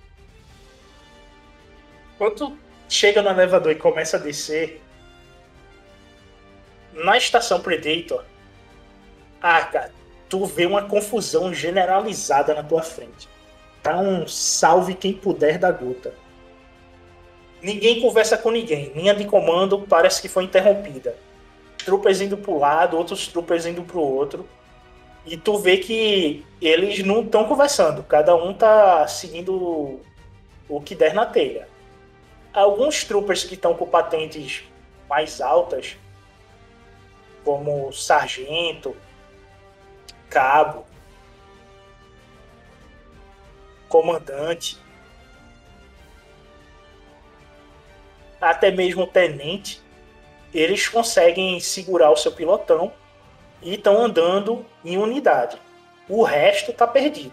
Quando 2.19 2.57
chega 2.89 3.23
no 3.23 3.31
elevador 3.31 3.73
e 3.73 3.77
começa 3.77 4.17
a 4.17 4.21
descer, 4.21 4.81
na 6.93 7.17
estação 7.17 7.61
Predator, 7.61 8.25
ah, 9.41 9.63
cara, 9.65 9.93
tu 10.35 10.45
vê 10.47 10.67
uma 10.67 10.83
confusão 10.83 11.55
generalizada 11.55 12.53
na 12.53 12.63
tua 12.65 12.83
frente. 12.83 13.29
Tá 13.81 13.97
um 14.01 14.27
salve 14.27 14.93
quem 14.93 15.13
puder 15.13 15.59
da 15.61 15.71
gota. 15.71 16.13
Ninguém 17.63 18.01
conversa 18.01 18.37
com 18.37 18.51
ninguém. 18.51 18.93
Linha 18.97 19.15
de 19.15 19.27
comando 19.27 19.83
parece 19.83 20.21
que 20.21 20.27
foi 20.27 20.43
interrompida. 20.43 21.17
Troopers 21.85 22.21
indo 22.21 22.37
pro 22.37 22.59
lado, 22.59 22.97
outros 22.97 23.29
troopers 23.29 23.65
indo 23.65 23.85
pro 23.85 24.01
outro. 24.01 24.45
E 25.25 25.37
tu 25.37 25.57
vê 25.57 25.77
que 25.77 26.45
eles 26.61 27.05
não 27.05 27.21
estão 27.21 27.45
conversando. 27.45 28.03
Cada 28.03 28.35
um 28.35 28.53
tá 28.53 29.07
seguindo 29.07 30.01
o 30.69 30.81
que 30.81 30.97
der 30.97 31.15
na 31.15 31.27
telha. 31.27 31.69
alguns 32.53 33.05
troopers 33.05 33.45
que 33.45 33.55
estão 33.55 33.75
com 33.75 33.87
patentes 33.87 34.65
mais 35.09 35.41
altas, 35.41 35.97
como 37.45 37.93
sargento, 37.93 38.97
cabo, 40.35 40.85
comandante, 43.89 44.77
até 48.41 48.73
mesmo 48.73 49.07
tenente, 49.07 49.81
eles 50.53 50.89
conseguem 50.89 51.61
segurar 51.61 52.11
o 52.11 52.17
seu 52.17 52.33
pilotão 52.33 52.93
e 53.63 53.75
estão 53.75 54.05
andando 54.05 54.67
em 54.85 54.99
unidade. 54.99 55.57
O 56.09 56.25
resto 56.25 56.73
está 56.73 56.85
perdido. 56.85 57.33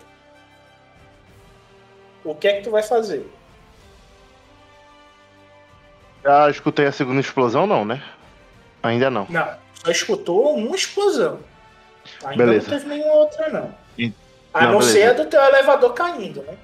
O 2.23 2.35
que 2.35 2.47
é 2.47 2.57
que 2.57 2.63
tu 2.63 2.69
vai 2.69 2.83
fazer? 2.83 3.27
Já 6.23 6.51
escutei 6.51 6.85
a 6.85 6.91
segunda 6.91 7.19
explosão, 7.19 7.65
não, 7.65 7.83
né? 7.83 8.03
Ainda 8.83 9.09
não. 9.09 9.25
Não, 9.27 9.57
só 9.73 9.89
escutou 9.89 10.55
uma 10.55 10.75
explosão. 10.75 11.39
Ainda 12.25 12.45
Beleza. 12.45 12.69
não 12.71 12.77
teve 12.77 12.89
nenhuma 12.89 13.13
outra, 13.13 13.49
não. 13.49 13.75
E- 13.97 14.13
A 14.53 14.65
não, 14.65 14.71
não, 14.73 14.81
ser 14.81 15.03
a 15.09 15.13
do 15.13 15.25
teu 15.25 15.41
elevador 15.41 15.93
caindo, 15.93 16.41
né? 16.43 16.55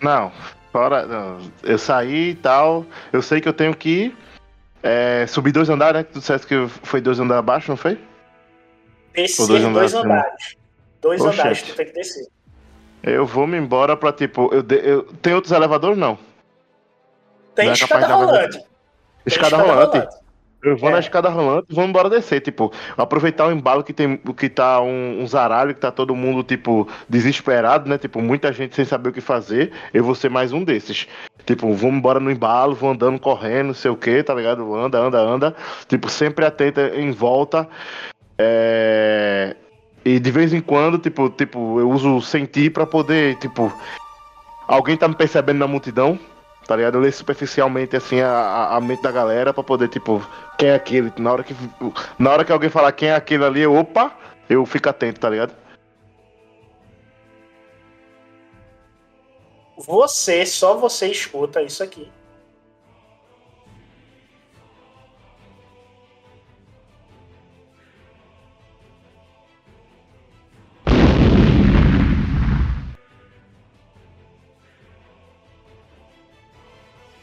Não, 0.00 0.30
fora. 0.72 1.04
não. 1.06 1.38
Eu 1.62 1.78
saí 1.78 2.30
e 2.30 2.34
tal. 2.36 2.86
Eu 3.12 3.20
sei 3.22 3.40
que 3.40 3.48
eu 3.48 3.52
tenho 3.52 3.74
que 3.74 4.14
é, 4.82 5.26
subir 5.26 5.52
dois 5.52 5.68
andares, 5.68 5.94
né? 5.98 6.04
Que 6.04 6.12
tu 6.12 6.18
disseste 6.20 6.46
que 6.46 6.68
foi 6.68 7.00
dois 7.00 7.18
andares 7.18 7.40
abaixo, 7.40 7.70
não 7.70 7.76
foi? 7.76 7.98
Descer 9.14 9.46
dois 9.46 9.62
dois, 9.62 9.64
andares, 9.64 9.92
né? 9.94 10.00
andares. 10.00 10.56
Dois 11.00 11.20
andares 11.24 11.62
tu 11.62 11.74
tem 11.74 11.86
que 11.86 11.92
descer. 11.92 12.26
Eu 13.02 13.26
vou 13.26 13.46
me 13.46 13.56
embora 13.56 13.96
pra 13.96 14.12
tipo. 14.12 14.52
Eu, 14.54 14.62
de- 14.62 14.76
eu- 14.88 15.02
tem 15.22 15.34
outros 15.34 15.52
elevadores? 15.52 15.98
Não. 15.98 16.18
Tem 17.54 17.66
Não 17.66 17.72
é 17.72 17.74
escada 17.74 18.06
rolante. 18.14 18.58
Tem 18.58 18.66
Escada 19.26 19.56
rolante? 19.56 20.08
Eu 20.68 20.76
vou 20.76 20.90
É. 20.90 20.92
na 20.92 20.98
escada 20.98 21.28
rolante 21.28 21.66
e 21.70 21.74
vou 21.74 21.84
embora 21.84 22.08
descer, 22.10 22.40
tipo, 22.40 22.72
aproveitar 22.96 23.46
o 23.46 23.52
embalo 23.52 23.82
que 23.82 23.92
tem, 23.92 24.16
que 24.36 24.48
tá 24.48 24.80
um, 24.80 25.22
um 25.22 25.26
zaralho, 25.26 25.74
que 25.74 25.80
tá 25.80 25.90
todo 25.90 26.14
mundo, 26.14 26.42
tipo, 26.42 26.88
desesperado, 27.08 27.88
né? 27.88 27.98
Tipo, 27.98 28.20
muita 28.20 28.52
gente 28.52 28.74
sem 28.74 28.84
saber 28.84 29.10
o 29.10 29.12
que 29.12 29.20
fazer. 29.20 29.72
Eu 29.92 30.04
vou 30.04 30.14
ser 30.14 30.28
mais 30.28 30.52
um 30.52 30.62
desses. 30.64 31.06
Tipo, 31.46 31.72
vou 31.72 31.90
embora 31.90 32.20
no 32.20 32.30
embalo, 32.30 32.74
vou 32.74 32.90
andando, 32.90 33.18
correndo, 33.18 33.68
não 33.68 33.74
sei 33.74 33.90
o 33.90 33.96
que, 33.96 34.22
tá 34.22 34.34
ligado? 34.34 34.74
Anda, 34.74 34.98
anda, 34.98 35.18
anda. 35.18 35.56
Tipo, 35.88 36.08
sempre 36.08 36.44
atento 36.44 36.80
em 36.80 37.10
volta. 37.10 37.66
É... 38.36 39.56
E 40.04 40.18
de 40.18 40.30
vez 40.30 40.52
em 40.54 40.60
quando, 40.60 40.98
tipo, 40.98 41.28
tipo, 41.28 41.80
eu 41.80 41.90
uso 41.90 42.20
sentir 42.22 42.70
pra 42.72 42.86
poder, 42.86 43.36
tipo, 43.36 43.72
alguém 44.66 44.96
tá 44.96 45.08
me 45.08 45.14
percebendo 45.14 45.58
na 45.58 45.66
multidão, 45.66 46.18
tá 46.68 46.76
ligado? 46.76 47.02
Eu 47.02 47.12
superficialmente 47.12 47.96
assim 47.96 48.20
a, 48.20 48.28
a- 48.30 48.76
a 48.76 48.80
mente 48.80 49.02
da 49.02 49.10
galera 49.10 49.54
pra 49.54 49.64
poder, 49.64 49.88
tipo, 49.88 50.24
quem 50.58 50.68
é 50.68 50.74
aquele? 50.74 51.10
Na 51.18 51.32
hora 51.32 51.42
que, 51.42 51.54
na 52.18 52.30
hora 52.30 52.44
que 52.44 52.52
alguém 52.52 52.68
falar 52.68 52.92
quem 52.92 53.08
é 53.08 53.14
aquele 53.14 53.42
ali, 53.44 53.60
eu, 53.62 53.74
opa, 53.74 54.12
eu 54.50 54.64
fico 54.66 54.86
atento, 54.88 55.18
tá 55.18 55.30
ligado? 55.30 55.54
Você, 59.78 60.44
só 60.44 60.74
você 60.76 61.06
escuta 61.08 61.62
isso 61.62 61.82
aqui. 61.82 62.10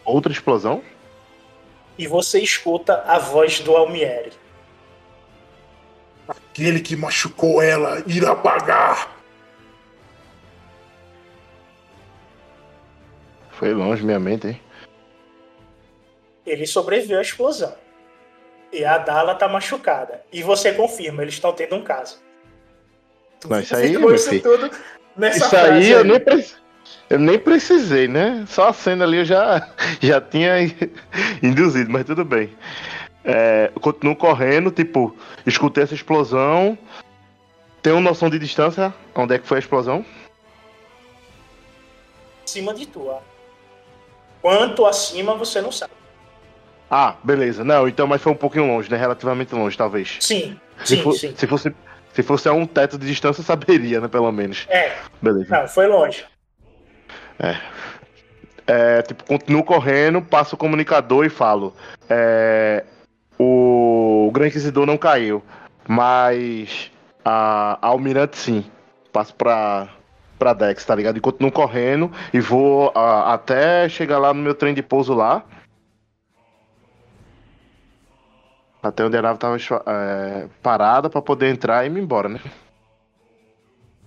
Outra 0.06 0.32
explosão? 0.32 0.84
E 1.98 2.08
você 2.08 2.40
escuta 2.40 3.04
a 3.08 3.18
voz 3.18 3.60
do 3.60 3.76
Almieri. 3.76 4.32
Aquele 6.28 6.80
que 6.80 6.96
machucou 6.96 7.62
ela 7.62 8.04
irá 8.08 8.36
pagar. 8.36 9.16
Foi 13.52 13.74
longe 13.74 14.04
minha 14.04 14.20
mente, 14.20 14.48
hein? 14.48 14.62
Ele 16.46 16.68
sobreviveu 16.68 17.20
à 17.20 17.22
explosão. 17.22 17.76
E 18.72 18.84
a 18.84 18.98
Dala 18.98 19.36
tá 19.36 19.48
machucada. 19.48 20.24
E 20.32 20.44
você 20.44 20.74
confirma, 20.74 21.22
eles 21.22 21.36
estão 21.36 21.54
tendo 21.54 21.76
um 21.76 21.84
caso. 21.84 22.20
Não, 23.48 23.60
isso 23.60 23.76
aí, 23.76 23.98
meu 23.98 24.14
isso 24.14 24.30
filho. 24.30 24.42
tudo 24.42 24.72
nessa 25.16 25.38
Isso 25.38 25.50
frase 25.50 25.70
aí 25.72 25.92
eu 25.92 26.04
nem, 26.04 26.20
pre- 26.20 26.46
eu 27.10 27.20
nem 27.20 27.38
precisei, 27.40 28.08
né? 28.08 28.44
Só 28.48 28.70
a 28.70 28.74
cena 28.74 29.06
ali 29.06 29.18
eu 29.18 29.26
já, 29.26 29.68
já 30.02 30.20
tinha 30.22 30.56
induzido, 31.42 31.90
mas 31.92 32.06
tudo 32.06 32.24
bem. 32.26 32.50
É, 33.24 33.72
continuo 33.82 34.16
correndo, 34.16 34.70
tipo, 34.72 35.16
escutei 35.46 35.84
essa 35.84 35.96
explosão. 35.96 36.78
Tenho 37.82 38.00
noção 38.00 38.30
de 38.30 38.38
distância? 38.40 38.94
Onde 39.16 39.36
é 39.36 39.40
que 39.40 39.48
foi 39.48 39.58
a 39.58 39.60
explosão? 39.60 40.06
Acima 42.46 42.74
de 42.74 42.86
tu, 42.86 43.08
ó. 43.08 43.20
Quanto 44.42 44.86
acima 44.86 45.36
você 45.36 45.62
não 45.62 45.72
sabe. 45.72 45.92
Ah, 46.90 47.16
beleza. 47.24 47.64
Não, 47.64 47.88
então, 47.88 48.06
mas 48.06 48.22
foi 48.22 48.32
um 48.32 48.36
pouquinho 48.36 48.68
longe, 48.68 48.90
né? 48.92 48.98
Relativamente 48.98 49.54
longe, 49.56 49.76
talvez. 49.76 50.18
Sim, 50.20 50.60
Se, 50.84 50.96
sim, 50.98 51.02
fo- 51.02 51.12
sim. 51.14 51.34
se 51.36 51.48
fosse 51.48 51.76
se 52.14 52.24
fosse 52.24 52.48
a 52.48 52.54
um 52.54 52.66
teto 52.66 52.98
de 52.98 53.06
distância, 53.08 53.44
saberia, 53.44 54.00
né? 54.00 54.08
Pelo 54.08 54.32
menos. 54.32 54.66
É, 54.70 54.96
Beleza. 55.22 55.48
não, 55.60 55.68
foi 55.68 55.86
longe. 55.86 56.24
É, 58.68 59.02
tipo, 59.04 59.24
continuo 59.26 59.64
correndo, 59.64 60.22
passo 60.22 60.56
o 60.56 60.58
comunicador 60.58 61.26
e 61.26 61.30
falo. 61.30 61.74
É, 62.10 62.84
o 63.40 64.30
Gran 64.34 64.48
Inquisidor 64.48 64.86
não 64.86 64.98
caiu, 64.98 65.44
mas 65.88 66.92
a, 67.24 67.78
a 67.82 67.88
Almirante 67.88 68.38
sim. 68.38 68.66
Passo 69.14 69.34
pra, 69.36 69.88
pra 70.40 70.54
Dex, 70.54 70.84
tá 70.84 70.96
ligado? 70.96 71.18
E 71.18 71.22
continuo 71.22 71.52
correndo 71.52 72.12
e 72.34 72.40
vou 72.40 72.92
a- 72.96 73.34
até 73.34 73.88
chegar 73.88 74.18
lá 74.18 74.34
no 74.34 74.42
meu 74.42 74.54
trem 74.56 74.74
de 74.74 74.82
pouso 74.82 75.14
lá. 75.14 75.44
Até 78.82 79.04
onde 79.04 79.18
a 79.18 79.22
nave 79.22 79.40
tava 79.40 79.58
é, 79.88 80.48
parada 80.62 81.10
pra 81.10 81.22
poder 81.22 81.50
entrar 81.50 81.86
e 81.86 81.90
ir 81.90 81.98
embora, 81.98 82.30
né? 82.30 82.40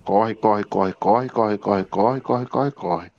Corre, 0.05 0.35
corre, 0.35 0.65
corre, 0.65 0.93
corre, 0.95 1.29
corre, 1.29 1.59
corre, 1.59 1.85
corre, 1.85 2.21
corre, 2.21 2.47
corre, 2.47 2.71
corre. 2.71 3.13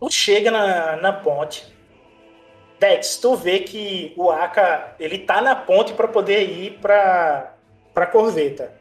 Tu 0.00 0.10
chega 0.10 0.50
na, 0.50 0.96
na 0.96 1.12
ponte. 1.12 1.66
Dex, 2.78 3.18
tu 3.18 3.36
vê 3.36 3.60
que 3.60 4.14
o 4.16 4.30
Aka, 4.30 4.94
ele 4.98 5.18
tá 5.18 5.40
na 5.42 5.54
ponte 5.54 5.92
para 5.92 6.08
poder 6.08 6.48
ir 6.48 6.78
pra, 6.78 7.52
pra 7.92 8.06
corveta. 8.06 8.72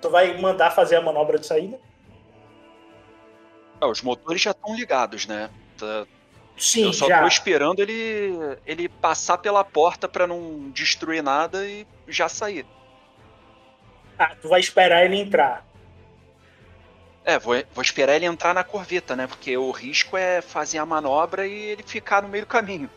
Tu 0.00 0.10
vai 0.10 0.38
mandar 0.38 0.70
fazer 0.72 0.96
a 0.96 1.00
manobra 1.00 1.38
de 1.38 1.46
saída? 1.46 1.80
Ah, 3.80 3.86
os 3.88 4.02
motores 4.02 4.42
já 4.42 4.50
estão 4.50 4.74
ligados, 4.76 5.26
né? 5.26 5.48
Tá- 5.78 6.06
Sim, 6.58 6.84
Eu 6.84 6.92
só 6.92 7.08
já. 7.08 7.22
tô 7.22 7.26
esperando 7.26 7.80
ele, 7.80 8.58
ele 8.66 8.88
passar 8.88 9.38
pela 9.38 9.64
porta 9.64 10.06
pra 10.06 10.26
não 10.26 10.70
destruir 10.70 11.22
nada 11.22 11.66
e 11.66 11.86
já 12.06 12.28
sair. 12.28 12.66
Ah, 14.18 14.36
tu 14.40 14.48
vai 14.50 14.60
esperar 14.60 15.04
ele 15.04 15.16
entrar. 15.16 15.66
É, 17.24 17.38
vou, 17.38 17.54
vou 17.72 17.82
esperar 17.82 18.16
ele 18.16 18.26
entrar 18.26 18.52
na 18.52 18.64
corveta, 18.64 19.14
né? 19.14 19.26
Porque 19.26 19.56
o 19.56 19.70
risco 19.70 20.16
é 20.16 20.40
fazer 20.40 20.78
a 20.78 20.86
manobra 20.86 21.46
e 21.46 21.52
ele 21.52 21.82
ficar 21.82 22.22
no 22.22 22.28
meio 22.28 22.44
do 22.44 22.48
caminho. 22.48 22.90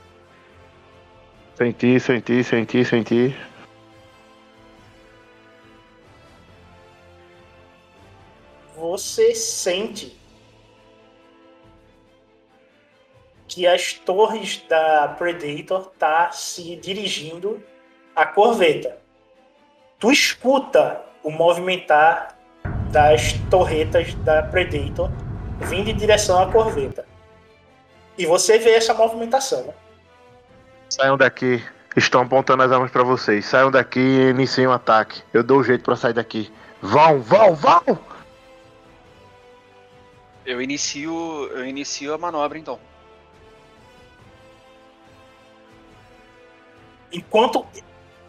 Senti, 1.55 1.99
senti, 1.99 2.43
senti, 2.43 2.83
senti. 2.83 3.35
Você 8.75 9.33
sente 9.35 10.19
que 13.47 13.65
as 13.65 13.93
torres 13.93 14.57
da 14.67 15.07
Predator 15.17 15.91
tá 15.97 16.31
se 16.31 16.75
dirigindo 16.75 17.63
à 18.15 18.25
corveta. 18.25 18.97
Tu 19.97 20.11
escuta 20.11 21.05
o 21.23 21.31
movimentar 21.31 22.34
das 22.91 23.33
torretas 23.49 24.13
da 24.15 24.43
Predator 24.43 25.11
vindo 25.59 25.89
em 25.89 25.95
direção 25.95 26.41
à 26.41 26.51
corveta. 26.51 27.05
E 28.17 28.25
você 28.25 28.57
vê 28.57 28.71
essa 28.71 28.93
movimentação, 28.93 29.63
né? 29.63 29.73
Saiam 30.89 31.17
daqui. 31.17 31.63
Estão 31.95 32.21
apontando 32.21 32.63
as 32.63 32.71
armas 32.71 32.91
pra 32.91 33.03
vocês. 33.03 33.45
Saiam 33.45 33.71
daqui 33.71 33.99
e 33.99 34.29
iniciem 34.29 34.67
o 34.67 34.71
ataque. 34.71 35.21
Eu 35.33 35.43
dou 35.43 35.59
o 35.59 35.63
jeito 35.63 35.83
pra 35.83 35.95
sair 35.95 36.13
daqui. 36.13 36.51
Vão, 36.81 37.21
vão, 37.21 37.55
vão! 37.55 37.99
Eu 40.45 40.61
inicio, 40.61 41.47
eu 41.53 41.65
inicio 41.65 42.13
a 42.13 42.17
manobra 42.17 42.57
então. 42.57 42.79
Enquanto 47.11 47.65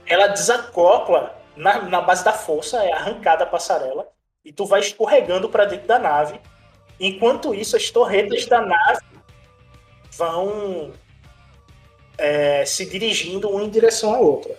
ela 0.06 0.28
desacopla 0.28 1.36
na, 1.56 1.82
na 1.82 2.00
base 2.00 2.24
da 2.24 2.32
força, 2.32 2.82
é 2.82 2.92
arrancada 2.92 3.44
a 3.44 3.46
passarela, 3.46 4.08
e 4.46 4.52
tu 4.52 4.64
vai 4.64 4.78
escorregando 4.78 5.48
para 5.48 5.64
dentro 5.64 5.88
da 5.88 5.98
nave. 5.98 6.40
Enquanto 7.00 7.52
isso, 7.52 7.76
as 7.76 7.90
torretas 7.90 8.46
da 8.46 8.60
nave 8.60 9.04
vão 10.12 10.92
é, 12.16 12.64
se 12.64 12.86
dirigindo 12.86 13.52
um 13.52 13.60
em 13.60 13.68
direção 13.68 14.14
à 14.14 14.20
outra. 14.20 14.56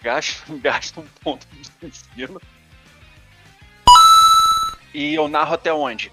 Gasta, 0.00 0.44
um 1.02 1.06
ponto 1.24 1.44
de 1.48 1.88
destino. 1.88 2.40
E 4.94 5.12
eu 5.12 5.26
narro 5.26 5.54
até 5.54 5.72
onde? 5.72 6.12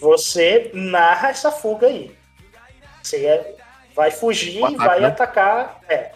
Você 0.00 0.70
narra 0.72 1.30
essa 1.30 1.50
fuga 1.50 1.88
aí. 1.88 2.16
Você 3.06 3.24
é- 3.24 3.54
vai 3.94 4.10
fugir 4.10 4.58
e 4.58 4.64
ataque, 4.64 4.76
vai 4.76 5.00
né? 5.00 5.06
atacar. 5.06 5.80
É. 5.88 6.10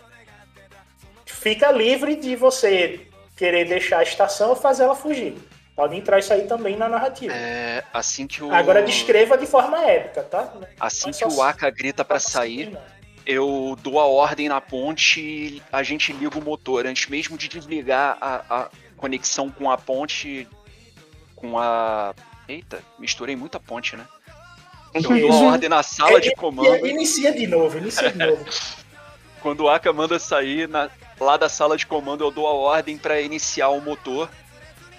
Fica 1.25 1.71
livre 1.71 2.17
de 2.17 2.35
você 2.35 3.07
querer 3.37 3.67
deixar 3.67 3.99
a 3.99 4.03
estação 4.03 4.51
ou 4.51 4.57
fazer 4.57 4.83
ela 4.83 4.97
fugir. 4.97 5.37
Pode 5.77 5.97
entrar 5.97 6.19
isso 6.19 6.33
aí 6.33 6.47
também 6.47 6.77
na 6.77 6.89
narrativa. 6.89 7.33
É, 7.33 7.85
assim 7.95 8.27
que 8.27 8.43
o. 8.43 8.53
Agora 8.53 8.83
descreva 8.83 9.39
de 9.39 9.47
forma 9.47 9.81
épica, 9.87 10.23
tá? 10.25 10.53
Assim 10.79 11.13
que 11.13 11.25
o 11.25 11.41
Aka 11.41 11.71
grita 11.71 12.05
pra 12.05 12.19
sair, 12.19 12.77
eu 13.25 13.77
dou 13.81 13.99
a 14.01 14.05
ordem 14.05 14.49
na 14.49 14.61
ponte 14.61 15.21
e 15.21 15.63
a 15.73 15.83
gente 15.83 16.13
liga 16.13 16.39
o 16.39 16.45
motor. 16.45 16.87
Antes 16.87 17.09
mesmo 17.09 17.39
de 17.39 17.49
desligar 17.49 18.19
a, 18.21 18.45
a 18.51 18.69
conexão 18.97 19.49
com 19.49 19.71
a 19.71 19.79
ponte. 19.79 20.47
Com 21.37 21.57
a. 21.59 22.15
Eita, 22.47 22.83
misturei 22.99 23.37
muita 23.37 23.61
ponte, 23.61 23.97
né? 23.97 24.05
Eu 24.95 25.03
dou 25.03 25.13
a 25.13 25.19
Isso. 25.19 25.45
ordem 25.45 25.69
na 25.69 25.83
sala 25.83 26.19
É, 26.19 26.21
de 26.21 26.29
e- 26.31 26.35
comando. 26.35 26.87
Inicia 26.87 27.33
de 27.33 27.47
novo, 27.47 27.79
inicia 27.79 28.11
de 28.11 28.19
novo. 28.19 28.45
Quando 29.41 29.61
o 29.65 29.69
Aka 29.71 29.93
manda 29.93 30.19
sair 30.19 30.69
na- 30.69 30.91
lá 31.19 31.37
da 31.37 31.49
sala 31.49 31.77
de 31.77 31.87
comando, 31.87 32.25
eu 32.25 32.31
dou 32.31 32.47
a 32.47 32.53
ordem 32.53 32.99
para 32.99 33.21
iniciar 33.21 33.69
o 33.69 33.81
motor. 33.81 34.29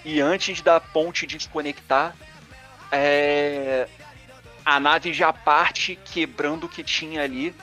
E 0.04 0.20
antes 0.20 0.60
da 0.62 0.80
ponte 0.80 1.26
desconectar, 1.26 2.16
é, 2.90 3.86
a 4.64 4.80
nave 4.80 5.12
já 5.12 5.32
parte 5.32 5.96
quebrando 6.04 6.64
o 6.64 6.68
que 6.68 6.82
tinha 6.82 7.22
ali. 7.22 7.54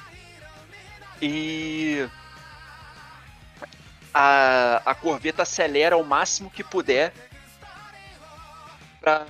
E 1.22 2.08
a, 4.14 4.82
a 4.86 4.96
corveta 4.96 5.44
acelera 5.44 5.98
o 5.98 6.04
máximo 6.06 6.50
que 6.50 6.64
puder 6.64 7.14
pra, 9.02 9.26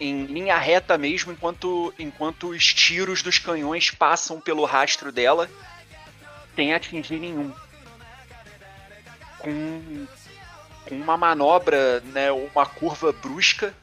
em 0.00 0.26
linha 0.26 0.58
reta 0.58 0.98
mesmo, 0.98 1.32
enquanto, 1.32 1.92
enquanto 1.98 2.50
os 2.50 2.74
tiros 2.74 3.22
dos 3.22 3.38
canhões 3.38 3.90
passam 3.90 4.40
pelo 4.40 4.64
rastro 4.64 5.10
dela 5.10 5.48
sem 6.54 6.72
atingir 6.72 7.18
nenhum. 7.18 7.52
Com, 9.38 10.06
com 10.88 10.94
uma 10.96 11.16
manobra, 11.16 12.00
né, 12.00 12.32
uma 12.32 12.66
curva 12.66 13.12
brusca, 13.12 13.74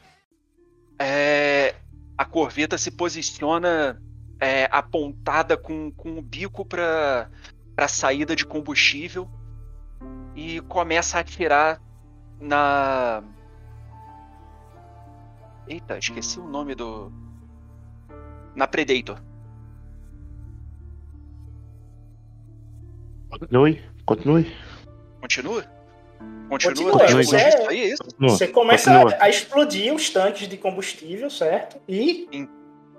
é, 0.98 1.74
a 2.16 2.24
corveta 2.24 2.76
se 2.76 2.90
posiciona 2.90 4.00
é, 4.40 4.68
apontada 4.70 5.56
com, 5.56 5.90
com 5.92 6.18
o 6.18 6.22
bico 6.22 6.64
para 6.64 7.30
a 7.76 7.88
saída 7.88 8.36
de 8.36 8.44
combustível 8.44 9.28
e 10.34 10.60
começa 10.62 11.16
a 11.16 11.20
atirar 11.20 11.80
na. 12.40 13.22
Eita, 15.68 15.98
esqueci 15.98 16.38
o 16.38 16.46
nome 16.48 16.74
do. 16.74 17.10
Na 18.54 18.66
Predator. 18.66 19.20
Continue, 23.30 23.82
continue. 24.06 24.52
Continua? 25.20 25.64
Continua, 26.48 26.92
Continua, 26.92 26.98
tá 26.98 27.06
você- 27.16 27.36
aí, 27.68 27.80
é 27.80 27.88
isso? 27.92 28.02
Você 28.20 28.46
começa 28.46 28.90
Continua. 28.92 29.18
a, 29.20 29.24
a 29.24 29.28
explodir 29.28 29.92
os 29.92 30.10
tanques 30.10 30.46
de 30.46 30.56
combustível, 30.56 31.28
certo? 31.30 31.80
E 31.88 32.28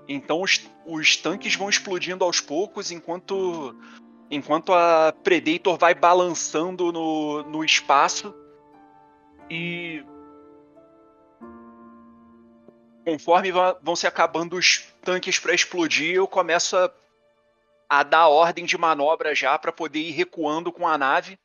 Então 0.08 0.42
os, 0.42 0.68
os 0.84 1.16
tanques 1.16 1.54
vão 1.54 1.68
explodindo 1.70 2.24
aos 2.24 2.40
poucos 2.40 2.90
enquanto 2.90 3.74
enquanto 4.30 4.72
a 4.72 5.14
Predator 5.22 5.78
vai 5.78 5.94
balançando 5.94 6.92
no, 6.92 7.44
no 7.44 7.64
espaço 7.64 8.34
e 9.48 10.04
conforme 13.06 13.52
vão 13.52 13.94
se 13.94 14.04
acabando 14.04 14.56
os 14.56 14.84
tanques 15.00 15.38
para 15.38 15.54
explodir, 15.54 16.16
eu 16.16 16.26
começo 16.26 16.76
a, 16.76 16.90
a 17.88 18.02
dar 18.02 18.26
ordem 18.26 18.64
de 18.64 18.76
manobra 18.76 19.32
já 19.32 19.56
para 19.56 19.70
poder 19.70 20.00
ir 20.00 20.10
recuando 20.10 20.72
com 20.72 20.88
a 20.88 20.98
nave. 20.98 21.38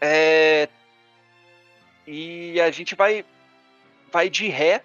É, 0.00 0.68
e 2.06 2.60
a 2.60 2.70
gente 2.70 2.94
vai 2.94 3.24
vai 4.12 4.30
de 4.30 4.46
ré 4.46 4.84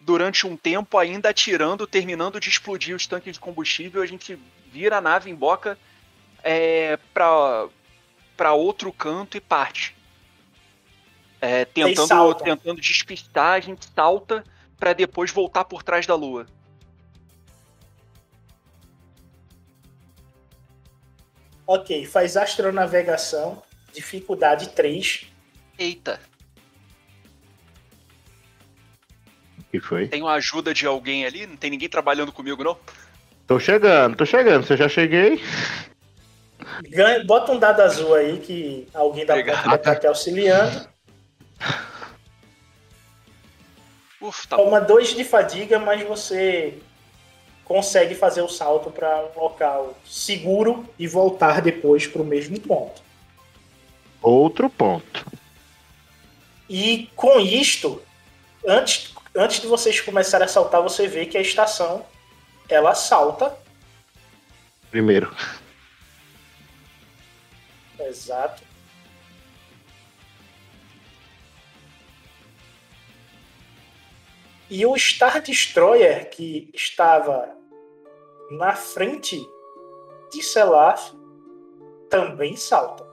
durante 0.00 0.46
um 0.46 0.56
tempo 0.56 0.96
ainda 0.96 1.28
atirando, 1.28 1.86
terminando 1.86 2.40
de 2.40 2.48
explodir 2.48 2.96
os 2.96 3.06
tanques 3.06 3.34
de 3.34 3.40
combustível, 3.40 4.00
a 4.00 4.06
gente 4.06 4.38
vira 4.72 4.96
a 4.96 5.00
nave 5.02 5.30
em 5.30 5.34
boca 5.34 5.78
é, 6.42 6.98
para 7.12 8.54
outro 8.54 8.90
canto 8.90 9.36
e 9.36 9.40
parte. 9.40 9.99
É, 11.40 11.64
tentando, 11.64 12.34
tentando 12.34 12.80
despistar, 12.80 13.54
a 13.54 13.60
gente 13.60 13.86
salta 13.94 14.44
para 14.78 14.92
depois 14.92 15.30
voltar 15.30 15.64
por 15.64 15.82
trás 15.82 16.06
da 16.06 16.14
lua. 16.14 16.46
Ok, 21.66 22.04
faz 22.04 22.36
astronavegação, 22.36 23.62
dificuldade 23.92 24.70
3. 24.70 25.26
Eita, 25.78 26.20
O 29.58 29.62
que 29.70 29.80
foi? 29.80 30.08
tem 30.08 30.20
uma 30.20 30.32
ajuda 30.34 30.74
de 30.74 30.84
alguém 30.86 31.24
ali? 31.24 31.46
Não 31.46 31.56
tem 31.56 31.70
ninguém 31.70 31.88
trabalhando 31.88 32.32
comigo, 32.32 32.62
não? 32.64 32.76
Tô 33.46 33.58
chegando, 33.58 34.16
tô 34.16 34.26
chegando. 34.26 34.66
Eu 34.68 34.76
já 34.76 34.88
cheguei, 34.88 35.40
Ganha, 36.88 37.24
bota 37.24 37.52
um 37.52 37.58
dado 37.58 37.80
azul 37.80 38.14
aí 38.14 38.38
que 38.38 38.86
alguém 38.92 39.24
da 39.24 39.34
Obrigado. 39.34 39.56
ponte 39.58 39.68
vai 39.68 39.76
estar 39.76 39.96
te 39.96 40.06
auxiliando. 40.06 40.88
Uf, 44.20 44.46
tá 44.46 44.56
bom. 44.56 44.64
Toma 44.64 44.80
dois 44.80 45.14
de 45.14 45.24
fadiga, 45.24 45.78
mas 45.78 46.02
você 46.02 46.78
consegue 47.64 48.14
fazer 48.14 48.42
o 48.42 48.48
salto 48.48 48.90
para 48.90 49.26
um 49.26 49.40
local 49.40 49.94
seguro 50.04 50.88
e 50.98 51.06
voltar 51.06 51.62
depois 51.62 52.06
para 52.06 52.20
o 52.20 52.24
mesmo 52.24 52.60
ponto. 52.60 53.00
outro 54.20 54.68
ponto. 54.68 55.24
E 56.68 57.08
com 57.16 57.40
isto, 57.40 58.02
antes, 58.66 59.14
antes 59.34 59.60
de 59.60 59.66
vocês 59.66 60.00
começarem 60.00 60.44
a 60.44 60.48
saltar, 60.48 60.82
você 60.82 61.06
vê 61.06 61.26
que 61.26 61.38
a 61.38 61.40
estação 61.40 62.04
ela 62.68 62.94
salta. 62.94 63.56
Primeiro. 64.90 65.34
Exato. 67.98 68.69
E 74.70 74.86
o 74.86 74.96
Star 74.96 75.42
Destroyer 75.42 76.30
que 76.30 76.70
estava 76.72 77.52
na 78.52 78.72
frente 78.72 79.36
de 80.32 80.40
Selaf 80.44 81.12
também 82.08 82.56
salta. 82.56 83.04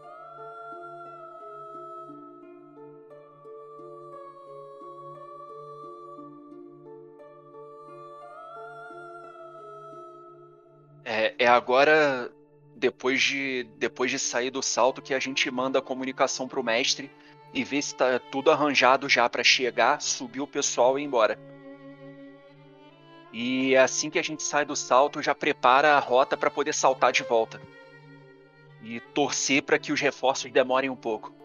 É, 11.03 11.33
é 11.39 11.47
agora, 11.47 12.31
depois 12.75 13.19
de, 13.19 13.63
depois 13.77 14.11
de 14.11 14.19
sair 14.19 14.51
do 14.51 14.61
salto, 14.61 15.01
que 15.01 15.13
a 15.13 15.19
gente 15.19 15.49
manda 15.49 15.79
a 15.79 15.81
comunicação 15.81 16.47
pro 16.47 16.63
mestre 16.63 17.09
e 17.53 17.63
vê 17.63 17.81
se 17.81 17.95
tá 17.95 18.19
tudo 18.19 18.51
arranjado 18.51 19.07
já 19.07 19.29
pra 19.29 19.43
chegar, 19.43 20.01
subir 20.01 20.41
o 20.41 20.47
pessoal 20.47 20.97
e 20.97 21.01
ir 21.01 21.05
embora. 21.05 21.39
E 23.31 23.75
assim 23.75 24.09
que 24.09 24.19
a 24.19 24.23
gente 24.23 24.41
sai 24.43 24.65
do 24.65 24.75
salto, 24.75 25.21
já 25.21 25.35
prepara 25.35 25.95
a 25.95 25.99
rota 25.99 26.35
pra 26.35 26.49
poder 26.49 26.73
saltar 26.73 27.11
de 27.11 27.23
volta. 27.23 27.61
E 28.81 28.99
torcer 28.99 29.63
pra 29.63 29.77
que 29.77 29.91
os 29.91 29.99
reforços 29.99 30.51
demorem 30.51 30.89
um 30.89 30.95
pouco. 30.95 31.36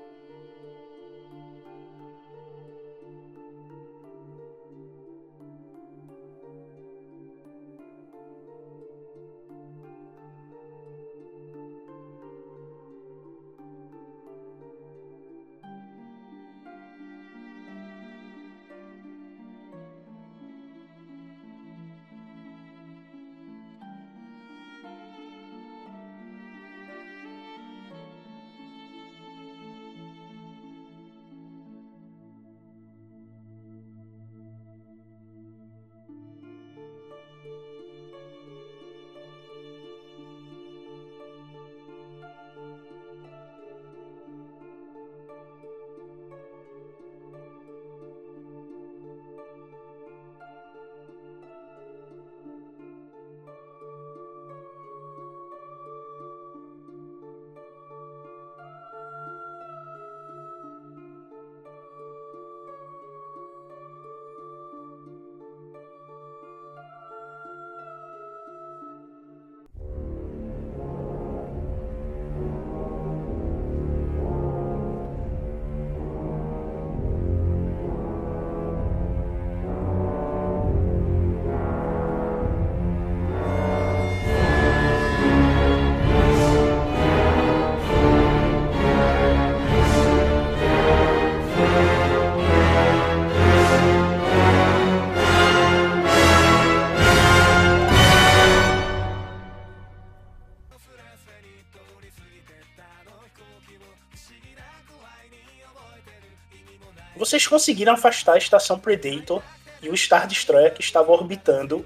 Vocês 107.32 107.46
conseguiram 107.46 107.94
afastar 107.94 108.34
a 108.34 108.36
estação 108.36 108.78
Predator 108.78 109.42
e 109.80 109.88
o 109.88 109.96
Star 109.96 110.26
Destroyer 110.26 110.74
que 110.74 110.82
estava 110.82 111.10
orbitando 111.10 111.82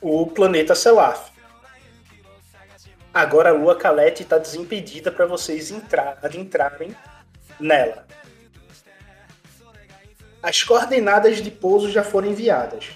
o 0.00 0.28
planeta 0.28 0.76
Selaf. 0.76 1.32
Agora 3.12 3.50
a 3.50 3.52
Lua 3.52 3.74
Calete 3.74 4.22
está 4.22 4.38
desimpedida 4.38 5.10
para 5.10 5.26
vocês 5.26 5.72
entrar, 5.72 6.20
adentrarem 6.22 6.94
nela. 7.58 8.06
As 10.40 10.62
coordenadas 10.62 11.42
de 11.42 11.50
pouso 11.50 11.90
já 11.90 12.04
foram 12.04 12.28
enviadas. 12.28 12.90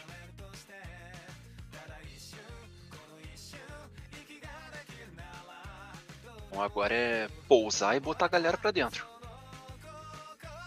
Então 6.46 6.62
agora 6.62 6.94
é 6.94 7.28
pousar 7.48 7.96
e 7.96 8.00
botar 8.00 8.26
a 8.26 8.28
galera 8.28 8.56
pra 8.56 8.70
dentro. 8.70 9.17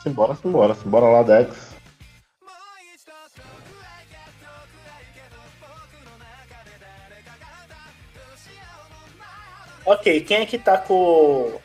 Simbora, 0.04 0.36
simbora, 0.36 0.74
simbora 0.76 1.06
lá, 1.06 1.24
Dex. 1.24 1.72
Ok, 9.86 10.22
quem 10.22 10.38
é 10.42 10.46
que 10.46 10.58
tá 10.58 10.78
com 10.78 11.60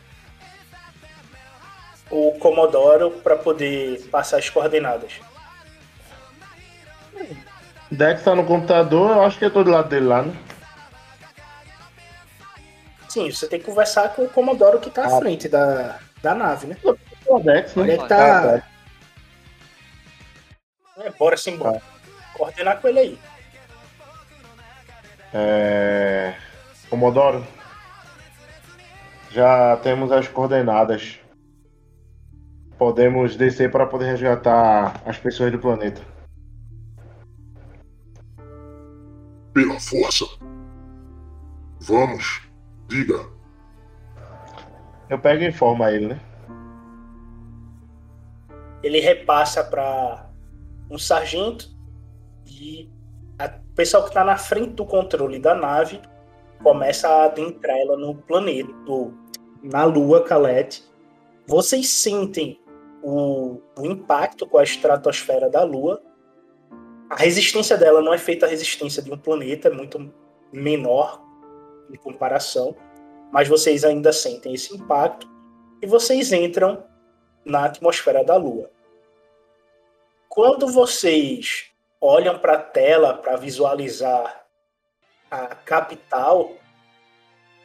o 2.11 2.33
Comodoro 2.39 3.11
para 3.23 3.37
poder 3.37 4.01
passar 4.11 4.39
as 4.39 4.49
coordenadas? 4.49 5.13
Dex 7.91 8.23
tá 8.25 8.35
no 8.35 8.45
computador, 8.45 9.11
eu 9.17 9.23
acho 9.23 9.39
que 9.39 9.45
eu 9.45 9.51
tô 9.51 9.63
do 9.63 9.71
lado 9.71 9.89
dele 9.89 10.07
lá, 10.07 10.23
né? 10.23 10.37
Sim, 13.09 13.31
você 13.31 13.47
tem 13.47 13.61
que 13.61 13.67
conversar 13.67 14.11
com 14.15 14.23
o 14.25 14.29
Comodoro 14.29 14.81
que 14.81 14.91
tá 14.91 15.05
à 15.05 15.17
Ah. 15.17 15.19
frente 15.19 15.49
da, 15.49 15.99
da 16.23 16.35
nave, 16.35 16.67
né? 16.67 16.77
O 17.29 17.41
Dex, 17.41 17.75
né? 17.75 17.89
Ele 17.89 18.09
tá. 18.09 18.63
É, 20.99 21.11
bora 21.11 21.37
sim, 21.37 21.57
bora. 21.57 21.83
Coordenar 22.35 22.81
com 22.81 22.89
ele 22.89 22.99
aí. 22.99 23.19
É... 25.35 26.35
Comodoro. 26.89 27.47
Já 29.31 29.77
temos 29.79 30.11
as 30.13 30.29
coordenadas. 30.29 31.19
Podemos 32.79 33.37
descer 33.37 33.71
para 33.71 33.87
poder 33.87 34.07
resgatar 34.07 35.03
as 35.05 35.19
pessoas 35.19 35.51
do 35.53 35.59
planeta. 35.59 36.01
Pela 39.53 39.81
força. 39.81 40.25
Vamos. 41.81 42.43
Diga. 42.89 43.27
Eu 45.09 45.19
pego 45.19 45.43
e 45.43 45.49
informo 45.49 45.85
a 45.85 45.93
ele, 45.93 46.09
né? 46.09 46.21
Ele 48.83 49.01
repassa 49.01 49.65
para 49.65 50.31
um 50.91 50.99
sargento 50.99 51.69
e 52.47 52.89
o 53.41 53.75
pessoal 53.75 54.05
que 54.05 54.13
tá 54.13 54.25
na 54.25 54.37
frente 54.37 54.71
do 54.71 54.85
controle 54.85 55.39
da 55.39 55.55
nave 55.55 56.01
começa 56.63 57.09
a 57.09 57.25
adentrar 57.25 57.77
ela 57.77 57.97
no 57.97 58.15
planeta, 58.15 58.73
na 59.63 59.85
Lua 59.85 60.23
Calete. 60.23 60.85
Vocês 61.47 61.89
sentem 61.89 62.59
o, 63.03 63.61
o 63.79 63.87
impacto 63.87 64.47
com 64.47 64.59
a 64.59 64.63
estratosfera 64.63 65.51
da 65.51 65.63
Lua. 65.63 66.01
A 67.11 67.17
resistência 67.17 67.77
dela 67.77 68.01
não 68.01 68.13
é 68.13 68.19
feita 68.19 68.47
a 68.47 68.49
resistência 68.49 69.03
de 69.03 69.13
um 69.13 69.19
planeta, 69.19 69.69
é 69.69 69.71
muito 69.71 70.13
menor 70.53 71.23
em 71.93 71.97
comparação, 71.97 72.75
mas 73.33 73.47
vocês 73.49 73.85
ainda 73.85 74.13
sentem 74.13 74.55
esse 74.55 74.75
impacto 74.75 75.29
e 75.81 75.87
vocês 75.87 76.33
entram 76.33 76.83
na 77.47 77.65
atmosfera 77.65 78.25
da 78.25 78.37
Lua. 78.37 78.69
Quando 80.29 80.67
vocês 80.67 81.67
olham 82.01 82.39
para 82.39 82.55
a 82.55 82.59
tela 82.59 83.15
para 83.15 83.37
visualizar 83.37 84.45
a 85.31 85.47
capital, 85.55 86.53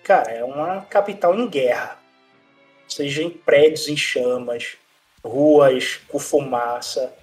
cara, 0.03 0.31
é 0.31 0.43
uma 0.43 0.81
capital 0.81 1.35
em 1.35 1.49
guerra. 1.49 1.99
Seja 2.87 3.23
em 3.23 3.29
prédios 3.29 3.87
em 3.87 3.97
chamas, 3.97 4.77
ruas 5.23 5.99
com 6.07 6.19
fumaça. 6.19 7.13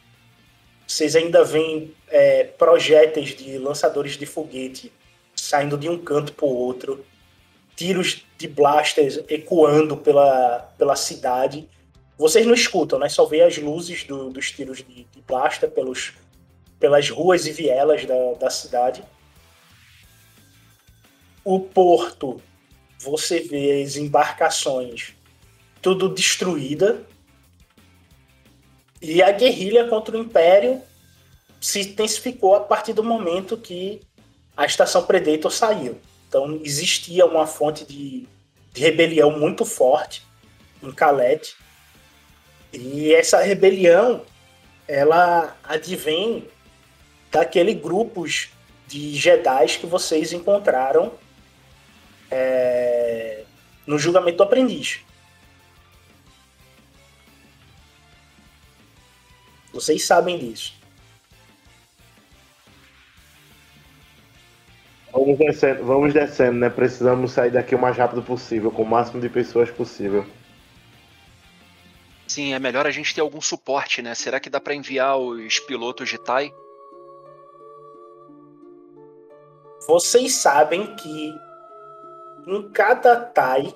Vocês 0.86 1.14
ainda 1.14 1.44
veem 1.44 1.94
é, 2.08 2.44
projéteis 2.44 3.30
de 3.30 3.56
lançadores 3.56 4.16
de 4.16 4.26
foguete 4.26 4.92
saindo 5.36 5.78
de 5.78 5.88
um 5.88 5.96
canto 5.96 6.32
para 6.32 6.46
o 6.46 6.54
outro, 6.54 7.04
tiros 7.76 8.26
de 8.36 8.48
blasters 8.48 9.20
ecoando 9.28 9.96
pela, 9.96 10.72
pela 10.76 10.96
cidade. 10.96 11.68
Vocês 12.18 12.44
não 12.44 12.54
escutam, 12.54 12.98
né? 12.98 13.08
Só 13.08 13.24
vê 13.24 13.42
as 13.42 13.56
luzes 13.58 14.02
do- 14.04 14.30
dos 14.30 14.50
tiros 14.50 14.78
de, 14.78 15.04
de 15.04 15.22
blaster 15.26 15.70
pelos, 15.70 16.14
pelas 16.80 17.08
ruas 17.08 17.46
e 17.46 17.52
vielas 17.52 18.04
da, 18.04 18.32
da 18.34 18.50
cidade. 18.50 19.04
O 21.44 21.60
porto, 21.60 22.42
você 22.98 23.40
vê 23.40 23.82
as 23.82 23.96
embarcações 23.96 25.14
tudo 25.80 26.08
destruída. 26.08 27.06
E 29.00 29.22
a 29.22 29.30
guerrilha 29.30 29.86
contra 29.86 30.16
o 30.16 30.20
Império 30.20 30.82
se 31.60 31.80
intensificou 31.80 32.56
a 32.56 32.60
partir 32.60 32.92
do 32.92 33.04
momento 33.04 33.56
que 33.56 34.00
a 34.56 34.66
estação 34.66 35.04
Predator 35.06 35.52
saiu. 35.52 36.00
Então 36.28 36.60
existia 36.64 37.24
uma 37.24 37.46
fonte 37.46 37.84
de, 37.84 38.26
de 38.72 38.80
rebelião 38.80 39.38
muito 39.38 39.64
forte 39.64 40.26
em 40.82 40.90
Calete. 40.90 41.56
E 42.72 43.14
essa 43.14 43.40
rebelião, 43.40 44.22
ela 44.86 45.56
advém 45.64 46.46
daquele 47.30 47.74
grupos 47.74 48.50
de 48.86 49.14
Jedi 49.14 49.78
que 49.78 49.86
vocês 49.86 50.32
encontraram 50.32 51.12
é, 52.30 53.44
no 53.86 53.98
julgamento 53.98 54.38
do 54.38 54.42
aprendiz. 54.42 55.00
Vocês 59.72 60.04
sabem 60.04 60.38
disso. 60.38 60.74
Vamos 65.12 65.38
descendo, 65.38 65.84
vamos 65.84 66.14
descendo, 66.14 66.58
né? 66.58 66.70
Precisamos 66.70 67.32
sair 67.32 67.50
daqui 67.50 67.74
o 67.74 67.78
mais 67.78 67.96
rápido 67.96 68.22
possível, 68.22 68.70
com 68.70 68.82
o 68.82 68.86
máximo 68.86 69.20
de 69.20 69.28
pessoas 69.28 69.70
possível. 69.70 70.26
Sim, 72.28 72.52
é 72.52 72.58
melhor 72.58 72.86
a 72.86 72.90
gente 72.90 73.14
ter 73.14 73.22
algum 73.22 73.40
suporte, 73.40 74.02
né? 74.02 74.14
Será 74.14 74.38
que 74.38 74.50
dá 74.50 74.60
pra 74.60 74.74
enviar 74.74 75.16
os 75.16 75.58
pilotos 75.60 76.10
de 76.10 76.18
TIE? 76.18 76.54
Vocês 79.86 80.34
sabem 80.34 80.94
que 80.96 81.34
em 82.46 82.70
cada 82.70 83.32
TIE 83.32 83.74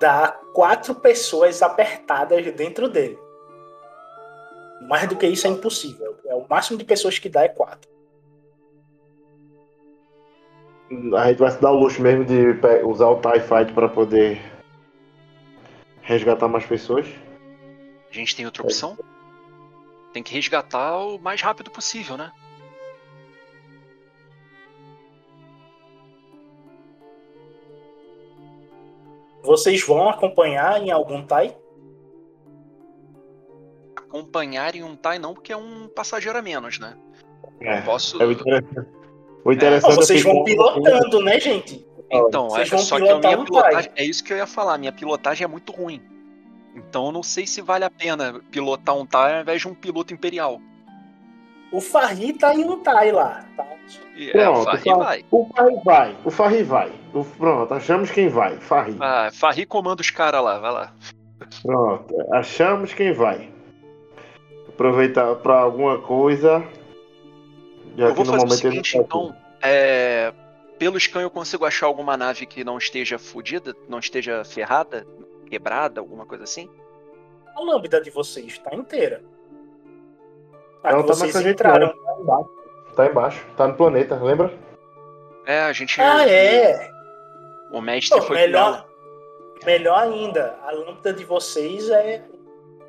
dá 0.00 0.32
quatro 0.54 0.94
pessoas 0.94 1.60
apertadas 1.60 2.50
dentro 2.54 2.88
dele. 2.88 3.18
Mais 4.88 5.06
do 5.06 5.16
que 5.16 5.26
isso 5.26 5.46
é 5.46 5.50
impossível. 5.50 6.16
É 6.24 6.34
o 6.34 6.46
máximo 6.48 6.78
de 6.78 6.84
pessoas 6.86 7.18
que 7.18 7.28
dá 7.28 7.44
é 7.44 7.48
quatro. 7.48 7.90
A 11.14 11.28
gente 11.28 11.38
vai 11.38 11.50
se 11.50 11.60
dar 11.60 11.72
o 11.72 11.78
luxo 11.78 12.00
mesmo 12.00 12.24
de 12.24 12.58
usar 12.84 13.08
o 13.08 13.20
TIE 13.20 13.40
Fight 13.40 13.74
para 13.74 13.88
poder 13.88 14.40
resgatar 16.00 16.48
mais 16.48 16.64
pessoas. 16.64 17.06
A 18.10 18.14
gente 18.14 18.34
tem 18.34 18.44
outra 18.44 18.62
opção? 18.62 18.98
Tem 20.12 20.22
que 20.22 20.34
resgatar 20.34 20.98
o 20.98 21.18
mais 21.18 21.40
rápido 21.40 21.70
possível, 21.70 22.16
né? 22.16 22.32
Vocês 29.42 29.84
vão 29.86 30.08
acompanhar 30.08 30.82
em 30.82 30.90
algum 30.90 31.24
TIE? 31.24 31.54
Acompanharem 33.96 34.82
um 34.82 34.96
TIE 34.96 35.18
não, 35.18 35.32
porque 35.32 35.52
é 35.52 35.56
um 35.56 35.88
passageiro 35.88 36.36
a 36.36 36.42
menos, 36.42 36.78
né? 36.78 36.96
É, 37.60 37.80
Posso. 37.82 38.20
é 38.20 38.26
o 38.26 38.32
interessante. 38.32 38.88
O 39.44 39.50
Ah, 39.50 39.54
interessante 39.54 39.94
vocês 39.96 40.20
é 40.20 40.22
que 40.22 40.28
vão 40.28 40.44
pilotando, 40.44 41.22
né, 41.22 41.40
gente? 41.40 41.86
Então, 42.10 42.46
é, 42.46 42.50
Vocês 42.50 42.68
vão 42.70 42.78
só 42.80 42.96
que 42.96 43.08
a 43.08 43.18
minha 43.18 43.38
um 43.38 43.44
pilotagem. 43.44 43.92
É 43.94 44.04
isso 44.04 44.22
que 44.24 44.32
eu 44.32 44.36
ia 44.36 44.46
falar, 44.46 44.76
minha 44.78 44.92
pilotagem 44.92 45.44
é 45.44 45.48
muito 45.48 45.72
ruim. 45.72 46.02
Então 46.88 47.06
eu 47.06 47.12
não 47.12 47.22
sei 47.22 47.46
se 47.46 47.60
vale 47.60 47.84
a 47.84 47.90
pena 47.90 48.40
pilotar 48.50 48.96
um 48.96 49.06
TIE 49.06 49.16
ao 49.16 49.40
invés 49.42 49.60
de 49.60 49.68
um 49.68 49.74
piloto 49.74 50.12
imperial. 50.14 50.60
O 51.72 51.80
Farri 51.80 52.32
tá 52.32 52.52
em 52.54 52.64
um 52.64 52.82
TIE 52.82 53.12
lá. 53.12 53.44
Tá? 53.56 53.66
É, 54.16 54.30
Pronto, 54.32 54.60
o 54.60 54.64
Farri 54.64 54.94
vai. 54.94 55.24
O 55.30 55.46
Farri 55.54 55.80
vai, 55.84 56.16
o 56.24 56.30
Farri 56.30 56.62
vai. 56.62 56.92
O- 57.14 57.24
pronto, 57.24 57.74
achamos 57.74 58.10
quem 58.10 58.28
vai. 58.28 58.56
Farri. 58.56 58.96
Ah, 59.00 59.30
Farri 59.32 59.66
comanda 59.66 60.00
os 60.00 60.10
caras 60.10 60.42
lá, 60.42 60.58
vai 60.58 60.72
lá. 60.72 60.92
Pronto, 61.62 62.14
achamos 62.32 62.92
quem 62.92 63.12
vai. 63.12 63.50
Aproveitar 64.68 65.34
para 65.36 65.60
alguma 65.60 65.98
coisa. 65.98 66.64
Já 67.96 68.06
eu 68.06 68.14
vou 68.14 68.24
fazer 68.24 68.46
o 68.46 68.50
seguinte, 68.50 68.92
tá 68.92 68.98
então. 69.04 69.34
É, 69.62 70.32
pelo 70.78 70.98
scan 70.98 71.20
eu 71.20 71.30
consigo 71.30 71.64
achar 71.64 71.86
alguma 71.86 72.16
nave 72.16 72.46
que 72.46 72.64
não 72.64 72.78
esteja 72.78 73.18
fodida, 73.18 73.74
não 73.88 73.98
esteja 73.98 74.44
ferrada, 74.44 75.06
quebrada, 75.50 76.00
alguma 76.00 76.24
coisa 76.24 76.44
assim? 76.44 76.70
A 77.54 77.60
lâmpada 77.60 78.00
de 78.00 78.08
vocês 78.10 78.56
tá 78.58 78.74
inteira. 78.74 79.22
A 80.82 80.90
Ela 80.90 81.02
tá 81.02 81.08
mais 81.08 81.18
vocês 81.18 81.32
que 81.32 81.38
a 81.38 81.42
gente 81.42 81.52
entraram. 81.54 81.86
não, 81.88 81.94
Tá 82.04 82.20
embaixo. 82.22 82.50
Tá 82.96 83.06
embaixo. 83.06 83.46
Tá 83.56 83.68
no 83.68 83.74
planeta, 83.74 84.14
lembra? 84.16 84.52
É, 85.44 85.60
a 85.62 85.72
gente. 85.72 86.00
Ah, 86.00 86.26
é. 86.28 86.90
O 87.72 87.80
mestre 87.80 88.18
Pô, 88.18 88.26
foi 88.26 88.36
melhor, 88.36 88.86
melhor 89.64 89.98
ainda, 89.98 90.58
a 90.62 90.72
lâmpada 90.72 91.12
de 91.12 91.24
vocês 91.24 91.88
é 91.90 92.24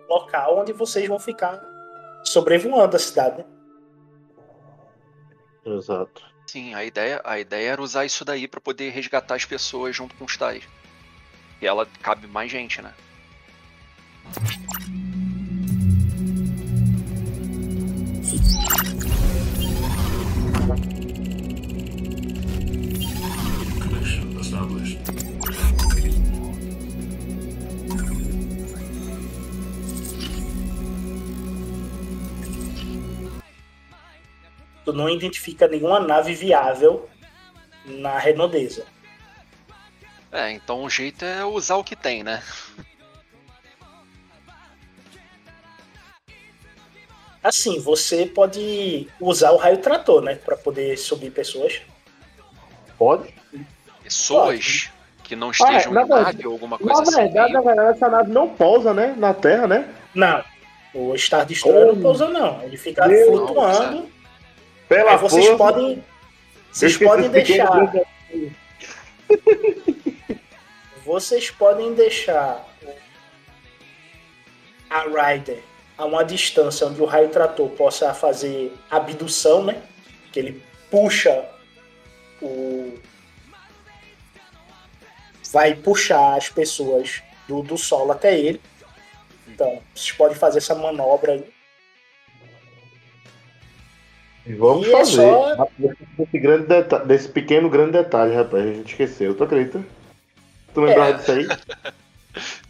o 0.07 0.13
local 0.13 0.59
onde 0.59 0.73
vocês 0.73 1.07
vão 1.07 1.19
ficar 1.19 1.61
sobrevoando 2.23 2.95
a 2.95 2.99
cidade. 2.99 3.39
né? 3.39 3.45
Exato. 5.65 6.23
Sim, 6.47 6.73
a 6.73 6.83
ideia, 6.83 7.21
a 7.23 7.39
ideia 7.39 7.73
era 7.73 7.81
usar 7.81 8.05
isso 8.05 8.25
daí 8.25 8.47
pra 8.47 8.59
poder 8.59 8.89
resgatar 8.89 9.35
as 9.35 9.45
pessoas 9.45 9.95
junto 9.95 10.15
com 10.15 10.25
os 10.25 10.35
tais. 10.35 10.67
E 11.61 11.67
ela 11.67 11.87
cabe 12.01 12.25
mais 12.27 12.49
gente, 12.49 12.81
né? 12.81 12.91
Tu 34.83 34.93
não 34.93 35.07
identifica 35.07 35.67
nenhuma 35.67 35.99
nave 35.99 36.33
viável 36.33 37.07
na 37.85 38.17
redondeza. 38.17 38.85
É, 40.31 40.51
então 40.51 40.83
o 40.83 40.89
jeito 40.89 41.25
é 41.25 41.43
usar 41.43 41.75
o 41.75 41.83
que 41.83 41.95
tem, 41.95 42.23
né? 42.23 42.41
Assim, 47.43 47.79
você 47.79 48.25
pode 48.25 49.07
usar 49.19 49.51
o 49.51 49.57
raio 49.57 49.77
trator, 49.79 50.21
né? 50.21 50.35
Pra 50.35 50.55
poder 50.55 50.95
subir 50.97 51.31
pessoas. 51.31 51.81
Pode? 52.97 53.33
Pessoas 54.03 54.91
que 55.23 55.35
não 55.35 55.49
estejam 55.51 55.91
na 55.91 56.03
em 56.03 56.07
nave 56.07 56.23
verdade- 56.23 56.47
ou 56.47 56.53
alguma 56.53 56.77
Na 56.79 56.83
coisa 56.93 57.01
assim. 57.01 57.15
verdade, 57.23 57.53
na 57.53 57.61
verdade, 57.61 57.89
essa 57.97 58.09
nave 58.09 58.31
não 58.31 58.47
pousa, 58.47 58.93
né? 58.93 59.15
Na 59.17 59.33
Terra, 59.33 59.65
né? 59.67 59.89
Não. 60.13 60.43
O 60.93 61.17
Star 61.17 61.45
Destroyer 61.45 61.87
não 61.87 62.01
pousa, 62.01 62.27
não. 62.29 62.61
Ele 62.63 62.77
fica 62.77 63.07
Meu 63.07 63.27
flutuando. 63.27 64.11
Pela 64.87 65.11
Aí 65.11 65.17
vocês 65.17 65.45
força, 65.47 65.57
podem. 65.57 66.03
Vocês 66.71 66.97
podem 66.97 67.29
deixar. 67.29 67.69
Vocês 71.05 71.49
podem 71.49 71.93
deixar 71.93 72.65
a 74.89 75.03
Rider 75.31 75.59
a 75.97 76.05
uma 76.05 76.23
distância 76.23 76.85
onde 76.87 77.01
o 77.01 77.05
raio 77.05 77.29
trator 77.29 77.69
possa 77.69 78.13
fazer 78.13 78.73
abdução, 78.89 79.63
né? 79.63 79.81
Que 80.31 80.39
ele 80.39 80.63
puxa 80.89 81.45
o. 82.41 82.97
Vai 85.51 85.75
puxar 85.75 86.37
as 86.37 86.49
pessoas 86.49 87.21
do, 87.47 87.61
do 87.61 87.77
solo 87.77 88.11
até 88.11 88.37
ele. 88.39 88.61
Então, 89.47 89.81
vocês 89.93 90.11
podem 90.13 90.37
fazer 90.37 90.59
essa 90.59 90.73
manobra 90.75 91.33
aí. 91.33 91.43
E 94.45 94.53
Vamos 94.53 94.87
E 94.87 94.93
é 94.93 94.97
fazer. 94.97 95.15
só- 95.29 95.67
Desse, 96.17 96.39
grande 96.39 96.65
desse 97.05 97.29
pequeno 97.29 97.69
grande 97.69 97.91
detalhe, 97.91 98.33
rapaz. 98.33 98.63
A 98.65 98.73
gente 98.73 98.91
esqueceu. 98.91 99.35
Tu 99.35 99.43
acredita? 99.43 99.83
Tu 100.73 100.81
lembrava 100.81 101.09
É. 101.09 101.13
disso 101.13 101.31
aí? 101.31 101.47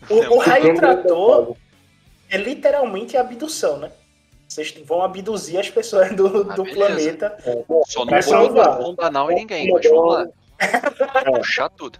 O, 0.10 0.36
o 0.36 0.38
raio 0.40 0.76
trator 0.76 1.56
é 2.30 2.38
literalmente 2.38 3.16
abdução, 3.18 3.78
né? 3.78 3.92
Vocês 4.48 4.74
vão 4.86 5.02
abduzir 5.04 5.60
as 5.60 5.70
pessoas 5.70 6.12
do, 6.14 6.28
Ah, 6.52 6.56
do 6.56 6.64
beleza. 6.64 6.76
planeta. 6.76 7.38
Só 7.86 8.04
não 8.06 8.54
vão, 8.54 8.96
não 9.12 9.32
em 9.32 9.36
ninguém, 9.36 9.72
mas 9.72 9.88
vamos 9.90 10.14
lá. 10.14 10.28
Puxar 11.38 11.70
tudo. 11.70 12.00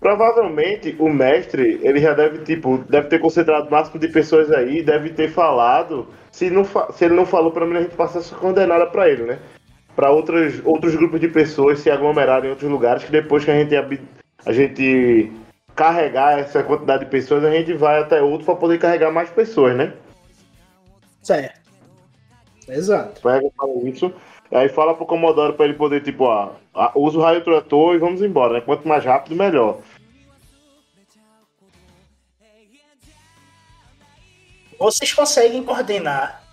Provavelmente 0.00 0.94
o 0.98 1.08
mestre, 1.08 1.80
ele 1.82 1.98
já 2.00 2.12
deve, 2.12 2.44
tipo, 2.44 2.78
deve 2.90 3.08
ter 3.08 3.18
concentrado 3.20 3.68
o 3.68 3.70
máximo 3.70 3.98
de 3.98 4.08
pessoas 4.08 4.50
aí, 4.50 4.82
deve 4.82 5.10
ter 5.10 5.30
falado. 5.30 6.06
Se, 6.30 6.50
não 6.50 6.64
fa- 6.64 6.92
se 6.92 7.04
ele 7.06 7.14
não 7.14 7.24
falou, 7.24 7.52
pelo 7.52 7.66
menos 7.66 7.80
a 7.80 7.84
gente 7.84 7.96
passa 7.96 8.18
essa 8.18 8.34
coordenada 8.34 8.86
pra 8.86 9.08
ele, 9.08 9.22
né? 9.22 9.38
Pra 9.94 10.10
outros, 10.10 10.60
outros 10.64 10.94
grupos 10.96 11.20
de 11.20 11.28
pessoas 11.28 11.78
se 11.78 11.90
aglomerarem 11.90 12.48
em 12.48 12.50
outros 12.50 12.70
lugares, 12.70 13.04
que 13.04 13.12
depois 13.12 13.44
que 13.44 13.50
a 13.50 13.54
gente, 13.54 13.74
a 14.44 14.52
gente 14.52 15.32
carregar 15.74 16.38
essa 16.38 16.62
quantidade 16.62 17.04
de 17.04 17.10
pessoas, 17.10 17.44
a 17.44 17.50
gente 17.50 17.72
vai 17.74 18.00
até 18.00 18.20
outro 18.22 18.44
pra 18.44 18.56
poder 18.56 18.78
carregar 18.78 19.12
mais 19.12 19.30
pessoas, 19.30 19.76
né? 19.76 19.92
Certo. 21.22 21.60
Exato. 22.68 23.20
Pega, 23.20 23.48
fala 23.56 23.88
isso. 23.88 24.12
Aí 24.50 24.68
fala 24.68 24.94
pro 24.94 25.06
Comodoro 25.06 25.54
pra 25.54 25.64
ele 25.64 25.74
poder, 25.74 26.02
tipo, 26.02 26.24
ó, 26.24 26.52
ah, 26.74 26.92
usa 26.94 27.18
o 27.18 27.22
raio 27.22 27.42
trator 27.42 27.94
e 27.94 27.98
vamos 27.98 28.22
embora, 28.22 28.54
né? 28.54 28.60
Quanto 28.60 28.86
mais 28.86 29.04
rápido, 29.04 29.34
melhor. 29.34 29.78
Vocês 34.78 35.12
conseguem 35.12 35.62
coordenar 35.64 36.43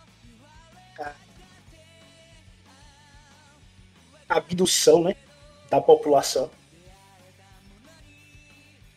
abdução, 4.38 5.04
né? 5.04 5.16
Da 5.70 5.82
população. 5.82 6.50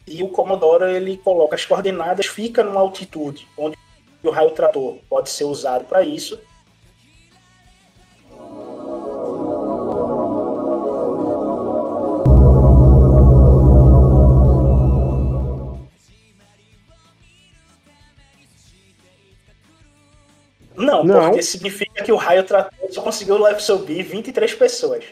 E 0.07 0.23
o 0.23 0.29
Commodore 0.29 0.85
ele 0.95 1.17
coloca 1.17 1.55
as 1.55 1.65
coordenadas, 1.65 2.27
fica 2.27 2.63
numa 2.63 2.81
altitude 2.81 3.49
onde 3.57 3.77
o 4.23 4.31
raio 4.31 4.51
trator 4.51 4.99
pode 5.09 5.31
ser 5.31 5.45
usado 5.45 5.85
para 5.85 6.03
isso. 6.03 6.39
Não, 20.77 21.05
Não. 21.05 21.27
porque 21.27 21.43
significa 21.43 22.03
que 22.03 22.13
o 22.13 22.17
raio 22.17 22.45
trator 22.45 22.93
só 22.93 23.01
conseguiu 23.01 23.39
lá 23.39 23.57
subir 23.59 24.03
23 24.03 24.55
pessoas. 24.55 25.05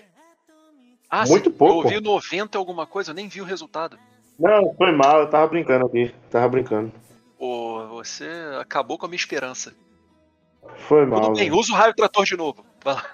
Ah, 1.14 1.26
Muito 1.26 1.50
sim, 1.50 1.56
pouco. 1.56 1.74
Eu 1.88 1.94
ouvi 1.96 2.00
90 2.00 2.56
alguma 2.56 2.86
coisa, 2.86 3.10
eu 3.10 3.14
nem 3.14 3.28
vi 3.28 3.42
o 3.42 3.44
resultado. 3.44 3.98
Não, 4.40 4.74
foi 4.74 4.90
mal, 4.92 5.20
eu 5.20 5.28
tava 5.28 5.46
brincando 5.46 5.84
aqui. 5.84 6.10
Tava 6.30 6.48
brincando. 6.48 6.90
Pô, 7.38 7.86
você 7.88 8.26
acabou 8.58 8.96
com 8.96 9.04
a 9.04 9.08
minha 9.10 9.18
esperança. 9.18 9.74
Foi 10.88 11.04
mal. 11.04 11.20
Tudo 11.20 11.34
bem, 11.34 11.50
velho. 11.50 11.60
usa 11.60 11.70
o 11.70 11.76
raio 11.76 11.92
trator 11.94 12.24
de 12.24 12.34
novo. 12.34 12.64
Vai 12.82 12.94
lá. 12.94 13.04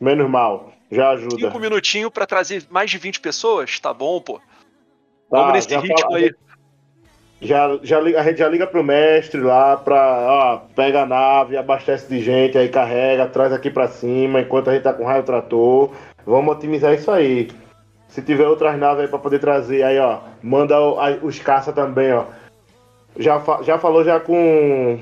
Menos 0.00 0.30
mal. 0.30 0.72
Já 0.92 1.10
ajuda. 1.10 1.36
Cinco 1.38 1.58
minutinhos 1.58 2.12
pra 2.12 2.24
trazer 2.24 2.64
mais 2.70 2.88
de 2.88 2.98
20 2.98 3.18
pessoas? 3.20 3.80
Tá 3.80 3.92
bom, 3.92 4.20
pô. 4.20 4.38
Tá, 4.38 4.42
Vamos 5.30 5.54
nesse 5.54 5.76
ritmo 5.76 5.98
fala- 6.00 6.18
aí. 6.18 6.32
Já, 7.40 7.78
já, 7.82 7.98
a 7.98 8.22
gente 8.22 8.38
já 8.38 8.48
liga 8.48 8.66
pro 8.66 8.82
mestre 8.84 9.40
lá 9.40 9.76
pra, 9.76 9.96
ó, 10.30 10.56
pega 10.74 11.02
a 11.02 11.06
nave, 11.06 11.56
abastece 11.56 12.08
de 12.08 12.22
gente, 12.22 12.56
aí 12.56 12.68
carrega, 12.70 13.26
traz 13.26 13.52
aqui 13.52 13.70
pra 13.70 13.88
cima, 13.88 14.40
enquanto 14.40 14.70
a 14.70 14.72
gente 14.72 14.84
tá 14.84 14.94
com 14.94 15.04
raio 15.04 15.24
trator. 15.24 15.90
Vamos 16.26 16.56
otimizar 16.56 16.94
isso 16.94 17.10
aí. 17.10 17.50
Se 18.08 18.22
tiver 18.22 18.46
outras 18.46 18.78
naves 18.78 19.02
aí 19.02 19.08
pra 19.08 19.18
poder 19.18 19.38
trazer, 19.40 19.82
aí 19.82 19.98
ó, 19.98 20.20
manda 20.42 20.76
os 21.22 21.38
caça 21.40 21.72
também, 21.72 22.12
ó. 22.12 22.24
Já, 23.18 23.40
fa- 23.40 23.62
já 23.62 23.78
falou 23.78 24.04
já 24.04 24.18
com. 24.20 24.98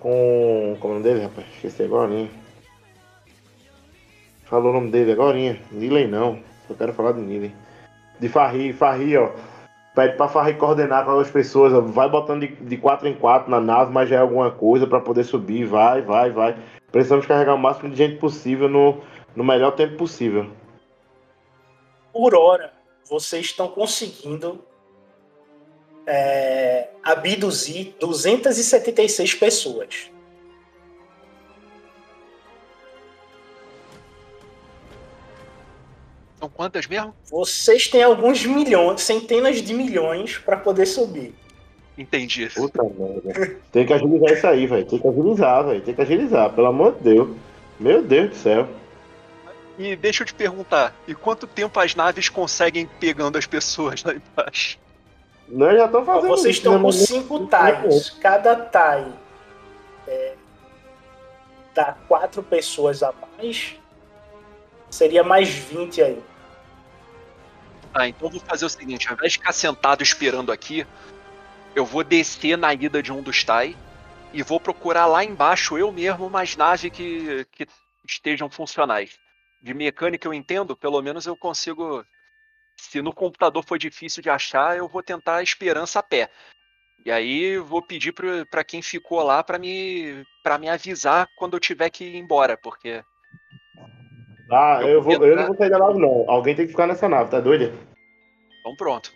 Com. 0.00 0.76
Como 0.80 0.94
é 0.94 0.96
o 0.96 1.00
nome 1.00 1.02
dele, 1.02 1.22
rapaz? 1.24 1.46
Esqueci 1.54 1.82
agora. 1.84 2.10
Falou 4.44 4.70
o 4.70 4.74
nome 4.74 4.90
dele 4.90 5.12
agora. 5.12 5.36
Niley 5.72 6.06
não. 6.06 6.38
Só 6.68 6.74
quero 6.74 6.92
falar 6.92 7.12
de 7.12 7.20
Niley. 7.20 7.52
De 8.20 8.28
Farri, 8.28 8.72
Farri, 8.72 9.16
ó. 9.16 9.30
Pede 9.94 10.16
pra 10.16 10.28
Farri 10.28 10.54
coordenar 10.54 11.04
com 11.04 11.18
as 11.18 11.30
pessoas. 11.30 11.72
ó. 11.72 11.80
Vai 11.80 12.08
botando 12.08 12.40
de, 12.40 12.48
de 12.48 12.76
4 12.76 13.08
em 13.08 13.14
4 13.14 13.50
na 13.50 13.60
nave, 13.60 13.92
mas 13.92 14.08
já 14.08 14.16
é 14.16 14.18
alguma 14.20 14.50
coisa 14.50 14.86
pra 14.86 15.00
poder 15.00 15.24
subir. 15.24 15.64
Vai, 15.64 16.02
vai, 16.02 16.30
vai. 16.30 16.56
Precisamos 16.92 17.26
carregar 17.26 17.54
o 17.54 17.58
máximo 17.58 17.90
de 17.90 17.96
gente 17.96 18.16
possível 18.18 18.68
no, 18.68 18.98
no 19.34 19.44
melhor 19.44 19.72
tempo 19.72 19.96
possível. 19.96 20.50
Por 22.12 22.34
hora, 22.34 22.72
vocês 23.08 23.46
estão 23.46 23.68
conseguindo 23.68 24.64
é, 26.06 26.88
abduzir 27.02 27.94
276 27.98 29.34
pessoas. 29.34 30.10
São 36.38 36.48
quantas 36.48 36.86
mesmo? 36.86 37.14
Vocês 37.30 37.88
têm 37.88 38.02
alguns 38.02 38.44
milhões, 38.44 39.00
centenas 39.00 39.62
de 39.62 39.72
milhões 39.72 40.36
para 40.38 40.58
poder 40.58 40.86
subir. 40.86 41.34
Entendi. 41.96 42.48
Puta 42.54 42.82
merda. 42.82 43.56
Tem 43.72 43.86
que 43.86 43.92
agilizar 43.92 44.32
isso 44.32 44.46
aí, 44.46 44.66
velho. 44.66 44.84
Tem 44.84 44.98
que 44.98 45.08
agilizar, 45.08 45.64
velho. 45.64 45.80
Tem 45.80 45.94
que 45.94 46.02
agilizar, 46.02 46.52
pelo 46.52 46.66
amor 46.66 46.96
de 46.96 47.14
Deus. 47.14 47.36
Meu 47.78 48.02
Deus 48.02 48.30
do 48.30 48.36
céu. 48.36 48.68
E 49.76 49.96
deixa 49.96 50.22
eu 50.22 50.26
te 50.26 50.34
perguntar, 50.34 50.94
e 51.06 51.14
quanto 51.14 51.46
tempo 51.46 51.80
as 51.80 51.94
naves 51.94 52.28
conseguem 52.28 52.86
pegando 52.86 53.36
as 53.36 53.46
pessoas 53.46 54.04
lá 54.04 54.14
embaixo? 54.14 54.78
Nós 55.48 55.76
já 55.76 55.86
estamos 55.86 56.06
fazendo 56.06 56.28
Vocês 56.28 56.56
isso, 56.56 56.60
estão 56.60 56.76
né, 56.76 56.82
com 56.82 56.92
cinco 56.92 57.46
tais. 57.46 58.10
Cada 58.10 58.56
tai 58.56 59.12
é, 60.06 60.34
dá 61.74 61.96
quatro 62.06 62.42
pessoas 62.42 63.02
a 63.02 63.12
mais. 63.12 63.76
Seria 64.88 65.24
mais 65.24 65.48
20 65.48 66.02
aí. 66.02 66.22
Ah, 67.92 68.08
então 68.08 68.28
eu 68.28 68.32
vou 68.32 68.40
fazer 68.40 68.64
o 68.64 68.68
seguinte, 68.68 69.08
ao 69.08 69.14
invés 69.14 69.32
de 69.32 69.38
ficar 69.38 69.52
sentado 69.52 70.02
esperando 70.02 70.50
aqui, 70.50 70.86
eu 71.74 71.84
vou 71.84 72.02
descer 72.02 72.56
na 72.56 72.72
ida 72.72 73.02
de 73.02 73.12
um 73.12 73.22
dos 73.22 73.42
Tai 73.44 73.76
e 74.32 74.42
vou 74.42 74.58
procurar 74.58 75.06
lá 75.06 75.24
embaixo 75.24 75.78
eu 75.78 75.92
mesmo 75.92 76.26
umas 76.26 76.56
naves 76.56 76.90
que, 76.90 77.46
que 77.52 77.66
estejam 78.04 78.48
funcionais. 78.50 79.18
De 79.64 79.72
mecânica 79.72 80.28
eu 80.28 80.34
entendo, 80.34 80.76
pelo 80.76 81.00
menos 81.00 81.24
eu 81.24 81.34
consigo. 81.34 82.04
Se 82.78 83.00
no 83.00 83.14
computador 83.14 83.64
for 83.64 83.78
difícil 83.78 84.22
de 84.22 84.28
achar, 84.28 84.76
eu 84.76 84.86
vou 84.86 85.02
tentar 85.02 85.36
a 85.36 85.42
esperança 85.42 86.00
a 86.00 86.02
pé. 86.02 86.28
E 87.02 87.10
aí 87.10 87.56
vou 87.56 87.80
pedir 87.80 88.12
pra 88.50 88.62
quem 88.62 88.82
ficou 88.82 89.22
lá 89.22 89.42
pra 89.42 89.58
me, 89.58 90.22
pra 90.42 90.58
me 90.58 90.68
avisar 90.68 91.26
quando 91.38 91.54
eu 91.54 91.60
tiver 91.60 91.88
que 91.88 92.04
ir 92.04 92.16
embora, 92.16 92.58
porque. 92.58 93.02
Ah, 94.52 94.80
Eu 94.82 94.88
eu, 94.88 95.02
vou, 95.02 95.16
vou 95.16 95.26
eu 95.26 95.34
não 95.34 95.46
vou 95.46 95.56
sair 95.56 95.70
da 95.70 95.78
nave, 95.78 95.98
não. 95.98 96.28
Alguém 96.28 96.54
tem 96.54 96.66
que 96.66 96.72
ficar 96.72 96.86
nessa 96.86 97.08
nave, 97.08 97.30
tá 97.30 97.40
doido? 97.40 97.72
Então 98.60 98.76
pronto. 98.76 99.14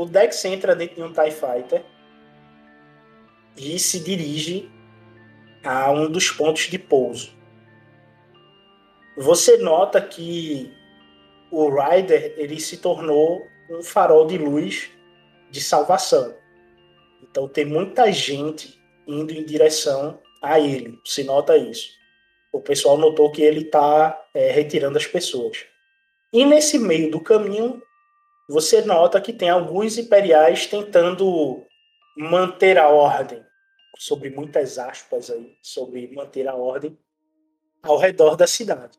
O 0.00 0.06
Dex 0.06 0.42
entra 0.46 0.74
dentro 0.74 0.94
de 0.94 1.02
um 1.02 1.12
TIE 1.12 1.30
Fighter 1.30 1.84
e 3.54 3.78
se 3.78 4.00
dirige 4.00 4.66
a 5.62 5.90
um 5.90 6.10
dos 6.10 6.30
pontos 6.30 6.70
de 6.70 6.78
pouso. 6.78 7.34
Você 9.14 9.58
nota 9.58 10.00
que 10.00 10.72
o 11.52 11.68
Rider 11.68 12.32
ele 12.38 12.58
se 12.58 12.78
tornou 12.78 13.46
um 13.70 13.82
farol 13.82 14.26
de 14.26 14.38
luz 14.38 14.90
de 15.50 15.60
salvação. 15.60 16.34
Então 17.22 17.46
tem 17.46 17.66
muita 17.66 18.10
gente 18.10 18.82
indo 19.06 19.34
em 19.34 19.44
direção 19.44 20.18
a 20.40 20.58
ele. 20.58 20.98
Se 21.04 21.24
nota 21.24 21.58
isso. 21.58 21.90
O 22.50 22.62
pessoal 22.62 22.96
notou 22.96 23.30
que 23.30 23.42
ele 23.42 23.64
está 23.66 24.18
retirando 24.34 24.96
as 24.96 25.06
pessoas. 25.06 25.66
E 26.32 26.46
nesse 26.46 26.78
meio 26.78 27.10
do 27.10 27.20
caminho, 27.20 27.82
você 28.50 28.82
nota 28.82 29.20
que 29.20 29.32
tem 29.32 29.48
alguns 29.48 29.96
imperiais 29.96 30.66
tentando 30.66 31.64
manter 32.16 32.76
a 32.76 32.88
ordem, 32.88 33.44
sobre 33.96 34.28
muitas 34.28 34.76
aspas 34.76 35.30
aí, 35.30 35.56
sobre 35.62 36.12
manter 36.12 36.48
a 36.48 36.56
ordem 36.56 36.98
ao 37.80 37.96
redor 37.96 38.34
da 38.34 38.48
cidade. 38.48 38.98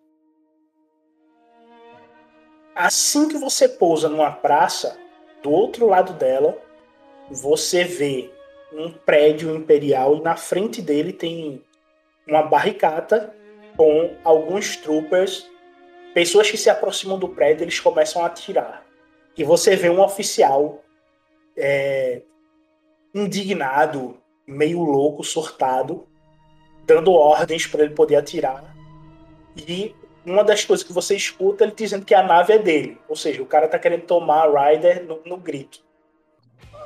Assim 2.74 3.28
que 3.28 3.38
você 3.38 3.68
pousa 3.68 4.08
numa 4.08 4.32
praça, 4.32 4.98
do 5.44 5.52
outro 5.52 5.86
lado 5.86 6.14
dela, 6.14 6.58
você 7.30 7.84
vê 7.84 8.32
um 8.72 8.90
prédio 8.90 9.54
imperial 9.54 10.16
e 10.16 10.22
na 10.22 10.38
frente 10.38 10.82
dele 10.82 11.12
tem 11.12 11.62
uma 12.26 12.44
barricada 12.44 13.36
com 13.76 14.16
alguns 14.24 14.78
troopers. 14.78 15.46
Pessoas 16.14 16.50
que 16.50 16.58
se 16.58 16.70
aproximam 16.70 17.20
do 17.20 17.28
prédio, 17.28 17.66
eles 17.66 17.82
começam 17.82 18.24
a 18.24 18.28
atirar. 18.28 18.90
E 19.42 19.44
você 19.44 19.76
vê 19.76 19.90
um 19.90 20.00
oficial 20.00 20.84
é, 21.58 22.22
indignado, 23.12 24.22
meio 24.46 24.84
louco, 24.84 25.24
surtado, 25.24 26.08
dando 26.86 27.12
ordens 27.12 27.66
para 27.66 27.84
ele 27.84 27.96
poder 27.96 28.18
atirar. 28.18 28.64
E 29.58 29.96
uma 30.24 30.44
das 30.44 30.64
coisas 30.64 30.86
que 30.86 30.94
você 30.94 31.16
escuta 31.16 31.64
ele 31.64 31.74
dizendo 31.76 32.06
que 32.06 32.14
a 32.14 32.22
nave 32.22 32.54
é 32.54 32.60
dele. 32.60 33.00
Ou 33.10 33.16
seja, 33.16 33.42
o 33.42 33.48
cara 33.48 33.68
tá 33.68 33.80
querendo 33.80 34.04
tomar 34.04 34.48
a 34.48 34.70
Ryder 34.70 35.06
no, 35.06 35.20
no 35.26 35.38
grito. 35.38 35.84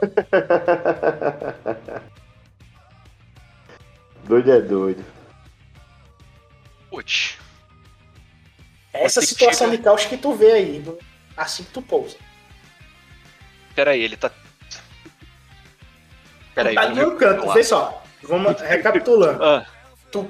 doido 4.24 4.50
é 4.54 4.62
doido. 4.62 5.04
Putz. 6.90 7.38
Essa 8.94 9.20
Você 9.20 9.28
que 9.28 9.34
situação 9.34 9.68
chega- 9.68 9.78
de 9.78 9.84
caos 9.84 10.06
que 10.06 10.16
tu 10.16 10.32
vê 10.34 10.54
aí, 10.54 10.82
assim 11.36 11.66
que 11.66 11.72
tu 11.72 11.82
pousa. 11.82 12.16
Pera 13.76 13.92
aí, 13.92 14.02
ele 14.02 14.16
tá. 14.16 14.32
Pera 16.56 16.70
aí, 16.70 16.76
tá 16.76 16.88
um 16.88 17.18
canto, 17.18 17.52
vê 17.52 17.64
só. 17.64 18.02
Vamos 18.24 18.60
recapitulando. 18.62 19.44
Ah, 19.44 19.66
tu 20.12 20.28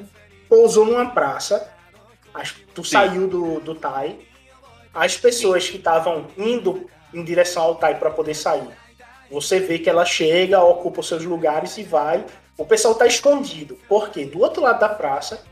pousou 0.50 0.86
numa 0.86 1.12
praça, 1.12 1.72
tu 2.74 2.84
saiu 2.84 3.28
do, 3.28 3.60
do 3.60 3.76
Tai, 3.76 4.18
as 4.94 5.16
pessoas 5.16 5.70
que 5.70 5.78
estavam 5.78 6.28
indo 6.38 6.90
em 7.14 7.24
direção 7.24 7.64
ao 7.64 7.76
Tai 7.76 8.00
para 8.00 8.10
poder 8.10 8.34
sair, 8.34 8.70
você 9.30 9.60
vê 9.60 9.80
que 9.80 9.90
ela 9.90 10.06
chega, 10.06 10.62
ocupa 10.64 11.02
os 11.02 11.08
seus 11.08 11.24
lugares 11.24 11.78
e 11.78 11.84
vai. 11.84 12.26
O 12.58 12.66
pessoal 12.66 12.96
tá 12.96 13.06
escondido, 13.06 13.78
porque 13.88 14.26
do 14.26 14.40
outro 14.40 14.62
lado 14.62 14.80
da 14.80 14.90
praça 14.90 15.44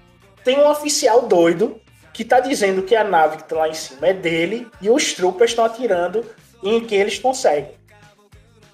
tem 0.44 0.58
um 0.58 0.70
oficial 0.70 1.28
doido 1.28 1.80
que 2.14 2.24
tá 2.24 2.40
dizendo 2.40 2.84
que 2.84 2.96
a 2.96 3.04
nave 3.04 3.38
que 3.38 3.44
tá 3.44 3.56
lá 3.56 3.70
em 3.70 3.74
cima 3.74 4.08
é 4.08 4.14
dele 4.14 4.68
e 4.82 4.90
os 4.90 5.14
troopers 5.14 5.52
estão 5.52 5.66
atirando 5.66 6.24
em 6.64 6.80
quem 6.80 7.00
eles 7.00 7.20
conseguem. 7.20 7.72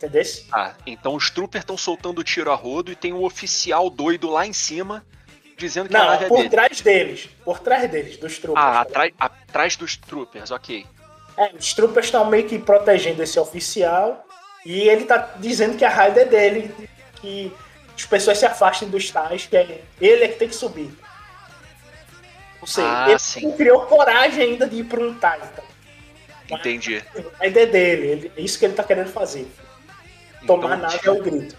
Entendeu? 0.01 0.23
ah, 0.53 0.73
então 0.87 1.13
os 1.13 1.29
troopers 1.29 1.61
estão 1.63 1.77
soltando 1.77 2.23
tiro 2.23 2.49
a 2.51 2.55
rodo 2.55 2.89
e 2.89 2.95
tem 2.95 3.11
um 3.11 3.23
oficial 3.23 3.89
doido 3.89 4.29
lá 4.29 4.47
em 4.47 4.53
cima 4.53 5.05
dizendo 5.57 5.89
que 5.89 5.95
a 5.97 5.99
Não, 5.99 6.05
nave 6.07 6.23
é 6.25 6.27
por 6.29 6.37
dele. 6.37 6.49
trás 6.49 6.79
deles. 6.79 7.29
Por 7.43 7.59
trás 7.59 7.91
deles, 7.91 8.15
dos 8.15 8.37
troopers. 8.39 8.65
Ah, 8.65 8.79
atrás, 8.81 9.11
atrás 9.19 9.75
dos 9.75 9.97
troopers, 9.97 10.51
ok. 10.51 10.85
É, 11.35 11.51
os 11.53 11.73
troopers 11.73 12.05
estão 12.05 12.23
meio 12.29 12.47
que 12.47 12.57
protegendo 12.57 13.21
esse 13.21 13.37
oficial 13.37 14.25
e 14.65 14.87
ele 14.87 15.03
tá 15.03 15.17
dizendo 15.37 15.77
que 15.77 15.83
a 15.83 15.89
raid 15.89 16.17
é 16.17 16.25
dele, 16.25 16.73
que 17.15 17.51
as 17.93 18.05
pessoas 18.05 18.37
se 18.37 18.45
afastem 18.45 18.87
dos 18.89 19.11
tais, 19.11 19.47
que 19.47 19.57
é 19.57 19.81
ele 19.99 20.23
é 20.23 20.27
que 20.29 20.39
tem 20.39 20.47
que 20.47 20.55
subir. 20.55 20.91
Não 22.61 22.67
sei, 22.67 22.83
Ah, 22.85 23.07
ele 23.09 23.19
sim. 23.19 23.51
criou 23.51 23.81
coragem 23.81 24.43
ainda 24.51 24.65
de 24.65 24.77
ir 24.77 24.83
para 24.85 25.01
um. 25.01 25.09
Então. 25.11 25.63
Entendi. 26.51 27.03
A 27.39 27.47
ideia 27.47 27.63
é 27.65 27.67
dele, 27.67 28.07
ele- 28.07 28.31
é 28.37 28.41
isso 28.41 28.57
que 28.57 28.63
ele 28.65 28.73
tá 28.73 28.83
querendo 28.83 29.09
fazer. 29.11 29.45
Tomar 30.47 30.77
Então, 30.77 30.89
nave 30.89 31.07
é 31.07 31.11
o 31.11 31.21
grito. 31.21 31.57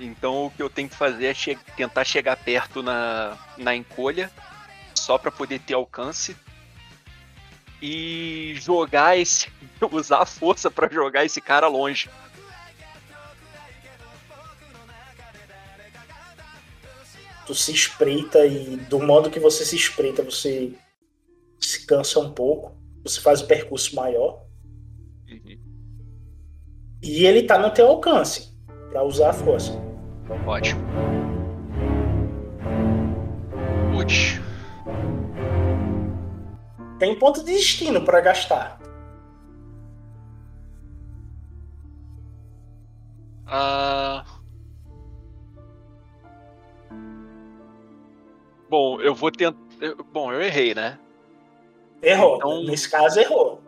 Então 0.00 0.46
o 0.46 0.50
que 0.50 0.62
eu 0.62 0.68
tenho 0.70 0.88
que 0.88 0.96
fazer 0.96 1.26
é 1.26 1.34
che- 1.34 1.58
tentar 1.76 2.04
chegar 2.04 2.36
perto 2.36 2.82
na, 2.82 3.38
na 3.56 3.74
encolha, 3.74 4.30
só 4.94 5.16
pra 5.18 5.30
poder 5.30 5.60
ter 5.60 5.74
alcance. 5.74 6.36
E 7.80 8.54
jogar 8.60 9.18
esse. 9.18 9.50
usar 9.90 10.18
a 10.22 10.26
força 10.26 10.70
pra 10.70 10.88
jogar 10.88 11.24
esse 11.24 11.40
cara 11.40 11.66
longe. 11.68 12.08
Tu 17.46 17.54
se 17.54 17.72
espreita 17.72 18.46
e 18.46 18.76
do 18.76 19.00
modo 19.00 19.30
que 19.30 19.40
você 19.40 19.64
se 19.64 19.74
espreita, 19.76 20.22
você 20.22 20.72
se 21.60 21.84
cansa 21.86 22.20
um 22.20 22.32
pouco, 22.32 22.76
você 23.02 23.20
faz 23.20 23.40
o 23.40 23.46
percurso 23.46 23.94
maior. 23.96 24.44
E 27.02 27.26
ele 27.26 27.42
tá 27.42 27.58
no 27.58 27.70
teu 27.70 27.88
alcance 27.88 28.52
para 28.90 29.02
usar 29.02 29.30
a 29.30 29.32
força. 29.32 29.72
Ótimo. 30.46 30.80
Putz. 33.92 34.40
Tem 36.98 37.18
ponto 37.18 37.40
de 37.44 37.52
destino 37.52 38.04
para 38.04 38.20
gastar. 38.20 38.78
Ah. 43.46 44.24
Bom, 48.70 49.00
eu 49.00 49.14
vou 49.14 49.30
tentar. 49.30 49.58
Bom, 50.12 50.32
eu 50.32 50.40
errei, 50.40 50.74
né? 50.74 50.98
Errou. 52.00 52.36
Então- 52.36 52.62
Nesse 52.64 52.88
caso, 52.88 53.20
errou. 53.20 53.60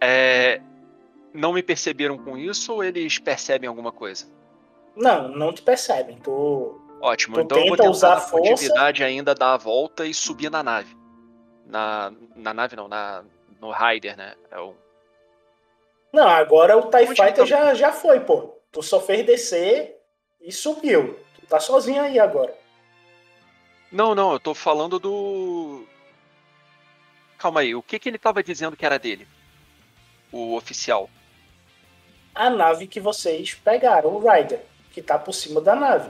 É, 0.00 0.60
Não 1.32 1.52
me 1.52 1.62
perceberam 1.62 2.18
com 2.18 2.36
isso 2.36 2.72
ou 2.72 2.84
eles 2.84 3.18
percebem 3.18 3.68
alguma 3.68 3.92
coisa? 3.92 4.26
Não, 4.96 5.28
não 5.28 5.52
te 5.52 5.62
percebem. 5.62 6.18
Tu... 6.18 6.80
Ótimo, 7.00 7.36
Tu 7.36 7.40
então 7.42 7.58
eu 7.58 7.66
vou 7.68 7.76
tenta 7.76 7.82
tentar 7.84 7.90
usar 7.90 8.14
a 8.14 8.20
furtividade 8.20 9.04
ainda 9.04 9.34
dar 9.34 9.54
a 9.54 9.56
volta 9.56 10.04
e 10.04 10.12
subir 10.12 10.50
na 10.50 10.62
nave. 10.62 10.96
Na, 11.66 12.12
na 12.34 12.52
nave 12.52 12.74
não, 12.74 12.88
na, 12.88 13.22
no 13.60 13.70
Rider, 13.70 14.16
né? 14.16 14.34
É 14.50 14.58
o... 14.58 14.74
Não, 16.12 16.26
agora 16.26 16.76
o 16.76 16.90
TIE 16.90 17.02
Onde 17.02 17.08
Fighter 17.08 17.34
tá? 17.34 17.44
já, 17.44 17.74
já 17.74 17.92
foi, 17.92 18.20
pô. 18.20 18.58
Tu 18.72 18.82
só 18.82 19.00
fez 19.00 19.24
descer 19.24 19.96
e 20.40 20.50
subiu. 20.50 21.18
Tu 21.34 21.46
tá 21.46 21.60
sozinho 21.60 22.02
aí 22.02 22.18
agora. 22.18 22.56
Não, 23.90 24.14
não, 24.14 24.32
eu 24.32 24.40
tô 24.40 24.54
falando 24.54 24.98
do. 24.98 25.84
Calma 27.38 27.60
aí, 27.60 27.74
o 27.74 27.82
que, 27.82 27.98
que 27.98 28.08
ele 28.08 28.18
tava 28.18 28.42
dizendo 28.42 28.76
que 28.76 28.84
era 28.84 28.98
dele? 28.98 29.26
O 30.32 30.56
oficial. 30.56 31.08
A 32.38 32.48
nave 32.50 32.86
que 32.86 33.00
vocês 33.00 33.52
pegaram, 33.54 34.10
o 34.10 34.18
Rider, 34.20 34.60
que 34.92 35.02
tá 35.02 35.18
por 35.18 35.32
cima 35.32 35.60
da 35.60 35.74
nave. 35.74 36.08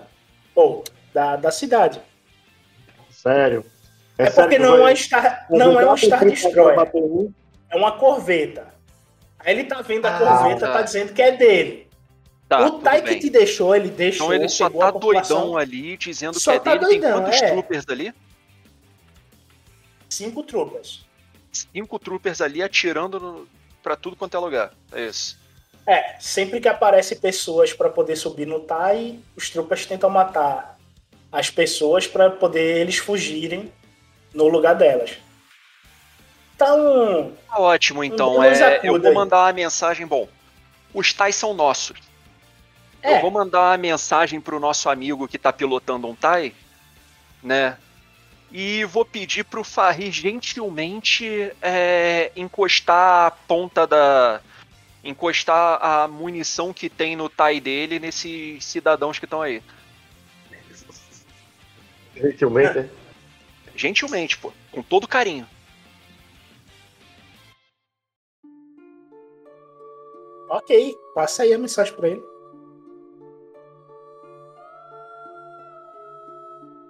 Ou 0.54 0.84
da, 1.14 1.36
da 1.36 1.50
cidade. 1.50 2.02
sério. 3.10 3.64
É, 4.18 4.24
sério 4.30 4.34
porque 4.36 4.56
que 4.56 4.62
não 4.62 4.78
vai- 4.82 4.92
é, 4.92 4.96
Star, 4.96 5.46
não 5.48 5.80
é 5.80 5.90
um 5.90 5.96
Star 5.96 6.22
Destroyer, 6.24 6.78
é 7.70 7.76
uma 7.76 7.92
corveta. 7.92 8.74
Aí 9.38 9.54
ele 9.54 9.64
tá 9.64 9.80
vendo 9.80 10.04
a 10.04 10.14
Ah, 10.16 10.18
corveta, 10.18 10.66
tá. 10.66 10.72
tá 10.74 10.82
dizendo 10.82 11.14
que 11.14 11.22
é 11.22 11.32
dele. 11.34 11.88
Tá, 12.46 12.66
o 12.66 12.80
Tai 12.80 13.00
que 13.02 13.18
te 13.18 13.30
deixou, 13.30 13.74
ele 13.74 13.88
deixou. 13.88 14.26
Então 14.26 14.34
ele 14.34 14.48
só 14.48 14.68
tá 14.68 14.90
doidão 14.90 15.56
ali, 15.56 15.96
dizendo 15.96 16.38
Só 16.38 16.52
que 16.52 16.56
é 16.56 16.60
tá 16.60 16.70
dele. 16.72 16.84
doidão, 16.84 17.12
Tem 17.14 17.22
quantos 17.24 17.42
é. 17.42 17.50
troopers 17.52 17.84
ali? 17.88 18.14
Cinco 20.08 20.42
tropas. 20.42 21.06
Cinco 21.52 21.98
troopers 21.98 22.40
ali 22.40 22.62
atirando 22.62 23.18
no... 23.20 23.48
pra 23.82 23.96
tudo 23.96 24.16
quanto 24.16 24.36
é 24.36 24.40
lugar. 24.40 24.72
É 24.92 25.06
isso. 25.06 25.38
É, 25.88 26.16
sempre 26.20 26.60
que 26.60 26.68
aparecem 26.68 27.16
pessoas 27.18 27.72
pra 27.72 27.88
poder 27.88 28.14
subir 28.14 28.46
no 28.46 28.60
Tai, 28.60 29.18
os 29.34 29.48
tropas 29.48 29.86
tentam 29.86 30.10
matar 30.10 30.78
as 31.32 31.48
pessoas 31.48 32.06
pra 32.06 32.28
poder 32.28 32.76
eles 32.82 32.98
fugirem 32.98 33.72
no 34.34 34.48
lugar 34.48 34.74
delas. 34.74 35.16
Então, 36.54 37.32
Tá 37.48 37.58
ótimo, 37.58 38.04
então. 38.04 38.40
Deus 38.40 38.60
É, 38.60 38.80
eu 38.82 38.98
vou 39.00 39.08
aí. 39.08 39.14
mandar 39.14 39.38
uma 39.46 39.52
mensagem. 39.52 40.06
Bom, 40.06 40.28
os 40.92 41.12
tais 41.12 41.34
são 41.36 41.54
nossos. 41.54 41.98
É. 43.02 43.16
Eu 43.16 43.20
vou 43.22 43.30
mandar 43.30 43.70
uma 43.70 43.76
mensagem 43.78 44.40
pro 44.40 44.60
nosso 44.60 44.90
amigo 44.90 45.26
que 45.28 45.38
tá 45.38 45.52
pilotando 45.52 46.06
um 46.08 46.14
Tai, 46.14 46.52
né? 47.42 47.78
E 48.50 48.84
vou 48.84 49.04
pedir 49.04 49.44
pro 49.44 49.62
Farri 49.62 50.10
gentilmente 50.10 51.52
é, 51.62 52.30
encostar 52.36 53.26
a 53.26 53.30
ponta 53.30 53.86
da. 53.86 54.40
Encostar 55.02 55.78
a 55.82 56.08
munição 56.08 56.72
que 56.72 56.88
tem 56.88 57.16
no 57.16 57.28
Tai 57.28 57.60
dele 57.60 57.98
nesses 57.98 58.64
cidadãos 58.64 59.18
que 59.18 59.26
estão 59.26 59.42
aí. 59.42 59.62
Gentilmente, 62.14 62.78
é. 62.78 62.90
Gentilmente, 63.76 64.36
pô. 64.38 64.52
Com 64.72 64.82
todo 64.82 65.06
carinho. 65.06 65.46
ok, 70.48 70.98
passa 71.14 71.42
aí 71.42 71.52
a 71.52 71.58
mensagem 71.58 71.94
pra 71.94 72.08
ele. 72.08 72.22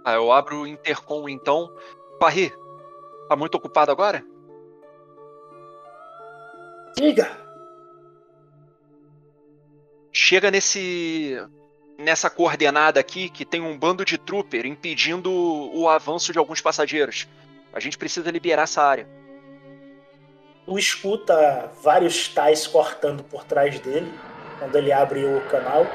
Ah, 0.04 0.14
eu 0.14 0.32
abro 0.32 0.60
o 0.60 0.66
intercom 0.66 1.28
então. 1.28 1.72
Farri, 2.18 2.52
tá 3.28 3.36
muito 3.36 3.54
ocupado 3.56 3.92
agora? 3.92 4.24
Diga! 6.96 7.47
Chega 10.18 10.50
nesse 10.50 11.40
nessa 11.96 12.28
coordenada 12.28 12.98
aqui 12.98 13.28
que 13.28 13.44
tem 13.44 13.60
um 13.60 13.78
bando 13.78 14.04
de 14.04 14.18
trooper 14.18 14.66
impedindo 14.66 15.30
o 15.32 15.88
avanço 15.88 16.32
de 16.32 16.38
alguns 16.38 16.60
passageiros. 16.60 17.28
A 17.72 17.80
gente 17.80 17.96
precisa 17.96 18.30
liberar 18.30 18.62
essa 18.62 18.82
área. 18.82 19.08
Tu 20.64 20.78
escuta 20.78 21.72
vários 21.82 22.28
tais 22.28 22.66
cortando 22.66 23.24
por 23.24 23.44
trás 23.44 23.78
dele, 23.80 24.12
quando 24.58 24.76
ele 24.76 24.92
abre 24.92 25.24
o 25.24 25.40
canal. 25.48 25.86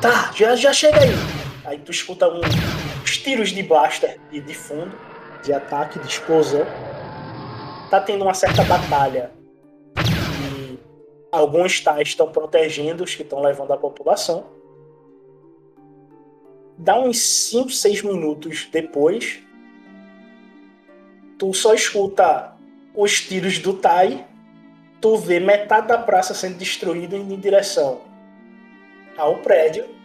Tá, 0.00 0.30
já, 0.34 0.56
já 0.56 0.72
chega 0.72 1.00
aí. 1.00 1.14
Aí 1.64 1.78
tu 1.78 1.90
escuta 1.90 2.28
um, 2.28 2.40
uns 3.02 3.16
tiros 3.18 3.50
de 3.50 3.62
blaster 3.62 4.18
de, 4.30 4.40
de 4.40 4.54
fundo, 4.54 4.98
de 5.42 5.52
ataque, 5.52 5.98
de 5.98 6.08
explosão. 6.08 6.66
Tá 7.90 8.00
tendo 8.00 8.24
uma 8.24 8.34
certa 8.34 8.62
batalha. 8.64 9.37
Alguns 11.30 11.80
tais 11.80 12.08
estão 12.08 12.30
protegendo 12.30 13.04
os 13.04 13.14
que 13.14 13.22
estão 13.22 13.40
levando 13.40 13.72
a 13.72 13.76
população. 13.76 14.46
Dá 16.76 16.98
uns 16.98 17.18
5, 17.18 17.70
6 17.70 18.02
minutos 18.02 18.68
depois, 18.70 19.40
tu 21.36 21.52
só 21.52 21.74
escuta 21.74 22.56
os 22.94 23.20
tiros 23.20 23.58
do 23.58 23.74
Tai, 23.74 24.26
tu 25.00 25.16
vê 25.16 25.40
metade 25.40 25.88
da 25.88 25.98
praça 25.98 26.34
sendo 26.34 26.56
destruída 26.56 27.16
indo 27.16 27.34
em 27.34 27.40
direção 27.40 28.00
ao 29.16 29.38
prédio. 29.38 29.97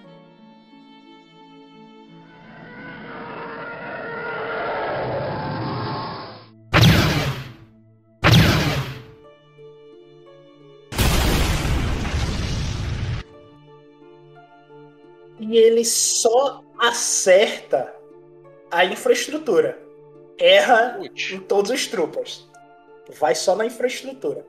E 15.43 15.57
ele 15.57 15.83
só 15.83 16.63
acerta 16.79 17.93
a 18.71 18.85
infraestrutura. 18.85 19.77
Erra 20.39 20.95
Putz. 20.97 21.31
em 21.31 21.39
todos 21.39 21.69
os 21.69 21.85
troopers. 21.85 22.47
Vai 23.19 23.35
só 23.35 23.55
na 23.55 23.65
infraestrutura. 23.65 24.45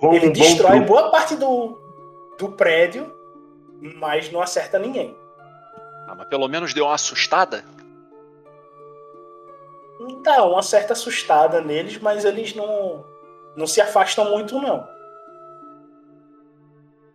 Como 0.00 0.14
Ele 0.14 0.26
bom 0.26 0.32
destrói 0.32 0.72
truque. 0.72 0.86
boa 0.86 1.10
parte 1.10 1.36
do, 1.36 1.78
do 2.38 2.52
prédio, 2.52 3.14
mas 3.80 4.32
não 4.32 4.42
acerta 4.42 4.78
ninguém. 4.78 5.16
Ah, 6.08 6.14
mas 6.16 6.28
pelo 6.28 6.48
menos 6.48 6.74
deu 6.74 6.86
uma 6.86 6.94
assustada. 6.94 7.64
Dá 10.24 10.44
uma 10.44 10.62
certa 10.62 10.92
assustada 10.92 11.60
neles, 11.60 11.98
mas 11.98 12.24
eles 12.24 12.54
não, 12.54 13.04
não 13.54 13.66
se 13.66 13.80
afastam 13.80 14.30
muito, 14.30 14.60
não. 14.60 14.86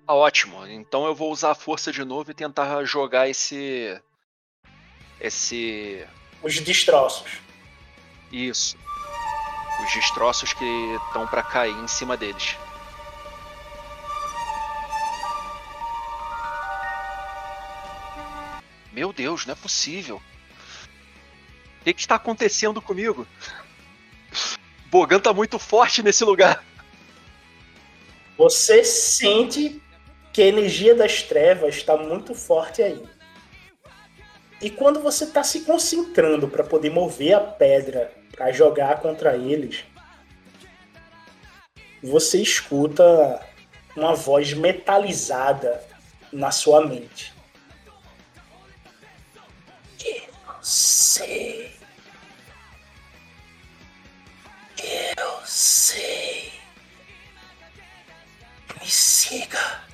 Tá 0.06 0.14
ótimo. 0.14 0.68
Então 0.68 1.06
eu 1.06 1.16
vou 1.16 1.32
usar 1.32 1.52
a 1.52 1.56
força 1.56 1.92
de 1.92 2.04
novo 2.06 2.30
e 2.30 2.34
tentar 2.34 2.84
jogar 2.84 3.28
esse. 3.28 4.00
Esse. 5.20 6.06
Os 6.44 6.60
destroços. 6.60 7.40
Isso. 8.32 8.78
Os 9.84 9.94
destroços 9.94 10.54
que 10.54 10.96
estão 11.08 11.26
pra 11.26 11.42
cair 11.42 11.76
em 11.76 11.88
cima 11.88 12.16
deles. 12.16 12.56
Meu 18.92 19.12
Deus, 19.12 19.46
não 19.46 19.54
é 19.54 19.56
possível. 19.56 20.22
O 21.82 21.84
que, 21.84 21.94
que 21.94 22.02
está 22.02 22.16
acontecendo 22.16 22.82
comigo? 22.82 23.28
Bogan 24.90 25.20
tá 25.20 25.34
muito 25.34 25.58
forte 25.58 26.02
nesse 26.02 26.24
lugar. 26.24 26.64
Você 28.38 28.84
sente 28.84 29.82
que 30.36 30.42
a 30.42 30.48
energia 30.48 30.94
das 30.94 31.24
trevas 31.24 31.76
está 31.78 31.96
muito 31.96 32.36
forte 32.36 32.84
aí. 32.84 33.02
E 34.62 34.70
quando 34.70 35.00
você 35.00 35.24
está 35.24 35.42
se 35.46 35.62
concentrando 35.62 36.50
para 36.50 36.62
poder 36.62 36.90
mover 36.90 37.36
a 37.36 37.40
pedra 37.40 38.12
para 38.34 38.52
jogar 38.52 39.00
contra 39.00 39.38
eles, 39.38 39.86
você 42.04 42.42
escuta 42.42 43.48
uma 43.96 44.14
voz 44.14 44.54
metalizada 44.54 45.82
na 46.34 46.52
sua 46.52 46.86
mente. 46.86 47.34
Eu 50.04 50.62
sei. 50.62 51.72
Eu 54.84 55.42
sei. 55.46 56.52
Me 58.82 58.86
siga. 58.86 59.85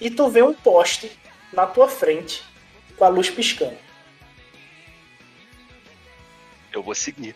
E 0.00 0.10
tu 0.10 0.28
vê 0.28 0.42
um 0.42 0.54
poste 0.54 1.12
na 1.52 1.66
tua 1.66 1.88
frente 1.88 2.42
com 2.96 3.04
a 3.04 3.08
luz 3.08 3.28
piscando. 3.28 3.76
Eu 6.72 6.82
vou 6.82 6.94
seguir. 6.94 7.34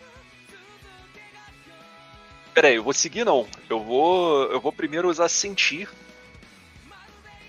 Peraí, 2.53 2.75
eu 2.75 2.83
vou 2.83 2.93
seguir 2.93 3.25
não. 3.25 3.47
Eu 3.69 3.83
vou. 3.83 4.43
Eu 4.51 4.61
vou 4.61 4.71
primeiro 4.71 5.09
usar 5.09 5.27
sentir. 5.27 5.89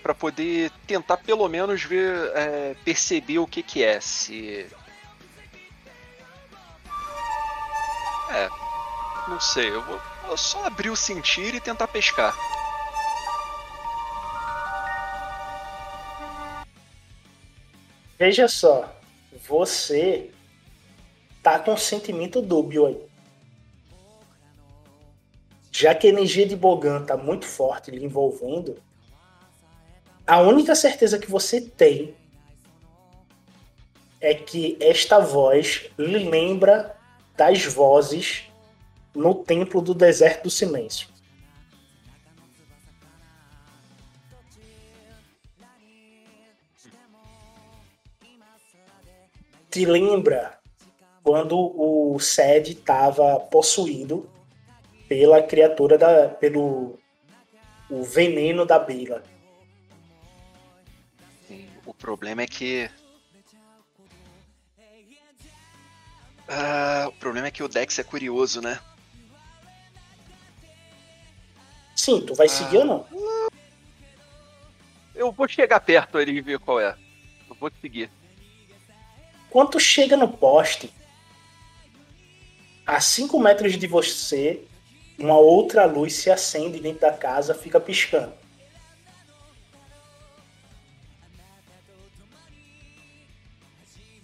Pra 0.03 0.13
poder 0.13 0.71
tentar 0.85 1.17
pelo 1.17 1.47
menos 1.47 1.81
ver. 1.83 2.31
é, 2.35 2.75
perceber 2.83 3.39
o 3.39 3.47
que 3.47 3.63
que 3.63 3.83
é. 3.83 3.99
Se. 4.01 4.67
É. 8.29 8.49
Não 9.27 9.39
sei, 9.39 9.69
eu 9.69 9.81
vou, 9.81 9.99
vou 10.25 10.37
só 10.37 10.65
abrir 10.65 10.89
o 10.89 10.95
sentir 10.95 11.53
e 11.53 11.59
tentar 11.59 11.87
pescar. 11.87 12.35
Veja 18.17 18.47
só, 18.47 18.91
você 19.47 20.31
tá 21.43 21.59
com 21.59 21.73
um 21.73 21.77
sentimento 21.77 22.41
dúbio 22.41 22.87
aí. 22.87 22.97
Já 25.71 25.93
que 25.93 26.07
a 26.07 26.09
energia 26.09 26.47
de 26.47 26.55
Bogan 26.55 27.05
tá 27.05 27.15
muito 27.15 27.45
forte 27.45 27.91
lhe 27.91 28.03
envolvendo, 28.03 28.81
a 30.25 30.41
única 30.41 30.73
certeza 30.73 31.19
que 31.19 31.29
você 31.29 31.61
tem 31.61 32.15
é 34.19 34.33
que 34.33 34.75
esta 34.81 35.19
voz 35.19 35.85
lhe 35.97 36.27
lembra 36.27 36.97
das 37.35 37.63
vozes 37.65 38.45
no 39.13 39.35
templo 39.35 39.79
do 39.79 39.93
deserto 39.93 40.45
do 40.45 40.49
silêncio. 40.49 41.07
Te 49.77 49.85
lembra 49.85 50.57
quando 51.21 51.55
o 51.55 52.17
Sed 52.19 52.71
estava 52.71 53.39
possuído 53.39 54.27
pela 55.07 55.43
criatura 55.43 55.99
da. 55.99 56.29
pelo 56.29 56.97
o 57.87 58.03
veneno 58.03 58.65
da 58.65 58.79
Bila. 58.79 59.23
Sim, 61.47 61.69
o 61.85 61.93
problema 61.93 62.41
é 62.41 62.47
que. 62.47 62.89
Ah, 66.47 67.05
o 67.09 67.11
problema 67.11 67.47
é 67.47 67.51
que 67.51 67.61
o 67.61 67.67
Dex 67.67 67.99
é 67.99 68.03
curioso, 68.03 68.61
né? 68.61 68.79
Sim, 71.95 72.21
tu 72.21 72.33
vai 72.33 72.49
seguir 72.49 72.77
ou 72.77 72.85
não? 72.85 73.05
Eu 75.13 75.31
vou 75.31 75.47
chegar 75.47 75.79
perto 75.81 76.17
ali 76.17 76.37
e 76.37 76.41
ver 76.41 76.57
qual 76.57 76.79
é. 76.79 76.97
Eu 77.47 77.55
vou 77.55 77.69
te 77.69 77.79
seguir. 77.79 78.16
Quando 79.49 79.71
tu 79.71 79.79
chega 79.79 80.17
no 80.17 80.27
poste, 80.27 80.93
a 82.85 82.99
5 82.99 83.39
metros 83.39 83.77
de 83.77 83.87
você, 83.87 84.63
uma 85.17 85.37
outra 85.37 85.85
luz 85.85 86.13
se 86.13 86.29
acende 86.29 86.79
dentro 86.79 87.01
da 87.01 87.13
casa, 87.13 87.53
fica 87.53 87.79
piscando. 87.79 88.33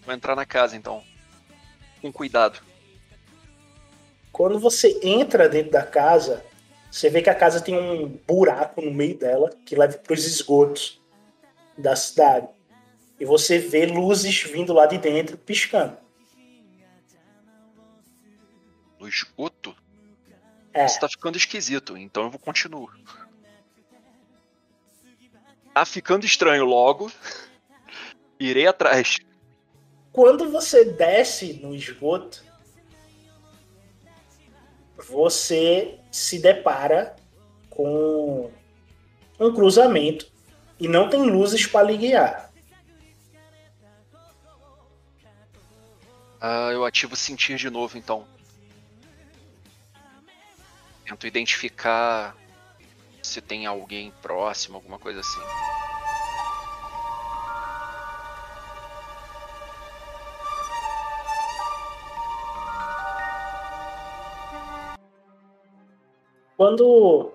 Vou 0.05 0.13
entrar 0.13 0.35
na 0.35 0.45
casa 0.45 0.75
então. 0.75 1.03
Com 2.01 2.11
cuidado. 2.11 2.61
Quando 4.31 4.59
você 4.59 4.99
entra 5.01 5.47
dentro 5.47 5.71
da 5.71 5.83
casa, 5.83 6.43
você 6.91 7.09
vê 7.09 7.21
que 7.21 7.29
a 7.29 7.35
casa 7.35 7.61
tem 7.61 7.77
um 7.77 8.07
buraco 8.27 8.81
no 8.81 8.91
meio 8.91 9.17
dela 9.17 9.51
que 9.65 9.75
leva 9.75 9.97
para 9.97 10.13
os 10.13 10.25
esgotos 10.25 11.01
da 11.77 11.95
cidade. 11.95 12.47
E 13.23 13.25
você 13.25 13.57
vê 13.57 13.85
luzes 13.85 14.43
vindo 14.43 14.73
lá 14.73 14.85
de 14.85 14.97
dentro 14.97 15.37
piscando. 15.37 15.95
No 18.99 19.07
esgoto? 19.07 19.73
É. 20.73 20.85
Isso 20.85 20.99
tá 20.99 21.07
ficando 21.07 21.37
esquisito, 21.37 21.95
então 21.95 22.23
eu 22.23 22.29
vou 22.29 22.37
continuar. 22.37 22.93
Tá 25.73 25.85
ficando 25.85 26.25
estranho 26.25 26.65
logo. 26.65 27.09
Irei 28.37 28.67
atrás. 28.67 29.19
Quando 30.11 30.51
você 30.51 30.83
desce 30.83 31.53
no 31.53 31.73
esgoto, 31.73 32.43
você 34.97 35.97
se 36.11 36.39
depara 36.39 37.15
com 37.69 38.51
um 39.39 39.53
cruzamento 39.53 40.29
e 40.77 40.89
não 40.89 41.09
tem 41.09 41.21
luzes 41.21 41.65
para 41.65 41.87
lhe 41.87 41.95
guiar. 41.95 42.52
Ah, 46.45 46.73
eu 46.73 46.83
ativo 46.83 47.15
sentir 47.15 47.55
de 47.55 47.69
novo 47.69 47.97
então. 47.97 48.27
Tento 51.05 51.25
identificar 51.25 52.35
se 53.21 53.39
tem 53.41 53.65
alguém 53.65 54.11
próximo, 54.21 54.75
alguma 54.75 54.99
coisa 54.99 55.21
assim. 55.21 55.39
Quando 66.57 67.31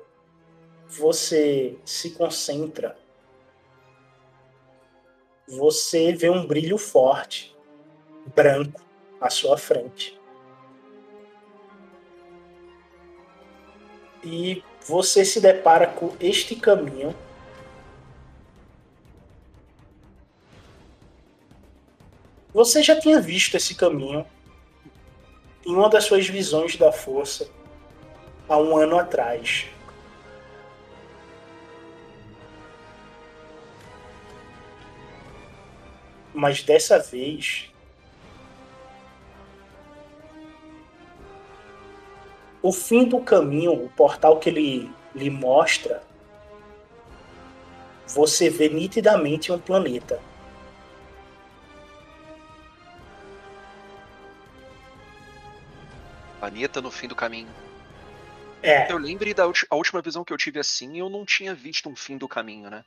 você 0.86 1.78
se 1.82 2.10
concentra, 2.10 2.98
você 5.48 6.12
vê 6.12 6.28
um 6.28 6.46
brilho 6.46 6.76
forte, 6.76 7.56
branco, 8.36 8.86
à 9.20 9.30
sua 9.30 9.56
frente. 9.56 10.18
E 14.22 14.62
você 14.86 15.24
se 15.24 15.40
depara 15.40 15.86
com 15.86 16.14
este 16.20 16.56
caminho. 16.56 17.14
Você 22.52 22.82
já 22.82 22.98
tinha 22.98 23.20
visto 23.20 23.56
esse 23.56 23.74
caminho 23.74 24.26
em 25.64 25.74
uma 25.74 25.88
das 25.88 26.05
suas 26.05 26.26
visões 26.26 26.76
da 26.76 26.90
força 26.90 27.48
há 28.48 28.56
um 28.56 28.76
ano 28.76 28.98
atrás. 28.98 29.66
Mas 36.34 36.62
dessa 36.62 36.98
vez. 36.98 37.70
O 42.68 42.72
fim 42.72 43.05
do 43.06 43.18
caminho, 43.18 43.72
o 43.72 43.88
portal 43.88 44.38
que 44.38 44.50
ele 44.50 44.92
lhe 45.14 45.30
mostra, 45.30 46.02
você 48.06 48.50
vê 48.50 48.68
nitidamente 48.68 49.50
um 49.50 49.58
planeta. 49.58 50.20
Planeta 56.38 56.82
no 56.82 56.90
fim 56.90 57.08
do 57.08 57.16
caminho. 57.16 57.48
É, 58.62 58.92
Eu 58.92 58.98
lembrei 58.98 59.32
da 59.32 59.44
a 59.44 59.76
última 59.76 60.02
visão 60.02 60.22
que 60.22 60.32
eu 60.34 60.36
tive 60.36 60.60
assim, 60.60 60.98
eu 60.98 61.08
não 61.08 61.24
tinha 61.24 61.55
visto 61.55 61.88
um 61.88 61.97
fim 61.97 62.18
do 62.18 62.28
caminho, 62.28 62.68
né? 62.68 62.84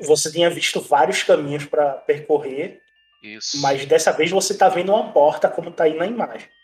você 0.00 0.32
tinha 0.32 0.50
visto 0.50 0.80
vários 0.80 1.22
caminhos 1.22 1.64
para 1.64 1.92
percorrer, 1.92 2.82
Isso. 3.22 3.60
mas 3.60 3.86
dessa 3.86 4.10
vez 4.10 4.32
você 4.32 4.52
está 4.52 4.68
vendo 4.68 4.92
uma 4.92 5.12
porta 5.12 5.48
como 5.48 5.70
está 5.70 5.84
aí 5.84 5.96
na 5.96 6.06
imagem. 6.06 6.55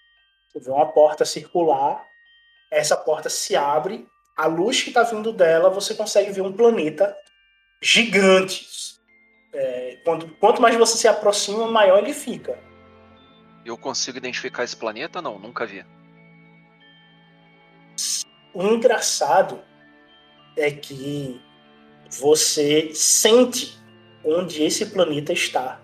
Você 0.52 0.60
vê 0.66 0.70
uma 0.70 0.92
porta 0.92 1.24
circular, 1.24 2.06
essa 2.70 2.96
porta 2.96 3.30
se 3.30 3.56
abre, 3.56 4.06
a 4.36 4.46
luz 4.46 4.82
que 4.82 4.90
está 4.90 5.02
vindo 5.02 5.32
dela, 5.32 5.70
você 5.70 5.94
consegue 5.94 6.30
ver 6.32 6.42
um 6.42 6.52
planeta 6.52 7.16
gigante. 7.82 8.66
É, 9.54 9.98
quando, 10.04 10.28
quanto 10.36 10.60
mais 10.60 10.76
você 10.76 10.96
se 10.96 11.08
aproxima, 11.08 11.70
maior 11.70 11.98
ele 11.98 12.14
fica. 12.14 12.58
Eu 13.64 13.78
consigo 13.78 14.18
identificar 14.18 14.64
esse 14.64 14.76
planeta? 14.76 15.22
Não, 15.22 15.38
nunca 15.38 15.66
vi. 15.66 15.84
O 18.52 18.62
engraçado 18.62 19.62
é 20.56 20.70
que 20.70 21.40
você 22.10 22.94
sente 22.94 23.78
onde 24.24 24.62
esse 24.62 24.86
planeta 24.86 25.32
está. 25.32 25.80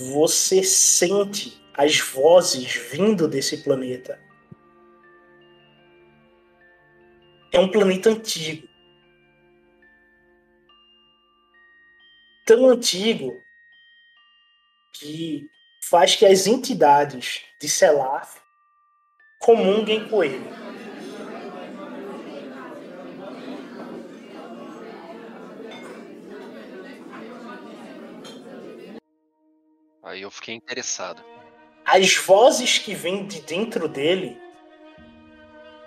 Você 0.00 0.62
sente 0.62 1.62
as 1.74 1.98
vozes 2.00 2.72
vindo 2.72 3.28
desse 3.28 3.58
planeta. 3.58 4.18
É 7.52 7.60
um 7.60 7.70
planeta 7.70 8.08
antigo. 8.08 8.66
Tão 12.46 12.70
antigo 12.70 13.42
que 14.94 15.46
faz 15.84 16.16
que 16.16 16.24
as 16.24 16.46
entidades 16.46 17.42
de 17.60 17.68
Selaf 17.68 18.40
comunguem 19.38 20.08
com 20.08 20.24
ele. 20.24 20.69
Eu 30.30 30.32
fiquei 30.32 30.54
interessado. 30.54 31.22
As 31.84 32.14
vozes 32.14 32.78
que 32.78 32.94
vêm 32.94 33.26
de 33.26 33.42
dentro 33.42 33.88
dele 33.88 34.40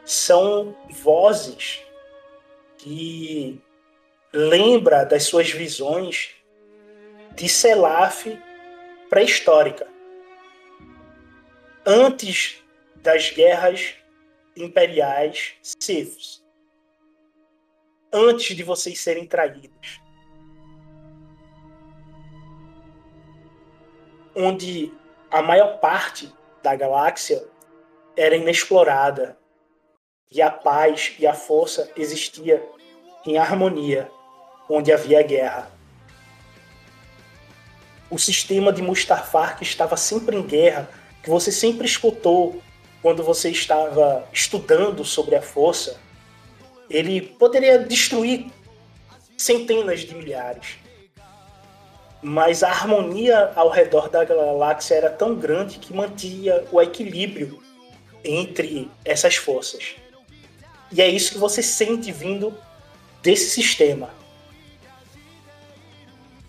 são 0.04 0.76
vozes 0.90 1.82
que 2.78 3.62
lembra 4.34 5.06
das 5.06 5.24
suas 5.24 5.50
visões 5.50 6.32
de 7.34 7.48
Selaf 7.48 8.26
pré-histórica. 9.10 9.88
Antes 11.86 12.62
das 12.98 13.30
guerras 13.30 13.96
imperiais 14.58 15.54
Siths. 15.62 16.44
Antes 18.12 18.56
de 18.56 18.64
vocês 18.64 19.00
serem 19.00 19.26
traídos. 19.26 20.03
Onde 24.36 24.92
a 25.32 25.42
maior 25.42 25.80
parte 25.80 26.34
da 26.62 26.76
galáxia 26.76 27.44
era 28.16 28.36
inexplorada 28.36 29.38
e 30.32 30.42
a 30.42 30.50
paz 30.50 31.16
e 31.20 31.28
a 31.28 31.34
força 31.34 31.92
existia 31.96 32.64
em 33.26 33.38
harmonia 33.38 34.10
onde 34.70 34.92
havia 34.92 35.22
guerra. 35.22 35.72
O 38.10 38.18
sistema 38.18 38.72
de 38.72 38.82
Mustafar 38.82 39.58
que 39.58 39.64
estava 39.64 39.98
sempre 39.98 40.36
em 40.36 40.44
guerra, 40.44 40.90
que 41.22 41.30
você 41.30 41.52
sempre 41.52 41.86
escutou 41.86 42.62
quando 43.02 43.24
você 43.24 43.50
estava 43.50 44.28
estudando 44.32 45.04
sobre 45.04 45.36
a 45.36 45.42
força, 45.42 46.00
ele 46.90 47.22
poderia 47.22 47.80
destruir 47.80 48.52
centenas 49.38 50.02
de 50.02 50.16
milhares. 50.16 50.78
Mas 52.24 52.64
a 52.64 52.70
harmonia 52.70 53.52
ao 53.54 53.70
redor 53.70 54.10
da 54.10 54.24
galáxia 54.24 54.96
era 54.96 55.10
tão 55.10 55.36
grande 55.36 55.78
que 55.78 55.94
mantinha 55.94 56.64
o 56.72 56.82
equilíbrio 56.82 57.62
entre 58.24 58.90
essas 59.04 59.36
forças. 59.36 59.96
E 60.90 61.02
é 61.02 61.08
isso 61.08 61.34
que 61.34 61.38
você 61.38 61.62
sente 61.62 62.12
vindo 62.12 62.56
desse 63.22 63.50
sistema. 63.50 64.10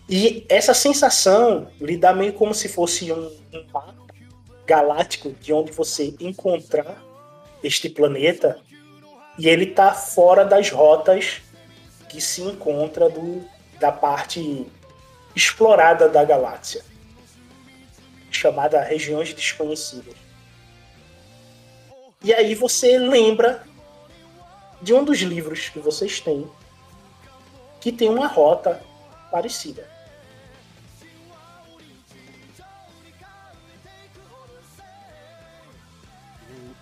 E 0.09 0.45
essa 0.49 0.75
sensação 0.75 1.69
lhe 1.81 1.97
dá 1.97 2.13
meio 2.13 2.35
como 2.35 2.55
se 2.55 2.69
fosse 2.69 3.11
um, 3.11 3.31
mapa 3.73 4.05
galáctico 4.67 5.33
de 5.33 5.53
onde 5.53 5.73
você 5.73 6.15
encontrar 6.21 7.03
este 7.63 7.89
planeta 7.89 8.61
e 9.39 9.49
ele 9.49 9.65
está 9.65 9.93
fora 9.93 10.45
das 10.45 10.71
rotas 10.71 11.43
que 12.09 12.21
se 12.21 12.43
encontra 12.43 13.09
do, 13.09 13.45
da 13.81 13.91
parte 13.91 14.67
explorada 15.35 16.09
da 16.09 16.25
galáxia, 16.25 16.85
chamada 18.31 18.81
regiões 18.83 19.33
desconhecidas. 19.35 20.15
E 22.23 22.33
aí 22.33 22.55
você 22.55 22.99
lembra 22.99 23.67
de 24.81 24.95
um 24.95 25.05
dos 25.05 25.19
livros 25.21 25.69
que 25.69 25.79
vocês 25.79 26.21
têm 26.21 26.51
que 27.85 27.93
tem 27.93 28.09
uma 28.09 28.27
rota 28.27 28.83
parecida. 29.31 29.87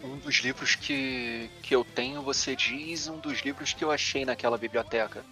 Um 0.01 0.17
dos 0.19 0.37
livros 0.37 0.77
que, 0.77 1.51
que 1.61 1.75
eu 1.75 1.85
tenho, 1.85 2.23
você 2.23 2.55
diz, 2.55 3.09
um 3.09 3.19
dos 3.19 3.41
livros 3.41 3.73
que 3.73 3.83
eu 3.83 3.91
achei 3.91 4.25
naquela 4.25 4.57
biblioteca. 4.57 5.25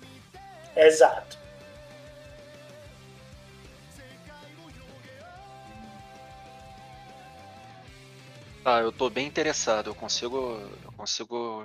Exato. 0.75 1.39
Tá, 8.63 8.81
eu 8.81 8.93
tô 8.93 9.09
bem 9.09 9.27
interessado. 9.27 9.89
Eu 9.91 9.95
consigo, 9.95 10.37
eu 10.85 10.93
consigo 10.97 11.65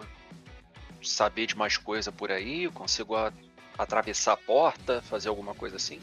saber 1.03 1.45
de 1.45 1.57
mais 1.57 1.77
coisa 1.77 2.11
por 2.11 2.31
aí? 2.31 2.63
Eu 2.63 2.71
consigo 2.71 3.15
a- 3.15 3.33
atravessar 3.77 4.33
a 4.33 4.37
porta, 4.37 5.01
fazer 5.01 5.29
alguma 5.29 5.53
coisa 5.53 5.75
assim? 5.75 5.99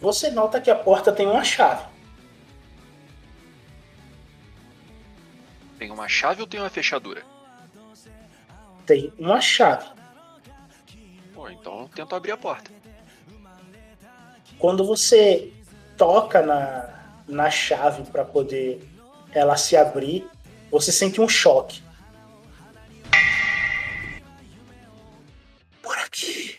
Você 0.00 0.30
nota 0.30 0.60
que 0.60 0.70
a 0.70 0.74
porta 0.76 1.12
tem 1.12 1.26
uma 1.26 1.44
chave. 1.44 1.86
Tem 5.78 5.90
uma 5.90 6.08
chave 6.08 6.40
ou 6.40 6.46
tem 6.46 6.60
uma 6.60 6.70
fechadura? 6.70 7.24
Tem 8.86 9.12
uma 9.18 9.40
chave. 9.40 9.86
Pô, 11.34 11.48
então 11.48 11.82
eu 11.82 11.88
tento 11.88 12.14
abrir 12.14 12.32
a 12.32 12.36
porta. 12.36 12.70
Quando 14.58 14.84
você 14.86 15.52
toca 15.96 16.42
na, 16.42 17.03
na 17.26 17.50
chave 17.50 18.02
para 18.10 18.24
poder 18.24 18.86
ela 19.32 19.56
se 19.56 19.76
abrir, 19.76 20.28
você 20.70 20.92
sente 20.92 21.20
um 21.20 21.28
choque. 21.28 21.82
Por 25.82 25.98
aqui. 25.98 26.58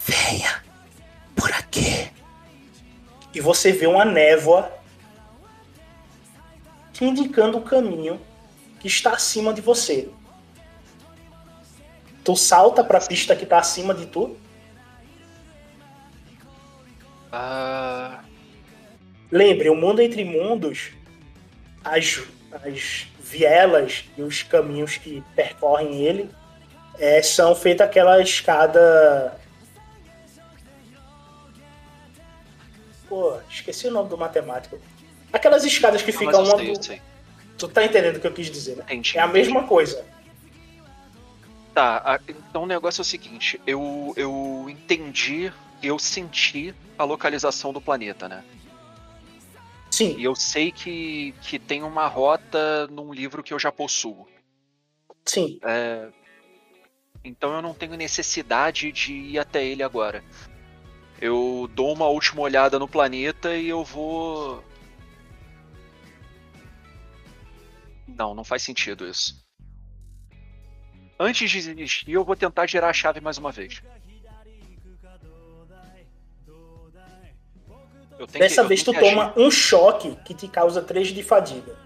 Venha. 0.00 0.62
Por 1.34 1.52
aqui. 1.52 2.10
E 3.34 3.40
você 3.40 3.72
vê 3.72 3.86
uma 3.86 4.04
névoa 4.04 4.72
te 6.92 7.04
indicando 7.04 7.58
o 7.58 7.62
caminho 7.62 8.20
que 8.80 8.86
está 8.86 9.12
acima 9.12 9.52
de 9.52 9.60
você. 9.60 10.08
Tu 12.22 12.36
salta 12.36 12.84
para 12.84 12.98
a 12.98 13.00
pista 13.00 13.34
que 13.34 13.44
está 13.44 13.58
acima 13.58 13.94
de 13.94 14.06
tu 14.06 14.36
Ah, 17.34 18.22
Lembre, 19.32 19.70
o 19.70 19.74
mundo 19.74 20.02
entre 20.02 20.26
mundos, 20.26 20.90
as, 21.82 22.22
as 22.52 23.06
vielas 23.18 24.04
e 24.18 24.20
os 24.20 24.42
caminhos 24.42 24.98
que 24.98 25.24
percorrem 25.34 26.04
ele 26.04 26.28
é, 26.98 27.22
são 27.22 27.54
feitas 27.54 27.88
aquela 27.88 28.20
escada. 28.20 29.40
Pô, 33.08 33.38
esqueci 33.50 33.86
o 33.86 33.90
nome 33.90 34.10
do 34.10 34.18
matemático. 34.18 34.78
Aquelas 35.32 35.64
escadas 35.64 36.02
que 36.02 36.12
não, 36.12 36.18
ficam 36.18 36.44
uma. 36.44 36.58
sei, 36.58 36.98
do-. 36.98 37.02
Tu 37.56 37.68
tá 37.68 37.84
entendendo 37.86 38.16
o 38.16 38.20
que 38.20 38.26
eu 38.26 38.32
quis 38.34 38.50
dizer, 38.50 38.76
né? 38.76 38.84
Entendi. 38.84 39.16
É 39.16 39.22
a 39.22 39.26
mesma 39.26 39.66
coisa. 39.66 40.04
Tá, 41.72 42.20
então 42.28 42.64
o 42.64 42.66
negócio 42.66 43.00
é 43.00 43.02
o 43.02 43.04
seguinte, 43.04 43.58
eu, 43.66 44.12
eu 44.14 44.66
entendi, 44.68 45.50
eu 45.82 45.98
senti 45.98 46.74
a 46.98 47.04
localização 47.04 47.72
do 47.72 47.80
planeta, 47.80 48.28
né? 48.28 48.44
Sim, 50.02 50.18
E 50.18 50.24
eu 50.24 50.34
sei 50.34 50.72
que, 50.72 51.32
que 51.42 51.58
tem 51.58 51.82
uma 51.82 52.06
rota 52.06 52.86
num 52.88 53.12
livro 53.12 53.42
que 53.42 53.54
eu 53.54 53.58
já 53.58 53.70
possuo. 53.70 54.26
sim. 55.24 55.58
É, 55.62 56.08
Então 57.24 57.54
eu 57.54 57.62
não 57.62 57.72
tenho 57.74 57.96
necessidade 57.96 58.90
de 58.90 59.12
ir 59.12 59.38
até 59.38 59.64
ele 59.64 59.82
agora. 59.82 60.24
Eu 61.20 61.70
dou 61.72 61.92
uma 61.92 62.08
última 62.08 62.42
olhada 62.42 62.78
no 62.78 62.88
planeta 62.88 63.56
e 63.56 63.68
eu 63.68 63.84
vou. 63.84 64.62
Não, 68.08 68.34
não 68.34 68.44
faz 68.44 68.62
sentido 68.62 69.06
isso. 69.06 69.40
Antes 71.18 71.48
de 71.48 71.62
desistir, 71.74 72.10
eu 72.10 72.24
vou 72.24 72.34
tentar 72.34 72.66
girar 72.66 72.90
a 72.90 72.92
chave 72.92 73.20
mais 73.20 73.38
uma 73.38 73.52
vez. 73.52 73.80
Dessa 78.26 78.62
que- 78.62 78.68
vez 78.68 78.82
tu 78.82 78.92
que 78.92 78.98
agir. 78.98 79.10
toma 79.10 79.32
um 79.36 79.50
choque 79.50 80.16
que 80.24 80.34
te 80.34 80.46
causa 80.48 80.82
3 80.82 81.08
de 81.08 81.22
fadiga. 81.22 81.76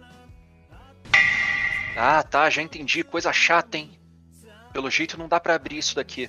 Ah, 1.97 2.23
tá, 2.23 2.51
já 2.51 2.61
entendi. 2.63 3.03
Coisa 3.03 3.33
chata, 3.33 3.79
hein? 3.79 3.99
Pelo 4.73 4.91
jeito 4.91 5.17
não 5.19 5.29
dá 5.29 5.41
pra 5.41 5.55
abrir 5.55 5.79
isso 5.79 5.95
daqui. 5.95 6.29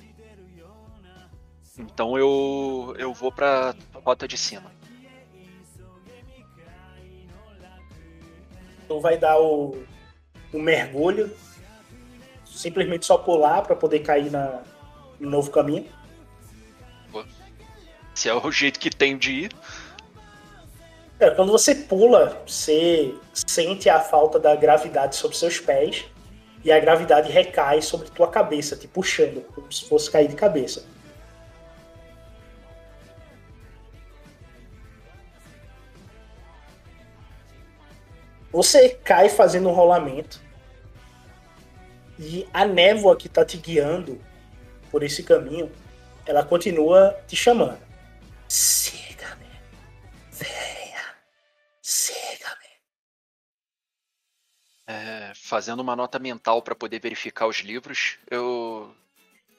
Então 1.78 2.16
eu 2.18 2.94
eu 2.98 3.12
vou 3.12 3.30
pra 3.30 3.74
rota 4.04 4.26
de 4.26 4.36
cima. 4.36 4.72
Tu 8.86 9.00
vai 9.00 9.18
dar 9.18 9.38
o, 9.38 9.76
o 10.52 10.58
mergulho, 10.58 11.30
simplesmente 12.46 13.04
só 13.04 13.18
pular 13.18 13.62
para 13.62 13.76
poder 13.76 14.00
cair 14.00 14.30
na, 14.30 14.62
no 15.20 15.28
novo 15.28 15.50
caminho. 15.50 15.86
Se 18.14 18.28
é 18.28 18.34
o 18.34 18.50
jeito 18.50 18.80
que 18.80 18.90
tenho 18.90 19.16
de 19.18 19.30
ir. 19.44 19.52
É, 21.20 21.30
quando 21.30 21.50
você 21.50 21.74
pula, 21.74 22.40
você 22.46 23.12
sente 23.34 23.90
a 23.90 23.98
falta 23.98 24.38
da 24.38 24.54
gravidade 24.54 25.16
sobre 25.16 25.36
seus 25.36 25.58
pés 25.58 26.04
e 26.64 26.70
a 26.70 26.78
gravidade 26.78 27.30
recai 27.30 27.82
sobre 27.82 28.08
tua 28.10 28.28
cabeça, 28.28 28.76
te 28.76 28.86
puxando, 28.86 29.42
como 29.52 29.70
se 29.72 29.84
fosse 29.88 30.08
cair 30.10 30.28
de 30.28 30.36
cabeça. 30.36 30.84
Você 38.52 38.90
cai 38.90 39.28
fazendo 39.28 39.68
um 39.68 39.72
rolamento 39.72 40.40
e 42.18 42.48
a 42.52 42.64
névoa 42.64 43.16
que 43.16 43.28
tá 43.28 43.44
te 43.44 43.56
guiando 43.56 44.20
por 44.90 45.02
esse 45.02 45.22
caminho, 45.22 45.70
ela 46.24 46.44
continua 46.44 47.16
te 47.26 47.36
chamando. 47.36 47.78
Siga-me. 48.48 49.46
Venha. 50.32 50.67
Siga-me. 51.88 52.68
é, 54.86 55.32
fazendo 55.34 55.80
uma 55.80 55.96
nota 55.96 56.18
mental 56.18 56.60
pra 56.60 56.74
poder 56.74 57.00
verificar 57.00 57.46
os 57.46 57.60
livros, 57.60 58.18
eu 58.30 58.94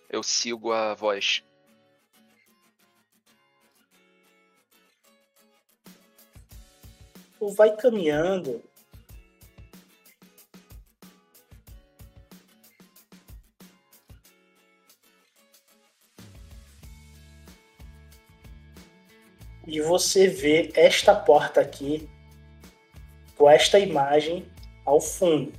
eu 0.07 0.21
sigo 0.21 0.71
a 0.71 0.93
voz. 0.93 1.43
Tu 7.39 7.49
vai 7.55 7.75
caminhando. 7.75 8.63
E 19.65 19.81
você 19.81 20.27
vê 20.27 20.71
esta 20.75 21.15
porta 21.15 21.59
aqui 21.59 22.07
com 23.39 23.49
esta 23.49 23.79
imagem 23.79 24.45
ao 24.85 24.99
fundo. 24.99 25.53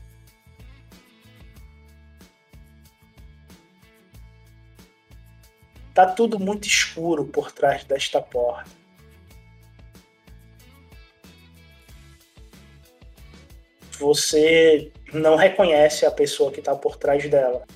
Tá 5.94 6.07
tudo 6.07 6.39
muito 6.39 6.68
escuro 6.68 7.25
por 7.25 7.50
trás 7.50 7.83
desta 7.84 8.20
porta. 8.20 8.70
Você 13.99 14.92
não 15.12 15.36
reconhece 15.36 16.05
a 16.05 16.10
pessoa 16.10 16.52
que 16.52 16.60
está 16.60 16.76
por 16.76 16.97
trás 16.97 17.28
dela. 17.31 17.67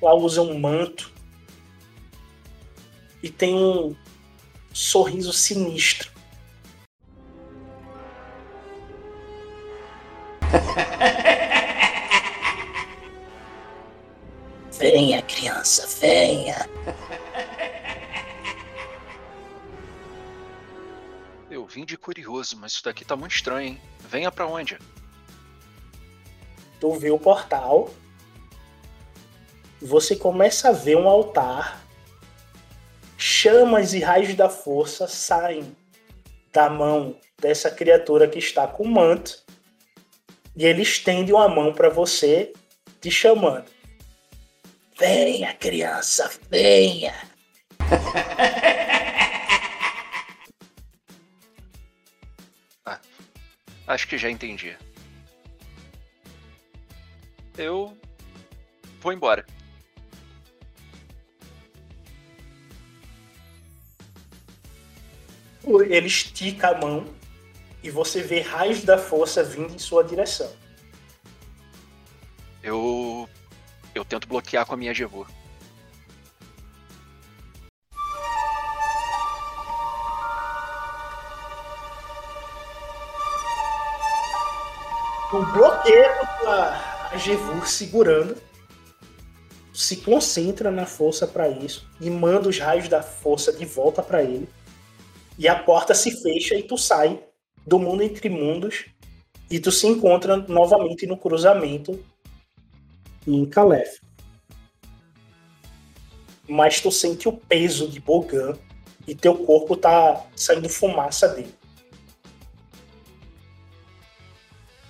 Ela 0.00 0.14
usa 0.14 0.40
um 0.40 0.58
manto 0.58 1.15
e 3.26 3.30
tem 3.30 3.56
um 3.56 3.94
sorriso 4.72 5.32
sinistro. 5.32 6.12
Venha, 14.78 15.22
criança, 15.22 15.86
venha. 15.98 16.68
Eu 21.50 21.66
vim 21.66 21.86
de 21.86 21.96
curioso, 21.96 22.58
mas 22.60 22.72
isso 22.72 22.84
daqui 22.84 23.04
tá 23.04 23.16
muito 23.16 23.34
estranho, 23.34 23.68
hein? 23.68 23.80
Venha 24.08 24.30
pra 24.30 24.46
onde? 24.46 24.78
Tu 26.78 26.92
vê 26.92 27.10
o 27.10 27.18
portal. 27.18 27.90
Você 29.80 30.14
começa 30.14 30.68
a 30.68 30.72
ver 30.72 30.98
um 30.98 31.08
altar. 31.08 31.85
Chamas 33.46 33.94
e 33.94 34.00
raios 34.00 34.34
da 34.34 34.48
força 34.48 35.06
saem 35.06 35.76
da 36.52 36.68
mão 36.68 37.16
dessa 37.40 37.70
criatura 37.70 38.26
que 38.26 38.40
está 38.40 38.66
com 38.66 38.82
o 38.82 38.88
manto. 38.88 39.40
E 40.56 40.66
ele 40.66 40.82
estende 40.82 41.32
uma 41.32 41.48
mão 41.48 41.72
para 41.72 41.88
você, 41.88 42.52
te 43.00 43.08
chamando. 43.08 43.70
Venha, 44.98 45.54
criança, 45.54 46.28
venha. 46.50 47.14
Acho 53.86 54.08
que 54.08 54.18
já 54.18 54.28
entendi. 54.28 54.76
Eu 57.56 57.96
vou 59.00 59.12
embora. 59.12 59.46
Ele 65.66 66.06
estica 66.06 66.68
a 66.68 66.78
mão 66.78 67.06
e 67.82 67.90
você 67.90 68.22
vê 68.22 68.40
raios 68.40 68.84
da 68.84 68.96
força 68.96 69.42
vindo 69.42 69.74
em 69.74 69.78
sua 69.78 70.04
direção. 70.04 70.50
Eu. 72.62 73.28
Eu 73.94 74.04
tento 74.04 74.28
bloquear 74.28 74.66
com 74.66 74.74
a 74.74 74.76
minha 74.76 74.92
Jevu. 74.92 75.26
um 85.36 85.44
bloqueio 85.52 86.06
a, 86.46 87.10
a 87.12 87.66
segurando. 87.66 88.36
Se 89.72 89.96
concentra 89.98 90.70
na 90.70 90.86
força 90.86 91.26
para 91.26 91.48
isso 91.48 91.86
e 92.00 92.08
manda 92.08 92.48
os 92.48 92.58
raios 92.58 92.88
da 92.88 93.02
força 93.02 93.52
de 93.52 93.66
volta 93.66 94.02
para 94.02 94.22
ele. 94.22 94.48
E 95.38 95.48
a 95.48 95.54
porta 95.54 95.94
se 95.94 96.10
fecha 96.22 96.54
e 96.54 96.62
tu 96.62 96.78
sai 96.78 97.22
do 97.66 97.78
mundo 97.78 98.02
entre 98.02 98.28
mundos 98.28 98.86
e 99.50 99.58
tu 99.60 99.70
se 99.70 99.86
encontra 99.86 100.36
novamente 100.36 101.06
no 101.06 101.16
cruzamento 101.16 102.02
em 103.26 103.44
Calef. 103.44 104.00
Mas 106.48 106.80
tu 106.80 106.90
sente 106.90 107.28
o 107.28 107.32
peso 107.32 107.88
de 107.88 108.00
Bogan 108.00 108.56
e 109.06 109.14
teu 109.14 109.36
corpo 109.36 109.76
tá 109.76 110.24
saindo 110.34 110.68
fumaça 110.68 111.28
dele. 111.28 111.54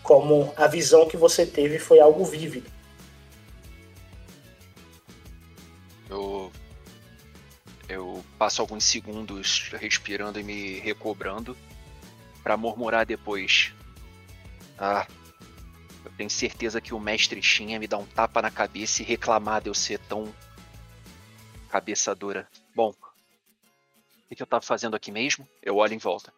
como 0.06 0.52
a 0.56 0.68
visão 0.68 1.08
que 1.08 1.16
você 1.16 1.44
teve 1.44 1.80
foi 1.80 1.98
algo 1.98 2.24
vívido. 2.24 2.70
Eu 7.88 8.24
passo 8.38 8.60
alguns 8.60 8.84
segundos 8.84 9.70
respirando 9.72 10.40
e 10.40 10.42
me 10.42 10.78
recobrando 10.80 11.56
para 12.42 12.56
murmurar 12.56 13.06
depois. 13.06 13.72
Ah, 14.78 15.06
eu 16.04 16.10
tenho 16.16 16.30
certeza 16.30 16.80
que 16.80 16.94
o 16.94 17.00
mestre 17.00 17.42
Shin 17.42 17.70
ia 17.70 17.78
me 17.78 17.86
dar 17.86 17.98
um 17.98 18.06
tapa 18.06 18.42
na 18.42 18.50
cabeça 18.50 19.02
e 19.02 19.04
reclamar 19.04 19.62
de 19.62 19.68
eu 19.68 19.74
ser 19.74 19.98
tão 20.00 20.32
cabeça 21.68 22.14
dura. 22.14 22.48
Bom, 22.74 22.94
o 24.30 24.34
que 24.34 24.42
eu 24.42 24.46
tava 24.46 24.62
fazendo 24.62 24.96
aqui 24.96 25.10
mesmo? 25.10 25.48
Eu 25.62 25.76
olho 25.76 25.94
em 25.94 25.98
volta. 25.98 26.32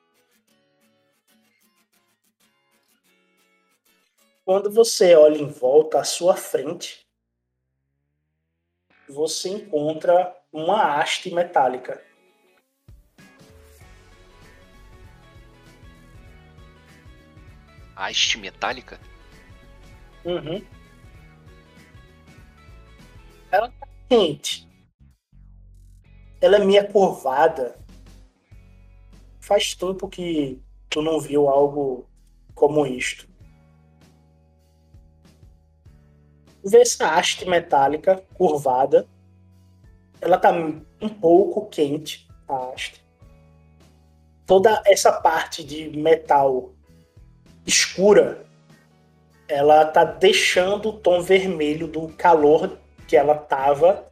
Quando 4.45 4.71
você 4.71 5.15
olha 5.15 5.37
em 5.37 5.51
volta 5.51 6.01
à 6.01 6.05
sua 6.05 6.35
frente, 6.35 7.07
você 9.07 9.51
encontra 9.51 10.38
uma 10.53 10.97
haste 10.97 11.33
metálica. 11.35 12.03
Haste 17.97 18.39
metálica? 18.39 19.01
Uhum. 20.25 20.65
Ela 23.51 23.71
tá 23.71 23.89
quente. 24.09 24.69
Ela 26.41 26.57
é 26.57 26.65
meia 26.65 26.91
curvada. 26.91 27.77
Faz 29.41 29.75
tempo 29.75 30.09
que 30.09 30.63
tu 30.89 31.03
não 31.03 31.21
viu 31.21 31.49
algo 31.49 32.09
como 32.55 32.87
isto. 32.87 33.29
vê 36.69 36.83
essa 36.83 37.09
haste 37.09 37.49
metálica 37.49 38.23
curvada. 38.35 39.07
Ela 40.21 40.39
tá 40.39 40.51
um 40.51 41.09
pouco 41.09 41.67
quente, 41.67 42.29
a 42.49 42.71
haste. 42.71 43.05
Toda 44.47 44.83
essa 44.87 45.13
parte 45.13 45.63
de 45.63 45.91
metal 45.91 46.73
escura, 47.67 48.47
ela 49.47 49.85
tá 49.85 50.05
deixando 50.05 50.89
o 50.89 50.93
tom 50.93 51.21
vermelho 51.21 51.87
do 51.87 52.09
calor 52.09 52.79
que 53.07 53.17
ela 53.17 53.35
tava 53.35 54.11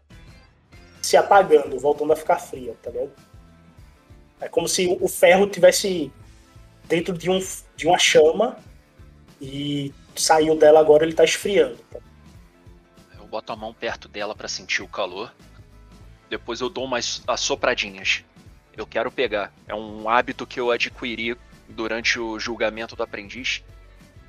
se 1.03 1.17
apagando, 1.17 1.79
voltando 1.79 2.13
a 2.13 2.17
ficar 2.17 2.39
fria, 2.39 2.75
tá 2.83 2.91
ligado? 2.91 3.13
É 4.41 4.49
como 4.49 4.69
se 4.69 4.87
o 5.01 5.09
ferro 5.09 5.47
tivesse 5.47 6.13
dentro 6.85 7.17
de, 7.17 7.31
um, 7.31 7.39
de 7.77 7.87
uma 7.87 7.99
chama 7.99 8.59
e 9.41 9.95
saiu 10.15 10.57
dela 10.57 10.81
agora 10.81 11.05
ele 11.05 11.15
tá 11.15 11.25
esfriando. 11.25 11.79
Tá? 11.91 11.99
Eu 13.19 13.27
boto 13.27 13.53
a 13.53 13.57
mão 13.57 13.73
perto 13.73 14.09
dela 14.09 14.35
para 14.35 14.49
sentir 14.49 14.83
o 14.83 14.89
calor. 14.89 15.33
Depois 16.29 16.61
eu 16.61 16.69
dou 16.69 16.85
umas 16.85 17.23
assopradinhas. 17.27 18.25
Eu 18.77 18.87
quero 18.87 19.11
pegar. 19.11 19.53
É 19.67 19.75
um 19.75 20.09
hábito 20.09 20.47
que 20.47 20.61
eu 20.61 20.71
adquiri 20.71 21.37
durante 21.69 22.19
o 22.19 22.39
julgamento 22.39 22.95
do 22.97 23.03
aprendiz. 23.03 23.63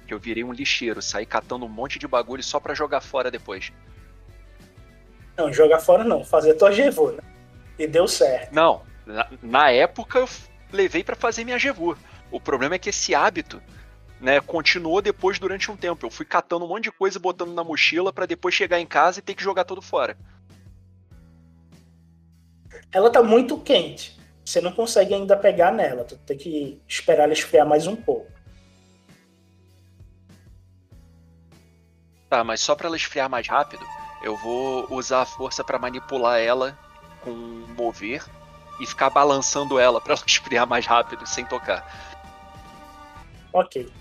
Que 0.07 0.13
eu 0.13 0.19
virei 0.19 0.43
um 0.43 0.53
lixeiro, 0.53 1.01
saí 1.01 1.25
catando 1.25 1.65
um 1.65 1.69
monte 1.69 1.99
de 1.99 2.07
bagulho 2.07 2.43
só 2.43 2.59
para 2.59 2.73
jogar 2.73 3.01
fora 3.01 3.29
depois. 3.29 3.71
Não, 5.35 5.51
jogar 5.51 5.79
fora 5.79 6.03
não, 6.03 6.23
fazer 6.23 6.53
tua 6.55 6.71
Jevu, 6.71 7.11
né? 7.11 7.21
E 7.77 7.85
deu 7.85 8.07
certo. 8.07 8.53
Não, 8.53 8.81
na, 9.05 9.27
na 9.41 9.71
época 9.71 10.19
eu 10.19 10.29
levei 10.71 11.03
para 11.03 11.15
fazer 11.15 11.43
minha 11.43 11.59
Jevu. 11.59 11.97
O 12.31 12.39
problema 12.39 12.75
é 12.75 12.79
que 12.79 12.89
esse 12.89 13.13
hábito 13.13 13.61
né, 14.19 14.39
continuou 14.39 15.01
depois 15.01 15.39
durante 15.39 15.69
um 15.71 15.77
tempo. 15.77 16.05
Eu 16.05 16.09
fui 16.09 16.25
catando 16.25 16.65
um 16.65 16.67
monte 16.67 16.85
de 16.85 16.91
coisa 16.91 17.19
botando 17.19 17.53
na 17.53 17.63
mochila 17.63 18.11
para 18.11 18.25
depois 18.25 18.55
chegar 18.55 18.79
em 18.79 18.85
casa 18.85 19.19
e 19.19 19.21
ter 19.21 19.35
que 19.35 19.43
jogar 19.43 19.63
tudo 19.63 19.81
fora. 19.81 20.17
Ela 22.91 23.09
tá 23.09 23.21
muito 23.21 23.59
quente. 23.59 24.17
Você 24.43 24.61
não 24.61 24.71
consegue 24.71 25.13
ainda 25.13 25.35
pegar 25.35 25.71
nela. 25.71 26.05
Tu 26.05 26.17
tem 26.17 26.37
que 26.37 26.81
esperar 26.87 27.23
ela 27.23 27.33
esfriar 27.33 27.67
mais 27.67 27.85
um 27.85 27.95
pouco. 27.95 28.31
Tá, 32.29 32.43
mas 32.43 32.61
só 32.61 32.75
para 32.75 32.87
ela 32.87 32.95
esfriar 32.95 33.29
mais 33.29 33.47
rápido, 33.47 33.85
eu 34.21 34.35
vou 34.37 34.87
usar 34.93 35.21
a 35.21 35.25
força 35.25 35.63
para 35.63 35.79
manipular 35.79 36.39
ela 36.39 36.77
com 37.21 37.31
mover 37.31 38.23
e 38.79 38.85
ficar 38.85 39.09
balançando 39.09 39.79
ela 39.79 39.99
para 40.01 40.13
ela 40.13 40.23
esfriar 40.27 40.67
mais 40.67 40.85
rápido 40.85 41.25
sem 41.25 41.45
tocar. 41.45 41.85
Ok. 43.53 43.91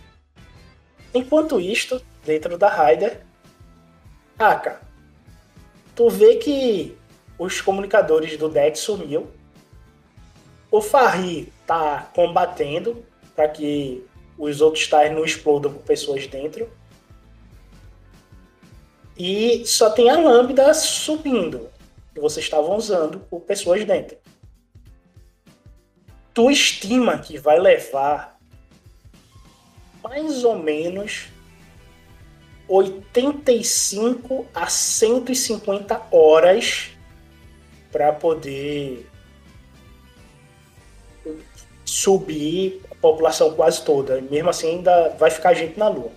Enquanto 1.14 1.60
isto, 1.60 2.04
dentro 2.24 2.58
da 2.58 2.68
Raider, 2.68 3.24
Aka, 4.38 4.80
tu 5.94 6.10
vê 6.10 6.36
que 6.36 6.96
os 7.38 7.60
comunicadores 7.60 8.36
do 8.36 8.48
deck 8.48 8.78
sumiu. 8.78 9.30
O 10.70 10.80
Farri 10.80 11.52
tá 11.66 12.10
combatendo 12.14 13.04
para 13.34 13.48
que 13.48 14.04
os 14.38 14.60
outros 14.60 14.86
tais 14.86 15.12
não 15.12 15.24
explodam 15.24 15.72
com 15.72 15.80
pessoas 15.80 16.26
dentro. 16.26 16.68
E 19.16 19.64
só 19.66 19.90
tem 19.90 20.10
a 20.10 20.18
lâmpada 20.18 20.74
subindo, 20.74 21.70
que 22.12 22.20
vocês 22.20 22.44
estavam 22.44 22.76
usando 22.76 23.20
com 23.30 23.40
pessoas 23.40 23.84
dentro. 23.84 24.16
Tu 26.34 26.50
estima 26.50 27.18
que 27.18 27.38
vai 27.38 27.58
levar 27.58 28.38
mais 30.02 30.44
ou 30.44 30.58
menos 30.58 31.28
85 32.68 34.46
a 34.54 34.66
150 34.66 36.08
horas 36.10 36.95
para 37.96 38.12
poder 38.12 39.08
subir 41.82 42.82
a 42.90 42.94
população 42.94 43.54
quase 43.54 43.82
toda. 43.82 44.18
E 44.18 44.22
mesmo 44.22 44.50
assim, 44.50 44.68
ainda 44.76 45.08
vai 45.18 45.30
ficar 45.30 45.54
gente 45.54 45.78
na 45.78 45.88
Lua. 45.88 46.10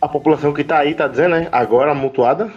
A 0.00 0.08
população 0.08 0.54
que 0.54 0.62
tá 0.62 0.78
aí, 0.78 0.94
tá 0.94 1.08
dizendo, 1.08 1.30
né? 1.30 1.48
Agora 1.50 1.92
mutuada? 1.92 2.52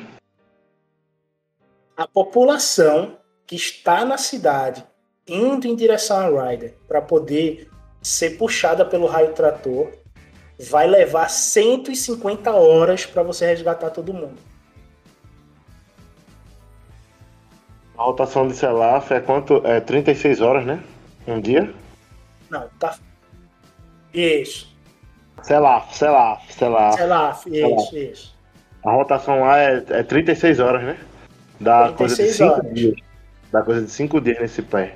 A 1.97 2.07
população 2.07 3.17
que 3.47 3.55
está 3.55 4.05
na 4.05 4.19
cidade 4.19 4.85
indo 5.27 5.65
em 5.65 5.75
direção 5.75 6.37
a 6.37 6.51
Ryder 6.51 6.75
para 6.87 7.01
poder 7.01 7.67
ser 7.99 8.37
puxada 8.37 8.85
pelo 8.85 9.07
raio 9.07 9.33
trator 9.33 9.91
vai 10.59 10.85
levar 10.85 11.29
150 11.29 12.51
horas 12.51 13.07
para 13.07 13.23
você 13.23 13.47
resgatar 13.47 13.89
todo 13.89 14.13
mundo. 14.13 14.52
A 17.97 18.03
rotação 18.03 18.47
de 18.47 18.55
Selaf 18.55 19.11
é 19.11 19.19
quanto? 19.19 19.61
É 19.65 19.79
36 19.79 20.41
horas, 20.41 20.65
né? 20.65 20.83
Um 21.27 21.39
dia? 21.39 21.73
Não, 22.49 22.67
tá. 22.79 22.97
Isso. 24.13 24.73
Selaf, 25.41 25.95
Selaf, 25.95 26.53
Selaf. 26.53 26.97
Selaf, 26.97 27.47
isso, 27.47 27.97
isso. 27.97 28.35
A 28.83 28.91
rotação 28.91 29.41
lá 29.41 29.59
é, 29.59 29.83
é 29.89 30.03
36 30.03 30.59
horas, 30.59 30.83
né? 30.83 30.97
Dá 31.59 31.93
coisa 31.93 32.15
de 32.15 32.23
36 32.23 32.35
5 32.35 32.51
horas. 32.51 32.73
dias. 32.73 32.95
Dá 33.51 33.61
coisa 33.61 33.81
de 33.81 33.91
5 33.91 34.21
dias 34.21 34.39
nesse 34.39 34.61
pé. 34.61 34.95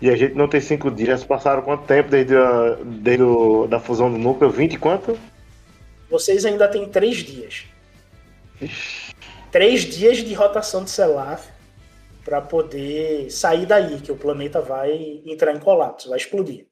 E 0.00 0.10
a 0.10 0.16
gente 0.16 0.34
não 0.34 0.48
tem 0.48 0.60
5 0.60 0.90
dias. 0.90 1.24
Passaram 1.24 1.62
quanto 1.62 1.84
tempo 1.84 2.10
desde 2.10 2.36
a, 2.36 2.76
desde 2.84 3.22
o, 3.22 3.66
da 3.66 3.78
fusão 3.78 4.10
do 4.10 4.18
núcleo? 4.18 4.50
20 4.50 4.74
e 4.74 4.78
quanto? 4.78 5.18
Vocês 6.10 6.44
ainda 6.44 6.68
têm 6.68 6.88
três 6.88 7.18
dias. 7.18 7.64
Ixi, 8.60 9.11
Três 9.52 9.82
dias 9.82 10.16
de 10.18 10.32
rotação 10.34 10.82
de 10.82 10.90
Selaf 10.90 11.46
para 12.24 12.40
poder 12.40 13.30
sair 13.30 13.66
daí, 13.66 14.00
que 14.00 14.10
o 14.10 14.16
planeta 14.16 14.60
vai 14.62 15.20
entrar 15.26 15.52
em 15.54 15.58
colapso, 15.60 16.08
vai 16.08 16.18
explodir. 16.18 16.66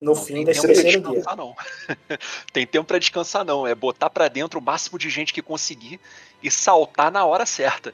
No 0.00 0.14
Não 0.14 0.22
fim 0.22 0.34
tem 0.36 0.44
desse 0.46 0.66
terceiro 0.66 1.00
dia. 1.00 1.10
descansar, 1.10 1.36
não. 1.36 1.54
tem 2.52 2.66
tempo 2.66 2.86
pra 2.86 2.98
descansar, 2.98 3.44
não. 3.44 3.66
É 3.66 3.74
botar 3.74 4.08
pra 4.10 4.28
dentro 4.28 4.58
o 4.58 4.62
máximo 4.62 4.98
de 4.98 5.10
gente 5.10 5.32
que 5.32 5.42
conseguir 5.42 6.00
e 6.42 6.50
saltar 6.50 7.10
na 7.10 7.24
hora 7.24 7.44
certa. 7.46 7.92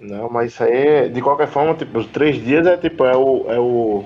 Não, 0.00 0.28
mas 0.28 0.52
isso 0.52 0.62
aí, 0.64 1.08
de 1.08 1.22
qualquer 1.22 1.48
forma, 1.48 1.74
tipo, 1.74 1.98
os 1.98 2.06
3 2.08 2.36
dias 2.44 2.66
é 2.66 2.76
tipo, 2.76 3.04
é 3.04 3.16
o. 3.16 3.50
É 3.50 3.58
o, 3.58 4.04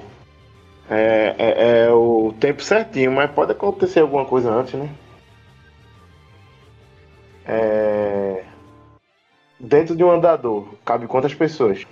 é, 0.90 1.34
é- 1.38 1.84
é 1.86 1.92
o 1.92 2.34
tempo 2.40 2.62
certinho, 2.62 3.12
mas 3.12 3.30
pode 3.30 3.52
acontecer 3.52 4.00
alguma 4.00 4.24
coisa 4.24 4.50
antes, 4.50 4.74
né? 4.74 4.88
É, 7.46 8.44
Dentro 9.60 9.96
de 9.96 10.04
um 10.04 10.10
andador, 10.10 10.74
cabe 10.84 11.06
quantas 11.06 11.34
pessoas? 11.34 11.84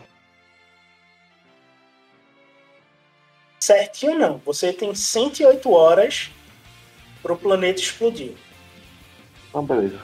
Certinho 3.58 4.16
não. 4.16 4.38
Você 4.38 4.72
tem 4.72 4.94
108 4.94 5.72
horas 5.72 6.30
para 7.20 7.32
o 7.32 7.36
planeta 7.36 7.80
explodir. 7.80 8.34
Ah, 9.52 9.60
beleza. 9.60 10.00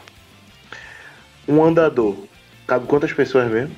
Um 1.47 1.62
andador, 1.62 2.16
cabe 2.66 2.86
quantas 2.86 3.12
pessoas 3.12 3.49
mesmo? 3.49 3.76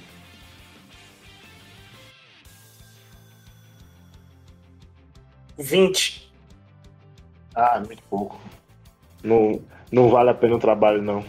Vinte. 5.59 6.33
Ah, 7.55 7.81
muito 7.85 8.03
pouco. 8.05 8.41
Não, 9.23 9.63
não 9.93 10.09
vale 10.09 10.31
a 10.31 10.35
pena 10.35 10.57
o 10.57 10.59
trabalho, 10.59 11.03
não. 11.03 11.25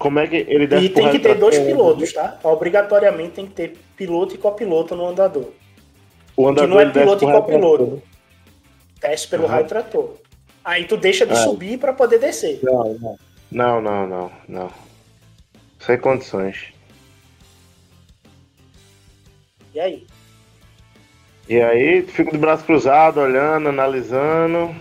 Como 0.00 0.18
é 0.18 0.26
que 0.26 0.36
ele 0.48 0.66
desce 0.66 0.86
E 0.86 0.88
tem 0.88 1.10
que 1.10 1.18
ter 1.18 1.34
dois 1.34 1.58
pilotos, 1.58 2.10
tá? 2.14 2.38
Obrigatoriamente 2.42 3.32
tem 3.32 3.46
que 3.46 3.52
ter 3.52 3.76
piloto 3.94 4.34
e 4.34 4.38
copiloto 4.38 4.96
no 4.96 5.06
andador. 5.06 5.50
O 6.34 6.48
andador 6.48 6.68
que 6.70 6.74
não 6.74 6.80
é 6.80 6.90
piloto 6.90 7.22
e 7.28 7.30
copiloto. 7.30 8.02
Desce 8.98 9.28
pelo 9.28 9.44
Aham. 9.44 9.52
raio 9.52 9.66
trator. 9.66 10.14
Aí 10.64 10.86
tu 10.86 10.96
deixa 10.96 11.26
de 11.26 11.34
É. 11.34 11.36
subir 11.36 11.78
para 11.78 11.92
poder 11.92 12.18
descer. 12.18 12.60
Não, 12.62 12.94
não. 12.94 13.18
Não, 13.52 13.80
não, 13.82 14.06
não, 14.06 14.32
não. 14.48 14.70
Sem 15.78 15.98
condições. 15.98 16.72
E 19.74 19.80
aí? 19.80 20.06
E 21.46 21.60
aí, 21.60 22.02
fico 22.06 22.32
de 22.32 22.38
braço 22.38 22.64
cruzado, 22.64 23.20
olhando, 23.20 23.68
analisando. 23.68 24.74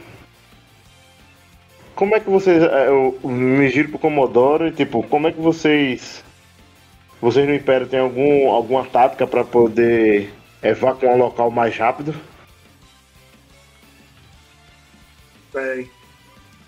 Como 1.99 2.15
é 2.15 2.21
que 2.21 2.29
vocês. 2.29 2.63
é, 2.63 2.87
Eu 2.87 3.19
me 3.29 3.69
giro 3.69 3.89
pro 3.89 3.99
Comodoro 3.99 4.65
e, 4.65 4.71
tipo, 4.71 5.03
como 5.03 5.27
é 5.27 5.33
que 5.33 5.41
vocês. 5.41 6.23
Vocês 7.19 7.45
no 7.45 7.53
Império 7.53 7.87
têm 7.87 7.99
algum, 7.99 8.49
alguma 8.49 8.85
tática 8.85 9.27
pra 9.27 9.43
poder 9.43 10.33
evacuar 10.63 11.13
um 11.13 11.17
local 11.17 11.51
mais 11.51 11.75
rápido? 11.75 12.15
Bem, 15.53 15.91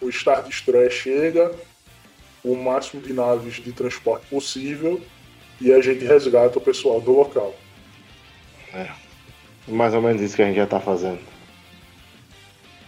o 0.02 0.12
Star 0.12 0.44
Destroyer 0.44 0.92
chega, 0.92 1.56
o 2.44 2.54
máximo 2.54 3.02
de 3.02 3.14
naves 3.14 3.54
de 3.54 3.72
transporte 3.72 4.26
possível 4.26 5.00
e 5.62 5.72
a 5.72 5.80
gente 5.80 6.04
resgata 6.04 6.58
o 6.58 6.62
pessoal 6.62 7.00
do 7.00 7.14
local. 7.14 7.56
Mais 9.66 9.94
ou 9.94 10.02
menos 10.02 10.22
isso 10.22 10.36
que 10.36 10.42
a 10.42 10.48
gente 10.48 10.58
já 10.58 10.68
tá 10.68 10.82
fazendo. 10.82 11.22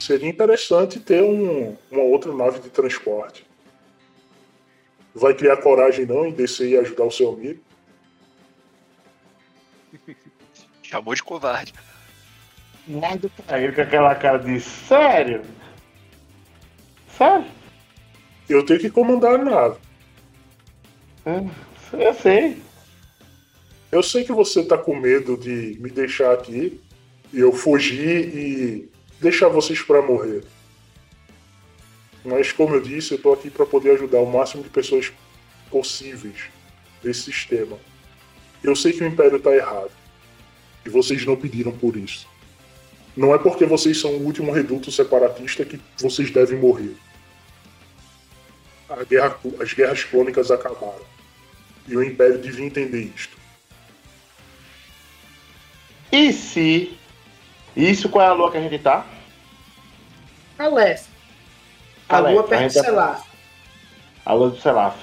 Seria 0.04 0.28
interessante 0.30 1.00
ter 1.00 1.24
um- 1.24 1.78
uma 1.90 2.02
outra 2.04 2.34
nave 2.36 2.60
de 2.60 2.70
transporte. 2.70 3.46
Vai 5.16 5.34
criar 5.34 5.56
coragem 5.62 6.06
não 6.06 6.26
em 6.26 6.34
descer 6.34 6.68
e 6.72 6.78
ajudar 6.78 7.06
o 7.06 7.12
seu 7.12 7.30
amigo? 7.32 7.64
Chamou 10.84 11.16
de 11.16 11.24
covarde. 11.24 11.74
Pra 13.48 13.62
ele 13.62 13.72
com 13.72 13.80
aquela 13.80 14.14
cara 14.14 14.40
de 14.40 14.60
sério? 14.60 15.42
Sério? 17.18 17.50
Eu 18.50 18.66
tenho 18.66 18.82
que 18.82 18.90
comandar 18.90 19.36
a 19.36 19.38
nave. 19.38 19.78
É, 21.26 22.06
eu 22.06 22.14
sei. 22.14 22.62
Eu 23.90 24.04
sei 24.04 24.26
que 24.26 24.34
você 24.34 24.66
tá 24.66 24.78
com 24.78 24.98
medo 25.00 25.38
de 25.38 25.78
me 25.80 25.90
deixar 25.90 26.34
aqui 26.34 26.82
e 27.32 27.40
eu 27.40 27.54
fugir 27.54 28.36
e 28.36 28.93
deixar 29.24 29.48
vocês 29.48 29.82
para 29.82 30.02
morrer. 30.02 30.44
Mas 32.24 32.52
como 32.52 32.76
eu 32.76 32.82
disse, 32.82 33.14
eu 33.14 33.18
tô 33.22 33.34
aqui 33.34 33.50
para 33.50 33.66
poder 33.66 33.92
ajudar 33.92 34.20
o 34.20 34.32
máximo 34.32 34.64
de 34.64 34.70
pessoas 34.70 35.12
possíveis 35.72 36.44
desse 37.02 37.24
sistema. 37.24 37.78
Eu 38.64 38.76
sei 38.76 38.94
que 38.94 39.04
o 39.04 39.08
Império 39.08 39.40
tá 39.40 39.54
errado. 39.54 39.92
E 40.86 40.90
vocês 40.90 41.26
não 41.26 41.36
pediram 41.36 41.72
por 41.72 41.96
isso. 41.98 42.28
Não 43.16 43.34
é 43.34 43.38
porque 43.38 43.66
vocês 43.66 44.00
são 44.00 44.12
o 44.12 44.24
último 44.26 44.52
reduto 44.52 44.92
separatista 44.92 45.66
que 45.66 45.80
vocês 45.98 46.32
devem 46.32 46.60
morrer. 46.60 46.96
Guerra- 49.10 49.40
as 49.60 49.74
guerras 49.74 50.04
crônicas 50.04 50.52
acabaram. 50.52 51.06
E 51.88 51.96
o 51.98 52.04
Império 52.04 52.38
devia 52.38 52.66
entender 52.66 53.12
isto. 53.16 53.38
E 56.12 56.32
se. 56.32 56.98
Isso 57.76 58.08
qual 58.08 58.26
é 58.26 58.30
a 58.30 58.34
lua 58.34 58.52
que 58.52 58.58
a 58.58 58.62
gente 58.62 58.78
tá? 58.80 59.06
A 60.58 60.68
leste. 60.68 61.10
A 62.10 62.20
lua 62.20 62.44
perto 62.44 62.74
tá- 62.74 62.82
Selaf. 62.84 63.24
A 64.26 64.34
lua 64.34 64.50
do 64.50 64.60
Selaf. 64.60 64.98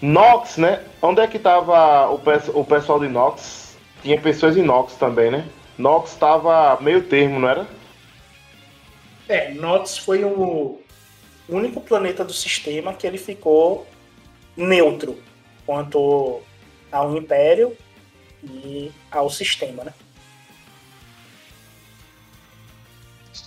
Nox, 0.00 0.56
né? 0.56 0.82
Onde 1.00 1.20
é 1.20 1.26
que 1.26 1.38
tava 1.38 2.08
o, 2.10 2.18
pe- 2.18 2.50
o 2.52 2.64
pessoal 2.64 3.00
de 3.00 3.08
Nox? 3.08 3.76
Tinha 4.02 4.20
pessoas 4.20 4.56
em 4.56 4.62
Nox 4.62 4.94
também, 4.94 5.30
né? 5.30 5.46
Nox 5.78 6.14
tava 6.14 6.78
meio 6.80 7.02
termo, 7.02 7.38
não 7.40 7.48
era? 7.48 7.66
É, 9.28 9.52
Nox 9.54 9.98
foi 9.98 10.24
o 10.24 10.80
único 11.48 11.80
planeta 11.80 12.24
do 12.24 12.32
sistema 12.32 12.92
que 12.94 13.06
ele 13.06 13.18
ficou 13.18 13.86
neutro 14.56 15.20
quanto 15.64 16.40
ao 16.92 17.16
Império 17.16 17.76
e 18.44 18.92
ao 19.10 19.28
sistema, 19.28 19.84
né? 19.84 19.92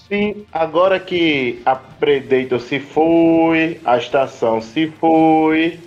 Sim, 0.10 0.48
agora 0.52 1.00
que 1.00 1.62
a 1.64 1.76
Predator 1.76 2.60
se 2.60 2.80
foi, 2.80 3.80
a 3.86 3.96
estação 3.96 4.60
se 4.60 4.88
foi, 4.88 5.80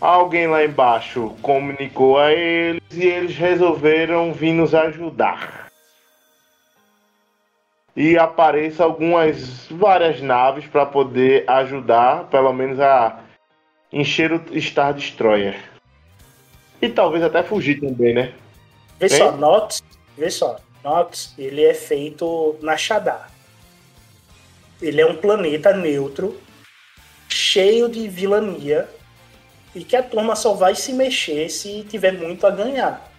alguém 0.00 0.48
lá 0.48 0.64
embaixo 0.64 1.32
comunicou 1.40 2.18
a 2.18 2.32
eles 2.32 2.82
e 2.92 3.06
eles 3.06 3.36
resolveram 3.36 4.32
vir 4.32 4.52
nos 4.52 4.74
ajudar. 4.74 5.70
E 7.96 8.18
apareça 8.18 8.82
algumas 8.82 9.68
várias 9.70 10.20
naves 10.20 10.66
para 10.66 10.84
poder 10.84 11.48
ajudar, 11.48 12.24
pelo 12.24 12.52
menos 12.52 12.80
a 12.80 13.20
encher 13.92 14.32
o 14.32 14.60
Star 14.60 14.92
Destroyer. 14.92 15.54
E 16.82 16.88
talvez 16.88 17.22
até 17.22 17.44
fugir 17.44 17.80
também, 17.80 18.12
né? 18.12 18.32
Vê 18.98 19.06
Tem? 19.06 19.18
só, 19.18 19.30
Nox, 19.36 19.84
vê 20.18 20.28
só, 20.28 20.56
Nox, 20.88 21.32
ele 21.38 21.64
é 21.64 21.72
feito 21.74 22.56
na 22.60 22.76
Shadar. 22.76 23.30
ele 24.82 25.00
é 25.00 25.06
um 25.06 25.16
planeta 25.16 25.72
neutro, 25.74 26.38
cheio 27.28 27.88
de 27.88 28.06
vilania, 28.06 28.86
e 29.74 29.82
que 29.82 29.96
a 29.96 30.02
turma 30.02 30.36
só 30.36 30.52
vai 30.52 30.74
se 30.74 30.92
mexer 30.92 31.48
se 31.48 31.82
tiver 31.84 32.12
muito 32.12 32.46
a 32.46 32.50
ganhar. 32.50 33.10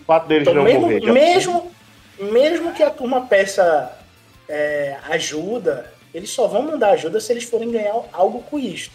O 0.00 0.04
fato 0.04 0.26
deles 0.26 0.42
Então, 0.42 0.54
não 0.54 0.64
mesmo, 0.64 0.80
morrer. 0.80 1.00
já- 1.02 1.12
mesmo, 1.12 1.72
mesmo 2.18 2.74
que 2.74 2.82
a 2.82 2.90
turma 2.90 3.26
peça 3.26 3.96
é, 4.48 4.96
ajuda, 5.10 5.92
eles 6.12 6.30
só 6.30 6.48
vão 6.48 6.62
mandar 6.62 6.90
ajuda 6.92 7.20
se 7.20 7.30
eles 7.32 7.44
forem 7.44 7.70
ganhar 7.70 7.94
algo 8.12 8.42
com 8.42 8.58
isto. 8.58 8.92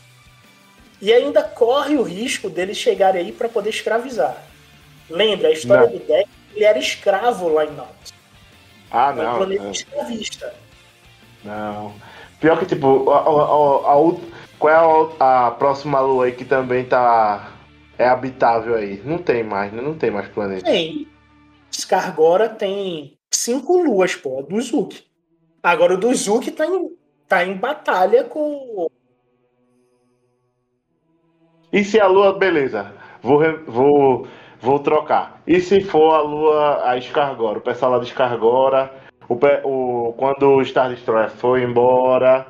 E 1.01 1.13
ainda 1.13 1.41
corre 1.43 1.95
o 1.95 2.01
risco 2.03 2.49
deles 2.49 2.75
chegarem 2.77 3.21
aí 3.27 3.31
para 3.31 3.47
poder 3.47 3.69
escravizar. 3.69 4.43
Lembra, 5.09 5.49
a 5.49 5.51
história 5.51 5.85
Não. 5.85 5.91
do 5.97 5.99
Deck, 6.05 6.27
ele 6.55 6.65
era 6.65 6.77
escravo 6.79 7.47
lá 7.49 7.65
em 7.65 7.71
Nox. 7.71 8.13
Ah, 8.91 9.09
É 9.09 9.21
um 9.21 9.23
não. 9.23 9.37
planeta 9.37 9.63
não. 9.63 9.71
escravista. 9.71 10.53
Não. 11.43 11.93
Pior 12.39 12.59
que, 12.59 12.65
tipo, 12.65 13.09
a, 13.09 13.19
a- 13.19 13.93
a- 13.93 14.33
qual 14.59 14.73
é 14.73 15.15
a, 15.19 15.51
próxima 15.51 15.99
lua 15.99 16.25
aí 16.25 16.31
que 16.31 16.45
também 16.45 16.85
tá. 16.85 17.51
É 17.97 18.07
habitável 18.07 18.75
aí? 18.75 19.01
Não 19.05 19.17
tem 19.17 19.43
mais, 19.43 19.71
né? 19.71 19.81
Não 19.81 19.93
tem 19.95 20.09
mais 20.09 20.27
planeta. 20.29 20.65
Tem. 20.65 21.07
Scargora 21.71 22.49
tem 22.49 23.17
cinco 23.33 23.77
luas, 23.81 24.15
pô, 24.15 24.41
do 24.41 24.59
Zuki. 24.61 25.05
Agora 25.61 25.93
o 25.93 25.97
do 25.97 26.13
Zuki 26.13 26.51
tá 26.51 26.65
em, 26.65 26.95
tá 27.27 27.45
em 27.45 27.55
batalha 27.55 28.23
com. 28.25 28.89
E 31.71 31.83
se 31.83 31.99
a 31.99 32.07
lua. 32.07 32.37
Beleza. 32.37 32.93
Vou, 33.21 33.39
vou, 33.65 34.27
vou 34.63 34.79
trocar. 34.79 35.41
E 35.45 35.59
se 35.59 35.81
for 35.81 36.15
a 36.15 36.21
lua. 36.21 36.89
A 36.89 36.99
Scargora? 36.99 37.59
O 37.59 37.61
pessoal 37.61 37.91
lá 37.91 37.99
de 37.99 38.07
Scargora. 38.07 38.91
O, 39.27 39.37
o, 39.63 40.13
quando 40.13 40.49
o 40.49 40.65
Star 40.65 40.89
Destroyer 40.89 41.29
foi 41.29 41.63
embora. 41.63 42.47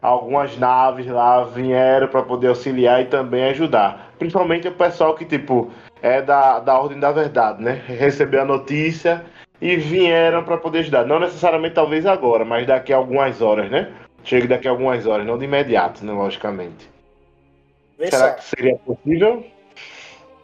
Algumas 0.00 0.58
naves 0.58 1.06
lá 1.06 1.44
vieram 1.44 2.08
para 2.08 2.22
poder 2.22 2.48
auxiliar 2.48 3.00
e 3.02 3.04
também 3.04 3.44
ajudar. 3.44 4.12
Principalmente 4.18 4.66
o 4.66 4.72
pessoal 4.72 5.14
que, 5.14 5.24
tipo, 5.24 5.70
é 6.02 6.20
da, 6.20 6.58
da 6.58 6.76
Ordem 6.76 6.98
da 6.98 7.12
Verdade, 7.12 7.62
né? 7.62 7.80
Recebeu 7.86 8.42
a 8.42 8.44
notícia 8.44 9.24
e 9.60 9.76
vieram 9.76 10.42
para 10.42 10.56
poder 10.56 10.80
ajudar. 10.80 11.06
Não 11.06 11.20
necessariamente, 11.20 11.76
talvez 11.76 12.04
agora, 12.04 12.44
mas 12.44 12.66
daqui 12.66 12.92
a 12.92 12.96
algumas 12.96 13.40
horas, 13.40 13.70
né? 13.70 13.92
Chega 14.24 14.48
daqui 14.48 14.66
a 14.66 14.72
algumas 14.72 15.06
horas, 15.06 15.24
não 15.24 15.38
de 15.38 15.44
imediato, 15.44 16.04
né? 16.04 16.12
Logicamente. 16.12 16.90
Vê 17.96 18.10
Será 18.10 18.30
só. 18.30 18.34
que 18.34 18.42
seria 18.42 18.76
possível? 18.78 19.46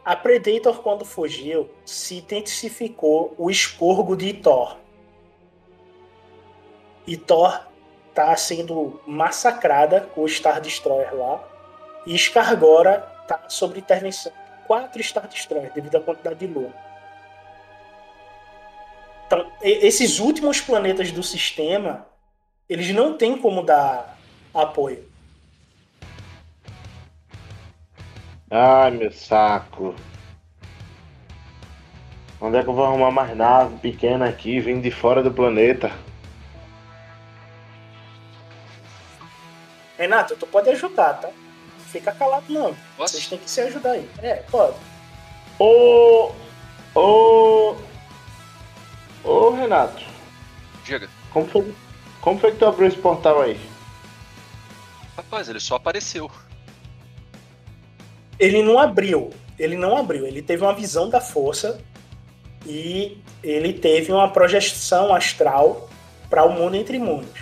A 0.09 0.15
Predator, 0.15 0.81
quando 0.81 1.05
fugiu, 1.05 1.69
se 1.85 2.15
intensificou 2.15 3.35
o 3.37 3.47
expurgo 3.47 4.17
de 4.17 4.33
Thor. 4.33 4.75
E 7.05 7.15
Thor 7.15 7.67
tá 8.11 8.35
sendo 8.35 8.99
massacrada 9.05 10.01
com 10.01 10.23
o 10.23 10.27
Star 10.27 10.59
Destroyer 10.61 11.13
lá. 11.13 11.47
E 12.07 12.17
Scargora 12.17 13.01
tá 13.27 13.47
sob 13.49 13.77
intervenção 13.77 14.31
quatro 14.65 15.03
Star 15.03 15.27
Destroyers, 15.27 15.75
devido 15.75 15.97
à 15.97 16.01
quantidade 16.01 16.39
de 16.39 16.47
lua. 16.47 16.73
Então, 19.27 19.45
esses 19.61 20.17
últimos 20.17 20.59
planetas 20.59 21.11
do 21.11 21.21
sistema, 21.21 22.07
eles 22.67 22.89
não 22.95 23.15
têm 23.15 23.37
como 23.37 23.61
dar 23.61 24.17
apoio. 24.55 25.07
Ai, 28.51 28.89
meu 28.91 29.11
saco. 29.11 29.93
Onde 32.41 32.57
é 32.57 32.63
que 32.63 32.69
eu 32.69 32.73
vou 32.73 32.85
arrumar 32.85 33.11
mais 33.11 33.35
nave 33.37 33.77
pequena 33.77 34.27
aqui, 34.27 34.59
vindo 34.59 34.81
de 34.81 34.89
fora 34.89 35.21
do 35.21 35.31
planeta? 35.31 35.91
Renato, 39.97 40.35
tu 40.35 40.47
pode 40.47 40.69
ajudar, 40.69 41.15
tá? 41.15 41.29
Fica 41.91 42.11
calado 42.11 42.45
não. 42.51 42.75
Posso? 42.95 43.13
Vocês 43.13 43.27
têm 43.27 43.37
que 43.37 43.49
se 43.49 43.61
ajudar 43.61 43.91
aí. 43.91 44.09
É, 44.19 44.35
pode. 44.49 44.77
Ô. 45.59 46.31
Ô. 46.95 47.75
Ô, 49.23 49.49
Renato. 49.51 50.03
Diga. 50.85 51.09
Como 51.31 51.47
foi, 51.47 51.75
como 52.21 52.39
foi 52.39 52.51
que 52.51 52.57
tu 52.57 52.65
abriu 52.65 52.87
esse 52.87 52.97
portal 52.97 53.41
aí? 53.41 53.59
Rapaz, 55.17 55.49
ele 55.49 55.59
só 55.59 55.75
apareceu. 55.75 56.31
Ele 58.39 58.63
não 58.63 58.79
abriu. 58.79 59.31
Ele 59.57 59.75
não 59.75 59.97
abriu. 59.97 60.25
Ele 60.25 60.41
teve 60.41 60.63
uma 60.63 60.73
visão 60.73 61.09
da 61.09 61.19
força 61.19 61.79
e 62.65 63.21
ele 63.43 63.73
teve 63.73 64.11
uma 64.11 64.29
projeção 64.31 65.13
astral 65.13 65.89
para 66.29 66.45
o 66.45 66.51
mundo 66.51 66.75
entre 66.75 66.97
mundos. 66.97 67.41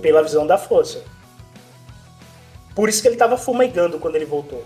Pela 0.00 0.22
visão 0.22 0.46
da 0.46 0.58
força. 0.58 1.04
Por 2.74 2.88
isso 2.88 3.02
que 3.02 3.08
ele 3.08 3.16
estava 3.16 3.36
fumegando 3.36 3.98
quando 3.98 4.16
ele 4.16 4.24
voltou. 4.24 4.64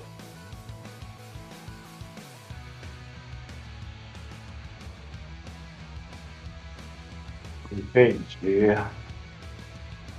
Entendi. 7.73 8.69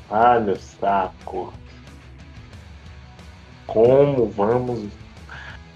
Ai, 0.09 0.39
meu 0.41 0.55
saco. 0.57 1.53
Como 3.67 4.29
vamos 4.29 4.89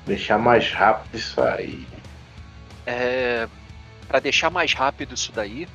deixar 0.05 0.39
mais 0.39 0.71
rápido 0.71 1.15
isso 1.17 1.41
aí? 1.41 1.85
É, 2.85 3.47
para 4.07 4.19
deixar 4.19 4.49
mais 4.49 4.73
rápido 4.73 5.13
isso 5.13 5.31
daí, 5.31 5.67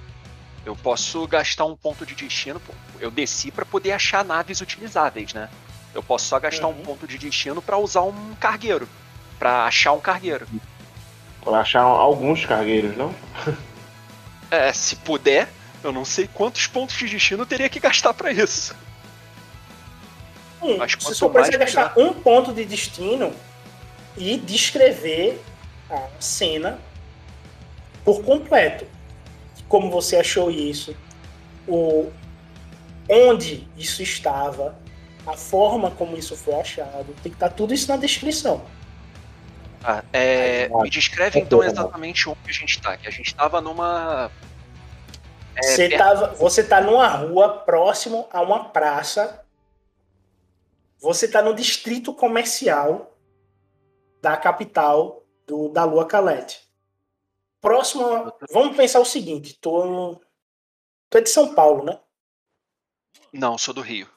eu 0.64 0.74
posso 0.74 1.26
gastar 1.28 1.64
um 1.66 1.76
ponto 1.76 2.04
de 2.04 2.14
destino. 2.14 2.60
Eu 2.98 3.10
desci 3.10 3.50
para 3.50 3.64
poder 3.64 3.92
achar 3.92 4.24
naves 4.24 4.60
utilizáveis, 4.60 5.32
né? 5.34 5.48
Eu 5.94 6.02
posso 6.02 6.26
só 6.26 6.40
gastar 6.40 6.66
um 6.66 6.72
Uhum. 6.72 6.82
ponto 6.82 7.06
de 7.06 7.16
destino 7.18 7.62
para 7.62 7.78
usar 7.78 8.02
um 8.02 8.34
cargueiro, 8.40 8.88
Pra 9.38 9.66
achar 9.66 9.92
um 9.92 10.00
cargueiro. 10.00 10.46
Pra 11.44 11.58
achar 11.60 11.82
alguns 11.82 12.44
cargueiros, 12.46 12.96
não? 12.96 13.14
É, 14.50 14.72
se 14.72 14.96
puder, 14.96 15.48
eu 15.84 15.92
não 15.92 16.04
sei 16.06 16.26
quantos 16.26 16.66
pontos 16.66 16.96
de 16.96 17.06
destino 17.06 17.42
eu 17.42 17.46
teria 17.46 17.68
que 17.68 17.78
gastar 17.78 18.14
pra 18.14 18.32
isso. 18.32 18.74
Hum, 20.62 20.76
Mas 20.78 20.94
você 20.94 21.24
quanto 21.24 21.34
mais, 21.34 21.48
gastar 21.50 21.92
um 21.98 22.12
ponto 22.14 22.52
de 22.52 22.64
destino 22.64 23.32
e 24.16 24.38
descrever 24.38 25.40
a 25.90 26.08
cena 26.18 26.78
por 28.04 28.22
completo. 28.22 28.86
Como 29.68 29.90
você 29.90 30.16
achou 30.16 30.50
isso, 30.50 30.96
o 31.66 32.10
onde 33.08 33.68
isso 33.76 34.02
estava, 34.02 34.76
a 35.26 35.34
forma 35.36 35.90
como 35.90 36.16
isso 36.16 36.36
foi 36.36 36.54
achado. 36.54 37.06
Tem 37.22 37.30
que 37.30 37.36
estar 37.36 37.50
tudo 37.50 37.74
isso 37.74 37.88
na 37.88 37.96
descrição. 37.96 38.64
Ah, 39.84 40.02
é, 40.12 40.68
me 40.68 40.90
descreve 40.90 41.32
tá 41.32 41.38
então 41.38 41.62
exatamente 41.62 42.28
onde 42.28 42.38
a 42.48 42.52
gente 42.52 42.80
tá. 42.80 42.96
Que 42.96 43.06
a 43.06 43.10
gente 43.10 43.34
tava 43.34 43.60
numa. 43.60 44.30
É, 45.54 45.62
você, 45.62 45.88
perto- 45.88 46.02
tava, 46.02 46.26
você 46.34 46.64
tá 46.64 46.80
numa 46.80 47.06
rua 47.08 47.48
próximo 47.58 48.26
a 48.32 48.40
uma 48.40 48.64
praça. 48.64 49.42
Você 50.98 51.28
tá 51.28 51.42
no 51.42 51.54
distrito 51.54 52.14
comercial 52.14 53.16
da 54.20 54.36
capital 54.36 55.24
do, 55.46 55.68
da 55.68 55.84
Lua 55.84 56.06
Calete. 56.06 56.66
Próximo. 57.60 58.32
Vamos 58.50 58.76
pensar 58.76 59.00
o 59.00 59.04
seguinte: 59.04 59.58
tô, 59.60 60.20
tu 61.10 61.18
é 61.18 61.20
de 61.20 61.30
São 61.30 61.54
Paulo, 61.54 61.84
né? 61.84 62.00
Não, 63.32 63.58
sou 63.58 63.74
do 63.74 63.80
Rio. 63.80 64.08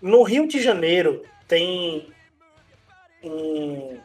No 0.00 0.22
Rio 0.22 0.46
de 0.46 0.62
Janeiro 0.62 1.26
tem 1.48 2.12
um, 3.22 3.98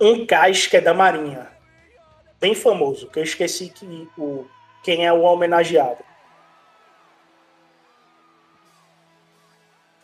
um 0.00 0.24
cais 0.24 0.68
que 0.68 0.76
é 0.76 0.80
da 0.80 0.94
Marinha, 0.94 1.50
bem 2.40 2.54
famoso, 2.54 3.08
que 3.08 3.18
eu 3.18 3.22
esqueci 3.22 3.68
que 3.68 4.08
o, 4.16 4.46
quem 4.82 5.06
é 5.06 5.12
o 5.12 5.20
homenageado. 5.22 6.02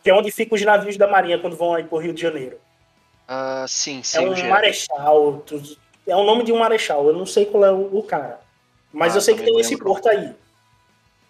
Que 0.03 0.09
é 0.09 0.13
onde 0.13 0.31
ficam 0.31 0.55
os 0.55 0.61
navios 0.61 0.95
da 0.97 1.07
Marinha 1.07 1.39
quando 1.39 1.55
vão 1.57 1.73
aí 1.73 1.83
pro 1.83 1.97
Rio 1.97 2.13
de 2.13 2.21
Janeiro. 2.21 2.59
Ah, 3.27 3.65
sim, 3.67 3.99
É 3.99 4.03
sim, 4.03 4.25
o 4.25 4.31
um 4.33 4.49
marechal, 4.49 5.43
é 6.05 6.15
o 6.15 6.23
nome 6.23 6.43
de 6.43 6.53
um 6.53 6.59
marechal, 6.59 7.05
eu 7.07 7.13
não 7.13 7.25
sei 7.25 7.45
qual 7.45 7.65
é 7.65 7.71
o, 7.71 8.01
cara. 8.03 8.39
Mas 8.93 9.13
Ah, 9.13 9.17
eu 9.17 9.21
sei 9.21 9.35
que 9.35 9.43
tem 9.43 9.51
não 9.53 9.59
esse 9.59 9.71
lembro. 9.71 9.87
porto 9.87 10.07
aí. 10.07 10.33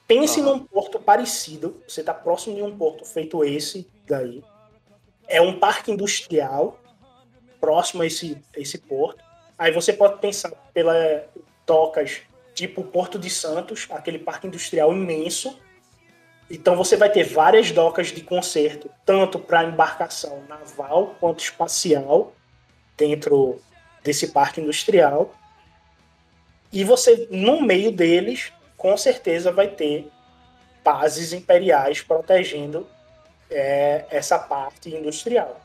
Pense 0.07 0.39
Aham. 0.39 0.49
num 0.51 0.59
porto 0.59 0.99
parecido, 0.99 1.81
você 1.87 2.01
está 2.01 2.13
próximo 2.13 2.55
de 2.55 2.61
um 2.61 2.77
porto 2.77 3.03
feito 3.03 3.43
esse 3.43 3.89
daí. 4.07 4.43
É 5.27 5.41
um 5.41 5.57
parque 5.59 5.91
industrial 5.91 6.79
próximo 7.59 8.03
a 8.03 8.05
esse, 8.05 8.41
esse 8.55 8.77
porto. 8.77 9.25
Aí 9.57 9.71
você 9.71 9.91
pode 9.91 10.19
pensar 10.19 10.51
pelas 10.73 11.23
docas, 11.65 12.21
tipo 12.53 12.83
Porto 12.83 13.17
de 13.17 13.29
Santos, 13.29 13.87
aquele 13.89 14.19
parque 14.19 14.47
industrial 14.47 14.93
imenso. 14.93 15.59
Então 16.49 16.75
você 16.75 16.95
vai 16.95 17.09
ter 17.09 17.23
várias 17.23 17.71
docas 17.71 18.07
de 18.07 18.21
conserto, 18.21 18.89
tanto 19.05 19.39
para 19.39 19.63
embarcação 19.63 20.43
naval 20.47 21.15
quanto 21.19 21.39
espacial. 21.39 22.33
dentro 22.97 23.61
desse 24.03 24.29
parque 24.29 24.59
industrial. 24.61 25.35
E 26.71 26.83
você, 26.83 27.27
no 27.29 27.61
meio 27.61 27.91
deles, 27.91 28.51
com 28.75 28.95
certeza 28.97 29.51
vai 29.51 29.67
ter 29.67 30.09
bases 30.83 31.33
imperiais 31.33 32.01
protegendo 32.01 32.87
é, 33.51 34.05
essa 34.09 34.39
parte 34.39 34.89
industrial. 34.89 35.61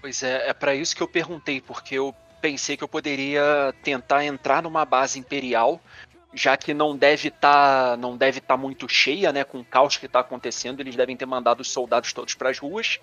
Pois 0.00 0.22
é, 0.22 0.48
é 0.48 0.52
para 0.52 0.74
isso 0.74 0.96
que 0.96 1.02
eu 1.02 1.08
perguntei, 1.08 1.60
porque 1.60 1.94
eu 1.94 2.14
pensei 2.44 2.76
que 2.76 2.84
eu 2.84 2.88
poderia 2.88 3.74
tentar 3.82 4.22
entrar 4.22 4.62
numa 4.62 4.84
base 4.84 5.18
imperial, 5.18 5.80
já 6.34 6.58
que 6.58 6.74
não 6.74 6.94
deve 6.94 7.28
estar 7.28 7.92
tá, 7.92 7.96
não 7.96 8.18
deve 8.18 8.36
estar 8.36 8.54
tá 8.54 8.60
muito 8.60 8.86
cheia, 8.86 9.32
né, 9.32 9.44
com 9.44 9.60
o 9.60 9.64
caos 9.64 9.96
que 9.96 10.04
está 10.04 10.20
acontecendo, 10.20 10.80
eles 10.80 10.94
devem 10.94 11.16
ter 11.16 11.24
mandado 11.24 11.60
os 11.60 11.70
soldados 11.70 12.12
todos 12.12 12.34
para 12.34 12.50
as 12.50 12.58
ruas 12.58 13.00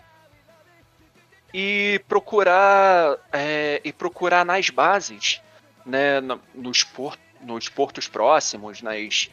e 1.51 1.99
procurar 2.07 3.17
é, 3.33 3.81
e 3.83 3.91
procurar 3.91 4.45
nas 4.45 4.69
bases, 4.69 5.41
né, 5.83 6.21
nos, 6.53 6.83
por, 6.83 7.17
nos 7.41 7.67
portos 7.67 8.07
próximos, 8.07 8.83
nas 8.83 9.27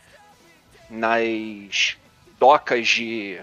nas 0.88 1.98
docas 2.38 2.88
de 2.88 3.42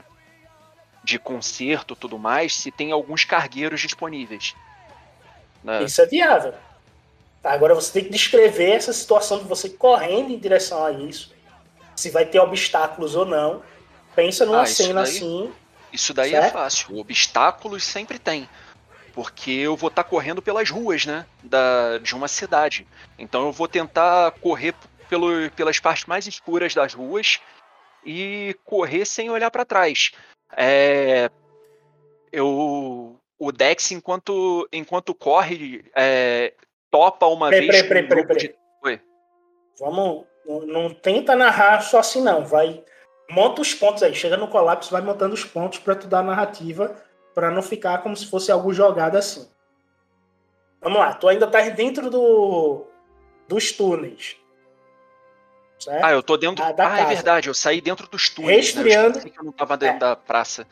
de 1.04 1.20
conserto 1.20 1.96
tudo 1.96 2.18
mais, 2.18 2.56
se 2.56 2.72
tem 2.72 2.92
alguns 2.92 3.24
cargueiros 3.24 3.82
disponíveis. 3.82 4.56
Né? 5.66 5.84
Isso 5.84 6.00
é 6.00 6.06
viável. 6.06 6.54
Tá, 7.42 7.52
agora 7.52 7.74
você 7.74 7.92
tem 7.92 8.04
que 8.04 8.12
descrever 8.12 8.72
essa 8.72 8.94
situação 8.94 9.40
de 9.40 9.46
você 9.46 9.68
correndo 9.68 10.32
em 10.32 10.38
direção 10.38 10.86
a 10.86 10.92
isso, 10.92 11.34
se 11.96 12.12
vai 12.12 12.26
ter 12.26 12.40
obstáculos 12.40 13.16
ou 13.16 13.26
não. 13.26 13.64
Pensa 14.16 14.46
numa 14.46 14.62
ah, 14.62 14.66
cena 14.66 15.02
daí, 15.02 15.12
assim. 15.12 15.52
Isso 15.92 16.14
daí 16.14 16.30
é 16.36 16.42
certo? 16.42 16.46
é 16.46 16.52
fácil. 16.52 16.98
Obstáculos 16.98 17.84
sempre 17.84 18.20
tem 18.20 18.48
porque 19.14 19.52
eu 19.52 19.78
vou 19.78 19.88
estar 19.88 20.04
tá 20.04 20.10
correndo 20.10 20.42
pelas 20.42 20.70
ruas, 20.70 21.06
né, 21.06 21.26
da, 21.42 21.98
de 22.00 22.14
uma 22.14 22.28
cidade. 22.28 22.86
Então 23.18 23.46
eu 23.46 23.52
vou 23.52 23.66
tentar 23.66 24.32
correr 24.42 24.76
pelo, 25.08 25.50
pelas 25.52 25.80
partes 25.80 26.06
mais 26.06 26.28
escuras 26.28 26.76
das 26.76 26.94
ruas 26.94 27.40
e 28.06 28.58
correr 28.66 29.06
sem 29.06 29.30
olhar 29.30 29.50
para 29.50 29.64
trás. 29.64 30.12
É, 30.56 31.32
eu, 32.30 33.15
o 33.38 33.52
Dex, 33.52 33.92
enquanto, 33.92 34.68
enquanto 34.72 35.14
corre, 35.14 35.84
é, 35.96 36.54
topa 36.90 37.26
uma 37.28 37.50
peraí, 37.50 37.68
vez. 37.68 37.82
Peraí, 37.84 38.08
peraí, 38.08 38.28
peraí. 38.28 38.48
De... 38.48 38.56
Oi. 38.84 39.02
Vamos. 39.80 40.26
Não 40.68 40.94
tenta 40.94 41.36
narrar 41.36 41.82
só 41.82 42.00
assim, 42.00 42.22
não. 42.22 42.46
Vai. 42.46 42.84
Monta 43.30 43.62
os 43.62 43.74
pontos 43.74 44.04
aí. 44.04 44.14
Chega 44.14 44.38
no 44.38 44.48
colapso, 44.48 44.92
vai 44.92 45.02
montando 45.02 45.34
os 45.34 45.44
pontos 45.44 45.80
para 45.80 45.96
tu 45.96 46.08
dar 46.08 46.20
a 46.20 46.24
narrativa 46.24 46.96
para 47.34 47.52
não 47.52 47.62
ficar 47.62 48.02
como 48.02 48.16
se 48.16 48.26
fosse 48.28 48.52
algo 48.52 48.74
jogado 48.74 49.18
assim. 49.18 49.48
Vamos 50.82 51.00
lá, 51.00 51.14
tu 51.14 51.28
ainda 51.28 51.48
tá 51.48 51.62
dentro 51.70 52.10
do 52.10 52.86
dos 53.48 53.72
túneis. 53.72 54.38
Certo? 55.78 56.04
Ah, 56.04 56.12
eu 56.12 56.24
tô 56.24 56.38
dentro. 56.38 56.64
Ah, 56.64 56.74
ah 56.78 57.00
é 57.00 57.06
verdade, 57.06 57.50
eu 57.50 57.54
saí 57.54 57.82
dentro 57.82 58.08
dos 58.08 58.30
túneis. 58.30 58.74
Resfriando. 58.74 59.20
Né? 59.20 59.26
Eu, 59.26 59.34
eu 59.38 59.44
não 59.44 59.52
tava 59.52 59.76
dentro 59.76 59.98
é. 59.98 60.00
da 60.00 60.16
praça. 60.16 60.66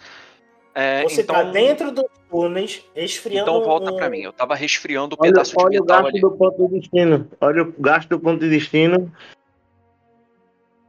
É, 0.75 1.03
Você 1.03 1.23
tá 1.23 1.33
então... 1.33 1.45
tá 1.45 1.51
dentro 1.51 1.91
dos 1.91 2.05
túneis, 2.29 2.83
resfriando. 2.95 3.49
Então 3.49 3.63
volta 3.63 3.91
um... 3.91 3.95
para 3.95 4.09
mim. 4.09 4.21
Eu 4.21 4.33
tava 4.33 4.55
resfriando 4.55 5.15
o 5.15 5.19
um 5.19 5.21
pedaço 5.21 5.53
olha 5.57 5.69
de 5.69 5.81
metal 5.81 5.99
o 5.99 6.03
gasto 6.03 6.09
ali. 6.09 6.21
do 6.21 6.31
ponto 6.31 6.67
de 6.67 6.79
destino. 6.79 7.31
Olha 7.39 7.63
o 7.63 7.73
gasto 7.77 8.09
do 8.09 8.19
ponto 8.19 8.39
de 8.39 8.49
destino. 8.49 9.13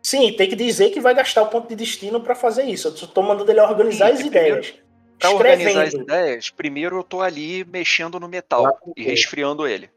Sim, 0.03 0.33
tem 0.33 0.49
que 0.49 0.57
dizer 0.57 0.91
que 0.91 1.01
vai 1.01 1.15
gastar 1.15 1.43
o 1.43 1.49
ponto 1.49 1.69
de 1.69 1.77
destino 1.77 2.21
para 2.21 2.35
fazer 2.35 2.65
isso. 2.65 2.89
Eu 2.89 3.09
tô 3.09 3.23
mandando 3.23 3.51
ele 3.51 3.61
organizar 3.61 4.09
Sim, 4.09 4.13
as 4.15 4.21
ideias. 4.21 4.67
Primeiro, 4.71 4.85
Pra 5.19 5.31
organizar 5.31 5.85
as 5.85 5.95
ideias, 5.95 6.51
primeiro 6.51 6.99
eu 6.99 7.05
tô 7.05 7.21
ali 7.21 7.65
mexendo 7.65 8.21
no 8.21 8.29
metal 8.29 8.67
ah, 8.67 8.77
e 8.97 9.03
resfriando 9.03 9.67
ele. 9.67 9.89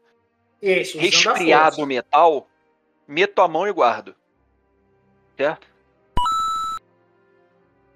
Isso, 0.62 0.98
Resfriado 0.98 1.82
o 1.82 1.86
metal, 1.86 2.48
meto 3.06 3.40
a 3.40 3.48
mão 3.48 3.66
e 3.66 3.72
guardo. 3.72 4.14
Certo? 5.36 5.66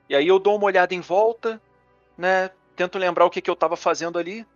E 0.08 0.14
aí 0.14 0.28
eu 0.28 0.38
dou 0.38 0.56
uma 0.56 0.66
olhada 0.66 0.94
em 0.94 1.00
volta, 1.00 1.60
né? 2.16 2.50
Tento 2.76 2.98
lembrar 2.98 3.24
o 3.24 3.30
que, 3.30 3.40
que 3.40 3.50
eu 3.50 3.56
tava 3.56 3.76
fazendo 3.76 4.18
ali. 4.18 4.46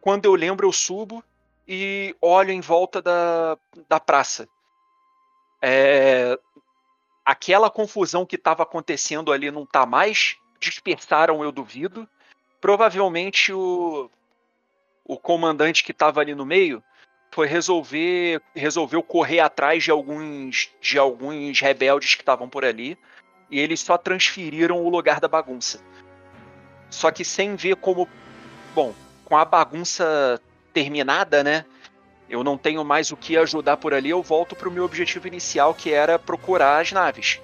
Quando 0.00 0.26
eu 0.26 0.34
lembro, 0.34 0.66
eu 0.66 0.72
subo 0.72 1.22
e 1.66 2.14
olho 2.20 2.50
em 2.50 2.60
volta 2.60 3.00
da, 3.00 3.58
da 3.88 3.98
praça. 3.98 4.48
É, 5.60 6.38
aquela 7.24 7.70
confusão 7.70 8.26
que 8.26 8.36
estava 8.36 8.62
acontecendo 8.62 9.32
ali 9.32 9.50
não 9.50 9.66
tá 9.66 9.86
mais. 9.86 10.36
Dispersaram, 10.60 11.42
eu 11.42 11.52
duvido 11.52 12.08
provavelmente 12.64 13.52
o, 13.52 14.10
o 15.04 15.18
comandante 15.18 15.84
que 15.84 15.92
estava 15.92 16.22
ali 16.22 16.34
no 16.34 16.46
meio 16.46 16.82
foi 17.30 17.46
resolver 17.46 18.40
resolveu 18.56 19.02
correr 19.02 19.40
atrás 19.40 19.84
de 19.84 19.90
alguns 19.90 20.70
de 20.80 20.98
alguns 20.98 21.60
rebeldes 21.60 22.14
que 22.14 22.22
estavam 22.22 22.48
por 22.48 22.64
ali 22.64 22.96
e 23.50 23.60
eles 23.60 23.80
só 23.80 23.98
transferiram 23.98 24.82
o 24.82 24.88
lugar 24.88 25.20
da 25.20 25.28
bagunça. 25.28 25.84
Só 26.94 27.10
que 27.10 27.24
sem 27.24 27.56
ver 27.56 27.74
como 27.76 28.08
bom, 28.72 28.94
com 29.24 29.36
a 29.36 29.44
bagunça 29.44 30.40
terminada, 30.72 31.42
né? 31.42 31.64
Eu 32.30 32.44
não 32.44 32.56
tenho 32.56 32.84
mais 32.84 33.10
o 33.10 33.16
que 33.16 33.36
ajudar 33.36 33.76
por 33.76 33.92
ali, 33.92 34.10
eu 34.10 34.22
volto 34.22 34.54
para 34.54 34.68
o 34.68 34.72
meu 34.72 34.84
objetivo 34.84 35.26
inicial, 35.26 35.74
que 35.74 35.92
era 35.92 36.18
procurar 36.18 36.80
as 36.80 36.92
naves. 36.92 37.40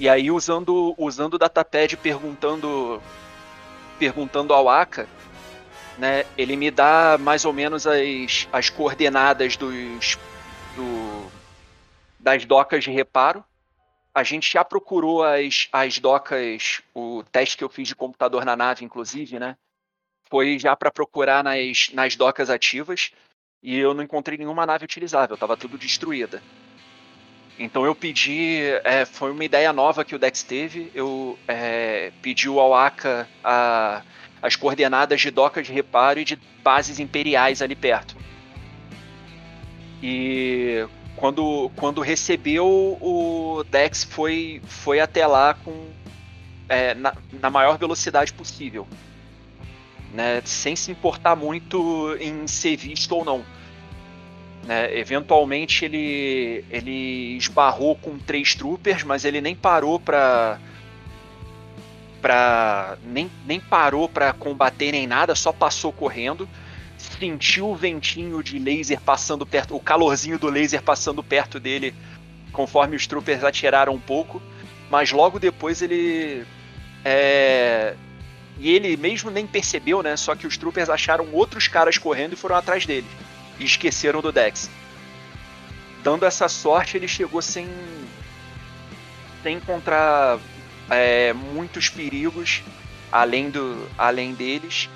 E 0.00 0.08
aí, 0.08 0.30
usando, 0.30 0.94
usando 0.98 1.34
o 1.34 1.38
datapad 1.38 1.94
perguntando 1.98 3.00
perguntando 3.98 4.52
ao 4.52 4.68
Aka, 4.68 5.06
né, 5.98 6.24
ele 6.36 6.56
me 6.56 6.70
dá 6.70 7.16
mais 7.20 7.44
ou 7.44 7.52
menos 7.52 7.86
as, 7.86 8.48
as 8.52 8.68
coordenadas 8.68 9.56
dos, 9.56 10.18
do, 10.74 11.30
das 12.18 12.44
docas 12.44 12.82
de 12.82 12.90
reparo. 12.90 13.44
A 14.14 14.22
gente 14.22 14.52
já 14.52 14.64
procurou 14.64 15.24
as, 15.24 15.68
as 15.72 15.98
docas, 15.98 16.80
o 16.94 17.24
teste 17.32 17.56
que 17.56 17.64
eu 17.64 17.68
fiz 17.68 17.88
de 17.88 17.96
computador 17.96 18.44
na 18.44 18.54
nave, 18.54 18.84
inclusive, 18.84 19.38
né? 19.38 19.56
Foi 20.30 20.58
já 20.58 20.76
para 20.76 20.90
procurar 20.90 21.42
nas, 21.42 21.90
nas 21.92 22.14
docas 22.14 22.48
ativas 22.48 23.10
e 23.62 23.78
eu 23.78 23.94
não 23.94 24.04
encontrei 24.04 24.38
nenhuma 24.38 24.66
nave 24.66 24.84
utilizável, 24.84 25.34
estava 25.34 25.56
tudo 25.56 25.78
destruída. 25.78 26.42
Então 27.58 27.84
eu 27.84 27.94
pedi, 27.94 28.60
é, 28.84 29.04
foi 29.04 29.30
uma 29.30 29.44
ideia 29.44 29.72
nova 29.72 30.04
que 30.04 30.14
o 30.14 30.18
Dex 30.18 30.42
teve, 30.42 30.90
eu 30.94 31.38
é, 31.46 32.12
pedi 32.20 32.48
ao 32.48 32.74
Aka 32.74 33.28
a, 33.42 34.02
as 34.42 34.56
coordenadas 34.56 35.20
de 35.20 35.30
doca 35.30 35.62
de 35.62 35.72
reparo 35.72 36.20
e 36.20 36.24
de 36.24 36.36
bases 36.62 36.98
imperiais 36.98 37.62
ali 37.62 37.76
perto. 37.76 38.16
E 40.02 40.86
quando, 41.16 41.70
quando 41.76 42.00
recebeu, 42.00 42.66
o 43.00 43.64
Dex 43.70 44.04
foi, 44.04 44.60
foi 44.66 45.00
até 45.00 45.26
lá 45.26 45.54
com 45.54 45.88
é, 46.68 46.94
na, 46.94 47.14
na 47.40 47.50
maior 47.50 47.78
velocidade 47.78 48.32
possível. 48.32 48.86
Né, 50.12 50.40
sem 50.44 50.76
se 50.76 50.92
importar 50.92 51.34
muito 51.34 52.16
em 52.20 52.46
ser 52.46 52.76
visto 52.76 53.12
ou 53.16 53.24
não. 53.24 53.44
Né? 54.64 54.96
Eventualmente 54.96 55.84
ele, 55.84 56.64
ele 56.70 57.36
esbarrou 57.36 57.96
com 57.96 58.16
três 58.18 58.54
troopers, 58.54 59.02
mas 59.02 59.24
ele 59.24 59.40
nem 59.40 59.56
parou 59.56 59.98
para 59.98 60.58
para 62.22 62.96
nem, 63.04 63.30
nem 63.44 63.60
parou 63.60 64.08
para 64.08 64.32
combater 64.32 64.92
nem 64.92 65.06
nada, 65.06 65.34
só 65.34 65.52
passou 65.52 65.92
correndo. 65.92 66.48
Sentiu 67.18 67.68
o 67.68 67.76
ventinho 67.76 68.42
de 68.42 68.58
laser 68.58 69.00
passando 69.00 69.46
perto, 69.46 69.76
o 69.76 69.80
calorzinho 69.80 70.38
do 70.38 70.48
laser 70.48 70.82
passando 70.82 71.22
perto 71.22 71.60
dele, 71.60 71.94
conforme 72.52 72.96
os 72.96 73.06
troopers 73.06 73.44
atiraram 73.44 73.94
um 73.94 74.00
pouco. 74.00 74.42
Mas 74.90 75.12
logo 75.12 75.38
depois 75.38 75.82
ele 75.82 76.44
é, 77.04 77.94
e 78.58 78.70
ele 78.70 78.96
mesmo 78.96 79.30
nem 79.30 79.46
percebeu, 79.46 80.02
né? 80.02 80.16
Só 80.16 80.34
que 80.34 80.46
os 80.46 80.56
troopers 80.56 80.88
acharam 80.88 81.32
outros 81.32 81.68
caras 81.68 81.98
correndo 81.98 82.34
e 82.34 82.36
foram 82.36 82.56
atrás 82.56 82.86
dele 82.86 83.06
e 83.58 83.64
esqueceram 83.64 84.20
do 84.20 84.32
Dex. 84.32 84.70
Dando 86.02 86.24
essa 86.24 86.48
sorte, 86.48 86.96
ele 86.96 87.08
chegou 87.08 87.40
sem, 87.40 87.68
sem 89.42 89.56
encontrar 89.56 90.38
é, 90.90 91.32
muitos 91.32 91.88
perigos 91.88 92.62
além, 93.10 93.50
do, 93.50 93.88
além 93.96 94.34
deles, 94.34 94.88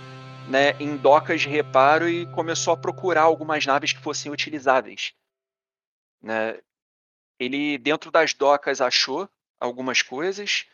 né, 0.48 0.72
em 0.80 0.96
docas 0.96 1.42
de 1.42 1.48
reparo 1.48 2.08
e 2.08 2.26
começou 2.32 2.72
a 2.72 2.76
procurar 2.76 3.22
algumas 3.22 3.66
naves 3.66 3.92
que 3.92 4.00
fossem 4.00 4.32
utilizáveis. 4.32 5.14
Né? 6.22 6.60
Ele, 7.38 7.78
dentro 7.78 8.10
das 8.10 8.34
docas, 8.34 8.80
achou 8.80 9.28
algumas 9.60 10.02
coisas 10.02 10.66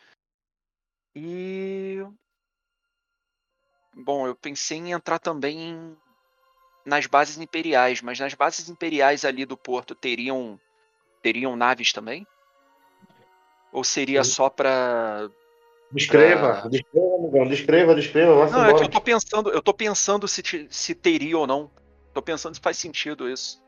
e. 1.15 1.99
Bom, 3.93 4.27
eu 4.27 4.35
pensei 4.35 4.77
em 4.77 4.91
entrar 4.91 5.19
também 5.19 5.69
em 5.69 5.97
nas 6.85 7.07
bases 7.07 7.37
imperiais, 7.37 8.01
mas 8.01 8.19
nas 8.19 8.35
bases 8.35 8.69
imperiais 8.69 9.25
ali 9.25 9.43
do 9.43 9.57
porto 9.57 9.95
teriam 9.95 10.59
teriam 11.21 11.55
naves 11.55 11.91
também? 11.91 12.27
Ou 13.71 13.83
seria 13.83 14.23
Sim. 14.23 14.31
só 14.31 14.49
para 14.49 15.29
Descreva, 15.95 16.61
Pra- 16.61 16.69
descreva, 16.69 17.15
amigão. 17.15 17.47
Descreva, 17.47 17.95
descreva, 17.95 18.31
Não, 18.35 18.43
é 18.43 18.47
que 18.47 18.55
embora. 18.69 18.83
eu 18.85 18.89
tô 18.89 19.01
pensando, 19.01 19.49
eu 19.49 19.61
tô 19.61 19.73
pensando 19.73 20.27
se, 20.27 20.41
te- 20.43 20.67
se 20.69 20.93
teria 20.93 21.37
ou 21.37 21.47
não. 21.47 21.71
Tô 22.13 22.21
pensando 22.21 22.53
se 22.53 22.61
faz 22.61 22.77
sentido 22.77 23.29
isso. 23.29 23.63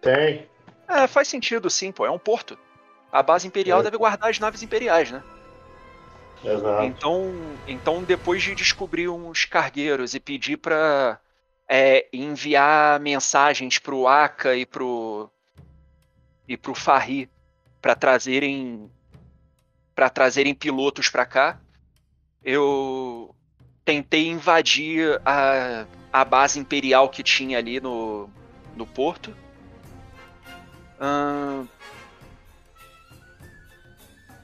Tem. 0.00 0.48
É, 0.88 1.06
faz 1.06 1.28
sentido 1.28 1.68
sim, 1.68 1.90
pô. 1.90 2.06
É 2.06 2.10
um 2.10 2.18
porto. 2.18 2.56
A 3.10 3.22
base 3.22 3.46
imperial 3.46 3.80
É. 3.80 3.82
deve 3.82 3.96
guardar 3.98 4.30
as 4.30 4.38
naves 4.38 4.62
imperiais, 4.62 5.10
né? 5.10 5.22
Exato. 6.44 6.82
Então, 6.84 7.32
então 7.66 8.02
depois 8.02 8.42
de 8.42 8.54
descobrir 8.54 9.08
uns 9.08 9.44
cargueiros 9.44 10.14
e 10.14 10.20
pedir 10.20 10.56
pra 10.56 11.20
é, 11.68 12.08
enviar 12.12 12.98
mensagens 13.00 13.78
pro 13.78 14.06
Aka 14.08 14.54
e 14.56 14.66
pro 14.66 15.30
e 16.48 16.56
pro 16.56 16.74
Farri 16.74 17.30
para 17.80 17.94
trazerem 17.94 18.90
para 19.94 20.10
trazerem 20.10 20.54
pilotos 20.54 21.08
pra 21.08 21.26
cá, 21.26 21.58
eu 22.42 23.34
tentei 23.84 24.28
invadir 24.28 25.20
a, 25.24 25.86
a 26.12 26.24
base 26.24 26.58
imperial 26.58 27.08
que 27.08 27.22
tinha 27.22 27.58
ali 27.58 27.80
no, 27.80 28.28
no 28.76 28.86
porto. 28.86 29.34
Ahn, 31.00 31.66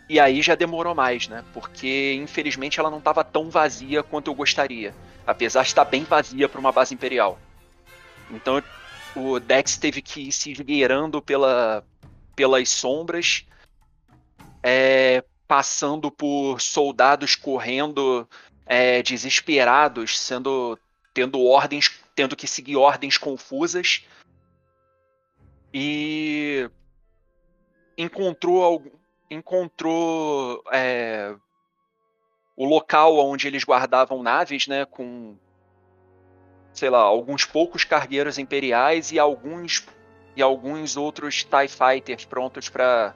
e 0.09 0.19
aí 0.19 0.41
já 0.41 0.55
demorou 0.55 0.95
mais, 0.95 1.29
né? 1.29 1.45
Porque 1.53 2.15
infelizmente 2.15 2.81
ela 2.81 2.91
não 2.91 2.99
estava 2.99 3.23
tão 3.23 3.51
vazia 3.51 4.03
quanto 4.03 4.31
eu 4.31 4.35
gostaria. 4.35 4.95
Apesar 5.27 5.63
de 5.63 5.69
estar 5.69 5.85
bem 5.85 6.05
vazia 6.05 6.49
para 6.49 6.59
uma 6.59 6.73
base 6.73 6.95
imperial. 6.95 7.39
Então 8.31 8.63
o 9.15 9.39
Dex 9.39 9.77
teve 9.77 10.01
que 10.01 10.29
ir 10.29 10.33
se 10.33 10.51
esgueirando 10.53 11.21
pela, 11.21 11.85
pelas 12.35 12.71
sombras, 12.71 13.45
é, 14.63 15.23
passando 15.49 16.11
por 16.11 16.61
soldados 16.61 17.35
correndo 17.35 18.29
é, 18.67 19.03
desesperados, 19.03 20.19
sendo 20.21 20.79
tendo 21.15 21.43
ordens, 21.43 21.99
tendo 22.15 22.37
que 22.37 22.47
seguir 22.47 22.77
ordens 22.77 23.17
confusas. 23.17 24.05
E 25.73 26.71
encontrou 27.97 28.85
encontrou 29.31 30.63
é, 30.71 31.35
o 32.57 32.65
local 32.65 33.19
onde 33.19 33.47
eles 33.47 33.65
guardavam 33.65 34.23
naves, 34.23 34.67
né, 34.67 34.85
com 34.85 35.37
sei 36.73 36.91
lá, 36.91 37.01
alguns 37.01 37.45
poucos 37.45 37.85
cargueiros 37.85 38.39
imperiais 38.39 39.11
e 39.11 39.19
alguns 39.19 39.85
e 40.37 40.43
alguns 40.43 40.97
outros 40.97 41.43
TIE 41.43 41.69
Fighters 41.69 42.25
prontos 42.25 42.69
para 42.69 43.15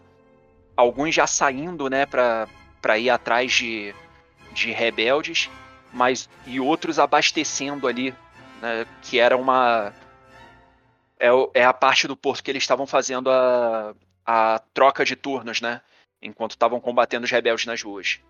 alguns 0.77 1.15
já 1.15 1.27
saindo, 1.27 1.89
né, 1.89 2.07
para 2.07 2.49
para 2.81 2.99
ir 2.99 3.11
atrás 3.11 3.53
de, 3.53 3.95
de 4.53 4.73
rebeldes, 4.73 5.49
mas 5.93 6.29
e 6.47 6.59
outros 6.59 6.99
abastecendo 6.99 7.87
ali, 7.87 8.13
né, 8.61 8.85
que 9.03 9.21
era 9.21 9.37
uma 9.37 9.93
é, 11.19 11.29
é 11.55 11.65
a 11.65 11.73
parte 11.73 12.07
do 12.07 12.17
porto 12.17 12.43
que 12.43 12.51
eles 12.51 12.63
estavam 12.63 12.87
fazendo 12.87 13.31
a, 13.31 13.95
a 14.27 14.59
troca 14.75 15.05
de 15.05 15.17
turnos, 15.17 15.61
né? 15.61 15.81
Enquanto 16.21 16.53
estavam 16.53 16.81
combatendo 16.81 17.25
os 17.25 17.31
rebeldes 17.31 17.67
nas 17.67 17.83
ruas. 17.83 18.21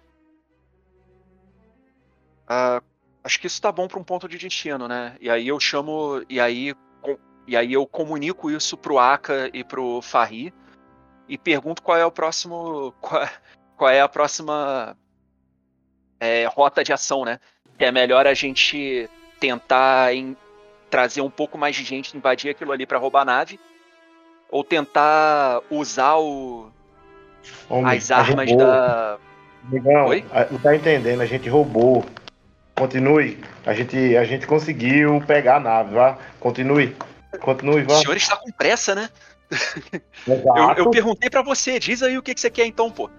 Ah, 2.49 2.83
acho 3.25 3.41
que 3.41 3.47
isso 3.47 3.61
tá 3.61 3.71
bom 3.73 3.89
para 3.89 3.99
um 3.99 4.05
ponto 4.05 4.29
de 4.29 4.39
destino, 4.39 4.89
né? 4.89 5.17
E 5.21 5.31
aí 5.31 5.49
eu 5.49 5.59
chamo. 5.61 6.25
E 6.29 6.41
aí, 6.41 6.75
com- 7.01 7.19
e 7.47 7.57
aí 7.57 7.73
eu 7.73 7.87
comunico 7.87 8.51
isso 8.51 8.77
pro 8.77 8.99
Aka 8.99 9.51
e 9.53 9.65
pro 9.65 10.01
Farri 10.03 10.53
e 11.29 11.37
pergunto 11.39 11.83
qual 11.83 11.97
é 11.99 12.05
o 12.07 12.11
próximo. 12.11 12.93
Qual, 13.01 13.29
qual 13.77 13.91
é 13.91 14.01
a 14.01 14.09
próxima 14.09 14.97
é, 16.21 16.47
rota 16.47 16.85
de 16.85 16.93
ação, 16.93 17.25
né? 17.25 17.39
Que 17.79 17.85
é 17.85 17.93
melhor 17.93 18.27
a 18.27 18.35
gente 18.35 19.09
tentar 19.41 20.15
em- 20.15 20.37
trazer 20.91 21.21
um 21.21 21.31
pouco 21.31 21.57
mais 21.59 21.75
de 21.75 21.83
gente, 21.85 22.17
invadir 22.17 22.51
aquilo 22.51 22.71
ali 22.73 22.87
para 22.87 22.99
roubar 22.99 23.23
a 23.23 23.25
nave. 23.25 23.59
Ou 24.51 24.63
tentar 24.63 25.63
usar 25.71 26.17
o, 26.19 26.71
Homem, 27.69 27.97
as 27.97 28.11
armas 28.11 28.55
da. 28.55 29.19
Amigão, 29.67 30.07
Oi? 30.07 30.25
não 30.51 30.59
tá 30.59 30.77
entendendo, 30.77 31.21
a 31.23 31.27
gente 31.27 31.49
roubou. 31.49 32.05
Continue. 32.77 33.43
A 33.65 33.73
gente, 33.73 34.17
a 34.17 34.25
gente 34.25 34.47
conseguiu 34.47 35.23
pegar 35.27 35.57
a 35.57 35.61
nave, 35.61 35.95
vá. 35.95 36.19
Continue. 36.41 36.95
Continue, 37.41 37.83
O 37.83 37.87
vá. 37.87 37.95
senhor 37.95 38.17
está 38.17 38.37
com 38.37 38.51
pressa, 38.53 38.95
né? 38.95 39.09
Eu, 40.27 40.85
eu 40.85 40.91
perguntei 40.91 41.29
pra 41.31 41.43
você, 41.43 41.79
diz 41.79 42.03
aí 42.03 42.17
o 42.17 42.23
que, 42.23 42.35
que 42.35 42.41
você 42.41 42.51
quer 42.51 42.67
então, 42.67 42.91
pô. 42.91 43.11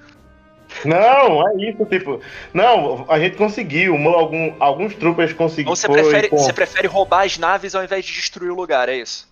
Não, 0.83 1.47
é 1.47 1.55
isso, 1.69 1.85
tipo. 1.85 2.19
Não, 2.53 3.05
a 3.09 3.19
gente 3.19 3.35
conseguiu. 3.37 3.95
Algum, 4.09 4.55
alguns 4.59 4.95
troopers 4.95 5.31
conseguiram. 5.33 5.73
Então 5.73 5.75
você 5.75 5.87
prefere, 5.87 6.29
você 6.29 6.51
prefere 6.53 6.87
roubar 6.87 7.25
as 7.25 7.37
naves 7.37 7.75
ao 7.75 7.83
invés 7.83 8.03
de 8.05 8.13
destruir 8.13 8.49
o 8.51 8.55
lugar, 8.55 8.89
é 8.89 8.95
isso? 8.95 9.31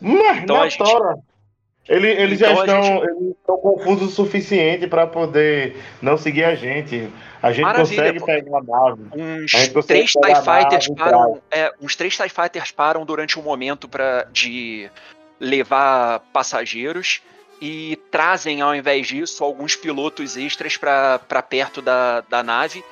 Mas 0.00 0.42
Então 0.42 0.56
na 0.56 0.62
a 0.64 0.68
gente-. 0.68 0.82
Ele, 1.86 2.08
eles 2.08 2.40
Então 2.40 2.54
já 2.56 2.60
estão, 2.64 2.82
gente- 2.82 3.04
eles 3.10 3.36
estão 3.38 3.58
confusos 3.58 4.08
o 4.12 4.14
suficiente 4.14 4.86
para 4.86 5.06
poder 5.06 5.76
não 6.00 6.16
seguir 6.16 6.44
a 6.44 6.54
gente. 6.54 7.10
A 7.42 7.52
gente 7.52 7.62
Maravilha, 7.64 7.96
consegue 8.14 8.20
pô. 8.20 8.26
pegar 8.26 8.58
a 8.58 8.62
nave. 8.62 9.02
Uns 9.44 9.84
três 9.86 10.10
TIE 10.12 10.34
Fighters 10.42 10.88
param. 10.96 11.42
É, 11.50 11.70
uns 11.82 11.94
três 11.94 12.16
TIE 12.16 12.28
Fighters 12.30 12.70
param 12.72 13.04
durante 13.04 13.38
um 13.38 13.42
momento 13.42 13.86
para 13.86 14.26
de 14.32 14.90
levar 15.40 16.20
passageiros 16.32 17.22
e 17.60 17.96
trazem, 18.10 18.60
ao 18.60 18.74
invés 18.74 19.06
disso, 19.06 19.42
alguns 19.42 19.76
pilotos 19.76 20.36
extras 20.36 20.76
para 20.76 21.18
perto 21.48 21.80
da, 21.80 22.20
da 22.22 22.42
nave. 22.42 22.84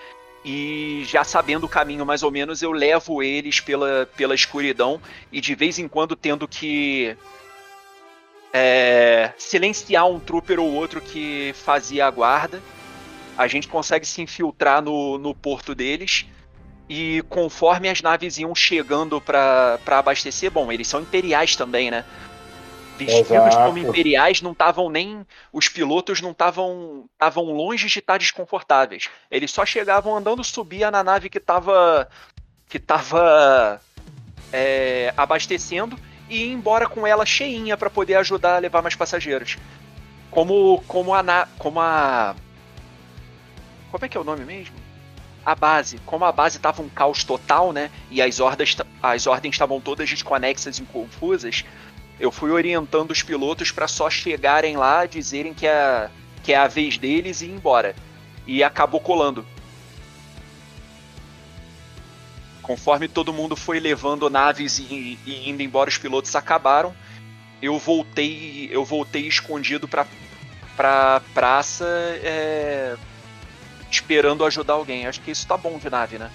E 0.44 1.04
já 1.06 1.22
sabendo 1.22 1.64
o 1.64 1.68
caminho 1.68 2.04
mais 2.04 2.22
ou 2.22 2.30
menos, 2.30 2.62
eu 2.62 2.72
levo 2.72 3.22
eles 3.22 3.60
pela, 3.60 4.08
pela 4.16 4.34
escuridão 4.34 5.00
e 5.30 5.40
de 5.40 5.54
vez 5.54 5.78
em 5.78 5.86
quando 5.86 6.16
tendo 6.16 6.48
que 6.48 7.16
é, 8.52 9.32
silenciar 9.38 10.08
um 10.08 10.18
trooper 10.18 10.58
ou 10.58 10.72
outro 10.72 11.00
que 11.00 11.52
fazia 11.54 12.06
a 12.06 12.10
guarda. 12.10 12.60
A 13.38 13.46
gente 13.46 13.68
consegue 13.68 14.06
se 14.06 14.20
infiltrar 14.20 14.82
no, 14.82 15.16
no 15.16 15.34
porto 15.34 15.74
deles. 15.74 16.26
E 16.88 17.22
conforme 17.28 17.88
as 17.88 18.02
naves 18.02 18.36
iam 18.36 18.54
chegando 18.54 19.20
para 19.20 19.78
abastecer, 19.86 20.50
bom, 20.50 20.70
eles 20.70 20.88
são 20.88 21.00
imperiais 21.00 21.56
também, 21.56 21.90
né? 21.90 22.04
Vestidos 22.98 23.30
Exato. 23.30 23.56
como 23.56 23.78
imperiais, 23.78 24.42
não 24.42 24.52
estavam 24.52 24.88
nem. 24.90 25.26
Os 25.52 25.68
pilotos 25.68 26.20
não 26.20 26.32
estavam 26.32 27.06
estavam 27.12 27.44
longe 27.44 27.88
de 27.88 27.98
estar 27.98 28.18
desconfortáveis. 28.18 29.08
Eles 29.30 29.50
só 29.50 29.64
chegavam 29.64 30.16
andando, 30.16 30.44
subia 30.44 30.90
na 30.90 31.02
nave 31.02 31.28
que 31.28 31.38
estava 31.38 32.08
que 32.68 32.78
tava 32.78 33.80
é, 34.52 35.12
abastecendo 35.16 35.98
e 36.28 36.46
ia 36.46 36.52
embora 36.52 36.88
com 36.88 37.06
ela 37.06 37.26
cheinha 37.26 37.76
para 37.76 37.90
poder 37.90 38.16
ajudar 38.16 38.56
a 38.56 38.58
levar 38.58 38.82
mais 38.82 38.94
passageiros. 38.94 39.56
Como 40.30 40.82
como 40.86 41.14
a 41.14 41.48
como 41.58 41.80
a 41.80 42.34
como 43.90 44.04
é 44.04 44.08
que 44.08 44.16
é 44.16 44.20
o 44.20 44.24
nome 44.24 44.44
mesmo? 44.44 44.74
A 45.44 45.54
base, 45.54 45.98
como 46.06 46.24
a 46.24 46.32
base 46.32 46.58
tava 46.58 46.82
um 46.82 46.88
caos 46.88 47.24
total, 47.24 47.72
né? 47.72 47.90
E 48.10 48.22
as 48.22 48.40
ordens 48.40 48.76
as 49.02 49.26
ordens 49.26 49.54
estavam 49.54 49.80
todas 49.80 50.08
desconexas 50.08 50.78
e 50.78 50.82
confusas. 50.82 51.64
Eu 52.20 52.30
fui 52.30 52.50
orientando 52.50 53.10
os 53.10 53.22
pilotos 53.22 53.70
para 53.70 53.88
só 53.88 54.08
chegarem 54.08 54.76
lá, 54.76 55.06
dizerem 55.06 55.52
que 55.52 55.66
é, 55.66 56.08
que 56.42 56.52
é 56.52 56.56
a 56.56 56.68
vez 56.68 56.96
deles 56.98 57.40
e 57.40 57.46
ir 57.46 57.50
embora. 57.52 57.94
E 58.46 58.62
acabou 58.62 59.00
colando. 59.00 59.44
Conforme 62.62 63.08
todo 63.08 63.32
mundo 63.32 63.56
foi 63.56 63.80
levando 63.80 64.30
naves 64.30 64.78
e, 64.78 65.18
e 65.26 65.50
indo 65.50 65.62
embora, 65.62 65.90
os 65.90 65.98
pilotos 65.98 66.34
acabaram. 66.36 66.94
Eu 67.60 67.78
voltei, 67.78 68.68
eu 68.72 68.84
voltei 68.84 69.26
escondido 69.26 69.88
para 69.88 70.06
pra 70.76 71.20
praça, 71.34 71.84
é, 72.22 72.96
esperando 73.90 74.44
ajudar 74.44 74.74
alguém. 74.74 75.06
Acho 75.06 75.20
que 75.20 75.30
isso 75.30 75.46
tá 75.46 75.56
bom 75.56 75.76
de 75.78 75.90
nave, 75.90 76.18
né? 76.18 76.30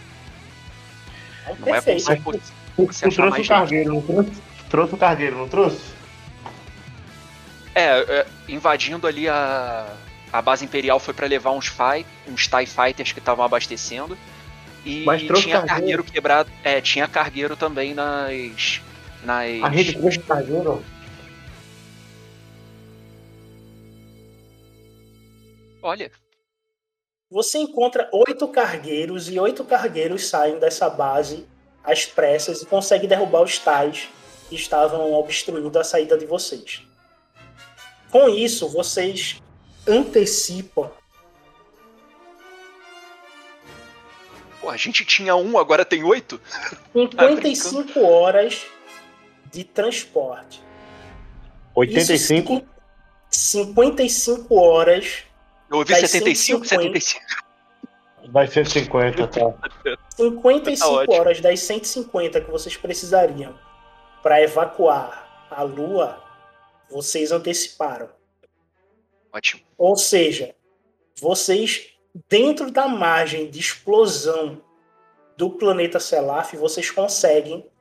Não 1.46 1.54
é 1.54 1.56
como 1.56 1.66
Perfeito. 1.72 2.02
se 2.04 2.12
eu 2.12 2.22
fosse- 2.22 2.40
Tu, 2.76 2.86
Você 2.86 3.06
achar 3.08 3.16
trouxe 3.16 3.32
mais 3.32 3.46
o 3.46 3.50
cargueiro, 3.50 3.94
não 3.96 4.02
trouxe? 4.02 4.32
Trouxe 4.70 4.96
o 4.96 4.98
cargueiro, 4.98 5.38
não 5.38 5.48
trouxe? 5.48 5.80
É, 7.74 8.00
é, 8.00 8.28
invadindo 8.50 9.06
ali 9.08 9.30
a, 9.30 9.88
a 10.34 10.42
base 10.42 10.66
imperial 10.66 11.00
foi 11.00 11.14
para 11.14 11.28
levar 11.28 11.52
uns, 11.52 11.68
fight, 11.68 12.08
uns 12.28 12.48
TIE 12.48 12.66
Fighters 12.66 13.12
que 13.12 13.20
estavam 13.20 13.46
abastecendo. 13.46 14.18
E 14.86 15.04
Mas 15.06 15.24
trouxe 15.24 15.44
tinha 15.44 15.56
cargueiro. 15.58 15.76
cargueiro 15.76 16.04
quebrado. 16.04 16.50
É, 16.64 16.82
tinha 16.82 17.08
cargueiro 17.08 17.56
também 17.56 17.94
nas. 17.94 18.82
nas 19.24 19.64
A 19.64 19.70
gente 19.72 19.98
trouxe 19.98 20.20
cargueiro. 20.20 20.84
Olha, 25.82 26.12
Você 27.30 27.58
encontra 27.60 28.10
oito 28.12 28.48
cargueiros 28.48 29.30
e 29.30 29.40
oito 29.40 29.64
cargueiros 29.64 30.28
saem 30.28 30.60
dessa 30.60 30.90
base 30.90 31.46
às 31.84 32.06
pressas 32.06 32.62
e 32.62 32.66
consegue 32.66 33.08
derrubar 33.08 33.42
os 33.44 33.60
tais 33.60 34.10
que 34.50 34.56
estavam 34.56 35.14
obstruindo 35.14 35.77
a 35.77 35.84
saída 35.84 36.17
de 36.17 36.26
vocês. 36.26 36.82
Com 38.09 38.30
isso, 38.30 38.69
vocês 38.69 39.42
antecipam 39.88 40.90
Pô, 44.67 44.72
a 44.72 44.76
gente 44.76 45.06
tinha 45.06 45.34
um, 45.34 45.58
agora 45.58 45.85
tem 45.85 46.03
oito? 46.03 46.42
55 46.92 48.01
horas 48.06 48.66
de 49.50 49.64
transporte. 49.64 50.61
85? 51.74 52.53
Isso, 52.53 52.66
55 53.30 54.56
horas. 54.59 55.24
Eu 55.72 55.77
ouvi 55.77 55.93
Das 55.93 56.11
75, 56.11 56.66
150. 56.66 57.00
75. 57.00 57.48
Vai 58.30 58.48
ser 58.48 58.67
50, 58.67 59.27
tá? 59.27 59.53
55 60.17 61.06
Tá 61.06 61.14
horas 61.14 61.40
das 61.40 61.61
150 61.61 62.42
que 62.42 62.51
vocês 62.51 62.76
precisariam 62.76 63.58
para 64.28 64.42
evacuar 64.42 65.48
a 65.50 65.64
Lua, 65.64 66.22
vocês 66.92 67.32
anteciparam. 67.32 68.10
Ótimo. 69.32 69.62
Ou 69.78 69.96
seja, 69.96 70.54
vocês, 71.18 71.94
dentro 72.28 72.70
da 72.70 72.90
margem 72.90 73.50
de 73.50 73.58
explosão 73.58 74.62
do 75.38 75.52
planeta 75.52 75.98
Selaf, 75.98 76.58
vocês 76.58 76.92
conseguem 76.92 77.72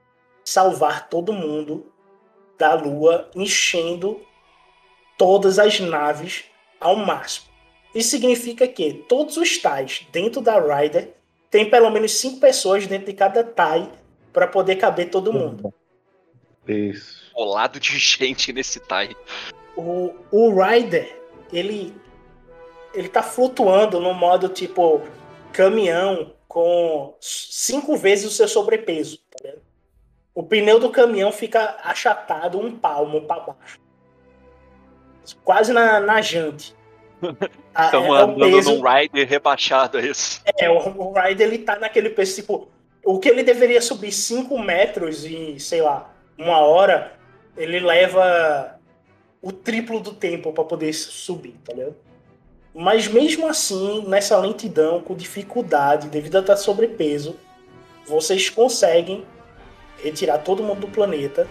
salvar 0.44 1.08
todo 1.08 1.32
mundo 1.32 1.92
da 2.56 2.74
Lua, 2.74 3.28
enchendo 3.34 4.24
todas 5.18 5.58
as 5.58 5.80
naves 5.80 6.44
ao 6.78 6.94
máximo. 6.94 7.48
Isso 7.92 8.10
significa 8.10 8.68
que 8.68 9.04
todos 9.08 9.36
os 9.36 9.58
tais 9.58 10.06
dentro 10.12 10.40
da 10.40 10.60
Rider 10.60 11.12
tem 11.50 11.68
pelo 11.68 11.90
menos 11.90 12.12
cinco 12.12 12.38
pessoas 12.38 12.86
dentro 12.86 13.06
de 13.06 13.14
cada 13.14 13.42
TIE 13.42 13.90
para 14.32 14.46
poder 14.46 14.76
caber 14.76 15.10
todo 15.10 15.32
mundo. 15.32 15.74
Isso. 16.66 17.30
Colado 17.32 17.78
de 17.80 17.96
gente 17.98 18.52
nesse 18.52 18.80
TIE. 18.80 19.16
O, 19.76 20.14
o 20.30 20.62
Rider, 20.62 21.20
ele 21.52 21.94
ele 22.94 23.08
tá 23.08 23.22
flutuando 23.22 24.00
no 24.00 24.14
modo 24.14 24.48
tipo 24.48 25.02
caminhão 25.52 26.32
com 26.48 27.14
cinco 27.20 27.94
vezes 27.96 28.24
o 28.24 28.30
seu 28.30 28.48
sobrepeso, 28.48 29.18
tá 29.30 29.38
vendo? 29.42 29.60
O 30.34 30.42
pneu 30.42 30.78
do 30.80 30.90
caminhão 30.90 31.30
fica 31.30 31.76
achatado 31.82 32.58
um 32.58 32.74
palmo 32.74 33.22
para 33.22 33.40
baixo. 33.40 33.78
Quase 35.44 35.72
na, 35.72 36.00
na 36.00 36.20
jante. 36.22 36.74
Estamos 37.78 38.08
é, 38.08 38.10
o 38.10 38.14
andando 38.14 38.38
peso- 38.38 38.74
num 38.74 38.88
rider 38.88 39.28
rebaixado, 39.28 39.98
é 39.98 40.06
isso. 40.06 40.42
É, 40.58 40.70
o, 40.70 40.76
o 40.76 41.12
Ryder 41.12 41.46
ele 41.48 41.58
tá 41.58 41.78
naquele 41.78 42.10
peso, 42.10 42.36
tipo, 42.36 42.68
o 43.04 43.18
que 43.18 43.28
ele 43.28 43.42
deveria 43.42 43.80
subir 43.80 44.12
5 44.12 44.58
metros 44.58 45.24
em, 45.24 45.58
sei 45.58 45.80
lá, 45.82 46.14
uma 46.38 46.58
hora, 46.60 47.12
ele 47.56 47.80
leva 47.80 48.78
o 49.40 49.52
triplo 49.52 50.00
do 50.00 50.12
tempo 50.12 50.52
para 50.52 50.64
poder 50.64 50.92
subir, 50.92 51.56
tá 51.64 51.72
ligado? 51.72 51.96
Mas 52.74 53.08
mesmo 53.08 53.48
assim, 53.48 54.04
nessa 54.06 54.36
lentidão, 54.36 55.00
com 55.00 55.14
dificuldade, 55.14 56.08
devido 56.08 56.36
a 56.36 56.40
estar 56.40 56.56
sobrepeso, 56.56 57.36
vocês 58.06 58.50
conseguem 58.50 59.24
retirar 60.02 60.38
todo 60.38 60.62
mundo 60.62 60.80
do 60.80 60.88
planeta 60.88 61.48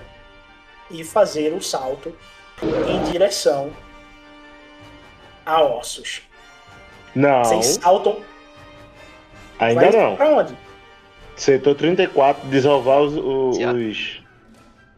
e 0.91 1.03
fazer 1.03 1.51
o 1.53 1.61
salto 1.61 2.15
em 2.87 3.11
direção 3.11 3.71
a 5.45 5.63
Ossos. 5.63 6.21
Não, 7.13 7.43
Vocês 7.43 7.79
saltam. 7.81 8.17
ainda 9.59 9.89
vai 9.89 9.91
não. 9.91 10.15
Pra 10.15 10.29
onde? 10.29 10.57
Setor 11.35 11.75
34, 11.75 12.47
desovar 12.49 13.01
os, 13.01 13.13
os, 13.15 14.21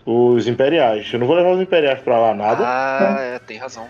os 0.10 0.48
imperiais. 0.48 1.11
Eu 1.11 1.19
não 1.19 1.27
vou 1.27 1.36
levar 1.36 1.52
os 1.52 1.61
imperiais 1.61 2.00
pra 2.00 2.18
lá 2.18 2.34
nada. 2.34 2.64
Ah, 2.66 3.18
é, 3.19 3.40
tem 3.40 3.58
razão. 3.58 3.90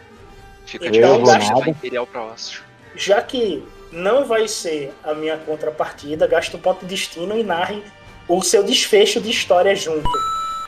Fica 0.66 0.86
Eu 0.88 0.92
de 0.92 1.00
gasto. 1.00 1.70
Imperial 1.70 2.08
pra 2.08 2.24
ossos. 2.24 2.64
Já 2.96 3.22
que 3.22 3.64
não 3.92 4.26
vai 4.26 4.48
ser 4.48 4.92
a 5.04 5.14
minha 5.14 5.38
contrapartida, 5.38 6.26
gaste 6.26 6.56
um 6.56 6.60
ponto 6.60 6.80
de 6.80 6.88
destino 6.88 7.38
e 7.38 7.44
narre 7.44 7.84
o 8.28 8.42
seu 8.42 8.64
desfecho 8.64 9.22
de 9.22 9.30
história 9.30 9.76
junto. 9.76 10.10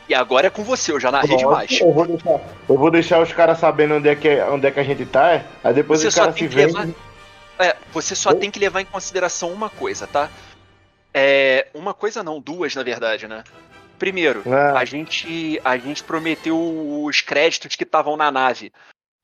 E 0.07 0.13
agora 0.13 0.47
é 0.47 0.49
com 0.51 0.63
você, 0.63 0.91
eu 0.91 0.99
já 0.99 1.11
narrei 1.11 1.35
demais. 1.35 1.79
Eu 1.81 1.91
vou 1.93 2.05
deixar, 2.05 2.39
eu 2.69 2.77
vou 2.77 2.91
deixar 2.91 3.19
os 3.19 3.33
caras 3.33 3.57
sabendo 3.57 3.95
onde 3.95 4.07
é, 4.07 4.15
que, 4.15 4.39
onde 4.43 4.67
é 4.67 4.71
que 4.71 4.79
a 4.79 4.83
gente 4.83 5.05
tá, 5.07 5.33
é? 5.33 5.45
aí 5.63 5.73
depois 5.73 6.01
Você 6.01 6.07
os 6.07 6.13
só 6.13 6.21
caras 6.21 6.35
se 6.35 6.39
tem 6.41 6.49
que 6.49 6.55
veem. 6.55 6.67
levar. 6.67 6.87
É, 7.57 7.75
você 7.91 8.15
só 8.15 8.33
tem 8.33 8.51
que 8.51 8.59
levar 8.59 8.81
em 8.81 8.85
consideração 8.85 9.51
uma 9.51 9.69
coisa, 9.69 10.05
tá? 10.07 10.29
É, 11.13 11.67
uma 11.73 11.93
coisa 11.93 12.23
não, 12.23 12.39
duas 12.39 12.75
na 12.75 12.83
verdade, 12.83 13.27
né? 13.27 13.43
Primeiro, 13.99 14.41
Ah. 14.49 14.79
a 14.79 14.85
gente 14.85 15.59
a 15.63 15.77
gente 15.77 16.03
prometeu 16.03 16.57
os 17.03 17.21
créditos 17.21 17.75
que 17.75 17.83
estavam 17.83 18.15
na 18.15 18.31
nave 18.31 18.71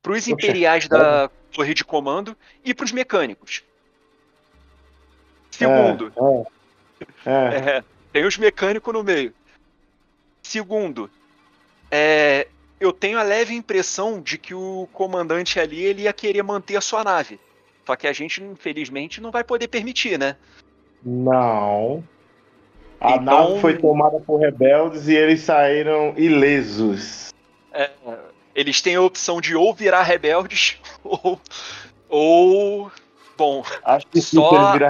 pros 0.02 0.28
imperiais 0.28 0.86
da 0.86 1.30
torre 1.50 1.74
de 1.74 1.84
comando 1.84 2.36
e 2.62 2.74
pros 2.74 2.92
mecânicos. 2.92 3.64
Segundo, 5.50 6.12
É, 7.24 7.30
é. 7.30 7.32
é, 7.78 7.84
tem 8.12 8.24
os 8.24 8.36
mecânicos 8.36 8.92
no 8.92 9.02
meio. 9.02 9.32
Segundo, 10.42 11.10
é, 11.90 12.46
eu 12.78 12.92
tenho 12.92 13.18
a 13.18 13.22
leve 13.22 13.54
impressão 13.54 14.20
de 14.20 14.36
que 14.36 14.54
o 14.54 14.86
comandante 14.92 15.58
ali 15.58 15.82
ele 15.82 16.02
ia 16.02 16.12
querer 16.12 16.42
manter 16.42 16.76
a 16.76 16.80
sua 16.80 17.02
nave. 17.02 17.40
Só 17.86 17.96
que 17.96 18.06
a 18.06 18.12
gente, 18.12 18.42
infelizmente, 18.42 19.20
não 19.20 19.30
vai 19.30 19.42
poder 19.42 19.68
permitir, 19.68 20.18
né? 20.18 20.36
Não. 21.02 22.04
A 23.00 23.16
Então- 23.16 23.48
nave 23.48 23.60
foi 23.60 23.76
tomada 23.78 24.18
por 24.20 24.38
rebeldes 24.38 25.06
e 25.08 25.14
eles 25.14 25.42
saíram 25.42 26.14
ilesos. 26.16 27.32
É, 27.72 27.90
eles 28.54 28.80
têm 28.80 28.94
a 28.96 29.02
opção 29.02 29.40
de 29.40 29.54
ou 29.54 29.74
virar 29.74 30.02
rebeldes 30.02 30.78
ou. 31.04 31.40
ou. 32.08 32.90
Bom, 33.36 33.62
Acho 33.84 34.06
só 34.22 34.48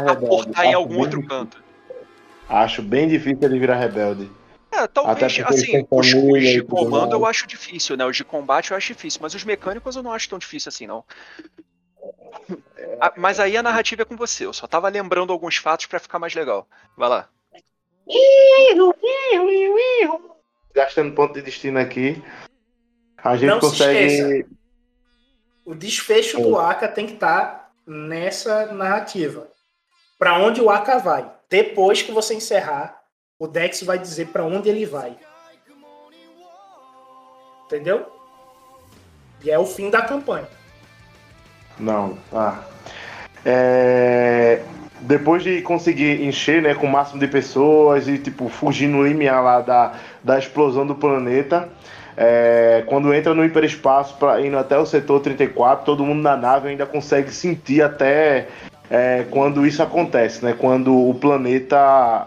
aportar 0.09 0.65
em 0.67 0.69
Acho 0.69 0.77
algum 0.77 0.99
outro 1.01 1.21
difícil. 1.21 1.29
canto. 1.41 1.65
Acho 2.49 2.81
bem 2.81 3.09
difícil 3.09 3.41
ele 3.43 3.59
virar 3.59 3.75
rebelde. 3.75 4.31
É, 4.71 4.87
talvez, 4.87 5.41
assim, 5.41 5.85
os, 5.91 6.15
os 6.15 6.43
de 6.43 6.63
comando 6.63 7.13
eu 7.15 7.27
acho 7.27 7.45
difícil, 7.47 7.97
né? 7.97 8.05
Os 8.07 8.17
de 8.17 8.23
combate 8.25 8.71
eu 8.71 8.77
acho 8.77 8.93
difícil, 8.93 9.19
mas 9.23 9.35
os 9.35 9.43
mecânicos 9.43 9.97
eu 9.97 10.03
não 10.03 10.13
acho 10.13 10.29
tão 10.29 10.39
difícil 10.39 10.69
assim, 10.69 10.87
não. 10.87 11.03
Ah, 13.01 13.13
mas 13.17 13.41
aí 13.41 13.57
a 13.57 13.63
narrativa 13.63 14.03
é 14.03 14.05
com 14.05 14.17
você, 14.17 14.47
eu 14.47 14.53
só 14.53 14.67
tava 14.69 14.89
lembrando 14.89 15.33
alguns 15.33 15.57
fatos 15.57 15.87
pra 15.87 15.99
ficar 15.99 16.19
mais 16.21 16.35
legal. 16.35 16.69
Vai 16.97 17.09
lá. 17.09 17.29
Gastando 20.75 21.15
ponto 21.15 21.35
de 21.35 21.43
destino 21.43 21.79
aqui. 21.79 22.23
A 23.17 23.37
gente 23.37 23.49
Não 23.49 23.61
se 23.61 23.69
consegue. 23.69 24.47
O 25.65 25.75
desfecho 25.75 26.41
do 26.41 26.57
Aka 26.57 26.87
tem 26.87 27.07
que 27.07 27.15
estar 27.15 27.73
nessa 27.87 28.67
narrativa. 28.73 29.49
Para 30.19 30.39
onde 30.39 30.61
o 30.61 30.71
Aka 30.71 30.99
vai. 30.99 31.31
Depois 31.51 32.03
que 32.03 32.13
você 32.13 32.35
encerrar, 32.35 33.01
o 33.39 33.49
Dex 33.49 33.83
vai 33.83 33.99
dizer 33.99 34.29
para 34.29 34.45
onde 34.45 34.69
ele 34.69 34.87
vai. 34.87 35.19
Entendeu? 37.65 38.07
E 39.43 39.51
é 39.51 39.59
o 39.59 39.67
fim 39.67 39.91
da 39.91 40.03
campanha. 40.03 40.49
Não, 41.79 42.17
tá. 42.31 42.65
É, 43.45 44.65
Depois 45.01 45.43
de 45.43 45.61
conseguir 45.63 46.23
encher, 46.25 46.63
né, 46.63 46.75
com 46.75 46.87
o 46.87 46.91
máximo 46.91 47.21
de 47.21 47.29
pessoas 47.29 48.09
e, 48.09 48.19
tipo, 48.19 48.49
fugir 48.49 48.89
no 48.89 49.07
limiar 49.07 49.43
lá 49.43 49.61
da, 49.61 49.95
da 50.25 50.39
explosão 50.39 50.87
do 50.87 50.95
planeta, 50.95 51.69
é, 52.17 52.83
quando 52.87 53.13
entra 53.13 53.35
no 53.35 53.45
hiperespaço, 53.45 54.17
pra, 54.17 54.41
indo 54.41 54.57
até 54.57 54.79
o 54.79 54.87
setor 54.87 55.21
34, 55.21 55.85
todo 55.85 56.05
mundo 56.05 56.23
na 56.23 56.37
nave 56.37 56.69
ainda 56.69 56.87
consegue 56.87 57.31
sentir 57.31 57.83
até 57.83 58.49
é, 58.89 59.27
quando 59.31 59.67
isso 59.67 59.83
acontece, 59.83 60.43
né? 60.43 60.55
Quando 60.59 60.97
o 60.97 61.15
planeta 61.15 62.27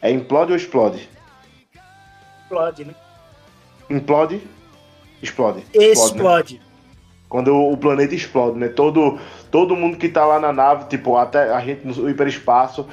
é, 0.00 0.10
implode 0.10 0.52
ou 0.52 0.56
explode? 0.56 1.08
Explode, 2.42 2.84
né? 2.86 2.94
Implode? 3.90 4.40
Explode. 5.22 5.64
né? 5.74 5.84
Explode. 5.84 6.60
Quando 7.28 7.54
o 7.54 7.76
planeta 7.76 8.14
explode, 8.14 8.58
né? 8.58 8.68
Todo, 8.68 9.18
todo 9.50 9.76
mundo 9.76 9.96
que 9.96 10.08
tá 10.08 10.24
lá 10.24 10.38
na 10.38 10.52
nave, 10.52 10.84
tipo, 10.88 11.16
até 11.16 11.52
a 11.52 11.60
gente 11.60 11.86
no 11.86 12.08
hiperespaço, 12.08 12.86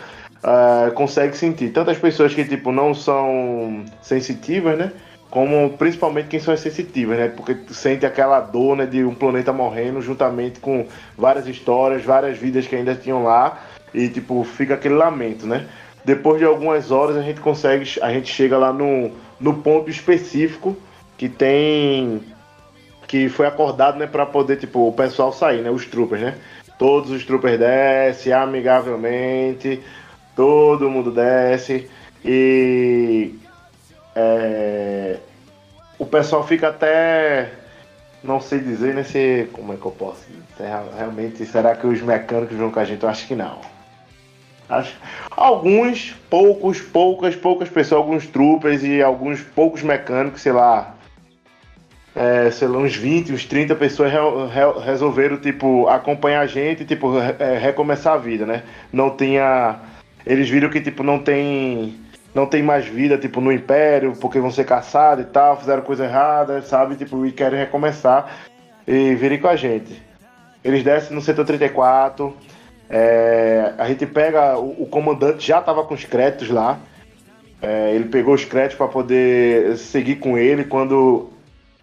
ah, 0.43 0.91
consegue 0.93 1.37
sentir. 1.37 1.71
Tantas 1.71 1.97
pessoas 1.97 2.33
que, 2.33 2.43
tipo, 2.43 2.71
não 2.71 2.93
são 2.93 3.85
sensitivas, 4.01 4.77
né? 4.77 4.91
Como 5.29 5.71
principalmente 5.77 6.27
quem 6.27 6.39
são 6.39 6.55
sensitivas, 6.55 7.17
né? 7.17 7.29
Porque 7.29 7.57
sente 7.69 8.05
aquela 8.05 8.41
dor, 8.41 8.75
né? 8.75 8.85
De 8.85 9.03
um 9.03 9.15
planeta 9.15 9.53
morrendo, 9.53 10.01
juntamente 10.01 10.59
com 10.59 10.85
várias 11.17 11.47
histórias, 11.47 12.03
várias 12.03 12.37
vidas 12.37 12.67
que 12.67 12.75
ainda 12.75 12.93
tinham 12.93 13.23
lá. 13.23 13.59
E, 13.93 14.09
tipo, 14.09 14.43
fica 14.43 14.73
aquele 14.73 14.95
lamento, 14.95 15.47
né? 15.47 15.65
Depois 16.03 16.39
de 16.39 16.45
algumas 16.45 16.91
horas 16.91 17.15
a 17.15 17.21
gente 17.21 17.39
consegue, 17.39 17.89
a 18.01 18.11
gente 18.11 18.31
chega 18.31 18.57
lá 18.57 18.73
no, 18.73 19.11
no 19.39 19.53
ponto 19.55 19.89
específico 19.89 20.75
que 21.17 21.29
tem 21.29 22.21
que 23.13 23.29
foi 23.29 23.45
acordado, 23.45 23.99
né, 23.99 24.07
para 24.07 24.25
poder 24.25 24.57
tipo 24.57 24.87
o 24.87 24.91
pessoal 24.91 25.31
sair, 25.31 25.61
né, 25.61 25.69
os 25.69 25.85
troopers, 25.85 26.19
né? 26.19 26.35
Todos 26.79 27.11
os 27.11 27.23
troopers 27.23 27.59
descem 27.59 28.33
amigavelmente, 28.33 29.83
todo 30.35 30.89
mundo 30.89 31.11
desce 31.11 31.87
e 32.25 33.35
é, 34.15 35.17
o 35.99 36.07
pessoal 36.07 36.43
fica 36.47 36.69
até 36.69 37.51
não 38.23 38.41
sei 38.41 38.57
dizer, 38.57 38.95
né, 38.95 39.03
se 39.03 39.47
como 39.53 39.73
é 39.73 39.75
que 39.75 39.85
eu 39.85 39.91
posso 39.91 40.23
realmente 40.97 41.45
será 41.45 41.75
que 41.75 41.85
os 41.85 42.01
mecânicos 42.01 42.57
vão 42.57 42.71
com 42.71 42.79
a 42.79 42.83
gente? 42.83 43.03
Eu 43.03 43.09
acho 43.09 43.27
que 43.27 43.35
não. 43.35 43.59
Acho, 44.67 44.97
alguns, 45.29 46.15
poucos, 46.31 46.81
poucas, 46.81 47.35
poucas 47.35 47.69
pessoas, 47.69 48.01
alguns 48.01 48.25
troopers 48.25 48.81
e 48.81 49.03
alguns 49.03 49.39
poucos 49.39 49.83
mecânicos, 49.83 50.41
sei 50.41 50.51
lá. 50.51 50.95
É, 52.15 52.51
sei 52.51 52.67
lá, 52.67 52.77
uns 52.77 52.95
20, 52.95 53.33
uns 53.33 53.45
30 53.45 53.73
pessoas 53.75 54.11
re- 54.11 54.19
re- 54.19 54.85
resolveram, 54.85 55.37
tipo, 55.37 55.87
acompanhar 55.87 56.41
a 56.41 56.45
gente 56.45 56.83
e, 56.83 56.85
tipo, 56.85 57.17
re- 57.17 57.35
é, 57.39 57.57
recomeçar 57.57 58.13
a 58.13 58.17
vida, 58.17 58.45
né? 58.45 58.61
Não 58.91 59.09
tinha. 59.17 59.79
Eles 60.25 60.47
viram 60.49 60.69
que, 60.69 60.79
tipo, 60.79 61.01
não 61.03 61.17
tem. 61.19 61.99
Não 62.35 62.45
tem 62.47 62.63
mais 62.63 62.85
vida, 62.85 63.17
tipo, 63.17 63.39
no 63.41 63.51
Império, 63.51 64.13
porque 64.19 64.39
vão 64.39 64.49
ser 64.51 64.63
caçados 64.63 65.23
e 65.23 65.27
tal, 65.27 65.59
fizeram 65.59 65.83
coisa 65.83 66.05
errada, 66.05 66.61
sabe? 66.63 66.95
Tipo, 66.95 67.25
e 67.25 67.31
querem 67.31 67.59
recomeçar 67.59 68.27
e 68.87 69.13
virem 69.15 69.39
com 69.39 69.47
a 69.47 69.55
gente. 69.55 70.01
Eles 70.63 70.83
descem 70.83 71.15
no 71.15 71.21
setor 71.21 71.45
34. 71.45 72.35
É, 72.89 73.73
a 73.77 73.87
gente 73.87 74.05
pega. 74.05 74.57
O, 74.57 74.83
o 74.83 74.85
comandante 74.87 75.45
já 75.45 75.61
tava 75.61 75.83
com 75.83 75.93
os 75.95 76.05
créditos 76.05 76.49
lá. 76.49 76.79
É, 77.61 77.91
ele 77.93 78.05
pegou 78.05 78.33
os 78.35 78.45
créditos 78.45 78.77
para 78.77 78.87
poder 78.87 79.77
seguir 79.77 80.15
com 80.17 80.37
ele. 80.37 80.63
Quando 80.63 81.29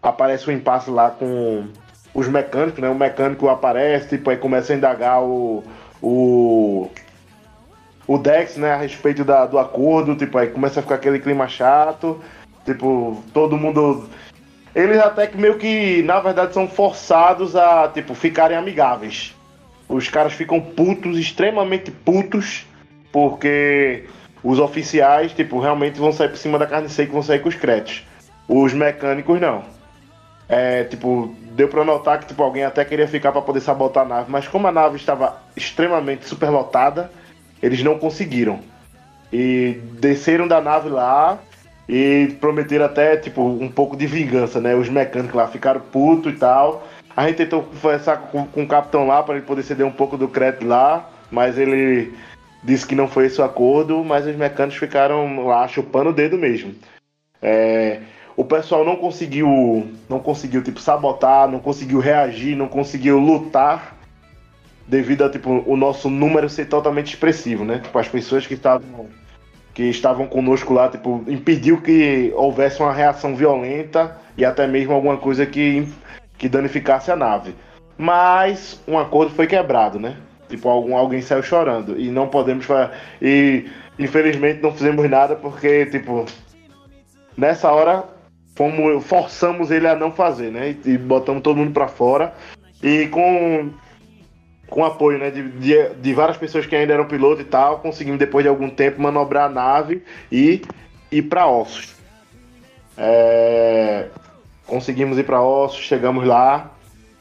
aparece 0.02 0.48
o 0.48 0.52
impasse 0.52 0.90
lá 0.90 1.10
com 1.10 1.66
os 2.14 2.28
mecânicos, 2.28 2.80
né? 2.80 2.88
O 2.88 2.94
mecânico 2.94 3.48
aparece, 3.48 4.08
tipo, 4.08 4.30
aí 4.30 4.36
começa 4.36 4.72
a 4.72 4.76
indagar 4.76 5.22
o. 5.22 5.62
o 6.02 6.88
o 8.06 8.18
Dex, 8.18 8.56
né, 8.56 8.72
a 8.72 8.76
respeito 8.76 9.22
da- 9.24 9.46
do 9.46 9.56
acordo, 9.56 10.16
tipo, 10.16 10.36
aí 10.36 10.48
começa 10.48 10.80
a 10.80 10.82
ficar 10.82 10.96
aquele 10.96 11.20
clima 11.20 11.46
chato, 11.46 12.20
tipo, 12.64 13.22
todo 13.32 13.56
mundo 13.56 14.08
eles 14.74 14.98
até 14.98 15.26
que 15.26 15.36
meio 15.36 15.58
que, 15.58 16.02
na 16.02 16.20
verdade, 16.20 16.54
são 16.54 16.68
forçados 16.68 17.56
a, 17.56 17.88
tipo, 17.88 18.14
ficarem 18.14 18.56
amigáveis. 18.56 19.34
Os 19.88 20.08
caras 20.08 20.32
ficam 20.32 20.60
putos, 20.60 21.18
extremamente 21.18 21.90
putos, 21.90 22.66
porque 23.12 24.04
os 24.42 24.58
oficiais, 24.60 25.32
tipo, 25.32 25.58
realmente 25.58 25.98
vão 25.98 26.12
sair 26.12 26.28
por 26.28 26.36
cima 26.38 26.58
da 26.58 26.66
carne 26.66 26.88
seca 26.88 27.10
e 27.10 27.12
vão 27.12 27.22
sair 27.22 27.40
com 27.40 27.48
os 27.48 27.56
créditos. 27.56 28.04
Os 28.48 28.72
mecânicos 28.72 29.40
não. 29.40 29.64
É, 30.50 30.82
tipo, 30.82 31.32
deu 31.52 31.68
pra 31.68 31.84
notar 31.84 32.18
que 32.18 32.26
tipo, 32.26 32.42
alguém 32.42 32.64
até 32.64 32.84
queria 32.84 33.06
ficar 33.06 33.30
pra 33.30 33.40
poder 33.40 33.60
sabotar 33.60 34.04
a 34.04 34.08
nave, 34.08 34.32
mas 34.32 34.48
como 34.48 34.66
a 34.66 34.72
nave 34.72 34.96
estava 34.96 35.40
extremamente 35.56 36.26
superlotada, 36.26 37.08
eles 37.62 37.84
não 37.84 37.96
conseguiram. 37.96 38.58
E 39.32 39.80
desceram 40.00 40.48
da 40.48 40.60
nave 40.60 40.88
lá 40.88 41.38
e 41.88 42.36
prometeram 42.40 42.84
até, 42.84 43.16
tipo, 43.16 43.42
um 43.42 43.70
pouco 43.70 43.96
de 43.96 44.08
vingança, 44.08 44.60
né? 44.60 44.74
Os 44.74 44.88
mecânicos 44.88 45.36
lá 45.36 45.46
ficaram 45.46 45.80
putos 45.80 46.32
e 46.32 46.36
tal. 46.36 46.84
A 47.16 47.28
gente 47.28 47.36
tentou 47.36 47.62
conversar 47.62 48.16
com, 48.16 48.44
com 48.46 48.64
o 48.64 48.66
capitão 48.66 49.06
lá 49.06 49.22
para 49.22 49.36
ele 49.36 49.46
poder 49.46 49.62
ceder 49.62 49.86
um 49.86 49.92
pouco 49.92 50.16
do 50.16 50.26
crédito 50.26 50.66
lá, 50.66 51.08
mas 51.30 51.58
ele 51.58 52.12
disse 52.64 52.84
que 52.84 52.96
não 52.96 53.06
foi 53.06 53.26
esse 53.26 53.40
o 53.40 53.44
acordo, 53.44 54.02
mas 54.02 54.26
os 54.26 54.34
mecânicos 54.34 54.80
ficaram 54.80 55.46
lá 55.46 55.68
chupando 55.68 56.10
o 56.10 56.12
dedo 56.12 56.36
mesmo. 56.36 56.74
É, 57.40 58.00
o 58.40 58.44
pessoal 58.44 58.86
não 58.86 58.96
conseguiu, 58.96 59.86
não 60.08 60.18
conseguiu 60.18 60.62
tipo 60.62 60.80
sabotar, 60.80 61.46
não 61.46 61.58
conseguiu 61.58 61.98
reagir, 61.98 62.56
não 62.56 62.68
conseguiu 62.68 63.18
lutar 63.18 63.94
devido 64.88 65.24
a 65.24 65.28
tipo 65.28 65.62
o 65.66 65.76
nosso 65.76 66.08
número 66.08 66.48
ser 66.48 66.64
totalmente 66.64 67.08
expressivo, 67.08 67.66
né? 67.66 67.80
Tipo 67.80 67.98
as 67.98 68.08
pessoas 68.08 68.46
que 68.46 68.54
estavam 68.54 69.10
que 69.74 69.82
estavam 69.82 70.26
conosco 70.26 70.72
lá, 70.72 70.88
tipo, 70.88 71.22
impediu 71.28 71.82
que 71.82 72.32
houvesse 72.34 72.80
uma 72.80 72.94
reação 72.94 73.36
violenta 73.36 74.16
e 74.38 74.44
até 74.44 74.66
mesmo 74.66 74.94
alguma 74.94 75.18
coisa 75.18 75.44
que 75.44 75.86
que 76.38 76.48
danificasse 76.48 77.10
a 77.10 77.16
nave. 77.16 77.54
Mas 77.98 78.80
um 78.88 78.98
acordo 78.98 79.34
foi 79.34 79.46
quebrado, 79.46 80.00
né? 80.00 80.16
Tipo, 80.48 80.70
algum, 80.70 80.96
alguém 80.96 81.20
saiu 81.20 81.42
chorando 81.42 82.00
e 82.00 82.10
não 82.10 82.26
podemos 82.26 82.66
e 83.20 83.68
infelizmente 83.98 84.62
não 84.62 84.72
fizemos 84.72 85.10
nada 85.10 85.36
porque 85.36 85.84
tipo 85.84 86.24
nessa 87.36 87.70
hora 87.70 88.18
fomos, 88.60 89.06
forçamos 89.06 89.70
ele 89.70 89.88
a 89.88 89.96
não 89.96 90.12
fazer, 90.12 90.50
né? 90.50 90.76
E, 90.84 90.98
botamos 90.98 91.42
todo 91.42 91.56
mundo 91.56 91.72
pra 91.72 91.88
fora. 91.88 92.34
E 92.82 93.06
com, 93.06 93.70
com 94.68 94.84
apoio 94.84 95.18
né, 95.18 95.30
de, 95.30 95.48
de, 95.52 95.94
de 95.94 96.12
várias 96.12 96.36
pessoas 96.36 96.66
que 96.66 96.76
ainda 96.76 96.92
eram 96.92 97.06
piloto 97.06 97.40
e 97.40 97.44
tal, 97.44 97.78
conseguimos 97.78 98.18
depois 98.18 98.44
de 98.44 98.50
algum 98.50 98.68
tempo 98.68 99.00
manobrar 99.00 99.46
a 99.46 99.48
nave 99.48 100.04
e 100.30 100.60
ir 101.10 101.22
pra 101.22 101.46
Ossos. 101.46 101.94
É, 102.98 104.08
conseguimos 104.66 105.16
ir 105.16 105.24
pra 105.24 105.40
Ossos, 105.40 105.80
chegamos 105.80 106.26
lá. 106.26 106.70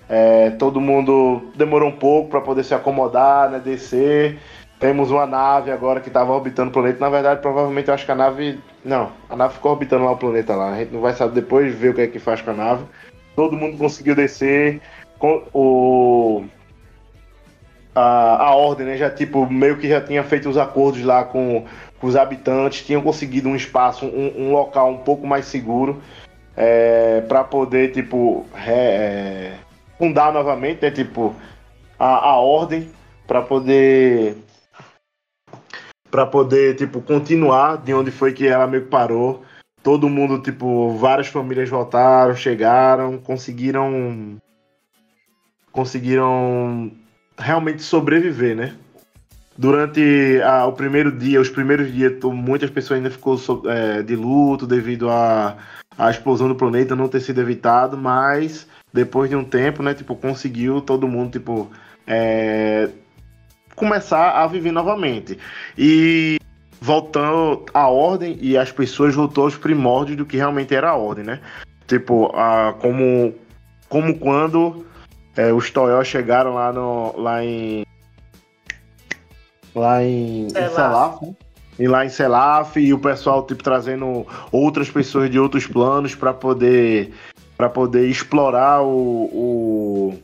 É, 0.10 0.50
todo 0.52 0.82
mundo 0.82 1.52
demorou 1.56 1.88
um 1.88 1.96
pouco 1.96 2.32
para 2.32 2.42
poder 2.42 2.66
se 2.66 2.74
acomodar, 2.74 3.50
né, 3.50 3.62
descer. 3.64 4.40
Temos 4.80 5.12
uma 5.12 5.26
nave 5.26 5.72
agora 5.72 6.00
que 6.00 6.08
estava 6.08 6.32
orbitando 6.32 6.70
o 6.70 6.74
planeta. 6.74 7.00
Na 7.02 7.10
verdade, 7.10 7.42
provavelmente 7.42 7.90
eu 7.90 7.94
acho 7.94 8.06
que 8.06 8.12
a 8.14 8.16
nave. 8.16 8.60
Não, 8.84 9.12
a 9.30 9.36
nave 9.36 9.56
ficou 9.56 9.72
orbitando 9.72 10.06
lá 10.06 10.12
o 10.12 10.18
planeta 10.18 10.56
lá. 10.56 10.72
A 10.72 10.78
gente 10.78 10.94
não 10.94 11.02
vai 11.02 11.14
saber 11.14 11.36
depois 11.36 11.76
ver 11.76 11.90
o 11.90 11.94
que 11.94 12.02
é 12.02 12.08
que 12.08 12.18
faz 12.18 12.42
com 12.42 12.52
a 12.52 12.54
nave. 12.54 12.86
Todo 13.36 13.58
mundo 13.58 13.78
conseguiu 13.78 14.16
descer. 14.16 14.82
Com 15.18 15.44
o. 15.54 16.46
A, 17.94 18.46
a 18.46 18.56
ordem, 18.56 18.86
né? 18.86 18.96
Já 18.96 19.10
tipo, 19.10 19.46
meio 19.52 19.78
que 19.78 19.90
já 19.90 20.00
tinha 20.00 20.24
feito 20.24 20.48
os 20.48 20.58
acordos 20.58 21.04
lá 21.04 21.26
com, 21.26 21.66
com 22.00 22.08
os 22.08 22.16
habitantes, 22.16 22.86
tinham 22.86 23.02
conseguido 23.02 23.50
um 23.50 23.58
espaço, 23.58 24.06
um, 24.06 24.34
um 24.38 24.52
local 24.54 24.90
um 24.92 25.00
pouco 25.00 25.28
mais 25.28 25.46
seguro 25.46 26.02
é, 26.56 27.20
para 27.28 27.44
poder, 27.44 27.92
tipo, 27.92 28.46
é, 28.66 29.56
fundar 29.98 30.32
novamente, 30.32 30.82
né? 30.82 30.92
Tipo, 30.92 31.36
a, 32.00 32.30
a 32.30 32.38
ordem 32.38 32.90
para 33.28 33.42
poder 33.42 34.38
para 36.10 36.26
poder 36.26 36.76
tipo 36.76 37.02
continuar 37.02 37.78
de 37.78 37.94
onde 37.94 38.12
foi 38.12 38.34
que 38.34 38.48
ela 38.48 38.68
meio 38.68 38.84
que 38.84 38.90
parou. 38.90 39.44
Todo 39.82 40.10
mundo, 40.10 40.42
tipo, 40.42 40.98
várias 40.98 41.28
famílias 41.28 41.70
voltaram, 41.70 42.36
chegaram, 42.36 43.18
conseguiram 43.18 44.38
conseguiram 45.72 46.92
realmente 47.38 47.82
sobreviver, 47.82 48.56
né? 48.56 48.76
Durante 49.58 50.42
a- 50.44 50.66
o 50.66 50.74
primeiro 50.74 51.12
dia, 51.12 51.40
os 51.40 51.50
primeiros 51.50 51.92
dias, 51.94 52.14
muitas 52.24 52.70
pessoas 52.70 52.98
ainda 52.98 53.12
ficou 53.12 53.38
é, 53.68 54.02
de 54.02 54.16
luto 54.16 54.66
devido 54.66 55.10
à 55.10 55.58
à 55.98 56.10
explosão 56.10 56.48
do 56.48 56.56
planeta 56.56 56.96
não 56.96 57.10
ter 57.10 57.20
sido 57.20 57.42
evitado, 57.42 57.98
mas 57.98 58.66
depois 58.94 59.30
de 59.30 59.36
um 59.36 59.44
tempo, 59.44 59.84
né, 59.84 59.94
tipo, 59.94 60.16
conseguiu 60.16 60.80
todo 60.80 61.10
mundo, 61.10 61.34
tipo, 61.34 61.70
é, 62.08 62.88
começar 63.80 64.32
a 64.32 64.46
viver 64.46 64.72
novamente. 64.72 65.40
E 65.78 66.38
voltando 66.82 67.66
à 67.74 67.88
ordem 67.88 68.38
e 68.42 68.58
as 68.58 68.72
pessoas 68.72 69.16
voltou 69.16 69.46
aos 69.46 69.56
primórdios 69.56 70.18
do 70.18 70.26
que 70.26 70.38
realmente 70.38 70.76
era 70.76 70.92
a 70.92 70.96
ordem, 70.96 71.26
né? 71.26 71.40
Tipo, 71.88 72.32
a, 72.36 72.74
como, 72.80 73.34
como 73.88 74.18
quando 74.20 74.86
é, 75.36 75.52
os 75.52 75.72
Toyó 75.72 76.04
chegaram 76.04 76.54
lá, 76.54 76.72
no, 76.72 77.18
lá 77.18 77.44
em. 77.44 77.86
Lá 79.74 80.04
em. 80.04 80.50
Selaf, 80.50 81.26
né? 81.26 81.34
E 81.80 81.88
lá 81.88 82.06
em 82.06 82.10
Selaf, 82.10 82.78
e 82.78 82.94
o 82.94 83.00
pessoal, 83.00 83.46
tipo, 83.46 83.64
trazendo 83.64 84.28
outras 84.52 84.90
pessoas 84.90 85.30
de 85.32 85.40
outros 85.40 85.66
planos 85.66 86.14
para 86.14 86.34
poder 86.34 87.14
para 87.56 87.70
poder 87.70 88.08
explorar 88.08 88.82
o, 88.82 89.26
o, 89.34 90.20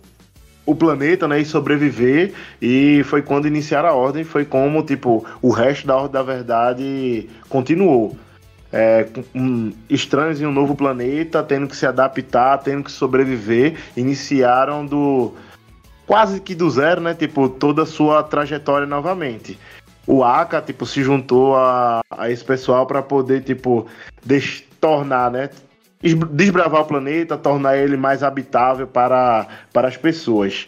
o 0.65 0.75
planeta, 0.75 1.27
né, 1.27 1.39
e 1.39 1.45
sobreviver. 1.45 2.33
E 2.61 3.03
foi 3.03 3.21
quando 3.21 3.47
iniciaram 3.47 3.89
a 3.89 3.93
ordem, 3.93 4.23
foi 4.23 4.45
como, 4.45 4.83
tipo, 4.83 5.25
o 5.41 5.49
resto 5.49 5.85
da 5.87 5.95
Ordem 5.95 6.11
da 6.11 6.23
Verdade 6.23 7.29
continuou. 7.49 8.15
É, 8.73 9.07
um, 9.33 9.71
estranhos 9.89 10.41
em 10.41 10.45
um 10.45 10.51
novo 10.51 10.75
planeta, 10.75 11.41
tendo 11.41 11.67
que 11.67 11.77
se 11.77 11.85
adaptar, 11.85 12.57
tendo 12.57 12.83
que 12.83 12.91
sobreviver, 12.91 13.77
iniciaram 13.95 14.85
do 14.85 15.33
quase 16.05 16.41
que 16.41 16.53
do 16.53 16.69
zero, 16.69 16.99
né? 16.99 17.13
Tipo, 17.13 17.47
toda 17.47 17.83
a 17.83 17.85
sua 17.85 18.21
trajetória 18.23 18.85
novamente. 18.85 19.57
O 20.05 20.23
Aka, 20.23 20.61
tipo, 20.61 20.85
se 20.85 21.01
juntou 21.01 21.55
a, 21.55 22.01
a 22.11 22.29
esse 22.29 22.43
pessoal 22.43 22.85
para 22.85 23.01
poder, 23.01 23.43
tipo, 23.43 23.87
tornar, 24.79 25.31
né? 25.31 25.49
Es- 26.03 26.13
Desbravar 26.31 26.81
o 26.81 26.85
planeta, 26.85 27.37
tornar 27.37 27.77
ele 27.77 27.97
mais 27.97 28.23
habitável 28.23 28.87
para, 28.87 29.47
para 29.73 29.87
as 29.87 29.97
pessoas. 29.97 30.67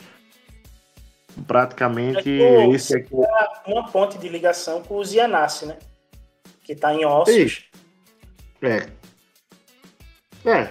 Praticamente 1.46 2.42
É 2.42 2.68
esse 2.72 2.96
aqui. 2.98 3.14
uma 3.68 3.88
ponte 3.92 4.18
de 4.18 4.28
ligação 4.28 4.82
com 4.82 4.96
o 4.96 5.06
Zianassi, 5.06 5.66
né? 5.68 5.78
Que 6.64 6.76
tá 6.76 6.94
em 6.94 7.06
ossos. 7.06 7.66
É. 8.62 8.88
É. 10.44 10.68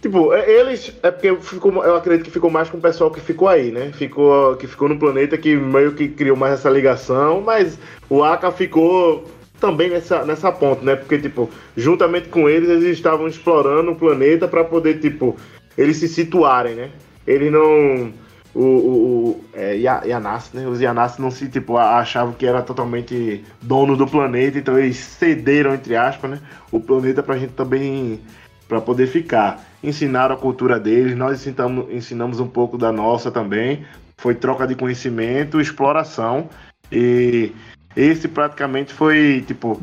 Tipo, 0.00 0.32
é- 0.32 0.48
eles. 0.48 0.92
É 1.02 1.10
porque 1.10 1.34
ficou, 1.40 1.72
eu 1.84 1.96
acredito 1.96 2.26
que 2.26 2.30
ficou 2.30 2.48
mais 2.48 2.70
com 2.70 2.78
o 2.78 2.80
pessoal 2.80 3.10
que 3.10 3.18
ficou 3.20 3.48
aí, 3.48 3.72
né? 3.72 3.90
Ficou, 3.92 4.54
que 4.56 4.68
ficou 4.68 4.88
no 4.88 4.98
planeta 4.98 5.36
que 5.36 5.56
meio 5.56 5.94
que 5.94 6.08
criou 6.08 6.36
mais 6.36 6.54
essa 6.54 6.70
ligação, 6.70 7.40
mas 7.40 7.76
o 8.08 8.22
Aka 8.22 8.52
ficou 8.52 9.24
também 9.60 9.90
nessa, 9.90 10.24
nessa 10.24 10.52
ponte, 10.52 10.84
né? 10.84 10.96
Porque, 10.96 11.18
tipo, 11.18 11.50
juntamente 11.76 12.28
com 12.28 12.48
eles, 12.48 12.68
eles 12.68 12.96
estavam 12.96 13.26
explorando 13.26 13.92
o 13.92 13.96
planeta 13.96 14.46
para 14.46 14.64
poder, 14.64 15.00
tipo, 15.00 15.36
eles 15.76 15.96
se 15.96 16.08
situarem, 16.08 16.74
né? 16.74 16.90
Eles 17.26 17.50
não. 17.50 18.12
o, 18.54 18.62
o, 18.62 19.28
o 19.28 19.44
é, 19.52 19.76
Yanas, 19.76 20.52
né? 20.52 20.66
Os 20.66 20.80
Yanas 20.80 21.18
não 21.18 21.30
se 21.30 21.48
tipo 21.48 21.76
achavam 21.76 22.32
que 22.32 22.46
era 22.46 22.62
totalmente 22.62 23.44
dono 23.60 23.96
do 23.96 24.06
planeta, 24.06 24.58
então 24.58 24.78
eles 24.78 24.96
cederam 24.96 25.74
entre 25.74 25.96
aspas, 25.96 26.30
né? 26.30 26.40
O 26.70 26.80
planeta 26.80 27.22
pra 27.22 27.36
gente 27.36 27.52
também 27.52 28.20
para 28.68 28.80
poder 28.80 29.06
ficar. 29.06 29.64
Ensinaram 29.82 30.34
a 30.34 30.38
cultura 30.38 30.80
deles, 30.80 31.16
nós 31.16 31.40
ensinamos, 31.40 31.92
ensinamos 31.92 32.40
um 32.40 32.48
pouco 32.48 32.78
da 32.78 32.92
nossa 32.92 33.30
também. 33.30 33.84
Foi 34.16 34.34
troca 34.34 34.66
de 34.66 34.74
conhecimento, 34.74 35.60
exploração 35.60 36.48
e 36.90 37.52
esse 37.96 38.28
praticamente 38.28 38.92
foi 38.92 39.42
tipo 39.46 39.80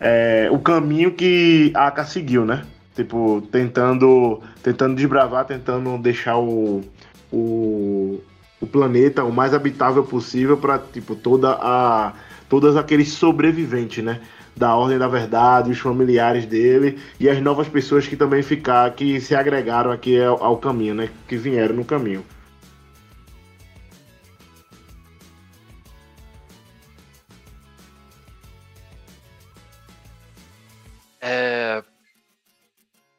é, 0.00 0.48
o 0.50 0.58
caminho 0.58 1.12
que 1.12 1.72
a 1.74 1.86
Aka 1.86 2.04
seguiu, 2.04 2.44
né? 2.44 2.64
Tipo, 2.94 3.42
tentando, 3.52 4.40
tentando 4.62 4.94
desbravar, 4.94 5.44
tentando 5.44 5.98
deixar 5.98 6.38
o, 6.38 6.82
o, 7.30 8.20
o 8.60 8.66
planeta 8.66 9.22
o 9.22 9.32
mais 9.32 9.52
habitável 9.52 10.02
possível 10.04 10.56
para 10.56 10.78
tipo 10.78 11.14
toda 11.14 11.52
a 11.60 12.14
todos 12.48 12.76
aqueles 12.76 13.08
sobreviventes, 13.10 14.02
né? 14.02 14.20
Da 14.56 14.74
Ordem 14.74 14.98
da 14.98 15.08
Verdade, 15.08 15.70
os 15.70 15.78
familiares 15.78 16.46
dele 16.46 16.98
e 17.20 17.28
as 17.28 17.40
novas 17.42 17.68
pessoas 17.68 18.06
que 18.06 18.16
também 18.16 18.42
ficaram, 18.42 18.94
que 18.94 19.20
se 19.20 19.34
agregaram 19.34 19.90
aqui 19.90 20.20
ao, 20.20 20.42
ao 20.42 20.56
caminho, 20.56 20.94
né? 20.94 21.10
Que 21.28 21.36
vieram 21.36 21.76
no 21.76 21.84
caminho. 21.84 22.24
É... 31.26 31.82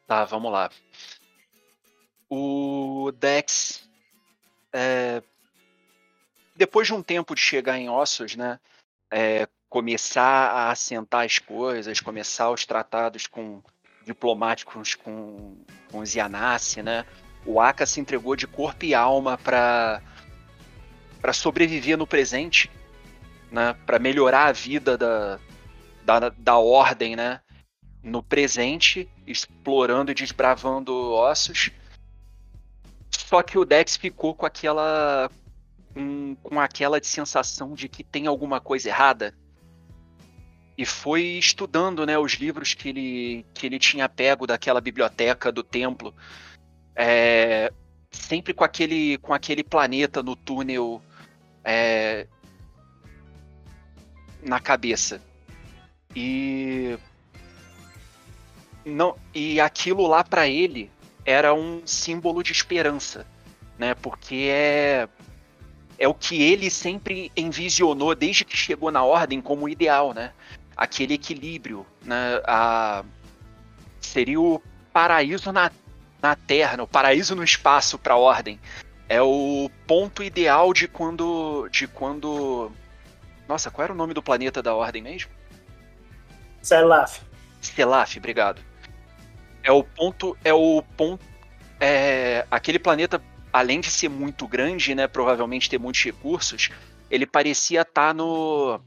Tá, 0.07 0.23
vamos 0.23 0.51
lá. 0.51 0.69
O 2.29 3.11
Dex 3.11 3.87
é, 4.71 5.21
depois 6.55 6.87
de 6.87 6.93
um 6.93 7.01
tempo 7.01 7.33
de 7.35 7.41
chegar 7.41 7.77
em 7.77 7.89
Ossos, 7.89 8.35
né, 8.35 8.59
é, 9.11 9.47
começar 9.69 10.51
a 10.51 10.71
assentar 10.71 11.25
as 11.25 11.39
coisas, 11.39 11.99
começar 11.99 12.49
os 12.49 12.65
tratados 12.65 13.27
com 13.27 13.61
diplomáticos 14.05 14.95
com, 14.95 15.57
com 15.91 15.99
os 15.99 16.15
Yanassi, 16.15 16.81
né, 16.81 17.05
o 17.45 17.59
Aka 17.59 17.85
se 17.85 17.99
entregou 17.99 18.35
de 18.35 18.47
corpo 18.47 18.85
e 18.85 18.93
alma 18.93 19.37
para 19.37 20.01
para 21.19 21.33
sobreviver 21.33 21.97
no 21.97 22.05
presente, 22.05 22.69
né, 23.51 23.75
para 23.85 23.97
melhorar 23.97 24.45
a 24.45 24.51
vida 24.51 24.95
da, 24.95 25.39
da, 26.05 26.29
da 26.29 26.57
ordem, 26.57 27.15
né, 27.15 27.41
no 28.07 28.23
presente, 28.23 29.07
explorando 29.25 30.11
e 30.11 30.15
desbravando 30.15 30.93
ossos 31.11 31.71
só 33.27 33.41
que 33.41 33.57
o 33.57 33.65
Dex 33.65 33.97
ficou 33.97 34.33
com 34.33 34.45
aquela. 34.45 35.29
Com, 36.43 36.59
aquela 36.59 37.03
sensação 37.03 37.73
de 37.73 37.89
que 37.89 38.03
tem 38.03 38.27
alguma 38.27 38.61
coisa 38.61 38.89
errada. 38.89 39.33
E 40.77 40.85
foi 40.85 41.23
estudando 41.23 42.05
né, 42.05 42.17
os 42.19 42.33
livros 42.33 42.75
que 42.75 42.89
ele, 42.89 43.45
que 43.53 43.65
ele 43.65 43.79
tinha 43.79 44.07
pego 44.07 44.45
daquela 44.45 44.79
biblioteca 44.79 45.51
do 45.51 45.63
templo. 45.63 46.15
É, 46.95 47.73
sempre 48.11 48.53
com 48.53 48.63
aquele, 48.63 49.17
com 49.17 49.33
aquele 49.33 49.63
planeta 49.63 50.21
no 50.21 50.35
túnel 50.35 51.01
é, 51.63 52.27
na 54.43 54.59
cabeça. 54.59 55.19
E 56.15 56.97
não 58.87 59.15
e 59.33 59.59
aquilo 59.59 60.07
lá 60.07 60.23
para 60.23 60.47
ele 60.47 60.89
era 61.25 61.53
um 61.53 61.81
símbolo 61.85 62.41
de 62.41 62.51
esperança, 62.51 63.27
né? 63.77 63.93
Porque 63.95 64.47
é 64.49 65.07
é 65.99 66.07
o 66.07 66.13
que 66.13 66.41
ele 66.41 66.69
sempre 66.69 67.31
envisionou 67.35 68.13
desde 68.13 68.45
que 68.45 68.55
chegou 68.55 68.91
na 68.91 69.03
ordem 69.03 69.41
como 69.41 69.67
ideal, 69.67 70.13
né? 70.13 70.31
Aquele 70.75 71.15
equilíbrio, 71.15 71.85
né? 72.03 72.41
A... 72.45 73.03
Seria 73.99 74.39
o 74.39 74.61
paraíso 74.93 75.51
na, 75.51 75.71
na 76.21 76.35
Terra, 76.35 76.83
o 76.83 76.87
paraíso 76.87 77.35
no 77.35 77.43
espaço 77.43 77.97
para 77.97 78.13
a 78.13 78.17
ordem. 78.17 78.59
É 79.09 79.21
o 79.21 79.71
ponto 79.87 80.21
ideal 80.21 80.71
de 80.73 80.87
quando, 80.87 81.67
de 81.69 81.87
quando. 81.87 82.71
Nossa, 83.47 83.71
qual 83.71 83.85
era 83.85 83.93
o 83.93 83.95
nome 83.95 84.13
do 84.13 84.21
planeta 84.21 84.61
da 84.61 84.75
ordem 84.75 85.01
mesmo? 85.01 85.31
Selaf. 86.61 87.21
Selaf, 87.61 88.17
obrigado. 88.17 88.61
É 89.67 89.71
o 89.71 89.83
ponto. 89.83 90.37
É 90.45 90.53
o 90.53 90.81
ponto. 90.95 91.23
É, 91.77 92.47
aquele 92.49 92.79
planeta, 92.79 93.21
além 93.51 93.81
de 93.81 93.91
ser 93.91 94.07
muito 94.07 94.47
grande, 94.47 94.95
né? 94.95 95.07
Provavelmente 95.07 95.69
ter 95.69 95.77
muitos 95.77 96.01
recursos, 96.01 96.69
ele 97.11 97.27
parecia 97.27 97.81
estar 97.81 98.07
tá 98.07 98.13
no. 98.13 98.79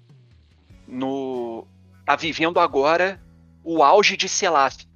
no. 0.89 1.67
tá 2.07 2.17
vivendo 2.17 2.59
agora 2.59 3.21
o 3.63 3.83
auge 3.83 4.17
de 4.17 4.27
Selaf. 4.27 4.89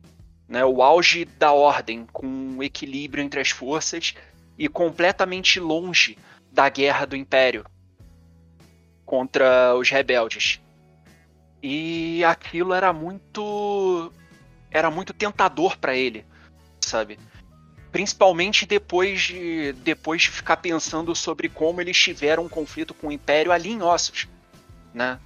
Né, 0.47 0.63
o 0.63 0.83
auge 0.83 1.25
da 1.25 1.53
ordem, 1.53 2.07
com 2.13 2.27
um 2.27 2.63
equilíbrio 2.63 3.25
entre 3.25 3.41
as 3.41 3.49
forças 3.49 4.15
e 4.59 4.69
completamente 4.69 5.59
longe 5.59 6.19
da 6.53 6.69
guerra 6.69 7.07
do 7.07 7.17
Império 7.17 7.65
contra 9.07 9.75
os 9.75 9.89
rebeldes. 9.89 10.61
E 11.63 12.23
aquilo 12.25 12.75
era 12.75 12.93
muito 12.93 14.13
era 14.75 14.91
muito 14.91 15.15
tentador 15.15 15.79
para 15.79 15.97
ele, 15.97 16.27
sabe? 16.81 17.17
Principalmente 17.93 18.67
depois 18.67 19.23
de, 19.23 19.73
depois 19.85 20.23
de 20.23 20.31
ficar 20.31 20.57
pensando 20.57 21.15
sobre 21.15 21.49
como 21.49 21.81
eles 21.81 21.97
tiveram 21.97 22.45
um 22.45 22.49
conflito 22.49 22.93
com 22.93 23.07
o 23.07 23.13
Império 23.13 23.53
ali 23.53 23.71
em 23.71 23.83
Ossos, 23.83 24.27
né? 24.93 25.21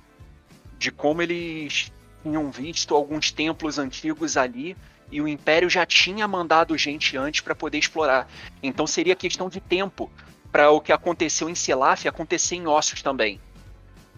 De 0.79 0.93
como 0.93 1.23
eles 1.23 1.91
tinham 2.23 2.51
visto 2.51 2.95
alguns 2.95 3.33
templos 3.33 3.79
antigos 3.79 4.37
ali 4.37 4.77
e 5.11 5.23
o 5.23 5.27
Império 5.27 5.71
já 5.71 5.87
tinha 5.87 6.29
mandado 6.29 6.77
gente 6.77 7.17
antes 7.17 7.41
para 7.41 7.55
poder 7.55 7.79
explorar. 7.79 8.31
Então 8.63 8.87
seria 8.87 9.17
questão 9.17 9.49
de 9.49 9.61
tempo 9.61 10.13
para 10.53 10.71
o 10.71 10.79
que 10.79 10.93
aconteceu 10.93 11.49
em 11.49 11.55
Selaf 11.55 12.07
acontecer 12.07 12.57
em 12.57 12.67
Ossos 12.67 13.01
também. 13.01 13.41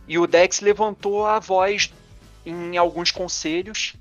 E 0.08 0.18
o 0.18 0.26
Dex 0.26 0.58
levantou 0.58 1.24
a 1.24 1.38
voz 1.38 1.92
em 2.44 2.76
alguns 2.76 3.12
conselhos 3.12 3.94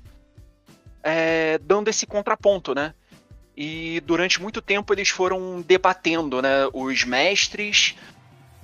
é, 1.02 1.58
dando 1.58 1.88
esse 1.88 2.06
contraponto, 2.06 2.74
né? 2.74 2.94
E 3.56 4.00
durante 4.06 4.40
muito 4.40 4.62
tempo 4.62 4.92
eles 4.92 5.08
foram 5.08 5.60
debatendo, 5.60 6.40
né? 6.40 6.68
Os 6.72 7.04
mestres 7.04 7.94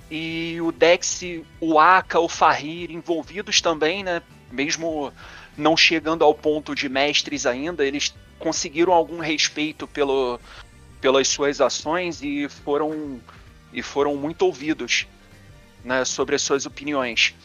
e 0.09 0.57
o 0.61 0.71
Dex, 0.71 1.21
o 1.59 1.79
Aka, 1.79 2.19
o 2.19 2.29
Fahir 2.29 2.91
envolvidos 2.91 3.61
também, 3.61 4.03
né? 4.03 4.21
Mesmo 4.51 5.11
não 5.57 5.75
chegando 5.75 6.23
ao 6.23 6.33
ponto 6.33 6.73
de 6.73 6.87
mestres 6.87 7.45
ainda, 7.45 7.85
eles 7.85 8.13
conseguiram 8.39 8.93
algum 8.93 9.19
respeito 9.19 9.87
pelo, 9.87 10.39
pelas 11.01 11.27
suas 11.27 11.59
ações 11.59 12.21
e 12.21 12.47
foram 12.47 13.19
e 13.73 13.81
foram 13.81 14.15
muito 14.15 14.43
ouvidos 14.43 15.05
né, 15.83 16.05
sobre 16.05 16.35
as 16.35 16.41
suas 16.41 16.65
opiniões. 16.65 17.35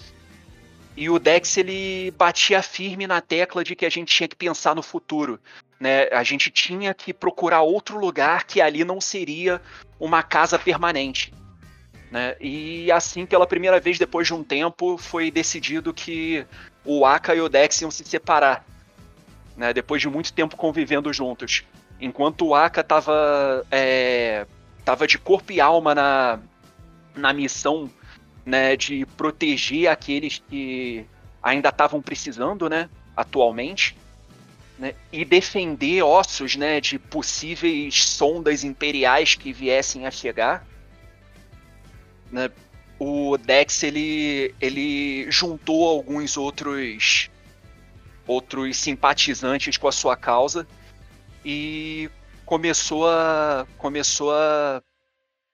E 0.97 1.09
o 1.09 1.19
Dex 1.19 1.57
ele 1.57 2.11
batia 2.13 2.63
firme 2.63 3.07
na 3.07 3.21
tecla 3.21 3.65
de 3.65 3.75
que 3.75 3.87
a 3.87 3.91
gente 3.91 4.15
tinha 4.15 4.29
que 4.29 4.37
pensar 4.37 4.75
no 4.75 4.83
futuro. 4.83 5.41
Né? 5.81 6.05
A 6.13 6.23
gente 6.23 6.51
tinha 6.51 6.93
que 6.93 7.13
procurar 7.15 7.63
outro 7.63 7.99
lugar 7.99 8.45
que 8.45 8.61
ali 8.61 8.85
não 8.85 9.01
seria 9.01 9.61
uma 9.99 10.23
casa 10.23 10.59
permanente. 10.59 11.33
Né? 12.11 12.37
E 12.41 12.93
assim, 12.93 13.25
pela 13.25 13.47
primeira 13.47 13.81
vez 13.81 13.99
depois 13.99 14.27
de 14.27 14.35
um 14.35 14.45
tempo, 14.45 14.99
foi 14.99 15.31
decidido 15.31 15.95
que 15.95 16.47
o 16.85 17.07
Aka 17.07 17.35
e 17.35 17.41
o 17.41 17.49
Dex 17.49 17.81
iam 17.81 17.91
se 17.91 18.05
separar. 18.05 18.65
Né? 19.57 19.73
Depois 19.73 20.03
de 20.03 20.09
muito 20.09 20.33
tempo 20.33 20.57
convivendo 20.57 21.11
juntos. 21.13 21.65
Enquanto 21.99 22.49
o 22.49 22.55
Aka 22.55 22.83
estava 22.83 23.65
é, 23.71 24.47
tava 24.85 25.07
de 25.07 25.19
corpo 25.19 25.53
e 25.53 25.61
alma 25.61 25.95
na, 25.95 26.39
na 27.15 27.33
missão 27.33 27.91
né, 28.45 28.77
de 28.77 29.07
proteger 29.07 29.89
aqueles 29.89 30.43
que 30.49 31.07
ainda 31.43 31.69
estavam 31.69 32.01
precisando, 32.01 32.69
né, 32.69 32.89
atualmente, 33.17 33.97
né, 34.79 34.95
e 35.13 35.25
defender 35.25 36.03
ossos, 36.03 36.57
né, 36.57 36.81
de 36.81 36.99
possíveis 36.99 38.05
sondas 38.05 38.65
imperiais 38.65 39.35
que 39.35 39.53
viessem 39.53 40.07
a 40.07 40.11
chegar. 40.11 40.67
Né, 42.31 42.51
o 42.99 43.37
Dex 43.37 43.83
ele, 43.83 44.55
ele 44.61 45.31
juntou 45.31 45.89
alguns 45.89 46.37
outros 46.37 47.29
outros 48.25 48.77
simpatizantes 48.77 49.77
com 49.77 49.89
a 49.89 49.93
sua 49.93 50.17
causa 50.17 50.67
e 51.45 52.09
começou 52.47 53.09
a 53.09 53.67
começou 53.77 54.33
a, 54.33 54.81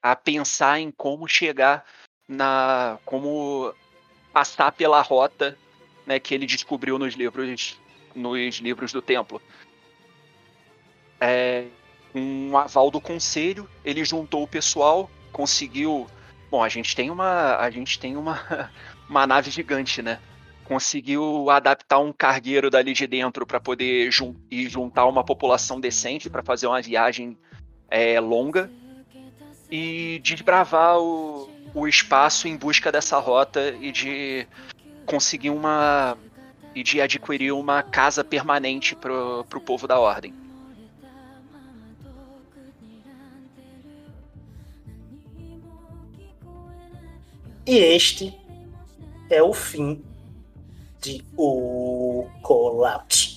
a 0.01 0.15
pensar 0.15 0.79
em 0.79 0.91
como 0.91 1.27
chegar 1.27 1.83
na 2.29 2.97
como 3.03 3.73
passar 4.31 4.71
pela 4.71 5.01
rota 5.01 5.57
né, 6.05 6.19
que 6.19 6.33
ele 6.33 6.45
descobriu 6.45 6.97
nos 6.97 7.15
livros 7.15 7.77
nos 8.15 8.55
livros 8.57 8.93
do 8.93 9.01
templo. 9.01 9.41
É, 11.19 11.65
um 12.15 12.57
aval 12.57 12.89
do 12.89 13.01
conselho, 13.01 13.69
ele 13.83 14.05
juntou 14.05 14.43
o 14.43 14.47
pessoal 14.47 15.09
conseguiu. 15.31 16.07
Bom, 16.49 16.63
a 16.63 16.69
gente 16.69 16.95
tem 16.95 17.09
uma. 17.09 17.57
A 17.57 17.69
gente 17.69 17.99
tem 17.99 18.17
uma, 18.17 18.69
uma 19.09 19.25
nave 19.25 19.51
gigante, 19.51 20.01
né? 20.01 20.19
Conseguiu 20.65 21.49
adaptar 21.49 21.99
um 21.99 22.13
cargueiro 22.13 22.69
dali 22.69 22.93
de 22.93 23.07
dentro 23.07 23.45
para 23.45 23.59
poder 23.59 24.11
jun 24.11 24.35
ir 24.51 24.69
juntar 24.69 25.05
uma 25.05 25.23
população 25.23 25.79
decente 25.79 26.29
para 26.29 26.43
fazer 26.43 26.67
uma 26.67 26.81
viagem 26.81 27.37
é, 27.89 28.19
longa 28.19 28.69
e 29.71 30.19
desbravar 30.23 30.99
o, 30.99 31.49
o 31.73 31.87
espaço 31.87 32.47
em 32.47 32.55
busca 32.55 32.91
dessa 32.91 33.17
rota 33.19 33.75
e 33.79 33.91
de 33.91 34.47
conseguir 35.05 35.49
uma. 35.49 36.17
e 36.75 36.83
de 36.83 37.01
adquirir 37.01 37.51
uma 37.51 37.81
casa 37.83 38.23
permanente 38.23 38.95
pro, 38.95 39.45
pro 39.49 39.61
povo 39.61 39.87
da 39.87 39.99
Ordem. 39.99 40.33
E 47.65 47.77
este 47.77 48.35
é 49.29 49.43
o 49.43 49.53
fim 49.53 50.03
de 50.99 51.23
O 51.37 52.27
Colapso. 52.41 53.28